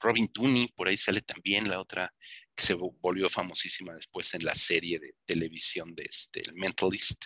Robin 0.00 0.28
Tooney, 0.28 0.68
por 0.76 0.86
ahí 0.86 0.96
sale 0.96 1.22
también 1.22 1.68
la 1.68 1.80
otra 1.80 2.14
que 2.54 2.64
se 2.64 2.74
volvió 2.74 3.28
famosísima 3.28 3.94
después 3.94 4.32
en 4.34 4.44
la 4.44 4.54
serie 4.54 4.98
de 5.00 5.14
televisión 5.24 5.94
de 5.94 6.04
este, 6.08 6.40
el 6.40 6.54
Mentalist. 6.54 7.24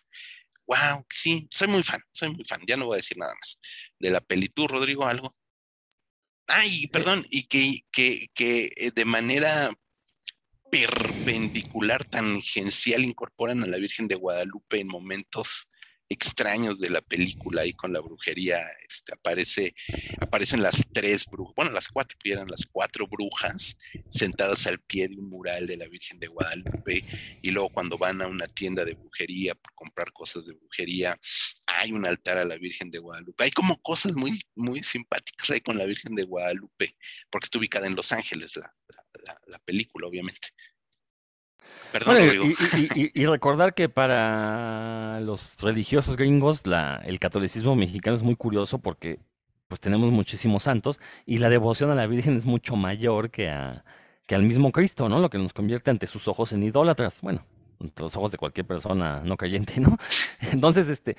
Wow, 0.67 1.05
sí, 1.11 1.49
soy 1.51 1.69
muy 1.69 1.83
fan, 1.83 2.03
soy 2.13 2.33
muy 2.33 2.45
fan, 2.45 2.63
ya 2.67 2.77
no 2.77 2.87
voy 2.87 2.95
a 2.95 2.97
decir 2.97 3.19
nada 3.19 3.35
más. 3.35 3.59
De 3.99 4.11
la 4.11 4.21
peli, 4.21 4.49
¿tú, 4.49 4.67
Rodrigo, 4.69 5.07
algo? 5.07 5.35
Ay, 6.47 6.87
perdón, 6.89 7.25
y 7.31 7.47
que, 7.47 7.81
que, 7.91 8.29
que 8.35 8.73
eh, 8.77 8.91
de 8.95 9.05
manera 9.05 9.71
perpendicular, 10.71 12.05
tangencial, 12.05 13.05
incorporan 13.05 13.63
a 13.63 13.67
la 13.67 13.77
Virgen 13.77 14.09
de 14.09 14.15
Guadalupe 14.15 14.81
en 14.81 14.89
momentos 14.89 15.69
extraños 16.13 16.79
de 16.79 16.91
la 16.91 17.01
película 17.01 17.65
y 17.67 17.73
con 17.73 17.93
la 17.93 18.01
brujería, 18.01 18.61
este, 18.87 19.13
aparece, 19.15 19.75
aparecen 20.21 20.63
las 20.63 20.83
tres 20.93 21.27
brujas, 21.27 21.55
bueno, 21.57 21.73
las 21.73 21.89
cuatro, 21.89 22.17
eran 22.25 22.49
las 22.49 22.67
cuatro 22.71 23.07
brujas 23.07 23.77
sentadas 24.09 24.67
al 24.67 24.79
pie 24.81 25.09
de 25.09 25.17
un 25.17 25.29
mural 25.29 25.67
de 25.67 25.77
la 25.77 25.89
Virgen 25.89 26.19
de 26.19 26.29
Guadalupe 26.29 27.05
y 27.43 27.51
luego 27.51 27.71
cuando 27.71 27.99
van 27.99 28.23
a 28.23 28.27
una 28.27 28.47
tienda 28.47 28.85
de 28.85 28.95
brujería 28.95 29.55
por 29.55 29.75
comprar 29.75 30.13
cosas 30.13 30.47
de 30.47 30.55
brujería, 30.55 31.19
hay 31.67 31.93
un 31.93 32.07
altar 32.07 32.39
a 32.39 32.45
la 32.45 32.57
Virgen 32.57 32.91
de 32.91 32.99
Guadalupe. 32.99 33.45
Hay 33.45 33.51
como 33.51 33.81
cosas 33.81 34.15
muy, 34.15 34.41
muy 34.55 34.83
simpáticas 34.83 35.51
ahí 35.51 35.61
con 35.61 35.79
la 35.79 35.85
Virgen 35.85 36.15
de 36.15 36.25
Guadalupe, 36.25 36.97
porque 37.31 37.47
está 37.47 37.59
ubicada 37.59 37.87
en 37.87 37.97
Los 37.97 38.13
Ángeles 38.13 38.53
la 39.47 39.59
película, 39.61 40.07
obviamente. 40.07 40.49
Perdón, 41.93 42.55
y, 42.95 43.27
recordar 43.27 43.75
que 43.75 43.89
para 43.89 45.21
los 45.21 45.57
religiosos 45.61 46.17
gringos 46.17 46.67
la, 46.67 47.03
el 47.05 47.19
catolicismo 47.19 47.77
mexicano 47.77 48.17
es 48.17 48.23
muy 48.23 48.35
curioso 48.35 48.79
porque 48.79 49.21
pues 49.69 49.81
tenemos 49.81 50.11
muchísimos 50.11 50.65
santos 50.65 51.01
y 51.27 51.39
la 51.39 51.49
devoción 51.49 51.91
a 51.91 51.95
la 51.95 52.07
Virgen 52.07 52.37
es 52.37 52.45
mucho 52.45 52.77
mayor 52.77 53.31
que, 53.31 53.49
a, 53.49 53.85
que 54.27 54.35
al 54.35 54.43
mismo 54.43 54.73
Cristo, 54.73 55.09
¿no? 55.09 55.21
Lo 55.21 55.31
que 55.31 55.39
nos 55.39 55.53
convierte 55.53 55.91
ante 55.91 56.07
sus 56.07 56.29
ojos 56.29 56.53
en 56.53 56.63
idólatras. 56.63 57.21
Bueno, 57.23 57.45
ante 57.81 58.03
los 58.03 58.17
ojos 58.17 58.33
de 58.33 58.39
cualquier 58.39 58.67
persona 58.67 59.23
no 59.25 59.37
creyente, 59.37 59.81
¿no? 59.81 59.99
Entonces, 60.41 60.89
este, 60.89 61.17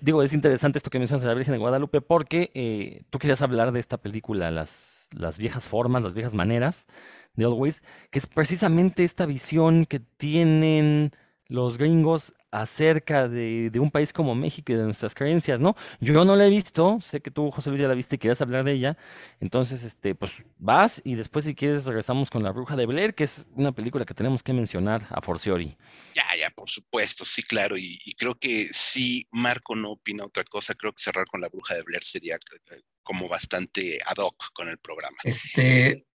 digo, 0.00 0.22
es 0.22 0.32
interesante 0.32 0.78
esto 0.78 0.90
que 0.90 0.98
mencionas 0.98 1.22
de 1.22 1.28
la 1.28 1.34
Virgen 1.34 1.52
de 1.52 1.58
Guadalupe 1.58 2.00
porque 2.00 2.50
eh, 2.54 3.02
tú 3.10 3.18
querías 3.18 3.42
hablar 3.42 3.72
de 3.72 3.80
esta 3.80 3.96
película, 3.96 4.50
las, 4.50 5.08
las 5.12 5.38
viejas 5.38 5.68
formas, 5.68 6.02
las 6.02 6.14
viejas 6.14 6.34
maneras 6.34 6.86
de 7.34 7.44
Always, 7.44 7.82
que 8.10 8.18
es 8.18 8.26
precisamente 8.26 9.04
esta 9.04 9.26
visión 9.26 9.86
que 9.86 10.00
tienen 10.00 11.12
los 11.48 11.78
gringos 11.78 12.34
acerca 12.50 13.28
de, 13.28 13.68
de, 13.70 13.80
un 13.80 13.90
país 13.90 14.12
como 14.12 14.36
México 14.36 14.72
y 14.72 14.76
de 14.76 14.84
nuestras 14.84 15.12
creencias, 15.12 15.58
¿no? 15.58 15.74
Yo 16.00 16.24
no 16.24 16.36
la 16.36 16.46
he 16.46 16.50
visto, 16.50 16.98
sé 17.00 17.20
que 17.20 17.32
tú, 17.32 17.50
José 17.50 17.70
Luis, 17.70 17.82
ya 17.82 17.88
la 17.88 17.94
viste 17.94 18.14
y 18.14 18.18
querías 18.18 18.40
hablar 18.40 18.62
de 18.64 18.72
ella, 18.72 18.96
entonces, 19.40 19.82
este, 19.82 20.14
pues 20.14 20.32
vas 20.58 21.02
y 21.04 21.16
después 21.16 21.44
si 21.44 21.56
quieres 21.56 21.84
regresamos 21.84 22.30
con 22.30 22.44
La 22.44 22.52
Bruja 22.52 22.76
de 22.76 22.86
Blair, 22.86 23.14
que 23.14 23.24
es 23.24 23.44
una 23.56 23.72
película 23.72 24.04
que 24.04 24.14
tenemos 24.14 24.44
que 24.44 24.52
mencionar 24.52 25.04
a 25.10 25.20
forciori. 25.20 25.76
Ya, 26.14 26.24
ya, 26.38 26.50
por 26.50 26.70
supuesto, 26.70 27.24
sí, 27.24 27.42
claro, 27.42 27.76
y, 27.76 27.98
y 28.04 28.14
creo 28.14 28.36
que 28.36 28.68
si 28.70 29.26
Marco 29.32 29.74
no 29.74 29.90
opina 29.90 30.24
otra 30.24 30.44
cosa, 30.44 30.74
creo 30.74 30.92
que 30.92 31.02
cerrar 31.02 31.26
con 31.26 31.40
La 31.40 31.48
Bruja 31.48 31.74
de 31.74 31.82
Blair 31.82 32.04
sería 32.04 32.36
eh, 32.36 32.82
como 33.02 33.28
bastante 33.28 33.98
ad 34.06 34.18
hoc 34.18 34.52
con 34.52 34.68
el 34.68 34.78
programa. 34.78 35.16
Este, 35.24 36.06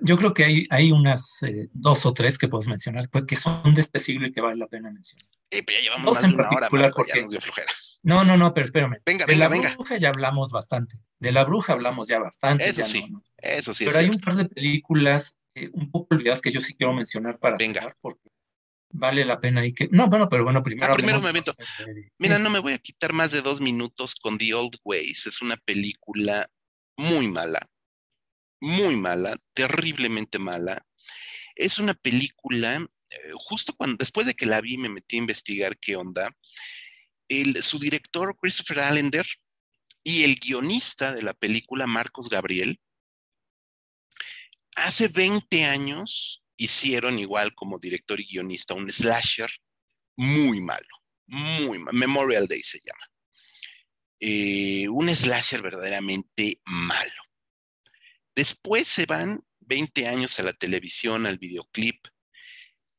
yo 0.00 0.16
creo 0.16 0.32
que 0.32 0.44
hay, 0.44 0.66
hay 0.70 0.92
unas 0.92 1.42
eh, 1.42 1.68
dos 1.72 2.06
o 2.06 2.14
tres 2.14 2.38
que 2.38 2.48
puedes 2.48 2.68
mencionar 2.68 3.04
pues, 3.10 3.24
que 3.24 3.36
son 3.36 3.74
de 3.74 3.80
este 3.80 3.98
siglo 3.98 4.26
y 4.26 4.32
que 4.32 4.40
vale 4.40 4.56
la 4.56 4.68
pena 4.68 4.90
mencionar. 4.90 5.26
Sí, 5.50 5.62
pero 5.62 5.78
ya 5.78 5.84
llevamos 5.84 6.06
dos 6.06 6.14
más 6.14 6.24
en 6.24 6.30
de 6.30 6.36
una 6.36 6.48
hora, 6.48 6.90
porque... 6.90 7.24
No, 8.04 8.24
no, 8.24 8.36
no, 8.36 8.54
pero 8.54 8.66
espérame. 8.66 8.98
Venga, 9.04 9.26
de 9.26 9.36
venga, 9.36 9.68
la 9.68 9.74
bruja 9.74 9.96
ya 9.96 10.08
hablamos 10.08 10.50
bastante. 10.50 10.96
De 11.18 11.32
la 11.32 11.44
bruja 11.44 11.72
hablamos 11.72 12.08
ya 12.08 12.18
bastante. 12.18 12.64
Eso 12.64 12.84
sí, 12.84 13.12
eso 13.38 13.74
sí. 13.74 13.84
Pero 13.84 13.98
hay 13.98 14.08
un 14.08 14.20
par 14.20 14.36
de 14.36 14.46
películas 14.46 15.38
eh, 15.54 15.70
un 15.72 15.90
poco 15.90 16.14
olvidadas 16.14 16.42
que 16.42 16.50
yo 16.50 16.60
sí 16.60 16.74
quiero 16.74 16.92
mencionar 16.92 17.38
para 17.38 17.56
venga. 17.56 17.94
porque 18.00 18.28
vale 18.90 19.24
la 19.24 19.40
pena 19.40 19.64
y 19.64 19.72
que... 19.72 19.88
No, 19.90 20.08
bueno, 20.08 20.28
pero 20.28 20.44
bueno, 20.44 20.62
primero... 20.62 20.92
Ah, 20.92 20.96
primero 20.96 21.20
me 21.20 21.28
avento. 21.28 21.54
Mira, 22.18 22.38
no 22.38 22.50
me 22.50 22.58
voy 22.58 22.74
a 22.74 22.78
quitar 22.78 23.12
más 23.12 23.30
de 23.30 23.40
dos 23.40 23.60
minutos 23.60 24.14
con 24.14 24.38
The 24.38 24.54
Old 24.54 24.76
Ways. 24.84 25.26
Es 25.26 25.40
una 25.40 25.56
película 25.56 26.48
muy 26.96 27.28
mala 27.28 27.68
muy 28.62 28.96
mala, 28.96 29.36
terriblemente 29.54 30.38
mala. 30.38 30.86
Es 31.56 31.80
una 31.80 31.94
película, 31.94 32.76
eh, 32.76 33.16
justo 33.34 33.74
cuando, 33.76 33.96
después 33.96 34.24
de 34.24 34.34
que 34.34 34.46
la 34.46 34.60
vi, 34.60 34.78
me 34.78 34.88
metí 34.88 35.16
a 35.16 35.18
investigar 35.18 35.78
qué 35.78 35.96
onda. 35.96 36.34
El, 37.26 37.60
su 37.62 37.80
director, 37.80 38.36
Christopher 38.40 38.80
Allender, 38.80 39.26
y 40.04 40.22
el 40.22 40.36
guionista 40.36 41.12
de 41.12 41.22
la 41.22 41.34
película, 41.34 41.88
Marcos 41.88 42.28
Gabriel, 42.28 42.80
hace 44.76 45.08
20 45.08 45.64
años 45.64 46.44
hicieron 46.56 47.18
igual 47.18 47.54
como 47.56 47.80
director 47.80 48.20
y 48.20 48.26
guionista 48.26 48.74
un 48.74 48.90
slasher 48.90 49.50
muy 50.16 50.60
malo, 50.60 51.02
muy 51.26 51.80
malo. 51.80 51.98
Memorial 51.98 52.46
Day 52.46 52.62
se 52.62 52.78
llama. 52.78 53.10
Eh, 54.20 54.88
un 54.88 55.14
slasher 55.14 55.62
verdaderamente 55.62 56.60
malo. 56.64 57.21
Después 58.34 58.88
se 58.88 59.06
van 59.06 59.44
20 59.60 60.06
años 60.06 60.38
a 60.38 60.42
la 60.42 60.52
televisión, 60.52 61.26
al 61.26 61.38
videoclip. 61.38 62.06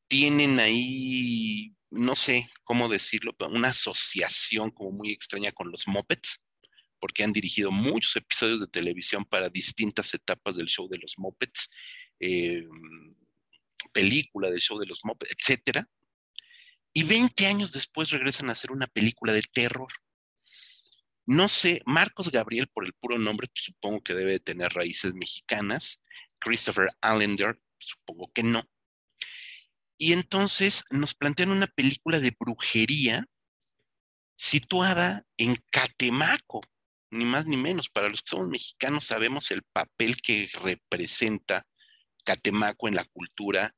Tienen 0.08 0.60
ahí, 0.60 1.74
no 1.90 2.14
sé 2.16 2.48
cómo 2.62 2.88
decirlo, 2.88 3.34
una 3.50 3.68
asociación 3.68 4.70
como 4.70 4.92
muy 4.92 5.12
extraña 5.12 5.52
con 5.52 5.70
los 5.70 5.86
Muppets, 5.88 6.40
porque 7.00 7.24
han 7.24 7.32
dirigido 7.32 7.70
muchos 7.70 8.16
episodios 8.16 8.60
de 8.60 8.68
televisión 8.68 9.24
para 9.24 9.48
distintas 9.48 10.14
etapas 10.14 10.56
del 10.56 10.68
show 10.68 10.88
de 10.88 10.98
los 10.98 11.14
Muppets, 11.18 11.68
eh, 12.20 12.64
película 13.92 14.50
del 14.50 14.60
show 14.60 14.78
de 14.78 14.86
los 14.86 15.00
Muppets, 15.04 15.34
etc. 15.36 15.84
Y 16.92 17.02
20 17.02 17.46
años 17.46 17.72
después 17.72 18.10
regresan 18.10 18.48
a 18.48 18.52
hacer 18.52 18.70
una 18.70 18.86
película 18.86 19.32
de 19.32 19.42
terror. 19.42 19.92
No 21.26 21.48
sé, 21.48 21.82
Marcos 21.86 22.30
Gabriel, 22.30 22.68
por 22.68 22.84
el 22.84 22.92
puro 22.92 23.18
nombre, 23.18 23.48
pues, 23.48 23.64
supongo 23.64 24.02
que 24.02 24.14
debe 24.14 24.40
tener 24.40 24.72
raíces 24.72 25.14
mexicanas. 25.14 26.00
Christopher 26.38 26.90
Allender, 27.00 27.58
supongo 27.78 28.30
que 28.32 28.42
no. 28.42 28.68
Y 29.96 30.12
entonces 30.12 30.84
nos 30.90 31.14
plantean 31.14 31.50
una 31.50 31.66
película 31.66 32.20
de 32.20 32.36
brujería 32.38 33.26
situada 34.36 35.24
en 35.38 35.56
Catemaco, 35.70 36.60
ni 37.10 37.24
más 37.24 37.46
ni 37.46 37.56
menos. 37.56 37.88
Para 37.88 38.08
los 38.08 38.22
que 38.22 38.30
somos 38.30 38.48
mexicanos 38.48 39.06
sabemos 39.06 39.50
el 39.50 39.62
papel 39.72 40.16
que 40.20 40.50
representa 40.62 41.66
Catemaco 42.24 42.88
en 42.88 42.96
la 42.96 43.04
cultura 43.04 43.74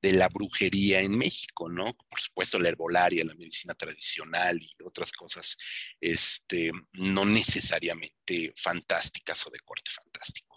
de 0.00 0.12
la 0.12 0.28
brujería 0.28 1.00
en 1.00 1.16
México, 1.16 1.68
¿no? 1.68 1.86
Por 2.08 2.20
supuesto, 2.20 2.58
la 2.58 2.68
herbolaria, 2.68 3.24
la 3.24 3.34
medicina 3.34 3.74
tradicional 3.74 4.60
y 4.62 4.72
otras 4.84 5.12
cosas, 5.12 5.56
este, 6.00 6.70
no 6.92 7.24
necesariamente 7.24 8.52
fantásticas 8.56 9.46
o 9.46 9.50
de 9.50 9.60
corte 9.60 9.90
fantástico. 9.90 10.48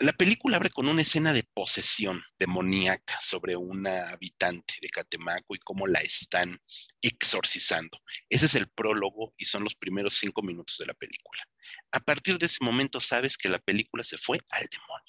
La 0.00 0.12
película 0.12 0.58
abre 0.58 0.70
con 0.70 0.86
una 0.86 1.02
escena 1.02 1.32
de 1.32 1.42
posesión 1.42 2.22
demoníaca 2.38 3.20
sobre 3.20 3.56
una 3.56 4.10
habitante 4.10 4.74
de 4.80 4.88
Catemaco 4.90 5.56
y 5.56 5.58
cómo 5.58 5.88
la 5.88 5.98
están 5.98 6.60
exorcizando. 7.02 8.00
Ese 8.28 8.46
es 8.46 8.54
el 8.54 8.68
prólogo 8.68 9.34
y 9.36 9.44
son 9.46 9.64
los 9.64 9.74
primeros 9.74 10.16
cinco 10.16 10.40
minutos 10.40 10.76
de 10.78 10.86
la 10.86 10.94
película. 10.94 11.42
A 11.90 11.98
partir 11.98 12.38
de 12.38 12.46
ese 12.46 12.64
momento 12.64 13.00
sabes 13.00 13.36
que 13.36 13.48
la 13.48 13.58
película 13.58 14.04
se 14.04 14.18
fue 14.18 14.38
al 14.50 14.68
demonio 14.70 15.07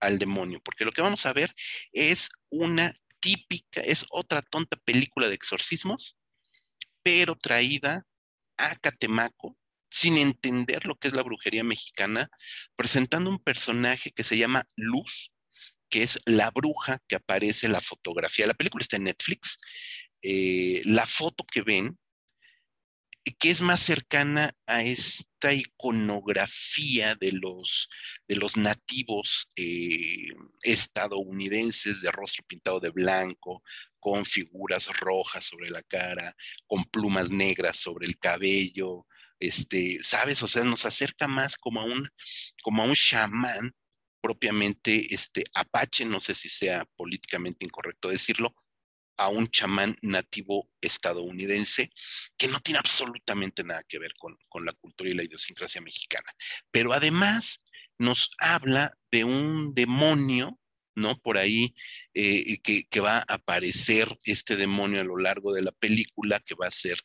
al 0.00 0.18
demonio, 0.18 0.60
porque 0.64 0.84
lo 0.84 0.92
que 0.92 1.02
vamos 1.02 1.26
a 1.26 1.32
ver 1.32 1.54
es 1.92 2.30
una 2.50 2.94
típica, 3.20 3.80
es 3.80 4.06
otra 4.10 4.42
tonta 4.42 4.76
película 4.76 5.28
de 5.28 5.34
exorcismos, 5.34 6.16
pero 7.02 7.36
traída 7.36 8.06
a 8.56 8.76
Catemaco 8.76 9.56
sin 9.90 10.16
entender 10.18 10.86
lo 10.86 10.96
que 10.96 11.08
es 11.08 11.14
la 11.14 11.22
brujería 11.22 11.64
mexicana, 11.64 12.30
presentando 12.76 13.28
un 13.28 13.42
personaje 13.42 14.12
que 14.12 14.22
se 14.22 14.38
llama 14.38 14.68
Luz, 14.76 15.32
que 15.88 16.02
es 16.04 16.20
la 16.24 16.50
bruja 16.50 17.02
que 17.08 17.16
aparece 17.16 17.66
en 17.66 17.72
la 17.72 17.80
fotografía. 17.80 18.46
La 18.46 18.54
película 18.54 18.82
está 18.82 18.96
en 18.96 19.04
Netflix. 19.04 19.58
Eh, 20.22 20.82
la 20.84 21.06
foto 21.06 21.44
que 21.44 21.62
ven 21.62 21.98
que 23.38 23.50
es 23.50 23.60
más 23.60 23.80
cercana 23.80 24.52
a 24.66 24.82
esta 25.40 25.54
iconografía 25.54 27.14
de 27.14 27.32
los, 27.32 27.88
de 28.28 28.36
los 28.36 28.58
nativos 28.58 29.48
eh, 29.56 30.28
estadounidenses 30.62 32.02
de 32.02 32.10
rostro 32.10 32.44
pintado 32.46 32.78
de 32.78 32.90
blanco, 32.90 33.62
con 33.98 34.26
figuras 34.26 34.88
rojas 34.98 35.46
sobre 35.46 35.70
la 35.70 35.82
cara, 35.82 36.36
con 36.66 36.84
plumas 36.84 37.30
negras 37.30 37.78
sobre 37.78 38.06
el 38.06 38.18
cabello, 38.18 39.06
este, 39.38 40.00
¿sabes? 40.02 40.42
O 40.42 40.48
sea, 40.48 40.62
nos 40.64 40.84
acerca 40.84 41.26
más 41.26 41.56
como 41.56 41.80
a 41.80 41.84
un, 41.84 42.06
como 42.62 42.82
a 42.82 42.86
un 42.86 42.94
chamán 42.94 43.74
propiamente 44.20 45.14
este, 45.14 45.44
apache, 45.54 46.04
no 46.04 46.20
sé 46.20 46.34
si 46.34 46.50
sea 46.50 46.84
políticamente 46.96 47.64
incorrecto 47.64 48.10
decirlo, 48.10 48.54
a 49.20 49.28
un 49.28 49.50
chamán 49.50 49.98
nativo 50.00 50.70
estadounidense 50.80 51.90
que 52.38 52.48
no 52.48 52.58
tiene 52.60 52.78
absolutamente 52.78 53.62
nada 53.62 53.84
que 53.86 53.98
ver 53.98 54.14
con, 54.18 54.64
la 54.64 54.72
cultura 54.72 55.10
y 55.10 55.14
la 55.14 55.24
idiosincrasia 55.24 55.82
mexicana. 55.82 56.32
Pero 56.70 56.94
además 56.94 57.62
nos 57.98 58.30
habla 58.38 58.96
de 59.10 59.24
un 59.24 59.74
demonio, 59.74 60.58
¿no? 60.94 61.18
Por 61.18 61.36
ahí 61.36 61.74
eh, 62.14 62.60
que, 62.62 63.00
va 63.00 63.18
a 63.18 63.34
aparecer 63.34 64.18
este 64.24 64.56
demonio 64.56 65.02
a 65.02 65.04
lo 65.04 65.18
largo 65.18 65.52
de 65.52 65.62
la 65.62 65.72
película, 65.72 66.40
que 66.40 66.54
va 66.54 66.68
a 66.68 66.70
ser 66.70 66.98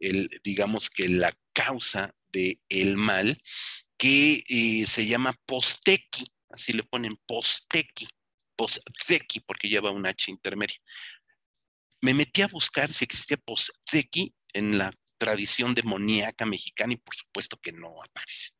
el, 0.00 0.28
digamos 0.42 0.90
que 0.90 1.08
la 1.08 1.38
causa 1.52 2.16
del 2.32 2.58
el 2.68 2.96
mal, 2.96 3.40
que 3.96 4.42
eh, 4.48 4.86
se 4.86 5.06
llama 5.06 5.38
Posteki, 5.46 6.24
así 6.48 6.72
le 6.72 6.82
ponen 6.82 7.16
Posteki, 7.26 8.08
Posteki, 8.56 9.40
porque 9.40 9.68
lleva 9.68 9.92
un 9.92 10.04
H 10.04 10.32
intermedia. 10.32 10.76
Me 12.00 12.14
metí 12.14 12.42
a 12.42 12.48
buscar 12.48 12.92
si 12.92 13.04
existía 13.04 13.36
Posteki 13.36 14.34
en 14.52 14.78
la 14.78 14.92
tradición 15.18 15.74
demoníaca 15.74 16.46
mexicana 16.46 16.94
y 16.94 16.96
por 16.96 17.14
supuesto 17.14 17.58
que 17.58 17.72
no 17.72 18.02
aparece. 18.02 18.50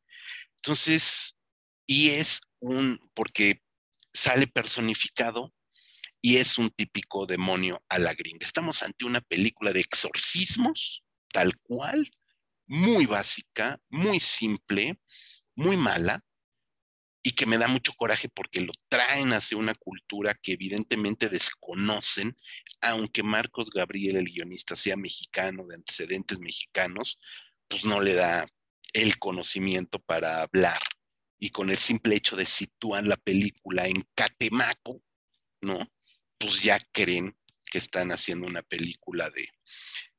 Entonces, 0.57 1.37
y 1.87 2.11
es 2.11 2.43
un, 2.61 3.01
porque 3.15 3.63
sale 4.13 4.47
personificado 4.47 5.55
y 6.21 6.37
es 6.37 6.59
un 6.59 6.71
típico 6.71 7.27
demonio 7.27 7.83
a 7.89 7.99
la 7.99 8.13
gringa. 8.15 8.45
Estamos 8.45 8.83
ante 8.83 9.07
una 9.07 9.23
película 9.23 9.73
de 9.73 9.81
exorcismos, 9.81 11.03
tal 11.33 11.57
cual, 11.63 12.11
muy 12.67 13.07
básica, 13.07 13.81
muy 13.89 14.21
simple, 14.21 15.01
muy 15.55 15.77
mala, 15.77 16.23
y 17.23 17.33
que 17.33 17.47
me 17.47 17.59
da 17.59 17.69
mucho 17.69 17.93
coraje 17.93 18.29
porque 18.29 18.61
lo 18.61 18.73
traen 18.89 19.33
hacia 19.33 19.59
una 19.59 19.75
cultura 19.75 20.35
que 20.35 20.53
evidentemente 20.53 21.29
desconocen, 21.29 22.37
aunque 22.81 23.23
Marcos 23.23 23.69
Gabriel, 23.71 24.17
el 24.17 24.25
guionista, 24.25 24.75
sea 24.75 24.97
mexicano, 24.97 25.67
de 25.67 25.75
antecedentes 25.75 26.39
mexicanos, 26.39 27.19
pues 27.69 27.85
no 27.85 28.01
le 28.01 28.15
da 28.15 28.47
el 28.93 29.19
conocimiento 29.19 29.99
para 29.99 30.43
hablar. 30.43 30.81
Y 31.39 31.51
con 31.51 31.71
el 31.71 31.79
simple 31.79 32.17
hecho 32.17 32.37
de 32.37 32.47
situar 32.47 33.05
la 33.05 33.17
película 33.17 33.87
en 33.87 34.07
Catemaco, 34.15 35.03
¿no? 35.61 35.91
Pues 36.39 36.63
ya 36.63 36.79
creen 36.93 37.37
que 37.67 37.79
están 37.79 38.13
haciendo 38.13 38.47
una 38.47 38.63
película 38.63 39.31
de, 39.31 39.49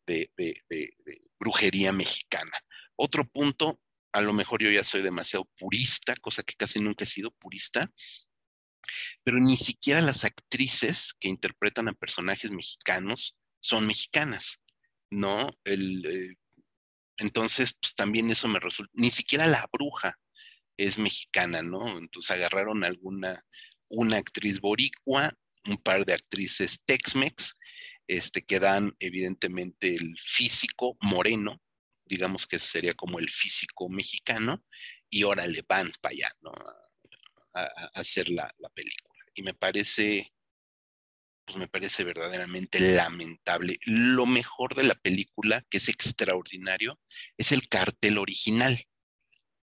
de, 0.06 0.32
de 0.69 1.22
brujería 1.40 1.91
mexicana. 1.91 2.57
Otro 2.95 3.28
punto, 3.28 3.80
a 4.13 4.21
lo 4.21 4.33
mejor 4.33 4.61
yo 4.61 4.69
ya 4.69 4.83
soy 4.83 5.01
demasiado 5.01 5.45
purista, 5.57 6.15
cosa 6.15 6.43
que 6.43 6.55
casi 6.55 6.79
nunca 6.79 7.03
he 7.03 7.07
sido 7.07 7.31
purista, 7.31 7.91
pero 9.23 9.39
ni 9.39 9.57
siquiera 9.57 10.01
las 10.01 10.25
actrices 10.25 11.13
que 11.19 11.29
interpretan 11.29 11.88
a 11.88 11.93
personajes 11.93 12.51
mexicanos 12.51 13.38
son 13.59 13.88
mexicanas, 13.88 14.59
¿no? 15.09 15.49
Eh, 15.65 16.35
entonces, 17.17 17.73
pues 17.79 17.93
también 17.95 18.31
eso 18.31 18.47
me 18.47 18.59
resulta, 18.59 18.91
ni 18.95 19.11
siquiera 19.11 19.45
la 19.45 19.67
bruja 19.71 20.17
es 20.77 20.97
mexicana, 20.97 21.61
¿no? 21.61 21.97
Entonces 21.97 22.31
agarraron 22.31 22.83
alguna, 22.83 23.45
una 23.89 24.17
actriz 24.17 24.59
boricua, 24.59 25.38
un 25.65 25.77
par 25.77 26.05
de 26.05 26.13
actrices 26.13 26.81
Tex-Mex, 26.85 27.55
este, 28.07 28.41
que 28.41 28.59
dan 28.59 28.95
evidentemente 28.99 29.95
el 29.95 30.17
físico 30.17 30.97
moreno, 31.01 31.61
digamos 32.11 32.45
que 32.45 32.59
sería 32.59 32.93
como 32.93 33.19
el 33.19 33.29
físico 33.29 33.88
mexicano, 33.88 34.65
y 35.09 35.23
ahora 35.23 35.47
le 35.47 35.63
van 35.65 35.93
para 36.01 36.11
allá, 36.11 36.33
¿no? 36.41 36.51
A, 37.53 37.63
hacer 37.93 38.29
la, 38.29 38.53
película. 38.73 39.23
Y 39.33 39.43
me 39.43 39.53
parece, 39.53 40.33
pues 41.45 41.57
me 41.57 41.69
parece 41.69 42.03
verdaderamente 42.03 42.81
lamentable. 42.81 43.77
Lo 43.85 44.25
mejor 44.25 44.75
de 44.75 44.83
la 44.83 44.95
película, 44.95 45.65
que 45.69 45.77
es 45.77 45.88
extraordinario, 45.88 46.99
es 47.38 47.53
el 47.53 47.69
cartel 47.69 48.17
original. 48.17 48.83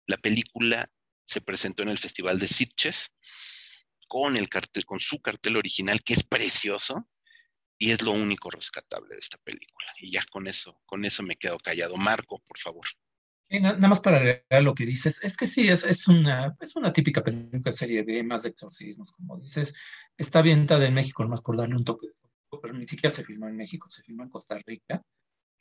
La 0.07 0.17
película 0.17 0.91
se 1.27 1.41
presentó 1.41 1.85
en 1.85 1.91
el 1.91 1.99
Festival 1.99 2.41
de 2.41 2.49
Sitges 2.49 3.15
con 4.09 4.37
el 4.37 4.49
cartel, 4.49 4.85
con 4.85 4.99
su 4.99 5.21
cartel 5.21 5.57
original, 5.57 6.03
que 6.03 6.15
es 6.15 6.25
precioso, 6.25 7.09
y 7.83 7.91
es 7.91 8.01
lo 8.01 8.13
único 8.13 8.49
rescatable 8.49 9.15
de 9.15 9.19
esta 9.19 9.39
película. 9.39 9.89
Y 10.01 10.13
ya 10.13 10.25
con 10.31 10.47
eso, 10.47 10.81
con 10.87 11.05
eso 11.05 11.25
me 11.25 11.35
quedo 11.35 11.59
callado. 11.59 11.97
Marco, 11.97 12.41
por 12.47 12.57
favor. 12.57 12.87
nada 13.51 13.89
más 13.89 13.99
para 13.99 14.19
agregar 14.19 14.63
lo 14.63 14.73
que 14.73 14.87
dices, 14.87 15.19
es 15.21 15.37
que 15.37 15.49
sí, 15.49 15.69
es, 15.69 15.83
es, 15.83 16.07
una, 16.07 16.57
es 16.61 16.77
una 16.77 16.93
típica 16.93 17.25
película 17.25 17.73
serie 17.73 18.05
B, 18.05 18.23
más 18.23 18.45
de 18.45 18.51
exorcismos, 18.51 19.11
como 19.11 19.37
dices. 19.37 19.75
Está 20.17 20.39
ambientada 20.39 20.87
en 20.87 20.95
México, 20.95 21.25
nomás 21.25 21.43
por 21.43 21.57
darle 21.57 21.75
un 21.75 21.83
toque, 21.83 22.07
pero 22.63 22.73
ni 22.73 22.87
siquiera 22.87 23.13
se 23.13 23.25
filmó 23.25 23.49
en 23.49 23.57
México, 23.57 23.91
se 23.91 24.05
filmó 24.05 24.23
en 24.23 24.31
Costa 24.31 24.57
Rica. 24.65 25.03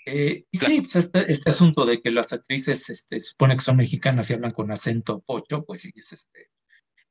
Eh, 0.06 0.46
y 0.52 0.58
sí, 0.60 0.82
pues 0.82 0.98
este, 0.98 1.32
este, 1.32 1.50
asunto 1.50 1.88
de 1.88 2.04
que 2.04 2.12
las 2.12 2.34
actrices 2.34 2.88
este, 2.92 3.20
supone 3.20 3.56
que 3.56 3.64
son 3.64 3.78
mexicanas 3.78 4.30
y 4.30 4.34
hablan 4.34 4.52
con 4.52 4.72
acento 4.72 5.22
pocho, 5.22 5.66
pues 5.66 5.82
sí, 5.82 5.92
es 5.96 6.14
este. 6.14 6.52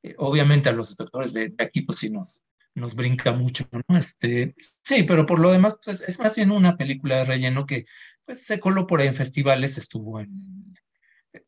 Eh, 0.03 0.15
obviamente 0.19 0.69
a 0.69 0.71
los 0.71 0.91
espectadores 0.91 1.33
de, 1.33 1.49
de, 1.49 1.63
aquí, 1.65 1.81
pues 1.81 1.99
sí 1.99 2.09
nos, 2.09 2.41
nos 2.75 2.95
brinca 2.95 3.33
mucho, 3.33 3.67
¿no? 3.71 3.97
Este, 3.97 4.55
sí, 4.83 5.03
pero 5.03 5.25
por 5.25 5.39
lo 5.39 5.51
demás, 5.51 5.77
pues, 5.83 6.01
es 6.01 6.19
más 6.19 6.35
bien 6.35 6.51
una 6.51 6.77
película 6.77 7.17
de 7.17 7.25
relleno 7.25 7.65
que 7.65 7.85
pues, 8.25 8.45
se 8.45 8.59
coló 8.59 8.87
por 8.87 9.01
ahí 9.01 9.07
en 9.07 9.15
festivales, 9.15 9.77
estuvo 9.77 10.19
en, 10.19 10.73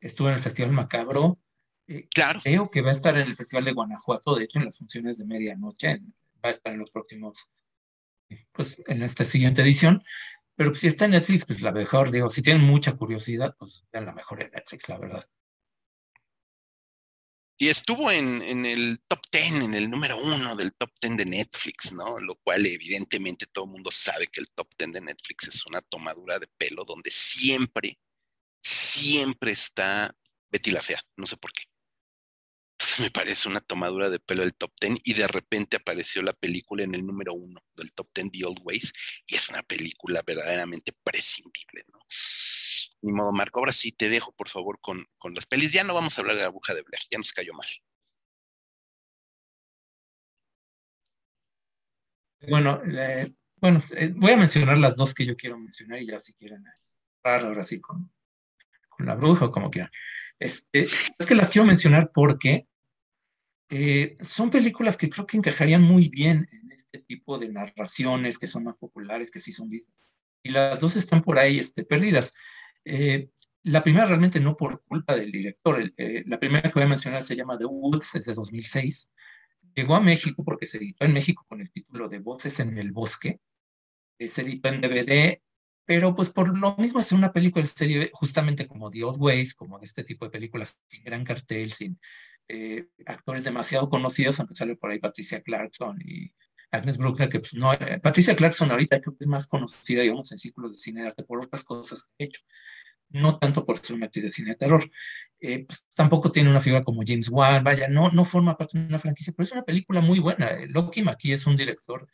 estuvo 0.01 0.27
en 0.27 0.35
el 0.35 0.39
Festival 0.39 0.71
Macabro. 0.71 1.39
Eh, 1.87 2.07
claro. 2.09 2.41
Creo 2.43 2.69
que 2.69 2.81
va 2.81 2.89
a 2.89 2.93
estar 2.93 3.17
en 3.17 3.27
el 3.27 3.35
Festival 3.35 3.65
de 3.65 3.73
Guanajuato, 3.73 4.35
de 4.35 4.45
hecho, 4.45 4.59
en 4.59 4.65
las 4.65 4.77
funciones 4.77 5.17
de 5.17 5.25
medianoche, 5.25 6.01
va 6.43 6.49
a 6.49 6.51
estar 6.51 6.73
en 6.73 6.79
los 6.79 6.91
próximos, 6.91 7.49
pues 8.51 8.81
en 8.87 9.03
esta 9.03 9.23
siguiente 9.23 9.61
edición. 9.61 10.01
Pero 10.55 10.71
pues, 10.71 10.81
si 10.81 10.87
está 10.87 11.05
en 11.05 11.11
Netflix, 11.11 11.45
pues 11.45 11.61
la 11.61 11.71
mejor, 11.71 12.11
digo, 12.11 12.29
si 12.29 12.41
tienen 12.41 12.63
mucha 12.63 12.93
curiosidad, 12.93 13.55
pues 13.57 13.85
vean 13.91 14.05
la 14.05 14.13
mejor 14.13 14.43
en 14.43 14.51
Netflix, 14.51 14.87
la 14.87 14.99
verdad. 14.99 15.25
Y 17.57 17.69
estuvo 17.69 18.11
en, 18.11 18.41
en, 18.41 18.65
el 18.65 18.99
top 19.07 19.19
10, 19.31 19.63
en 19.65 19.73
el 19.75 19.89
número 19.89 20.17
uno 20.17 20.55
del 20.55 20.73
top 20.73 20.89
10 21.01 21.17
de 21.17 21.25
Netflix, 21.25 21.93
¿no? 21.93 22.19
Lo 22.19 22.35
cual 22.35 22.65
evidentemente 22.65 23.45
todo 23.45 23.65
el 23.65 23.71
mundo 23.71 23.91
sabe 23.91 24.27
que 24.27 24.41
el 24.41 24.49
top 24.51 24.67
10 24.77 24.91
de 24.93 25.01
Netflix 25.01 25.47
es 25.49 25.65
una 25.65 25.81
tomadura 25.81 26.39
de 26.39 26.47
pelo 26.57 26.83
donde 26.83 27.11
siempre, 27.11 27.99
siempre 28.61 29.51
está 29.51 30.15
Betty 30.49 30.71
la 30.71 30.81
Fea, 30.81 31.03
no 31.17 31.27
sé 31.27 31.37
por 31.37 31.51
qué. 31.51 31.63
Me 32.99 33.11
parece 33.11 33.49
una 33.49 33.61
tomadura 33.61 34.09
de 34.09 34.19
pelo 34.19 34.41
del 34.41 34.53
top 34.53 34.71
10 34.79 34.99
y 35.03 35.13
de 35.13 35.27
repente 35.27 35.77
apareció 35.77 36.21
la 36.21 36.33
película 36.33 36.83
en 36.83 36.95
el 36.95 37.05
número 37.05 37.33
uno 37.33 37.61
del 37.75 37.91
top 37.93 38.09
10 38.13 38.31
The 38.31 38.45
Old 38.45 38.59
Ways 38.63 38.93
y 39.25 39.35
es 39.35 39.49
una 39.49 39.63
película 39.63 40.21
verdaderamente 40.25 40.93
prescindible, 41.03 41.83
¿no? 41.91 41.99
Ni 43.01 43.11
modo, 43.11 43.31
Marco. 43.31 43.59
Ahora 43.59 43.73
sí 43.73 43.91
te 43.91 44.09
dejo, 44.09 44.31
por 44.33 44.49
favor, 44.49 44.79
con, 44.81 45.05
con 45.17 45.33
las 45.33 45.45
pelis. 45.45 45.71
Ya 45.71 45.83
no 45.83 45.93
vamos 45.93 46.17
a 46.17 46.21
hablar 46.21 46.35
de 46.35 46.41
la 46.41 46.47
aguja 46.47 46.73
de 46.73 46.83
Blair, 46.83 47.03
ya 47.11 47.17
nos 47.17 47.33
cayó 47.33 47.53
mal. 47.53 47.67
Bueno, 52.47 52.81
bueno, 53.57 53.81
eh, 53.95 54.11
voy 54.15 54.31
a 54.31 54.37
mencionar 54.37 54.77
las 54.77 54.97
dos 54.97 55.13
que 55.13 55.25
yo 55.25 55.37
quiero 55.37 55.57
mencionar 55.57 56.01
y 56.01 56.07
ya 56.07 56.19
si 56.19 56.33
quieren 56.33 56.65
ahora 57.23 57.63
sí 57.63 57.79
con, 57.79 58.11
con 58.89 59.05
la 59.05 59.15
bruja 59.15 59.45
o 59.45 59.51
como 59.51 59.71
quieran. 59.71 59.89
Este, 60.39 60.83
es 60.83 61.25
que 61.25 61.35
las 61.35 61.49
quiero 61.49 61.65
mencionar 61.65 62.11
porque 62.13 62.67
eh, 63.69 64.17
son 64.21 64.49
películas 64.49 64.97
que 64.97 65.09
creo 65.09 65.25
que 65.25 65.37
encajarían 65.37 65.81
muy 65.81 66.09
bien 66.09 66.47
en 66.51 66.71
este 66.71 66.99
tipo 66.99 67.37
de 67.37 67.49
narraciones 67.49 68.37
que 68.37 68.47
son 68.47 68.65
más 68.65 68.75
populares, 68.77 69.31
que 69.31 69.39
sí 69.39 69.51
son 69.51 69.69
vistas. 69.69 69.95
Y 70.43 70.49
las 70.49 70.79
dos 70.79 70.95
están 70.95 71.21
por 71.21 71.39
ahí 71.39 71.59
este, 71.59 71.83
perdidas. 71.83 72.33
Eh, 72.85 73.29
la 73.63 73.81
primera 73.81 74.05
realmente 74.05 74.39
no 74.39 74.57
por 74.57 74.83
culpa 74.83 75.15
del 75.15 75.31
director. 75.31 75.81
Eh, 75.97 76.23
la 76.27 76.39
primera 76.39 76.69
que 76.69 76.73
voy 76.73 76.83
a 76.83 76.87
mencionar 76.87 77.23
se 77.23 77.35
llama 77.35 77.57
The 77.57 77.65
Woods, 77.65 78.15
es 78.15 78.25
de 78.25 78.33
2006. 78.33 79.09
Llegó 79.75 79.95
a 79.95 80.01
México 80.01 80.43
porque 80.43 80.65
se 80.65 80.77
editó 80.77 81.05
en 81.05 81.13
México 81.13 81.45
con 81.47 81.61
el 81.61 81.71
título 81.71 82.09
de 82.09 82.19
Voces 82.19 82.59
en 82.59 82.77
el 82.77 82.91
Bosque. 82.91 83.39
Se 84.19 84.41
editó 84.41 84.69
en 84.69 84.81
DVD, 84.81 85.41
pero 85.85 86.15
pues 86.15 86.29
por 86.29 86.57
lo 86.57 86.75
mismo 86.77 86.99
es 86.99 87.11
una 87.11 87.33
película 87.33 87.63
de 87.63 87.69
serie 87.69 88.11
justamente 88.13 88.67
como 88.67 88.89
The 88.89 89.03
Old 89.03 89.19
Ways, 89.19 89.55
como 89.55 89.79
de 89.79 89.85
este 89.85 90.03
tipo 90.03 90.25
de 90.25 90.31
películas 90.31 90.77
sin 90.87 91.03
gran 91.03 91.23
cartel, 91.23 91.71
sin 91.71 91.99
actores 93.05 93.43
demasiado 93.43 93.89
conocidos, 93.89 94.39
aunque 94.39 94.55
sale 94.55 94.75
por 94.75 94.91
ahí 94.91 94.99
Patricia 94.99 95.41
Clarkson 95.41 95.97
y 96.05 96.31
Agnes 96.73 96.97
Bruckner, 96.97 97.29
que 97.29 97.39
pues 97.39 97.53
no, 97.53 97.71
Patricia 98.01 98.35
Clarkson 98.35 98.71
ahorita 98.71 98.99
creo 98.99 99.15
que 99.15 99.23
es 99.23 99.27
más 99.27 99.47
conocida, 99.47 100.01
digamos, 100.01 100.31
en 100.31 100.39
círculos 100.39 100.71
de 100.71 100.77
cine 100.79 101.01
de 101.01 101.07
arte 101.07 101.23
por 101.23 101.43
otras 101.43 101.63
cosas 101.63 102.03
que 102.03 102.23
ha 102.23 102.27
hecho, 102.27 102.41
no 103.09 103.37
tanto 103.37 103.65
por 103.65 103.77
ser 103.77 103.95
una 103.95 104.07
de 104.11 104.31
cine 104.31 104.49
de 104.49 104.55
terror. 104.55 104.89
Eh, 105.39 105.65
pues, 105.65 105.85
tampoco 105.93 106.31
tiene 106.31 106.49
una 106.49 106.59
figura 106.59 106.83
como 106.83 107.03
James 107.05 107.29
Wan, 107.29 107.63
vaya, 107.63 107.87
no, 107.87 108.09
no 108.11 108.25
forma 108.25 108.57
parte 108.57 108.79
de 108.79 108.85
una 108.85 108.99
franquicia, 108.99 109.33
pero 109.35 109.45
es 109.45 109.51
una 109.51 109.63
película 109.63 110.01
muy 110.01 110.19
buena. 110.19 110.51
Loki 110.67 111.03
McKee 111.03 111.33
es 111.33 111.45
un 111.45 111.55
director, 111.55 112.07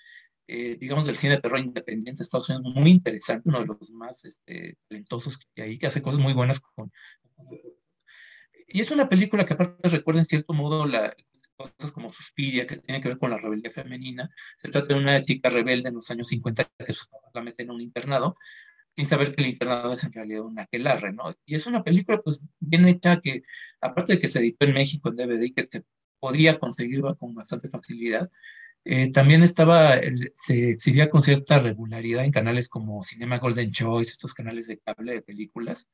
eh, 0.48 0.76
digamos, 0.78 1.06
del 1.06 1.16
cine 1.16 1.36
de 1.36 1.42
terror 1.42 1.60
independiente 1.60 2.20
de 2.20 2.24
Estados 2.24 2.50
Unidos, 2.50 2.74
muy 2.76 2.92
interesante, 2.92 3.48
uno 3.48 3.62
de 3.62 3.68
los 3.68 3.92
más 3.92 4.26
este, 4.26 4.78
talentosos 4.90 5.40
que 5.56 5.62
hay, 5.62 5.78
que 5.78 5.88
hace 5.88 6.02
cosas 6.02 6.20
muy 6.20 6.34
buenas 6.34 6.60
con, 6.60 6.92
y 8.72 8.82
es 8.82 8.92
una 8.92 9.10
película 9.10 9.46
que 9.46 9.54
aparte 9.54 9.90
recuerda 9.90 10.22
en 10.22 10.26
cierto 10.26 10.54
modo 10.54 10.86
la, 10.86 11.16
cosas 11.60 11.92
como 11.92 12.12
Suspiria, 12.12 12.66
que 12.66 12.78
tiene 12.78 13.02
que 13.02 13.10
ver 13.10 13.18
con 13.18 13.32
la 13.32 13.38
rebeldía 13.38 13.72
femenina. 13.72 14.30
Se 14.58 14.70
trata 14.70 14.94
de 14.94 15.00
una 15.00 15.22
chica 15.22 15.50
rebelde 15.50 15.90
en 15.90 15.96
los 15.96 16.10
años 16.10 16.28
50 16.30 16.72
que 16.86 16.94
sus 16.94 17.10
la 17.34 17.42
meten 17.42 17.68
en 17.68 17.72
un 17.72 17.82
internado, 17.82 18.38
sin 18.96 19.08
saber 19.08 19.36
que 19.36 19.42
el 19.42 19.50
internado 19.50 19.94
es 19.94 20.04
en 20.04 20.14
realidad 20.14 20.44
un 20.44 20.60
aquelarre, 20.60 21.12
¿no? 21.12 21.36
Y 21.46 21.56
es 21.56 21.68
una 21.68 21.84
película, 21.84 22.22
pues, 22.22 22.42
bien 22.60 22.88
hecha 22.88 23.20
que, 23.20 23.44
aparte 23.82 24.14
de 24.14 24.20
que 24.20 24.28
se 24.28 24.40
editó 24.40 24.66
en 24.66 24.74
México 24.74 25.10
en 25.10 25.18
DVD, 25.18 25.54
que 25.54 25.68
se 25.68 25.84
podía 26.20 26.60
conseguir 26.60 27.02
con 27.18 27.36
bastante 27.36 27.70
facilidad, 27.70 28.30
eh, 28.86 29.12
también 29.12 29.44
estaba, 29.44 30.00
se 30.34 30.70
exhibía 30.70 31.10
con 31.10 31.22
cierta 31.22 31.60
regularidad 31.60 32.24
en 32.24 32.32
canales 32.32 32.70
como 32.70 33.04
Cinema 33.04 33.38
Golden 33.40 33.72
Choice, 33.72 34.12
estos 34.12 34.34
canales 34.34 34.68
de 34.68 34.80
cable 34.80 35.14
de 35.14 35.22
películas, 35.22 35.90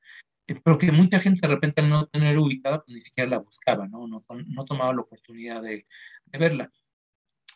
pero 0.64 0.78
que 0.78 0.92
mucha 0.92 1.20
gente 1.20 1.48
de 1.48 1.54
repente 1.54 1.82
al 1.82 1.90
no 1.90 2.06
tener 2.08 2.38
ubicada, 2.38 2.84
pues 2.84 2.94
ni 2.94 3.02
siquiera 3.02 3.30
la 3.30 3.40
buscaba, 3.40 3.88
¿no? 3.88 4.08
No, 4.08 4.24
no 4.30 4.66
tomaba 4.66 4.94
la 4.94 5.02
oportunidad 5.02 5.62
de, 5.62 5.88
de, 6.26 6.38
verla. 6.38 6.72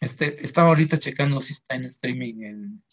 Este, 0.02 0.44
estaba 0.44 0.70
ahorita 0.70 0.98
checando 0.98 1.42
si 1.42 1.54
está 1.54 1.76
en 1.76 1.86
streaming 1.86 2.42
en, 2.44 2.84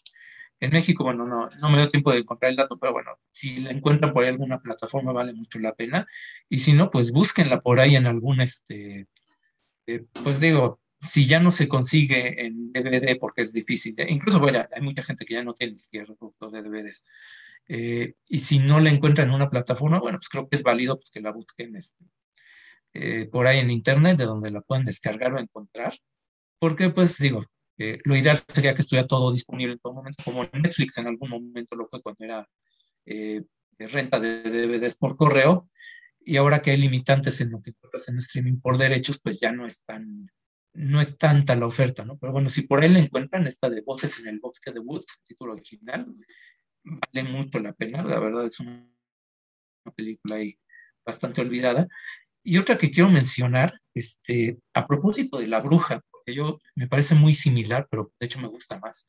en 0.59 0.71
México, 0.71 1.03
bueno, 1.03 1.25
no, 1.25 1.49
no 1.49 1.69
me 1.69 1.77
dio 1.77 1.87
tiempo 1.87 2.11
de 2.11 2.19
encontrar 2.19 2.51
el 2.51 2.57
dato, 2.57 2.77
pero 2.79 2.93
bueno, 2.93 3.11
si 3.31 3.59
la 3.59 3.71
encuentran 3.71 4.13
por 4.13 4.23
ahí 4.23 4.29
alguna 4.29 4.59
plataforma 4.59 5.11
vale 5.11 5.33
mucho 5.33 5.59
la 5.59 5.75
pena. 5.75 6.07
Y 6.49 6.59
si 6.59 6.73
no, 6.73 6.89
pues 6.91 7.11
búsquenla 7.11 7.61
por 7.61 7.79
ahí 7.79 7.95
en 7.95 8.07
algún, 8.07 8.41
este, 8.41 9.07
eh, 9.87 10.05
pues 10.23 10.39
digo, 10.39 10.81
si 10.99 11.27
ya 11.27 11.39
no 11.39 11.51
se 11.51 11.67
consigue 11.67 12.45
en 12.45 12.71
DVD 12.73 13.17
porque 13.19 13.41
es 13.41 13.53
difícil, 13.53 13.95
incluso, 14.09 14.39
bueno, 14.39 14.65
hay 14.71 14.81
mucha 14.81 15.03
gente 15.03 15.25
que 15.25 15.35
ya 15.35 15.43
no 15.43 15.53
tiene 15.53 15.73
ni 15.73 15.79
siquiera 15.79 16.05
reproductor 16.05 16.51
de 16.51 16.63
DVDs. 16.63 17.05
Eh, 17.67 18.15
y 18.27 18.39
si 18.39 18.59
no 18.59 18.79
la 18.79 18.89
encuentran 18.89 19.29
en 19.29 19.35
una 19.35 19.49
plataforma, 19.49 19.99
bueno, 19.99 20.17
pues 20.19 20.29
creo 20.29 20.47
que 20.47 20.55
es 20.55 20.63
válido 20.63 20.97
pues, 20.97 21.11
que 21.11 21.21
la 21.21 21.31
busquen 21.31 21.75
este, 21.75 22.05
eh, 22.93 23.27
por 23.31 23.47
ahí 23.47 23.59
en 23.59 23.69
internet, 23.69 24.17
de 24.17 24.25
donde 24.25 24.51
la 24.51 24.61
puedan 24.61 24.85
descargar 24.85 25.33
o 25.33 25.39
encontrar. 25.39 25.93
Porque, 26.59 26.89
pues 26.89 27.17
digo, 27.17 27.43
eh, 27.77 27.99
lo 28.03 28.15
ideal 28.15 28.41
sería 28.47 28.73
que 28.73 28.81
estuviera 28.81 29.07
todo 29.07 29.31
disponible 29.31 29.73
en 29.73 29.79
todo 29.79 29.93
momento, 29.93 30.23
como 30.23 30.43
Netflix 30.45 30.97
en 30.97 31.07
algún 31.07 31.29
momento 31.29 31.75
lo 31.75 31.87
fue 31.87 32.01
cuando 32.01 32.25
era 32.25 32.47
renta 33.79 34.19
de 34.19 34.43
DVDs 34.43 34.97
por 34.97 35.15
correo. 35.17 35.69
Y 36.19 36.37
ahora 36.37 36.61
que 36.61 36.71
hay 36.71 36.77
limitantes 36.77 37.39
en 37.41 37.51
lo 37.51 37.61
que 37.61 37.69
encuentras 37.69 38.09
en 38.09 38.17
streaming 38.17 38.59
por 38.59 38.77
derechos, 38.77 39.19
pues 39.21 39.39
ya 39.39 39.51
no 39.51 39.65
es 39.65 39.83
tan, 39.83 40.29
no 40.73 40.99
es 40.99 41.17
tanta 41.17 41.55
la 41.55 41.67
oferta, 41.67 42.05
¿no? 42.05 42.17
Pero 42.17 42.33
bueno, 42.33 42.49
si 42.49 42.63
por 42.63 42.81
ahí 42.81 42.89
la 42.89 42.99
encuentran, 42.99 43.47
esta 43.47 43.69
de 43.69 43.81
Voces 43.81 44.19
en 44.19 44.27
el 44.27 44.39
Bosque 44.39 44.71
de 44.71 44.79
Woods, 44.79 45.21
título 45.25 45.53
original, 45.53 46.05
vale 46.87 47.29
mucho 47.29 47.59
la 47.59 47.73
pena, 47.73 48.03
la 48.03 48.19
verdad 48.19 48.45
es 48.45 48.59
una, 48.59 48.87
película 49.95 50.35
ahí 50.35 50.57
bastante 51.05 51.41
olvidada. 51.41 51.87
Y 52.43 52.57
otra 52.57 52.77
que 52.77 52.91
quiero 52.91 53.09
mencionar, 53.09 53.79
este, 53.93 54.57
a 54.73 54.87
propósito 54.87 55.37
de 55.37 55.47
La 55.47 55.59
Bruja, 55.59 56.01
porque 56.11 56.33
yo 56.33 56.59
me 56.75 56.87
parece 56.87 57.15
muy 57.15 57.33
similar, 57.33 57.87
pero 57.89 58.11
de 58.19 58.25
hecho 58.25 58.39
me 58.39 58.47
gusta 58.47 58.79
más, 58.79 59.07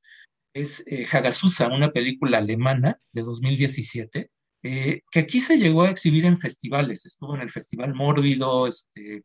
es 0.55 0.83
eh, 0.87 1.07
Hagasusa, 1.11 1.69
una 1.69 1.93
película 1.93 2.39
alemana 2.39 2.99
de 3.13 3.23
2017, 3.23 4.31
eh, 4.63 5.03
que 5.11 5.19
aquí 5.21 5.41
se 5.41 5.59
llegó 5.59 5.83
a 5.83 5.91
exhibir 5.91 6.25
en 6.25 6.41
festivales, 6.41 7.07
estuvo 7.07 7.35
en 7.35 7.43
el 7.43 7.51
Festival 7.51 7.95
Mórbido, 7.95 8.67
este, 8.67 9.23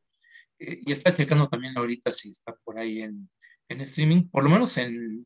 eh, 0.59 0.80
y 0.85 0.91
está 0.91 1.13
checando 1.13 1.47
también 1.47 1.77
ahorita 1.77 2.11
si 2.11 2.30
está 2.30 2.55
por 2.63 2.77
ahí 2.77 3.01
en, 3.01 3.30
en 3.69 3.81
streaming, 3.81 4.30
por 4.30 4.43
lo 4.43 4.49
menos 4.49 4.77
en 4.77 5.25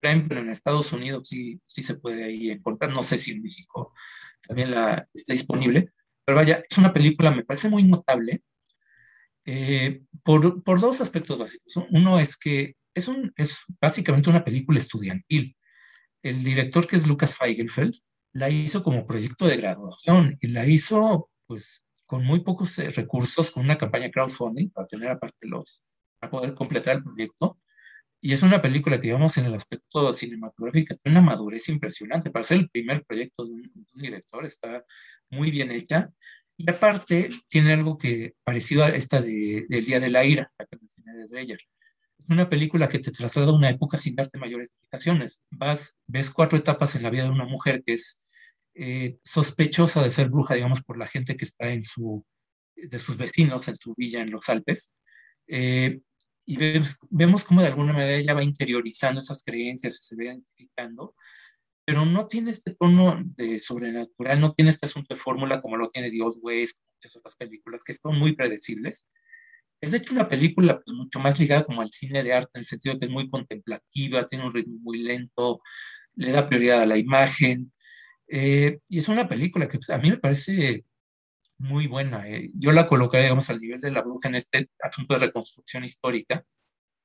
pero 0.00 0.40
en 0.40 0.50
Estados 0.50 0.92
Unidos 0.92 1.28
sí, 1.28 1.60
sí 1.66 1.82
se 1.82 1.96
puede 1.96 2.24
ahí 2.24 2.50
encontrar, 2.50 2.92
no 2.92 3.02
sé 3.02 3.18
si 3.18 3.32
en 3.32 3.42
México 3.42 3.92
también 4.46 4.70
la, 4.70 5.06
está 5.12 5.32
disponible, 5.32 5.92
pero 6.24 6.36
vaya, 6.36 6.62
es 6.68 6.78
una 6.78 6.92
película, 6.92 7.30
me 7.30 7.44
parece 7.44 7.68
muy 7.68 7.82
notable 7.82 8.42
eh, 9.44 10.02
por, 10.22 10.62
por, 10.62 10.80
dos 10.80 11.00
aspectos 11.00 11.38
básicos. 11.38 11.74
Uno 11.90 12.18
es 12.18 12.36
que 12.36 12.76
es, 12.94 13.08
un, 13.08 13.32
es 13.36 13.58
básicamente 13.80 14.30
una 14.30 14.44
película 14.44 14.78
estudiantil. 14.78 15.56
El 16.22 16.44
director, 16.44 16.86
que 16.86 16.96
es 16.96 17.06
Lucas 17.06 17.36
Feigelfeld, 17.36 17.94
la 18.32 18.50
hizo 18.50 18.82
como 18.82 19.06
proyecto 19.06 19.46
de 19.46 19.56
graduación 19.56 20.38
y 20.40 20.48
la 20.48 20.66
hizo 20.66 21.30
pues 21.46 21.82
con 22.06 22.24
muy 22.24 22.40
pocos 22.40 22.78
eh, 22.78 22.90
recursos, 22.90 23.50
con 23.50 23.64
una 23.64 23.78
campaña 23.78 24.10
crowdfunding 24.10 24.70
para 24.70 24.86
tener 24.86 25.10
aparte 25.10 25.46
los, 25.46 25.82
para 26.18 26.30
poder 26.30 26.54
completar 26.54 26.96
el 26.96 27.04
proyecto. 27.04 27.58
Y 28.20 28.32
es 28.32 28.42
una 28.42 28.60
película 28.60 28.96
que, 28.98 29.08
digamos, 29.08 29.36
en 29.38 29.46
el 29.46 29.54
aspecto 29.54 30.12
cinematográfico, 30.12 30.94
tiene 30.96 31.18
una 31.18 31.26
madurez 31.26 31.68
impresionante. 31.70 32.30
Para 32.30 32.42
ser 32.44 32.58
el 32.58 32.68
primer 32.68 33.04
proyecto 33.04 33.44
de 33.46 33.52
un, 33.52 33.86
director, 33.94 34.44
está 34.44 34.84
muy 35.30 35.50
bien 35.50 35.70
hecha. 35.70 36.10
Y 36.56 36.68
aparte, 36.70 37.30
tiene 37.48 37.72
algo 37.72 37.96
que 37.96 38.34
parecido 38.44 38.84
a 38.84 38.90
esta 38.90 39.22
de, 39.22 39.64
del 39.68 39.84
Día 39.86 40.00
de 40.00 40.10
la 40.10 40.24
Ira, 40.24 40.52
la 40.58 40.66
que 40.66 40.76
mencioné 40.76 41.18
de 41.18 41.28
Dreyer. 41.28 41.60
Es 42.18 42.28
una 42.28 42.50
película 42.50 42.88
que 42.88 42.98
te 42.98 43.10
traslada 43.10 43.48
a 43.50 43.54
una 43.54 43.70
época 43.70 43.96
sin 43.96 44.14
darte 44.14 44.38
mayores 44.38 44.66
explicaciones. 44.66 45.40
Vas, 45.50 45.96
ves 46.06 46.30
cuatro 46.30 46.58
etapas 46.58 46.94
en 46.96 47.02
la 47.02 47.10
vida 47.10 47.24
de 47.24 47.30
una 47.30 47.46
mujer 47.46 47.82
que 47.84 47.94
es 47.94 48.20
eh, 48.74 49.18
sospechosa 49.24 50.02
de 50.02 50.10
ser 50.10 50.28
bruja, 50.28 50.54
digamos, 50.54 50.82
por 50.82 50.98
la 50.98 51.06
gente 51.06 51.36
que 51.36 51.46
está 51.46 51.70
en 51.72 51.82
su, 51.82 52.24
de 52.76 52.98
sus 52.98 53.16
vecinos 53.16 53.68
en 53.68 53.76
su 53.76 53.94
villa 53.96 54.20
en 54.20 54.30
los 54.30 54.48
Alpes. 54.50 54.92
Eh, 55.46 56.00
y 56.46 56.56
vemos, 56.56 56.96
vemos 57.10 57.44
cómo 57.44 57.60
de 57.60 57.68
alguna 57.68 57.92
manera 57.92 58.16
ella 58.16 58.34
va 58.34 58.44
interiorizando 58.44 59.20
esas 59.20 59.42
creencias, 59.42 59.98
se 60.02 60.16
va 60.16 60.24
identificando, 60.24 61.14
pero 61.84 62.04
no 62.04 62.26
tiene 62.26 62.52
este 62.52 62.74
tono 62.74 63.22
de 63.36 63.58
sobrenatural, 63.58 64.40
no 64.40 64.52
tiene 64.52 64.70
este 64.70 64.86
asunto 64.86 65.14
de 65.14 65.20
fórmula 65.20 65.60
como 65.60 65.76
lo 65.76 65.88
tiene 65.88 66.10
Old 66.22 66.38
Ways, 66.42 66.78
muchas 66.96 67.16
otras 67.16 67.36
películas 67.36 67.82
que 67.84 67.94
son 67.94 68.18
muy 68.18 68.34
predecibles. 68.34 69.08
Es 69.80 69.92
de 69.92 69.98
hecho 69.98 70.14
una 70.14 70.28
película 70.28 70.80
pues, 70.80 70.96
mucho 70.96 71.20
más 71.20 71.40
ligada 71.40 71.64
como 71.64 71.80
al 71.82 71.90
cine 71.90 72.22
de 72.22 72.32
arte, 72.32 72.50
en 72.54 72.60
el 72.60 72.66
sentido 72.66 72.94
de 72.94 73.00
que 73.00 73.06
es 73.06 73.12
muy 73.12 73.28
contemplativa, 73.28 74.26
tiene 74.26 74.44
un 74.44 74.52
ritmo 74.52 74.78
muy 74.80 74.98
lento, 75.02 75.60
le 76.16 76.32
da 76.32 76.46
prioridad 76.46 76.82
a 76.82 76.86
la 76.86 76.98
imagen, 76.98 77.72
eh, 78.28 78.78
y 78.88 78.98
es 78.98 79.08
una 79.08 79.28
película 79.28 79.68
que 79.68 79.78
pues, 79.78 79.90
a 79.90 79.98
mí 79.98 80.10
me 80.10 80.18
parece 80.18 80.84
muy 81.60 81.86
buena. 81.86 82.28
Eh. 82.28 82.50
Yo 82.54 82.72
la 82.72 82.86
colocaría, 82.86 83.26
digamos, 83.26 83.50
al 83.50 83.60
nivel 83.60 83.80
de 83.80 83.90
la 83.90 84.02
bruja 84.02 84.28
en 84.28 84.36
este 84.36 84.70
asunto 84.82 85.14
de 85.14 85.20
reconstrucción 85.20 85.84
histórica. 85.84 86.44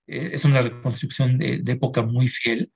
Eh, 0.07 0.31
es 0.33 0.45
una 0.45 0.61
reconstrucción 0.61 1.37
de, 1.37 1.61
época 1.67 2.01
muy 2.03 2.27
fiel, 2.27 2.71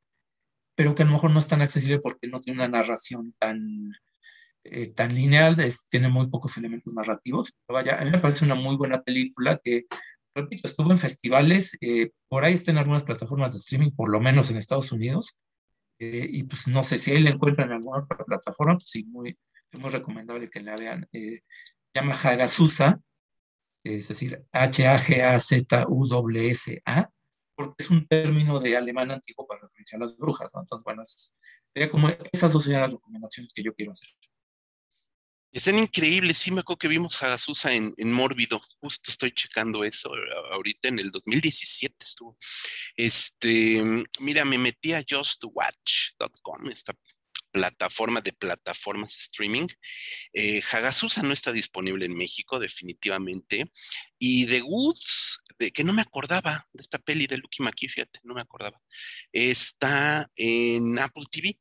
pero 0.75 0.95
que 0.95 1.03
a 1.03 1.05
lo 1.05 1.13
mejor 1.13 1.31
no 1.31 1.39
es 1.39 1.47
tan 1.47 1.61
accesible 1.61 1.99
porque 1.99 2.27
no 2.27 2.39
tiene 2.41 2.59
una 2.59 2.67
narración 2.79 3.33
tan, 3.39 3.91
tan 4.95 5.15
lineal, 5.15 5.55
tiene 5.89 6.09
muy 6.09 6.27
pocos 6.29 6.57
elementos 6.57 6.93
narrativos. 6.93 7.53
Pero 7.65 7.75
vaya, 7.75 7.99
a 7.99 8.05
mí 8.05 8.11
me 8.11 8.19
parece 8.19 8.45
una 8.45 8.55
muy 8.55 8.75
buena 8.75 9.01
película 9.01 9.59
que, 9.63 9.85
repito, 10.35 10.67
estuvo 10.67 10.91
en 10.91 10.97
festivales, 10.97 11.77
por 12.27 12.43
ahí 12.43 12.53
está 12.53 12.71
en 12.71 12.77
algunas 12.77 13.03
plataformas 13.03 13.53
de 13.53 13.59
streaming, 13.59 13.91
por 13.91 14.09
lo 14.09 14.19
menos 14.19 14.51
en 14.51 14.57
Estados 14.57 14.91
Unidos, 14.91 15.37
eh, 15.99 16.27
y 16.31 16.43
pues 16.43 16.65
no 16.67 16.81
sé 16.81 16.97
si 16.97 17.11
ahí 17.11 17.21
la 17.21 17.31
encuentran 17.31 17.67
en 17.69 17.75
alguna 17.75 18.05
plataforma, 18.05 18.75
pues 18.75 18.89
sí, 18.89 19.03
muy, 19.03 19.37
es 19.71 19.79
muy 19.79 19.89
recomendable 19.89 20.49
que 20.49 20.59
la 20.61 20.75
vean. 20.75 21.07
Eh, 21.11 21.41
llama 21.93 22.15
Hagasusa, 22.15 22.99
es 23.83 24.07
decir, 24.07 24.43
H-A-G-A-Z-U-S-A, 24.51 25.49
porque 27.55 27.75
es 27.83 27.89
un 27.89 28.07
término 28.07 28.59
de 28.59 28.77
alemán 28.77 29.11
antiguo 29.11 29.47
para 29.47 29.61
referenciar 29.61 30.01
a 30.01 30.05
las 30.05 30.17
brujas, 30.17 30.49
¿no? 30.53 30.61
Entonces, 30.61 30.83
bueno, 30.83 31.03
sería 31.73 31.91
como 31.91 32.09
esas 32.31 32.53
dos 32.53 32.63
serían 32.63 32.81
las 32.81 32.93
recomendaciones 32.93 33.53
que 33.53 33.63
yo 33.63 33.73
quiero 33.73 33.91
hacer. 33.91 34.09
Están 35.51 35.79
increíbles, 35.79 36.37
sí 36.37 36.51
me 36.51 36.59
acuerdo 36.59 36.77
que 36.77 36.87
vimos 36.87 37.21
Hagasusa 37.21 37.73
en, 37.73 37.95
en 37.97 38.13
Mórbido, 38.13 38.61
justo 38.79 39.09
estoy 39.09 39.31
checando 39.31 39.83
eso 39.83 40.11
ahorita 40.51 40.89
en 40.89 40.99
el 40.99 41.09
2017 41.09 41.95
estuvo. 41.99 42.37
Este, 42.95 44.05
mira, 44.19 44.45
me 44.45 44.59
metí 44.59 44.93
a 44.93 45.03
justwatch.com, 45.03 46.69
esta 46.69 46.93
plataforma 47.51 48.21
de 48.21 48.33
plataformas 48.33 49.17
streaming. 49.17 49.67
Eh, 50.33 50.61
Hagasusa 50.71 51.21
no 51.21 51.33
está 51.33 51.51
disponible 51.51 52.05
en 52.05 52.15
México, 52.15 52.59
definitivamente. 52.59 53.71
Y 54.17 54.45
The 54.45 54.61
Woods, 54.61 55.39
de, 55.57 55.71
que 55.71 55.83
no 55.83 55.93
me 55.93 56.01
acordaba 56.01 56.67
de 56.73 56.81
esta 56.81 56.99
peli 56.99 57.27
de 57.27 57.37
Lucky 57.37 57.63
McKee, 57.63 57.89
fíjate, 57.89 58.19
no 58.23 58.33
me 58.33 58.41
acordaba, 58.41 58.79
está 59.31 60.29
en 60.35 60.99
Apple 60.99 61.25
TV 61.31 61.57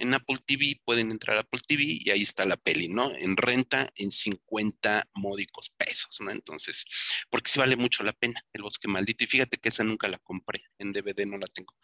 en 0.00 0.14
Apple 0.14 0.38
TV 0.46 0.80
pueden 0.84 1.10
entrar 1.10 1.36
a 1.36 1.40
Apple 1.40 1.60
TV 1.66 1.84
y 1.86 2.10
ahí 2.10 2.22
está 2.22 2.46
la 2.46 2.56
peli, 2.56 2.88
¿no? 2.88 3.14
En 3.14 3.36
renta 3.36 3.90
en 3.94 4.10
50 4.10 5.08
módicos 5.14 5.70
pesos, 5.76 6.16
¿no? 6.20 6.30
Entonces, 6.30 6.84
porque 7.28 7.50
sí 7.50 7.58
vale 7.58 7.76
mucho 7.76 8.02
la 8.02 8.14
pena 8.14 8.42
el 8.52 8.62
bosque 8.62 8.88
maldito. 8.88 9.24
Y 9.24 9.26
fíjate 9.26 9.58
que 9.58 9.68
esa 9.68 9.84
nunca 9.84 10.08
la 10.08 10.18
compré, 10.18 10.64
en 10.78 10.92
DVD 10.92 11.26
no 11.26 11.36
la 11.36 11.46
tengo. 11.46 11.74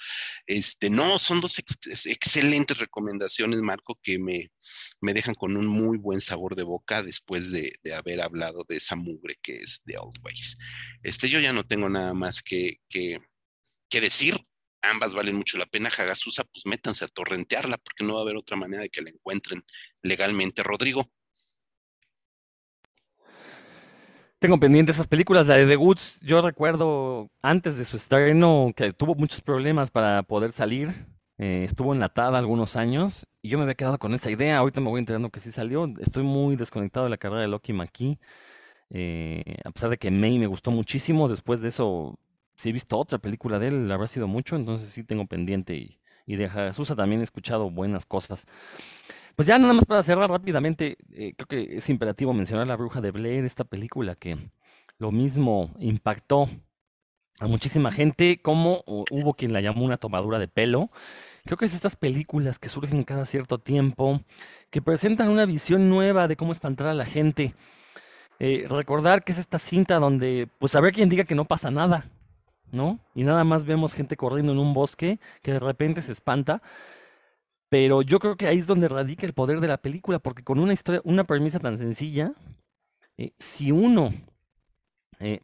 Este, 0.46 0.88
no, 0.88 1.18
son 1.18 1.40
dos 1.40 1.58
excelentes 1.58 2.78
recomendaciones, 2.78 3.60
Marco, 3.60 3.98
que 4.02 4.18
me, 4.18 4.50
me 5.00 5.12
dejan 5.12 5.34
con 5.34 5.56
un 5.56 5.66
muy 5.66 5.98
buen 5.98 6.22
sabor 6.22 6.56
de 6.56 6.62
boca 6.62 7.02
después 7.02 7.52
de, 7.52 7.78
haber 7.94 8.22
hablado 8.22 8.64
de 8.68 8.76
esa 8.76 8.96
mugre 8.96 9.38
que 9.42 9.56
es 9.56 9.82
The 9.84 9.98
Old 9.98 10.18
Ways. 10.22 10.56
Este, 11.02 11.28
yo 11.28 11.38
ya 11.38 11.52
no 11.52 11.66
tengo 11.66 11.88
nada 11.88 12.14
más 12.14 12.42
que, 12.42 12.80
que, 12.88 13.20
que 13.90 14.00
decir 14.00 14.40
ambas 14.90 15.14
valen 15.14 15.36
mucho 15.36 15.58
la 15.58 15.66
pena. 15.66 15.90
Hagasusa, 15.96 16.44
pues 16.44 16.66
métanse 16.66 17.04
a 17.04 17.08
torrentearla 17.08 17.78
porque 17.78 18.04
no 18.04 18.14
va 18.14 18.20
a 18.20 18.22
haber 18.22 18.36
otra 18.36 18.56
manera 18.56 18.82
de 18.82 18.90
que 18.90 19.02
la 19.02 19.10
encuentren 19.10 19.64
legalmente. 20.02 20.62
Rodrigo. 20.62 21.10
Tengo 24.38 24.60
pendiente 24.60 24.92
esas 24.92 25.06
películas, 25.06 25.48
la 25.48 25.56
de 25.56 25.66
The 25.66 25.76
Woods. 25.76 26.20
Yo 26.20 26.42
recuerdo 26.42 27.30
antes 27.42 27.78
de 27.78 27.84
su 27.86 27.96
estreno 27.96 28.72
que 28.76 28.92
tuvo 28.92 29.14
muchos 29.14 29.40
problemas 29.40 29.90
para 29.90 30.22
poder 30.24 30.52
salir. 30.52 31.06
Eh, 31.38 31.64
estuvo 31.64 31.92
enlatada 31.92 32.38
algunos 32.38 32.76
años 32.76 33.26
y 33.42 33.50
yo 33.50 33.58
me 33.58 33.64
había 33.64 33.74
quedado 33.74 33.98
con 33.98 34.14
esa 34.14 34.30
idea. 34.30 34.58
Ahorita 34.58 34.80
me 34.80 34.90
voy 34.90 35.00
enterando 35.00 35.30
que 35.30 35.40
sí 35.40 35.52
salió. 35.52 35.92
Estoy 36.00 36.22
muy 36.22 36.56
desconectado 36.56 37.04
de 37.04 37.10
la 37.10 37.16
carrera 37.16 37.42
de 37.42 37.48
Loki 37.48 37.72
McKee. 37.72 38.18
Eh, 38.90 39.56
a 39.64 39.70
pesar 39.70 39.90
de 39.90 39.98
que 39.98 40.10
May 40.10 40.38
me 40.38 40.46
gustó 40.46 40.70
muchísimo, 40.70 41.28
después 41.28 41.60
de 41.60 41.68
eso 41.68 42.18
si 42.56 42.70
he 42.70 42.72
visto 42.72 42.98
otra 42.98 43.18
película 43.18 43.58
de 43.58 43.68
él, 43.68 43.90
habrá 43.92 44.06
sido 44.06 44.28
mucho, 44.28 44.56
entonces 44.56 44.90
sí 44.90 45.04
tengo 45.04 45.26
pendiente 45.26 45.74
y, 45.74 45.98
y 46.26 46.36
de 46.36 46.48
Jesús 46.48 46.92
también 46.96 47.20
he 47.20 47.24
escuchado 47.24 47.70
buenas 47.70 48.06
cosas. 48.06 48.46
Pues 49.36 49.48
ya 49.48 49.58
nada 49.58 49.74
más 49.74 49.84
para 49.84 50.02
cerrar 50.02 50.30
rápidamente, 50.30 50.96
eh, 51.12 51.34
creo 51.36 51.46
que 51.46 51.76
es 51.76 51.88
imperativo 51.90 52.32
mencionar 52.32 52.66
La 52.66 52.76
Bruja 52.76 53.02
de 53.02 53.10
Blair, 53.10 53.44
esta 53.44 53.64
película 53.64 54.14
que 54.14 54.38
lo 54.98 55.12
mismo 55.12 55.74
impactó 55.78 56.48
a 57.38 57.46
muchísima 57.46 57.92
gente, 57.92 58.40
como 58.40 58.82
hubo 58.86 59.34
quien 59.34 59.52
la 59.52 59.60
llamó 59.60 59.84
una 59.84 59.98
tomadura 59.98 60.38
de 60.38 60.48
pelo. 60.48 60.90
Creo 61.44 61.58
que 61.58 61.66
es 61.66 61.74
estas 61.74 61.96
películas 61.96 62.58
que 62.58 62.70
surgen 62.70 63.04
cada 63.04 63.26
cierto 63.26 63.58
tiempo, 63.58 64.22
que 64.70 64.80
presentan 64.80 65.28
una 65.28 65.44
visión 65.44 65.90
nueva 65.90 66.28
de 66.28 66.36
cómo 66.36 66.52
espantar 66.52 66.86
a 66.88 66.94
la 66.94 67.04
gente. 67.04 67.54
Eh, 68.38 68.66
recordar 68.68 69.22
que 69.22 69.32
es 69.32 69.38
esta 69.38 69.58
cinta 69.58 69.98
donde, 69.98 70.48
pues 70.58 70.74
a 70.74 70.80
ver 70.80 70.94
quien 70.94 71.08
diga 71.08 71.24
que 71.24 71.34
no 71.34 71.44
pasa 71.44 71.70
nada, 71.70 72.10
¿no? 72.72 73.00
Y 73.14 73.24
nada 73.24 73.44
más 73.44 73.64
vemos 73.64 73.94
gente 73.94 74.16
corriendo 74.16 74.52
en 74.52 74.58
un 74.58 74.74
bosque 74.74 75.20
que 75.42 75.52
de 75.52 75.60
repente 75.60 76.02
se 76.02 76.12
espanta. 76.12 76.62
Pero 77.68 78.02
yo 78.02 78.20
creo 78.20 78.36
que 78.36 78.46
ahí 78.46 78.58
es 78.58 78.66
donde 78.66 78.88
radica 78.88 79.26
el 79.26 79.32
poder 79.32 79.60
de 79.60 79.68
la 79.68 79.78
película, 79.78 80.18
porque 80.18 80.44
con 80.44 80.58
una 80.60 80.72
historia, 80.72 81.00
una 81.04 81.24
premisa 81.24 81.58
tan 81.58 81.78
sencilla, 81.78 82.32
eh, 83.18 83.32
si 83.38 83.72
uno 83.72 84.12
eh, 85.18 85.40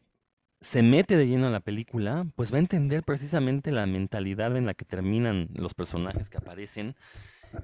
se 0.60 0.82
mete 0.82 1.16
de 1.16 1.26
lleno 1.26 1.46
en 1.46 1.52
la 1.52 1.60
película, 1.60 2.26
pues 2.36 2.52
va 2.52 2.56
a 2.56 2.60
entender 2.60 3.02
precisamente 3.02 3.72
la 3.72 3.86
mentalidad 3.86 4.56
en 4.56 4.66
la 4.66 4.74
que 4.74 4.84
terminan 4.84 5.48
los 5.54 5.74
personajes 5.74 6.30
que 6.30 6.38
aparecen. 6.38 6.94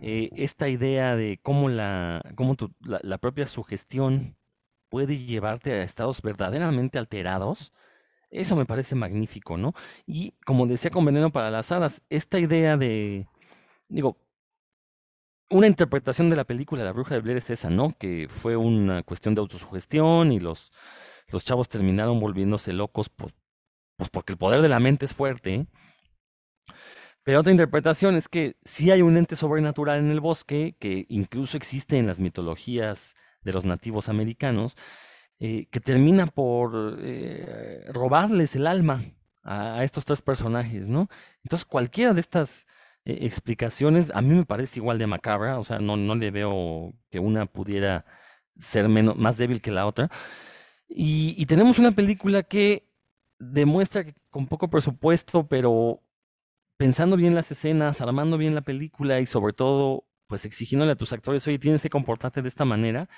Eh, 0.02 0.30
esta 0.36 0.68
idea 0.68 1.16
de 1.16 1.38
cómo 1.42 1.68
la, 1.68 2.22
cómo 2.34 2.56
la, 2.80 3.00
la, 3.02 3.18
propia 3.18 3.46
sugestión 3.46 4.36
puede 4.90 5.18
llevarte 5.18 5.72
a 5.72 5.82
estados 5.82 6.20
verdaderamente 6.22 6.98
alterados, 6.98 7.72
eso 8.30 8.56
me 8.56 8.66
parece 8.66 8.94
magnífico, 8.94 9.56
¿no? 9.56 9.74
Y 10.06 10.32
como 10.44 10.66
decía 10.66 10.90
con 10.90 11.04
Veneno 11.04 11.30
para 11.30 11.50
las 11.50 11.72
Hadas, 11.72 12.02
esta 12.10 12.38
idea 12.38 12.76
de, 12.76 13.26
digo, 13.88 14.18
una 15.50 15.66
interpretación 15.66 16.30
de 16.30 16.36
la 16.36 16.44
película 16.44 16.84
La 16.84 16.92
Bruja 16.92 17.14
de 17.14 17.20
Blair 17.22 17.38
es 17.38 17.50
esa, 17.50 17.70
¿no? 17.70 17.94
Que 17.98 18.28
fue 18.28 18.56
una 18.56 19.02
cuestión 19.02 19.34
de 19.34 19.40
autosugestión 19.40 20.32
y 20.32 20.40
los, 20.40 20.72
los 21.28 21.44
chavos 21.44 21.68
terminaron 21.68 22.20
volviéndose 22.20 22.72
locos 22.72 23.08
pues 23.08 24.10
porque 24.10 24.32
el 24.32 24.38
poder 24.38 24.62
de 24.62 24.68
la 24.68 24.80
mente 24.80 25.06
es 25.06 25.14
fuerte. 25.14 25.66
Pero 27.24 27.40
otra 27.40 27.52
interpretación 27.52 28.16
es 28.16 28.28
que 28.28 28.56
sí 28.64 28.90
hay 28.90 29.02
un 29.02 29.16
ente 29.16 29.36
sobrenatural 29.36 29.98
en 29.98 30.10
el 30.10 30.20
bosque, 30.20 30.76
que 30.78 31.04
incluso 31.08 31.56
existe 31.56 31.98
en 31.98 32.06
las 32.06 32.20
mitologías 32.20 33.16
de 33.42 33.52
los 33.52 33.64
nativos 33.64 34.08
americanos, 34.08 34.76
eh, 35.40 35.66
que 35.70 35.80
termina 35.80 36.26
por 36.26 36.98
eh, 37.00 37.84
robarles 37.92 38.56
el 38.56 38.66
alma 38.66 39.04
a, 39.44 39.84
estos 39.84 40.04
tres 40.04 40.20
personajes, 40.22 40.86
¿no? 40.86 41.08
Entonces 41.44 41.64
cualquiera 41.64 42.12
de 42.12 42.20
estas 42.20 42.66
eh, 43.04 43.18
explicaciones 43.22 44.10
a 44.14 44.22
mí 44.22 44.34
me 44.34 44.44
parece 44.44 44.80
igual 44.80 44.98
de 44.98 45.06
macabra, 45.06 45.58
o 45.60 45.64
sea, 45.64 45.78
no, 45.78 45.96
no 45.96 46.14
le 46.16 46.30
veo 46.30 46.94
que 47.10 47.20
una 47.20 47.46
pudiera 47.46 48.04
ser 48.58 48.88
menos, 48.88 49.16
más 49.16 49.36
débil 49.36 49.60
que 49.62 49.70
la 49.70 49.86
otra. 49.86 50.10
Y, 50.88 51.34
y 51.38 51.46
tenemos 51.46 51.78
una 51.78 51.92
película 51.92 52.42
que 52.42 52.88
demuestra 53.38 54.04
que 54.04 54.14
con 54.30 54.48
poco 54.48 54.68
presupuesto, 54.70 55.46
pero 55.48 56.02
pensando 56.76 57.16
bien 57.16 57.34
las 57.34 57.50
escenas, 57.50 58.00
armando 58.00 58.38
bien 58.38 58.54
la 58.54 58.62
película 58.62 59.20
y 59.20 59.26
sobre 59.26 59.52
todo, 59.52 60.06
pues 60.26 60.44
exigiéndole 60.46 60.92
a 60.92 60.96
tus 60.96 61.12
actores, 61.12 61.46
oye, 61.46 61.58
tienes 61.58 61.82
que 61.82 61.90
comportarte 61.90 62.42
de 62.42 62.48
esta 62.48 62.64
manera, 62.64 63.08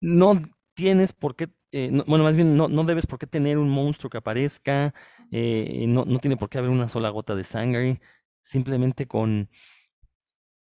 no 0.00 0.40
tienes 0.80 1.12
por 1.12 1.36
qué, 1.36 1.50
eh, 1.72 1.90
bueno, 2.06 2.24
más 2.24 2.36
bien 2.36 2.56
no, 2.56 2.68
no, 2.68 2.84
debes 2.84 3.06
por 3.06 3.18
qué 3.18 3.26
tener 3.26 3.58
un 3.58 3.68
monstruo 3.68 4.08
que 4.10 4.16
aparezca, 4.18 4.94
eh, 5.30 5.84
no, 5.86 6.06
no 6.06 6.18
tiene 6.20 6.38
por 6.38 6.48
qué 6.48 6.56
haber 6.58 6.70
una 6.70 6.88
sola 6.88 7.10
gota 7.10 7.34
de 7.34 7.44
sangre, 7.44 8.00
simplemente 8.40 9.06
con 9.06 9.50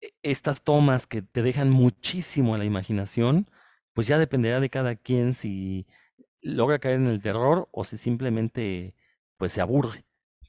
e, 0.01 0.12
estas 0.23 0.62
tomas 0.62 1.07
que 1.07 1.23
te 1.23 1.43
dejan 1.43 1.70
muchísimo 1.70 2.55
a 2.55 2.59
la 2.59 2.65
imaginación, 2.65 3.49
pues 3.93 4.09
ya 4.09 4.19
dependerá 4.19 4.61
de 4.61 4.70
cada 4.70 4.97
quien 4.97 5.35
si 5.35 5.86
logra 6.43 6.78
caer 6.81 6.97
en 6.97 7.07
el 7.09 7.23
terror 7.23 7.69
o 7.73 7.85
si 7.85 7.97
simplemente 7.99 8.95
pues 9.36 9.53
se 9.53 9.61
aburre. 9.61 10.05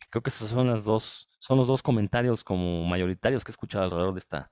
Creo 0.09 0.23
que 0.23 0.29
esos 0.29 0.49
son 0.49 0.67
las 0.67 0.85
dos, 0.85 1.29
son 1.39 1.57
los 1.59 1.67
dos 1.67 1.83
comentarios 1.83 2.43
como 2.43 2.85
mayoritarios 2.85 3.43
que 3.43 3.51
he 3.51 3.53
escuchado 3.53 3.85
alrededor 3.85 4.13
de 4.13 4.19
esta. 4.19 4.51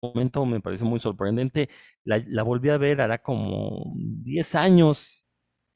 Momento 0.00 0.44
me 0.46 0.60
pareció 0.60 0.86
muy 0.86 1.00
sorprendente. 1.00 1.68
La, 2.04 2.42
volví 2.42 2.70
a 2.70 2.78
ver 2.78 3.00
hará 3.00 3.18
como 3.18 3.92
10 3.96 4.54
años 4.54 5.26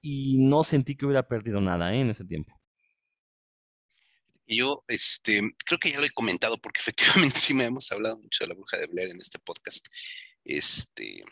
y 0.00 0.38
no 0.38 0.64
sentí 0.64 0.96
que 0.96 1.06
hubiera 1.06 1.26
perdido 1.26 1.60
nada 1.60 1.94
¿eh? 1.94 2.00
en 2.00 2.10
ese 2.10 2.24
tiempo. 2.24 2.54
Yo, 4.48 4.84
este, 4.86 5.42
creo 5.64 5.78
que 5.78 5.90
ya 5.90 5.98
lo 5.98 6.06
he 6.06 6.10
comentado 6.10 6.56
porque 6.58 6.80
efectivamente 6.80 7.38
sí 7.38 7.54
me 7.54 7.64
hemos 7.64 7.90
hablado 7.90 8.16
mucho 8.16 8.44
de 8.44 8.48
la 8.48 8.54
bruja 8.54 8.78
de 8.78 8.86
Blair 8.86 9.10
en 9.10 9.20
este 9.20 9.38
podcast. 9.38 9.86
Este, 10.44 11.24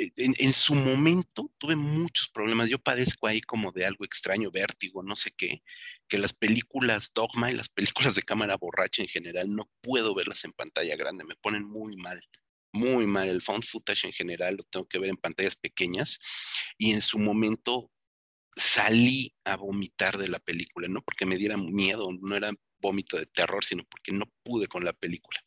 e, 0.00 0.12
en, 0.16 0.52
su 0.52 0.74
momento 0.74 1.50
tuve 1.58 1.76
muchos 1.76 2.28
problemas. 2.28 2.68
Yo 2.68 2.78
padezco 2.78 3.26
ahí 3.26 3.40
como 3.40 3.72
de 3.72 3.86
algo 3.86 4.04
extraño, 4.04 4.50
vértigo, 4.50 5.02
no 5.02 5.16
sé 5.16 5.32
qué, 5.36 5.62
que 6.08 6.18
las 6.18 6.32
películas 6.32 7.10
Dogma 7.14 7.50
y 7.50 7.54
las 7.54 7.68
películas 7.68 8.14
de 8.14 8.22
cámara 8.22 8.56
borracha 8.56 9.02
en 9.02 9.08
general 9.08 9.54
no 9.54 9.70
puedo 9.80 10.14
verlas 10.14 10.44
en 10.44 10.52
pantalla 10.52 10.96
grande, 10.96 11.24
me 11.24 11.36
ponen 11.36 11.64
muy 11.64 11.96
mal. 11.96 12.20
Muy 12.72 13.04
mal, 13.04 13.28
el 13.28 13.42
found 13.42 13.64
footage 13.64 14.06
en 14.06 14.12
general 14.12 14.56
lo 14.56 14.62
tengo 14.64 14.86
que 14.86 15.00
ver 15.00 15.10
en 15.10 15.16
pantallas 15.16 15.56
pequeñas 15.56 16.20
y 16.78 16.92
en 16.92 17.00
su 17.00 17.18
momento 17.18 17.90
salí 18.54 19.34
a 19.44 19.56
vomitar 19.56 20.18
de 20.18 20.28
la 20.28 20.38
película, 20.38 20.86
no 20.86 21.02
porque 21.02 21.26
me 21.26 21.36
diera 21.36 21.56
miedo, 21.56 22.10
no 22.20 22.36
era 22.36 22.52
vómito 22.80 23.16
de 23.16 23.26
terror, 23.26 23.64
sino 23.64 23.84
porque 23.84 24.12
no 24.12 24.26
pude 24.42 24.66
con 24.66 24.84
la 24.84 24.92
película. 24.92 25.40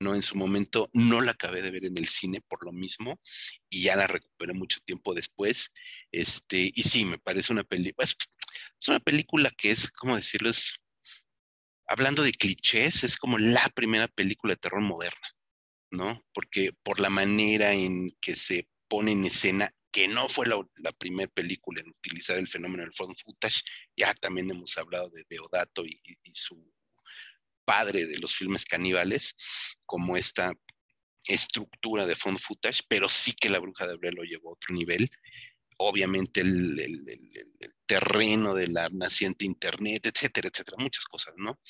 No, 0.00 0.14
en 0.14 0.22
su 0.22 0.34
momento 0.34 0.88
no 0.94 1.20
la 1.20 1.32
acabé 1.32 1.60
de 1.60 1.70
ver 1.70 1.84
en 1.84 1.98
el 1.98 2.08
cine 2.08 2.40
por 2.40 2.64
lo 2.64 2.72
mismo 2.72 3.20
y 3.68 3.82
ya 3.82 3.96
la 3.96 4.06
recuperé 4.06 4.54
mucho 4.54 4.80
tiempo 4.80 5.14
después. 5.14 5.70
Este, 6.10 6.72
y 6.74 6.82
sí, 6.82 7.04
me 7.04 7.18
parece 7.18 7.52
una 7.52 7.64
película, 7.64 8.06
es, 8.06 8.16
es, 8.80 8.88
una 8.88 9.00
película 9.00 9.50
que 9.50 9.72
es, 9.72 9.92
¿cómo 9.92 10.16
decirlo? 10.16 10.50
Hablando 11.86 12.22
de 12.22 12.32
clichés, 12.32 13.04
es 13.04 13.16
como 13.16 13.38
la 13.38 13.68
primera 13.74 14.08
película 14.08 14.54
de 14.54 14.58
terror 14.58 14.80
moderna, 14.80 15.28
¿no? 15.90 16.24
Porque 16.32 16.72
por 16.82 16.98
la 16.98 17.10
manera 17.10 17.72
en 17.72 18.16
que 18.20 18.36
se 18.36 18.68
pone 18.88 19.12
en 19.12 19.26
escena 19.26 19.74
que 19.92 20.08
no 20.08 20.28
fue 20.28 20.46
la, 20.46 20.56
la 20.76 20.92
primera 20.92 21.30
película 21.30 21.80
en 21.80 21.88
utilizar 21.88 22.38
el 22.38 22.48
fenómeno 22.48 22.82
del 22.82 22.92
found 22.92 23.16
footage. 23.18 23.62
Ya 23.96 24.14
también 24.14 24.50
hemos 24.50 24.76
hablado 24.78 25.10
de 25.10 25.24
Deodato 25.28 25.84
y, 25.84 26.00
su 26.32 26.72
padre 27.70 28.06
de 28.06 28.18
los 28.18 28.34
filmes 28.34 28.64
caníbales, 28.64 29.36
como 29.86 30.16
esta 30.16 30.52
estructura 31.24 32.04
de 32.04 32.16
found 32.16 32.40
footage, 32.40 32.82
pero 32.88 33.08
sí 33.08 33.32
que 33.32 33.48
la 33.48 33.60
bruja 33.60 33.86
de 33.86 33.96
Blair 33.96 34.14
lo 34.14 34.24
llevó 34.24 34.50
a 34.50 34.54
otro 34.54 34.74
nivel. 34.74 35.08
Obviamente 35.76 36.40
el, 36.40 36.76
terreno 37.86 38.54
de 38.54 38.66
la 38.66 38.88
naciente 38.88 39.44
internet, 39.44 40.04
etcétera, 40.04 40.48
etcétera, 40.48 40.78
muchas 40.80 41.04
cosas, 41.04 41.34
¿no? 41.36 41.60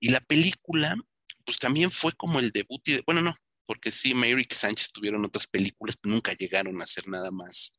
Y 0.00 0.08
la 0.08 0.20
película, 0.20 0.96
pues 1.44 1.58
también 1.58 1.90
fue 1.90 2.12
como 2.12 2.40
el 2.40 2.50
debut, 2.50 2.80
y 2.88 2.92
de, 2.92 3.02
bueno, 3.04 3.20
no, 3.20 3.36
porque 3.66 3.92
sí, 3.92 4.14
Merrick 4.14 4.54
Sánchez 4.54 4.90
tuvieron 4.90 5.22
otras 5.22 5.46
películas, 5.46 5.96
pero 6.00 6.14
nunca 6.14 6.32
llegaron 6.32 6.80
a 6.80 6.84
hacer 6.84 7.08
nada 7.08 7.30
más 7.30 7.74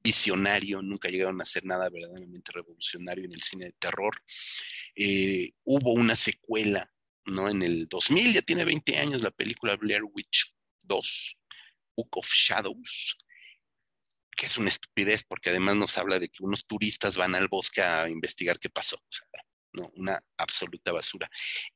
visionario, 0.00 0.80
nunca 0.80 1.08
llegaron 1.08 1.40
a 1.40 1.42
hacer 1.42 1.64
nada 1.64 1.88
verdaderamente 1.90 2.52
revolucionario 2.52 3.24
en 3.24 3.32
el 3.32 3.42
cine 3.42 3.66
de 3.66 3.72
terror. 3.72 4.14
Eh, 4.94 5.50
hubo 5.64 5.92
una 5.92 6.14
secuela, 6.14 6.88
¿no? 7.26 7.48
En 7.48 7.62
el 7.62 7.88
2000, 7.88 8.32
ya 8.34 8.42
tiene 8.42 8.64
20 8.64 8.98
años, 8.98 9.22
la 9.22 9.30
película 9.30 9.76
Blair 9.76 10.02
Witch 10.04 10.54
2, 10.82 11.36
Book 11.96 12.18
of 12.18 12.30
Shadows, 12.32 13.16
que 14.36 14.46
es 14.46 14.56
una 14.58 14.68
estupidez 14.68 15.24
porque 15.24 15.50
además 15.50 15.76
nos 15.76 15.98
habla 15.98 16.18
de 16.18 16.28
que 16.28 16.44
unos 16.44 16.66
turistas 16.66 17.16
van 17.16 17.34
al 17.34 17.48
bosque 17.48 17.82
a 17.82 18.08
investigar 18.08 18.58
qué 18.58 18.70
pasó. 18.70 18.96
O 18.96 19.10
sea, 19.10 19.26
no, 19.72 19.90
una 19.94 20.22
absoluta 20.36 20.92
basura. 20.92 21.30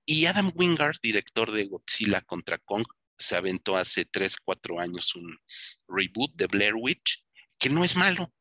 Y 0.04 0.26
Adam 0.26 0.52
Wingard, 0.54 0.96
director 1.02 1.50
de 1.52 1.64
Godzilla 1.64 2.20
contra 2.22 2.58
Kong, 2.58 2.84
se 3.18 3.36
aventó 3.36 3.76
hace 3.76 4.04
3, 4.04 4.36
4 4.44 4.80
años 4.80 5.14
un 5.14 5.38
reboot 5.88 6.34
de 6.34 6.46
Blair 6.46 6.74
Witch, 6.74 7.24
que 7.58 7.68
no 7.68 7.84
es 7.84 7.96
malo, 7.96 8.32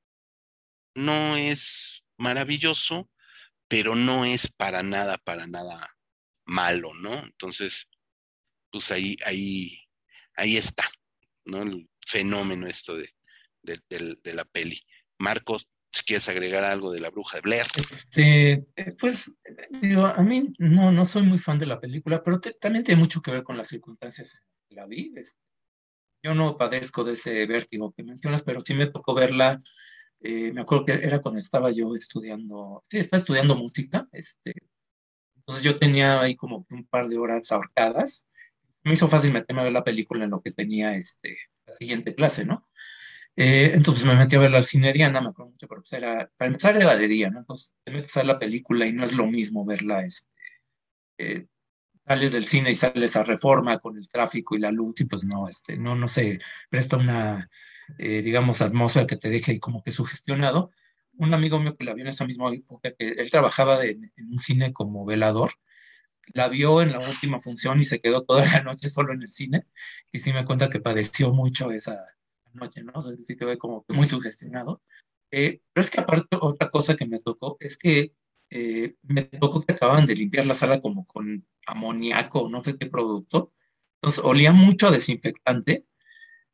no 0.96 1.36
es 1.36 2.04
maravilloso, 2.18 3.10
pero 3.68 3.96
no 3.96 4.26
es 4.26 4.48
para 4.48 4.84
nada, 4.84 5.18
para 5.18 5.48
nada 5.48 5.99
malo, 6.50 6.94
¿no? 6.94 7.24
Entonces, 7.24 7.90
pues 8.72 8.92
ahí, 8.92 9.18
ahí, 9.26 9.80
ahí 10.36 10.58
está, 10.58 10.90
¿no? 11.46 11.62
El 11.62 11.90
fenómeno 12.06 12.68
esto 12.68 12.98
de, 12.98 13.10
de, 13.64 13.82
de, 14.24 14.34
la 14.34 14.46
peli. 14.46 14.82
Marcos, 15.18 15.70
si 15.92 16.04
quieres 16.04 16.28
agregar 16.30 16.64
algo 16.64 16.92
de 16.92 17.00
la 17.00 17.10
bruja 17.10 17.38
de 17.38 17.42
Blair. 17.42 17.66
Este, 17.78 18.52
eh, 18.76 18.96
pues, 19.00 19.32
digo, 19.82 20.06
a 20.06 20.22
mí 20.24 20.54
no, 20.60 20.92
no 20.92 21.06
soy 21.06 21.24
muy 21.24 21.40
fan 21.40 21.58
de 21.58 21.66
la 21.66 21.80
película, 21.80 22.22
pero 22.24 22.40
también 22.60 22.84
tiene 22.84 23.00
mucho 23.00 23.22
que 23.22 23.32
ver 23.32 23.44
con 23.44 23.58
las 23.58 23.68
circunstancias 23.68 24.40
la 24.70 24.86
vi. 24.86 25.14
Yo 26.24 26.36
no 26.36 26.58
padezco 26.58 27.04
de 27.04 27.14
ese 27.14 27.46
vértigo 27.46 27.94
que 27.94 28.04
mencionas, 28.04 28.44
pero 28.44 28.62
sí 28.62 28.74
me 28.74 28.88
tocó 28.88 29.14
verla. 29.14 29.60
Eh, 30.22 30.52
me 30.52 30.62
acuerdo 30.62 30.86
que 30.86 30.94
era 30.94 31.22
cuando 31.22 31.40
estaba 31.40 31.72
yo 31.72 31.96
estudiando, 31.96 32.82
sí, 32.90 33.00
estudiando 33.00 33.56
música. 33.56 34.08
Este, 34.12 34.54
entonces 35.50 35.64
yo 35.64 35.80
tenía 35.80 36.22
ahí 36.22 36.36
como 36.36 36.66
un 36.70 36.86
par 36.86 37.08
de 37.08 37.18
horas 37.18 37.52
ahorcadas 37.52 38.28
me 38.84 38.94
hizo 38.94 39.08
fácil 39.08 39.32
meterme 39.32 39.62
a 39.62 39.66
ver 39.66 39.74
la 39.74 39.84
película 39.84 40.24
en 40.24 40.32
lo 40.32 40.42
que 40.42 40.52
tenía 40.52 40.96
este, 40.96 41.38
la 41.66 41.76
siguiente 41.76 42.16
clase, 42.16 42.46
¿no? 42.46 42.68
Eh, 43.36 43.72
entonces 43.74 44.06
me 44.06 44.16
metí 44.16 44.36
a 44.36 44.40
verla 44.40 44.58
al 44.58 44.66
cine 44.66 44.92
Diana, 44.92 45.22
me 45.22 45.30
acuerdo 45.30 45.52
mucho, 45.52 45.68
pero 45.68 45.82
pues 45.82 45.94
era, 45.94 46.30
para 46.36 46.48
empezar 46.48 46.76
era 46.76 46.98
de 46.98 47.08
día, 47.08 47.30
¿no? 47.30 47.40
Entonces 47.40 47.74
te 47.84 47.92
metes 47.92 48.16
a 48.18 48.22
ver 48.22 48.28
la 48.28 48.40
película 48.40 48.86
y 48.86 48.94
no 48.94 49.06
es 49.06 49.14
lo 49.14 49.28
mismo 49.28 49.66
verla, 49.66 50.04
este, 50.04 50.28
eh, 51.18 51.48
sales 52.06 52.32
del 52.32 52.48
cine 52.48 52.72
y 52.72 52.76
sales 52.76 53.16
a 53.16 53.24
reforma 53.24 53.80
con 53.80 53.98
el 53.98 54.08
tráfico 54.08 54.56
y 54.56 54.60
la 54.60 54.72
luz 54.72 55.00
y 55.02 55.06
pues 55.06 55.24
no, 55.24 55.48
este, 55.48 55.78
no, 55.78 55.96
no 55.96 56.08
se 56.08 56.40
presta 56.70 56.98
una, 56.98 57.50
eh, 57.98 58.22
digamos, 58.22 58.62
atmósfera 58.62 59.08
que 59.08 59.18
te 59.18 59.30
deje 59.30 59.60
como 59.60 59.84
que 59.84 59.92
sugestionado. 59.92 60.72
Un 61.20 61.34
amigo 61.34 61.60
mío 61.60 61.76
que 61.76 61.84
la 61.84 61.94
vio 61.94 62.04
en 62.04 62.10
esa 62.10 62.26
misma 62.26 62.54
época, 62.54 62.94
que 62.98 63.10
él 63.10 63.30
trabajaba 63.30 63.86
en 63.86 64.12
un 64.18 64.40
cine 64.40 64.74
como 64.74 65.06
velador, 65.06 65.52
la 66.34 66.50
vio 66.50 66.82
en 66.82 66.92
la 66.92 67.00
última 67.00 67.40
función 67.40 67.80
y 67.80 67.84
se 67.84 68.00
quedó 68.02 68.24
toda 68.24 68.46
la 68.46 68.64
noche 68.64 68.90
solo 68.90 69.14
en 69.14 69.24
el 69.24 69.32
cine 69.32 69.66
y 70.12 70.20
sí 70.20 70.34
me 70.34 70.46
cuenta 70.46 70.70
que 70.70 70.80
padeció 70.80 71.32
mucho 71.34 71.72
esa 71.72 72.06
noche, 72.54 72.84
¿no? 72.84 72.94
O 72.96 73.02
sea, 73.02 73.14
sí 73.22 73.36
quedó 73.36 73.58
como 73.58 73.86
que 73.86 73.94
muy 73.94 74.08
sugestionado. 74.08 74.82
Eh, 75.32 75.62
pero 75.74 75.86
es 75.86 75.92
que 75.92 76.02
aparte 76.02 76.38
otra 76.42 76.70
cosa 76.72 76.96
que 76.96 77.06
me 77.06 77.20
tocó 77.20 77.58
es 77.60 77.78
que 77.78 78.14
eh, 78.50 78.96
me 79.04 79.24
tocó 79.24 79.62
que 79.62 79.74
acababan 79.74 80.06
de 80.06 80.16
limpiar 80.16 80.46
la 80.46 80.56
sala 80.56 80.82
como 80.82 81.06
con 81.06 81.46
amoníaco, 81.66 82.50
no 82.50 82.64
sé 82.64 82.78
qué 82.78 82.88
producto. 82.88 83.54
Entonces 83.96 84.24
olía 84.24 84.54
mucho 84.54 84.88
a 84.88 84.92
desinfectante. 84.92 85.86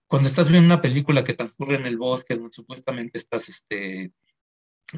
Cuando 0.07 0.29
estás 0.29 0.49
viendo 0.49 0.65
una 0.67 0.81
película 0.81 1.23
que 1.23 1.33
transcurre 1.33 1.77
en 1.77 1.85
el 1.87 1.97
bosque, 1.97 2.35
donde 2.35 2.53
supuestamente 2.53 3.17
estás 3.17 3.49
este, 3.49 4.11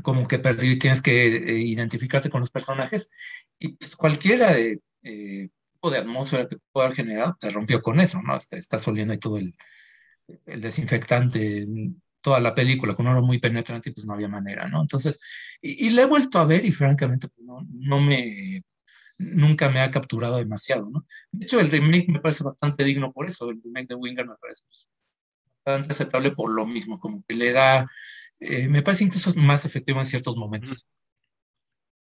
como 0.04 0.28
que 0.28 0.40
perdido 0.40 0.74
y 0.74 0.80
tienes 0.80 1.02
que 1.02 1.36
eh, 1.36 1.60
identificarte 1.60 2.30
con 2.30 2.42
los 2.42 2.52
personajes, 2.52 3.10
y 3.60 3.70
pues 3.74 3.96
cualquiera 3.96 4.54
de, 4.54 4.82
eh, 5.04 5.50
tipo 5.74 5.92
de 5.92 6.00
atmósfera 6.00 6.48
que 6.48 6.58
pueda 6.72 6.92
generar 6.94 7.36
se 7.40 7.50
rompió 7.52 7.82
con 7.82 8.00
eso, 8.00 8.22
¿no? 8.22 8.36
Está, 8.36 8.58
está 8.58 8.78
oliendo 8.88 9.14
ahí 9.14 9.20
todo 9.20 9.38
el, 9.38 9.56
el 10.46 10.62
desinfectante, 10.62 11.68
toda 12.22 12.40
la 12.40 12.56
película 12.56 12.96
con 12.96 13.08
oro 13.08 13.22
muy 13.22 13.40
penetrante 13.40 13.90
y 13.90 13.94
pues 13.94 14.06
no 14.06 14.14
había 14.14 14.28
manera, 14.28 14.68
¿no? 14.68 14.82
Entonces, 14.82 15.20
y, 15.62 15.90
le 15.92 16.02
he 16.04 16.06
vuelto 16.06 16.40
a 16.40 16.46
ver 16.46 16.66
y 16.66 16.72
francamente 16.72 17.28
pues 17.30 17.46
no, 17.46 17.66
no 17.72 18.02
me, 18.02 18.64
nunca 19.18 19.70
me 19.70 19.82
ha 19.82 19.92
capturado 19.92 20.38
demasiado, 20.38 20.90
¿no? 20.90 21.06
De 21.32 21.46
hecho, 21.46 21.60
el 21.60 21.72
remake 21.72 22.10
me 22.10 22.20
parece 22.20 22.44
bastante 22.44 22.84
digno 22.84 23.14
por 23.14 23.28
eso, 23.30 23.50
el 23.50 23.62
remake 23.64 23.90
de 23.90 23.96
Winger 23.96 24.28
me 24.28 24.36
parece 24.36 24.64
pues, 24.68 24.90
bastante 25.66 25.94
aceptable 25.94 26.32
por 26.32 26.52
lo 26.52 26.66
mismo, 26.66 27.00
como 27.00 27.24
que 27.28 27.36
le 27.36 27.52
da, 27.52 27.88
eh, 28.40 28.68
me 28.68 28.82
parece 28.82 29.04
incluso 29.04 29.34
más 29.36 29.66
efectivo 29.66 30.00
en 30.00 30.06
ciertos 30.06 30.36
momentos. 30.36 30.86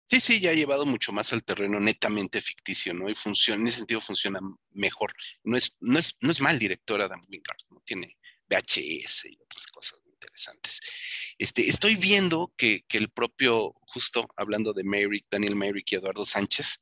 Sí, 0.10 0.20
sí, 0.20 0.40
ya 0.40 0.52
ha 0.52 0.54
llevado 0.54 0.86
mucho 0.86 1.12
más 1.12 1.34
al 1.34 1.44
terreno 1.44 1.80
netamente 1.80 2.40
ficticio, 2.40 2.94
¿no? 2.94 3.10
Y 3.10 3.16
funciona, 3.16 3.62
en 3.62 3.68
ese 3.68 3.78
sentido 3.78 4.00
funciona 4.00 4.40
mejor. 4.72 5.14
No 5.44 5.58
es, 5.58 5.76
no 5.80 5.98
es, 5.98 6.16
no 6.22 6.32
es 6.32 6.40
mal 6.40 6.60
director 6.60 7.02
Adam 7.02 7.26
Wingard, 7.28 7.58
¿no? 7.72 7.82
Tiene 7.86 8.18
VHS 8.48 9.26
y 9.26 9.40
otras 9.42 9.66
cosas 9.68 10.00
interesantes. 10.06 10.80
Este, 11.38 11.68
estoy 11.68 11.96
viendo 11.96 12.54
que, 12.58 12.86
el 12.92 13.10
propio, 13.10 13.74
justo 13.82 14.28
hablando 14.36 14.74
de 14.74 14.84
Merrick, 14.84 15.26
Daniel 15.30 15.56
Merrick 15.56 15.92
y 15.92 15.96
Eduardo 15.96 16.26
Sánchez, 16.26 16.80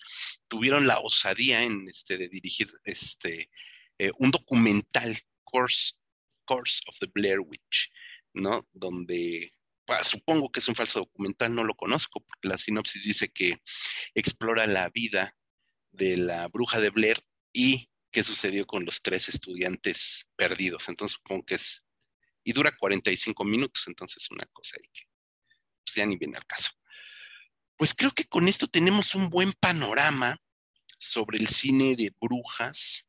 tuvieron 0.48 0.86
la 0.86 1.00
osadía 1.00 1.64
en, 1.64 1.88
este, 1.88 2.18
de 2.18 2.28
dirigir 2.28 2.70
este, 2.84 3.50
eh, 3.98 4.12
un 4.20 4.32
documental, 4.32 5.20
Course, 5.44 5.94
Course 6.46 6.82
of 6.88 6.98
the 7.00 7.08
Blair 7.14 7.40
Witch, 7.40 7.92
¿no? 8.34 8.68
Donde 8.74 9.54
supongo 10.04 10.52
que 10.52 10.60
es 10.60 10.68
un 10.68 10.76
falso 10.76 11.00
documental, 11.00 11.54
no 11.54 11.64
lo 11.64 11.76
conozco, 11.76 12.22
porque 12.22 12.48
la 12.48 12.58
sinopsis 12.58 13.04
dice 13.04 13.30
que 13.30 13.62
explora 14.14 14.68
la 14.68 14.90
vida 14.90 15.36
de 15.92 16.18
la 16.18 16.48
bruja 16.48 16.80
de 16.80 16.90
Blair 16.90 17.22
y 17.52 17.90
qué 18.12 18.24
sucedió 18.24 18.66
con 18.66 18.86
los 18.86 19.02
tres 19.02 19.30
estudiantes 19.30 20.26
perdidos. 20.36 20.88
Entonces 20.90 21.16
supongo 21.16 21.46
que 21.46 21.56
es 21.56 21.86
y 22.44 22.54
dura 22.54 22.76
45 22.76 23.44
minutos, 23.44 23.84
entonces 23.88 24.30
una 24.32 24.46
cosa 24.48 24.78
ahí 24.78 24.90
que 24.92 25.04
pues, 25.84 25.96
ya 25.96 26.06
ni 26.06 26.18
viene 26.18 26.38
al 26.38 26.46
caso. 26.46 26.72
Pues 27.78 27.94
creo 27.94 28.12
que 28.12 28.26
con 28.26 28.48
esto 28.48 28.68
tenemos 28.68 29.16
un 29.16 29.30
buen 29.30 29.54
panorama 29.54 30.40
sobre 30.98 31.40
el 31.40 31.48
cine 31.48 31.96
de 31.96 32.14
brujas, 32.20 33.08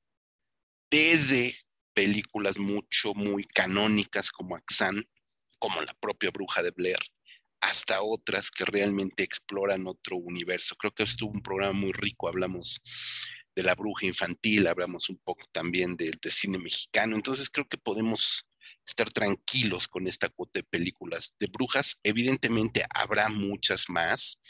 desde 0.91 1.59
películas 1.95 2.59
mucho, 2.59 3.15
muy 3.15 3.45
canónicas 3.45 4.31
como 4.31 4.57
Axan, 4.57 5.07
como 5.63 5.81
la 5.81 5.95
propia 5.95 6.33
bruja 6.33 6.61
de 6.61 6.73
Blair, 6.73 6.99
hasta 7.61 8.03
otras 8.03 8.51
que 8.51 8.65
realmente 8.65 9.23
exploran 9.23 9.87
otro 9.87 10.17
universo. 10.17 10.75
Creo 10.75 10.93
que 10.93 11.05
estuvo 11.05 11.31
un 11.31 11.41
programa 11.41 11.73
muy 11.73 11.93
rico, 11.93 12.27
hablamos 12.27 12.83
de 13.55 13.63
la 13.63 13.77
bruja 13.77 14.07
infantil, 14.07 14.67
hablamos 14.67 15.09
un 15.09 15.19
poco 15.19 15.45
también 15.53 15.97
del 15.97 16.19
de 16.21 16.33
cine 16.33 16.59
mexicano, 16.59 17.15
entonces 17.15 17.49
creo 17.49 17.69
que 17.69 17.79
podemos 17.79 18.45
estar 18.85 19.13
tranquilos 19.13 19.87
con 19.87 20.09
esta 20.09 20.29
cuota 20.31 20.59
de 20.59 20.65
películas 20.65 21.33
de 21.39 21.47
brujas. 21.47 21.97
Evidentemente 22.03 22.85
habrá 22.93 23.29
muchas 23.29 23.89
más. 23.89 24.41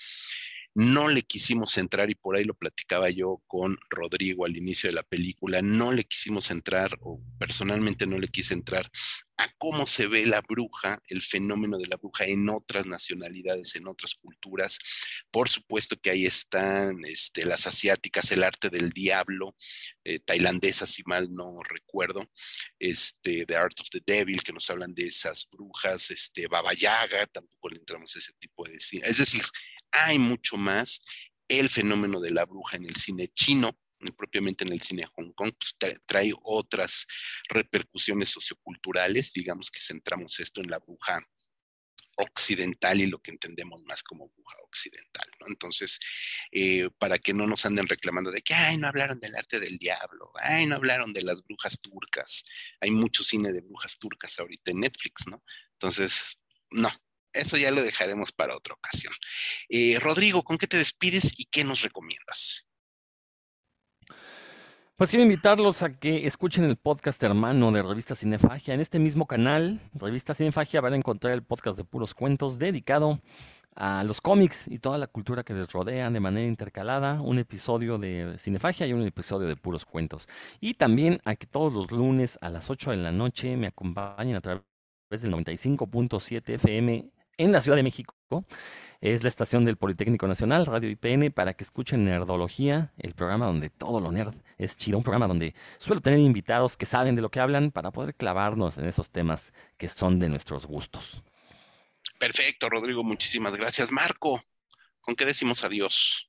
No 0.74 1.08
le 1.08 1.22
quisimos 1.22 1.76
entrar, 1.78 2.10
y 2.10 2.14
por 2.14 2.36
ahí 2.36 2.44
lo 2.44 2.54
platicaba 2.54 3.10
yo 3.10 3.42
con 3.46 3.78
Rodrigo 3.90 4.46
al 4.46 4.56
inicio 4.56 4.88
de 4.88 4.96
la 4.96 5.02
película, 5.02 5.60
no 5.60 5.92
le 5.92 6.04
quisimos 6.04 6.50
entrar, 6.50 6.96
o 7.00 7.20
personalmente 7.38 8.06
no 8.06 8.18
le 8.18 8.28
quise 8.28 8.54
entrar, 8.54 8.90
a 9.36 9.48
cómo 9.58 9.86
se 9.86 10.06
ve 10.06 10.24
la 10.26 10.40
bruja, 10.40 11.02
el 11.08 11.22
fenómeno 11.22 11.78
de 11.78 11.86
la 11.86 11.96
bruja 11.96 12.24
en 12.24 12.48
otras 12.48 12.86
nacionalidades, 12.86 13.74
en 13.74 13.88
otras 13.88 14.14
culturas. 14.14 14.78
Por 15.30 15.48
supuesto 15.48 15.96
que 15.96 16.10
ahí 16.10 16.26
están 16.26 17.04
este, 17.04 17.44
las 17.44 17.66
asiáticas, 17.66 18.30
el 18.30 18.44
arte 18.44 18.70
del 18.70 18.90
diablo, 18.90 19.56
eh, 20.04 20.20
tailandesa, 20.20 20.86
si 20.86 21.02
mal 21.04 21.32
no 21.32 21.62
recuerdo, 21.62 22.30
este, 22.78 23.46
The 23.46 23.56
Art 23.56 23.80
of 23.80 23.88
the 23.90 24.02
Devil, 24.04 24.42
que 24.42 24.52
nos 24.52 24.68
hablan 24.70 24.94
de 24.94 25.06
esas 25.06 25.48
brujas, 25.50 26.10
este, 26.10 26.46
Baba 26.46 26.72
Yaga, 26.74 27.26
tampoco 27.26 27.68
le 27.70 27.78
entramos 27.78 28.14
a 28.14 28.18
ese 28.18 28.32
tipo 28.38 28.64
de 28.64 28.78
cine. 28.78 29.08
Es 29.08 29.18
decir, 29.18 29.42
hay 29.92 30.18
mucho 30.18 30.56
más. 30.56 31.00
El 31.48 31.68
fenómeno 31.68 32.20
de 32.20 32.30
la 32.30 32.46
bruja 32.46 32.76
en 32.76 32.86
el 32.86 32.96
cine 32.96 33.28
chino, 33.28 33.78
propiamente 34.16 34.64
en 34.64 34.72
el 34.72 34.80
cine 34.80 35.02
de 35.02 35.08
Hong 35.14 35.32
Kong, 35.32 35.52
pues 35.58 35.76
trae, 36.06 36.32
otras 36.42 37.06
repercusiones 37.48 38.30
socioculturales, 38.30 39.32
digamos 39.32 39.70
que 39.70 39.80
centramos 39.80 40.40
esto 40.40 40.60
en 40.60 40.70
la 40.70 40.78
bruja 40.78 41.20
occidental 42.16 43.00
y 43.00 43.06
lo 43.06 43.20
que 43.20 43.30
entendemos 43.30 43.82
más 43.84 44.02
como 44.02 44.28
bruja 44.28 44.56
occidental. 44.64 45.24
Entonces, 45.46 45.98
eh, 46.50 46.88
para 46.98 47.18
que 47.18 47.32
no 47.32 47.46
nos 47.46 47.64
anden 47.64 47.88
reclamando 47.88 48.30
de 48.30 48.42
que, 48.42 48.54
ay, 48.54 48.76
no 48.76 48.88
hablaron 48.88 49.18
del 49.18 49.36
arte 49.36 49.60
del 49.60 49.78
diablo, 49.78 50.32
ay, 50.40 50.66
no 50.66 50.76
hablaron 50.76 51.12
de 51.12 51.22
las 51.22 51.42
brujas 51.42 51.78
turcas, 51.80 52.44
hay 52.80 52.90
mucho 52.90 53.22
cine 53.22 53.52
de 53.52 53.60
brujas 53.60 53.98
turcas 53.98 54.38
ahorita 54.38 54.70
en 54.70 54.80
Netflix, 54.80 55.26
¿no? 55.26 55.42
Entonces, 55.74 56.38
no, 56.70 56.90
eso 57.32 57.56
ya 57.56 57.70
lo 57.70 57.82
dejaremos 57.82 58.32
para 58.32 58.56
otra 58.56 58.74
ocasión. 58.74 59.12
Eh, 59.68 59.98
Rodrigo, 60.00 60.42
¿con 60.42 60.58
qué 60.58 60.66
te 60.66 60.76
despides 60.76 61.32
y 61.36 61.46
qué 61.46 61.64
nos 61.64 61.82
recomiendas? 61.82 62.66
Pues 64.96 65.10
quiero 65.10 65.24
invitarlos 65.24 65.82
a 65.82 65.98
que 65.98 66.26
escuchen 66.26 66.64
el 66.64 66.76
podcast 66.76 67.20
hermano 67.22 67.72
de 67.72 67.82
Revista 67.82 68.14
Cinefagia. 68.14 68.74
En 68.74 68.80
este 68.80 68.98
mismo 68.98 69.26
canal, 69.26 69.80
Revista 69.94 70.34
Cinefagia, 70.34 70.80
van 70.80 70.92
a 70.92 70.96
encontrar 70.96 71.32
el 71.32 71.42
podcast 71.42 71.76
de 71.76 71.84
puros 71.84 72.14
cuentos 72.14 72.58
dedicado 72.58 73.20
a 73.74 74.04
los 74.04 74.20
cómics 74.20 74.68
y 74.68 74.78
toda 74.78 74.98
la 74.98 75.06
cultura 75.06 75.44
que 75.44 75.54
les 75.54 75.72
rodea 75.72 76.10
de 76.10 76.20
manera 76.20 76.46
intercalada, 76.46 77.20
un 77.20 77.38
episodio 77.38 77.98
de 77.98 78.36
Cinefagia 78.38 78.86
y 78.86 78.92
un 78.92 79.02
episodio 79.02 79.48
de 79.48 79.56
puros 79.56 79.84
cuentos. 79.84 80.28
Y 80.60 80.74
también 80.74 81.20
a 81.24 81.36
que 81.36 81.46
todos 81.46 81.72
los 81.72 81.90
lunes 81.90 82.38
a 82.40 82.50
las 82.50 82.70
8 82.70 82.90
de 82.92 82.98
la 82.98 83.12
noche 83.12 83.56
me 83.56 83.68
acompañen 83.68 84.36
a 84.36 84.40
través 84.40 84.62
del 85.10 85.32
95.7 85.32 86.54
FM 86.54 87.10
en 87.36 87.52
la 87.52 87.60
Ciudad 87.60 87.76
de 87.76 87.82
México 87.82 88.14
es 89.00 89.24
la 89.24 89.28
estación 89.28 89.64
del 89.64 89.76
Politécnico 89.76 90.28
Nacional, 90.28 90.64
Radio 90.64 90.88
IPN, 90.88 91.32
para 91.32 91.54
que 91.54 91.64
escuchen 91.64 92.04
Nerdología, 92.04 92.92
el 92.98 93.14
programa 93.14 93.46
donde 93.46 93.68
todo 93.68 94.00
lo 94.00 94.12
nerd 94.12 94.36
es 94.58 94.76
chido, 94.76 94.96
un 94.96 95.02
programa 95.02 95.26
donde 95.26 95.54
suelo 95.78 96.00
tener 96.00 96.20
invitados 96.20 96.76
que 96.76 96.86
saben 96.86 97.16
de 97.16 97.22
lo 97.22 97.30
que 97.30 97.40
hablan 97.40 97.72
para 97.72 97.90
poder 97.90 98.14
clavarnos 98.14 98.78
en 98.78 98.86
esos 98.86 99.10
temas 99.10 99.52
que 99.76 99.88
son 99.88 100.20
de 100.20 100.28
nuestros 100.28 100.66
gustos. 100.66 101.24
Perfecto, 102.18 102.68
Rodrigo, 102.68 103.02
muchísimas 103.02 103.56
gracias. 103.56 103.90
Marco, 103.90 104.40
¿con 105.00 105.16
qué 105.16 105.24
decimos 105.24 105.64
adiós? 105.64 106.28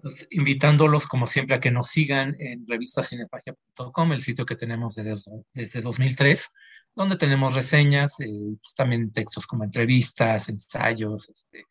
pues 0.00 0.26
invitándolos, 0.30 1.06
como 1.06 1.26
siempre, 1.26 1.54
a 1.54 1.60
que 1.60 1.70
nos 1.70 1.88
sigan 1.88 2.34
en 2.38 2.66
revistacinepagia.com, 2.66 4.12
el 4.12 4.22
sitio 4.22 4.46
que 4.46 4.56
tenemos 4.56 4.94
desde, 4.94 5.16
desde 5.52 5.82
2003 5.82 6.50
donde 6.94 7.16
tenemos 7.16 7.54
reseñas, 7.54 8.20
eh, 8.20 8.26
pues, 8.60 8.74
también 8.74 9.12
textos 9.12 9.46
como 9.46 9.64
entrevistas, 9.64 10.48
ensayos, 10.48 11.28
este, 11.28 11.64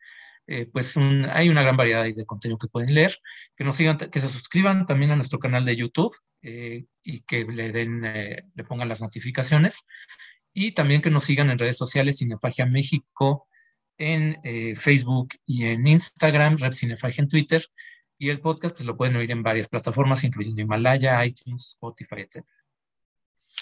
eh, 0.48 0.68
pues 0.72 0.98
hay 0.98 1.50
una 1.50 1.64
gran 1.64 1.78
variedad 1.78 2.04
de 2.04 2.26
contenido 2.26 2.58
que 2.58 2.68
pueden 2.68 2.94
leer, 2.94 3.18
que 3.56 3.64
nos 3.64 3.76
sigan, 3.76 3.98
que 3.98 4.20
se 4.20 4.30
suscriban 4.30 4.86
también 4.86 5.12
a 5.12 5.16
nuestro 5.16 5.40
canal 5.40 5.64
de 5.66 5.76
YouTube 5.78 6.16
eh, 6.41 6.86
y 7.04 7.22
que 7.22 7.45
le 7.45 7.72
den, 7.72 8.02
le 8.02 8.64
pongan 8.68 8.90
las 8.90 9.02
notificaciones. 9.02 9.86
Y 10.54 10.74
también 10.74 11.02
que 11.02 11.10
nos 11.10 11.24
sigan 11.24 11.50
en 11.50 11.58
redes 11.58 11.78
sociales 11.78 12.18
Cinefagia 12.18 12.66
México 12.66 13.48
en 13.98 14.38
Facebook 14.76 15.30
y 15.45 15.66
en 15.66 15.88
Instagram, 15.88 16.58
Red 16.58 16.74
Cinefagia 16.74 17.24
en 17.24 17.30
Twitter. 17.30 17.66
Y 18.18 18.30
el 18.30 18.40
podcast 18.40 18.76
pues, 18.76 18.86
lo 18.86 18.98
pueden 18.98 19.16
oír 19.16 19.32
en 19.32 19.44
varias 19.44 19.68
plataformas, 19.68 20.24
incluyendo 20.24 20.62
Himalaya, 20.62 21.26
iTunes, 21.26 21.70
Spotify, 21.70 22.22
etc. 22.22 22.45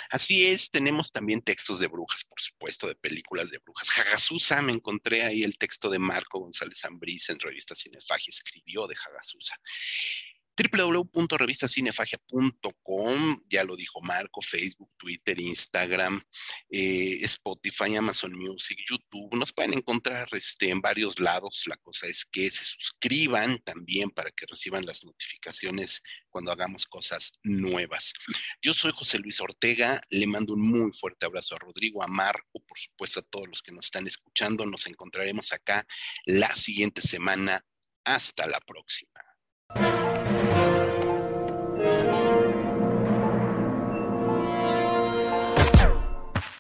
Así 0.09 0.45
es, 0.45 0.71
tenemos 0.71 1.11
también 1.11 1.41
textos 1.41 1.79
de 1.79 1.87
brujas, 1.87 2.23
por 2.23 2.39
supuesto, 2.41 2.87
de 2.87 2.95
películas 2.95 3.49
de 3.49 3.59
brujas. 3.59 3.87
Hagasusa, 3.97 4.61
me 4.61 4.73
encontré 4.73 5.23
ahí 5.23 5.43
el 5.43 5.57
texto 5.57 5.89
de 5.89 5.99
Marco 5.99 6.39
González 6.39 6.83
Ambrís 6.85 7.29
en 7.29 7.39
revista 7.39 7.75
Cinefagia, 7.75 8.29
escribió 8.29 8.87
de 8.87 8.95
Hagasusa 8.95 9.55
www.revistacinefagia.com, 10.61 13.43
ya 13.49 13.63
lo 13.63 13.75
dijo 13.75 14.01
Marco, 14.01 14.41
Facebook, 14.41 14.91
Twitter, 14.97 15.39
Instagram, 15.39 16.21
eh, 16.69 17.17
Spotify, 17.21 17.95
Amazon 17.95 18.33
Music, 18.33 18.77
YouTube, 18.89 19.33
nos 19.35 19.53
pueden 19.53 19.73
encontrar 19.73 20.27
este, 20.33 20.69
en 20.69 20.81
varios 20.81 21.19
lados. 21.19 21.63
La 21.65 21.77
cosa 21.77 22.07
es 22.07 22.25
que 22.25 22.49
se 22.49 22.65
suscriban 22.65 23.59
también 23.59 24.09
para 24.11 24.31
que 24.31 24.45
reciban 24.45 24.85
las 24.85 25.03
notificaciones 25.03 26.01
cuando 26.29 26.51
hagamos 26.51 26.85
cosas 26.85 27.33
nuevas. 27.43 28.13
Yo 28.61 28.73
soy 28.73 28.91
José 28.93 29.19
Luis 29.19 29.39
Ortega, 29.41 30.01
le 30.09 30.27
mando 30.27 30.53
un 30.53 30.61
muy 30.61 30.91
fuerte 30.93 31.25
abrazo 31.25 31.55
a 31.55 31.59
Rodrigo, 31.59 32.03
a 32.03 32.07
Marco, 32.07 32.59
por 32.67 32.79
supuesto 32.79 33.19
a 33.19 33.23
todos 33.23 33.47
los 33.47 33.61
que 33.61 33.71
nos 33.71 33.85
están 33.85 34.07
escuchando. 34.07 34.65
Nos 34.65 34.87
encontraremos 34.87 35.53
acá 35.53 35.85
la 36.25 36.53
siguiente 36.55 37.01
semana. 37.01 37.63
Hasta 38.03 38.47
la 38.47 38.59
próxima. 38.59 39.10
Música 39.75 40.80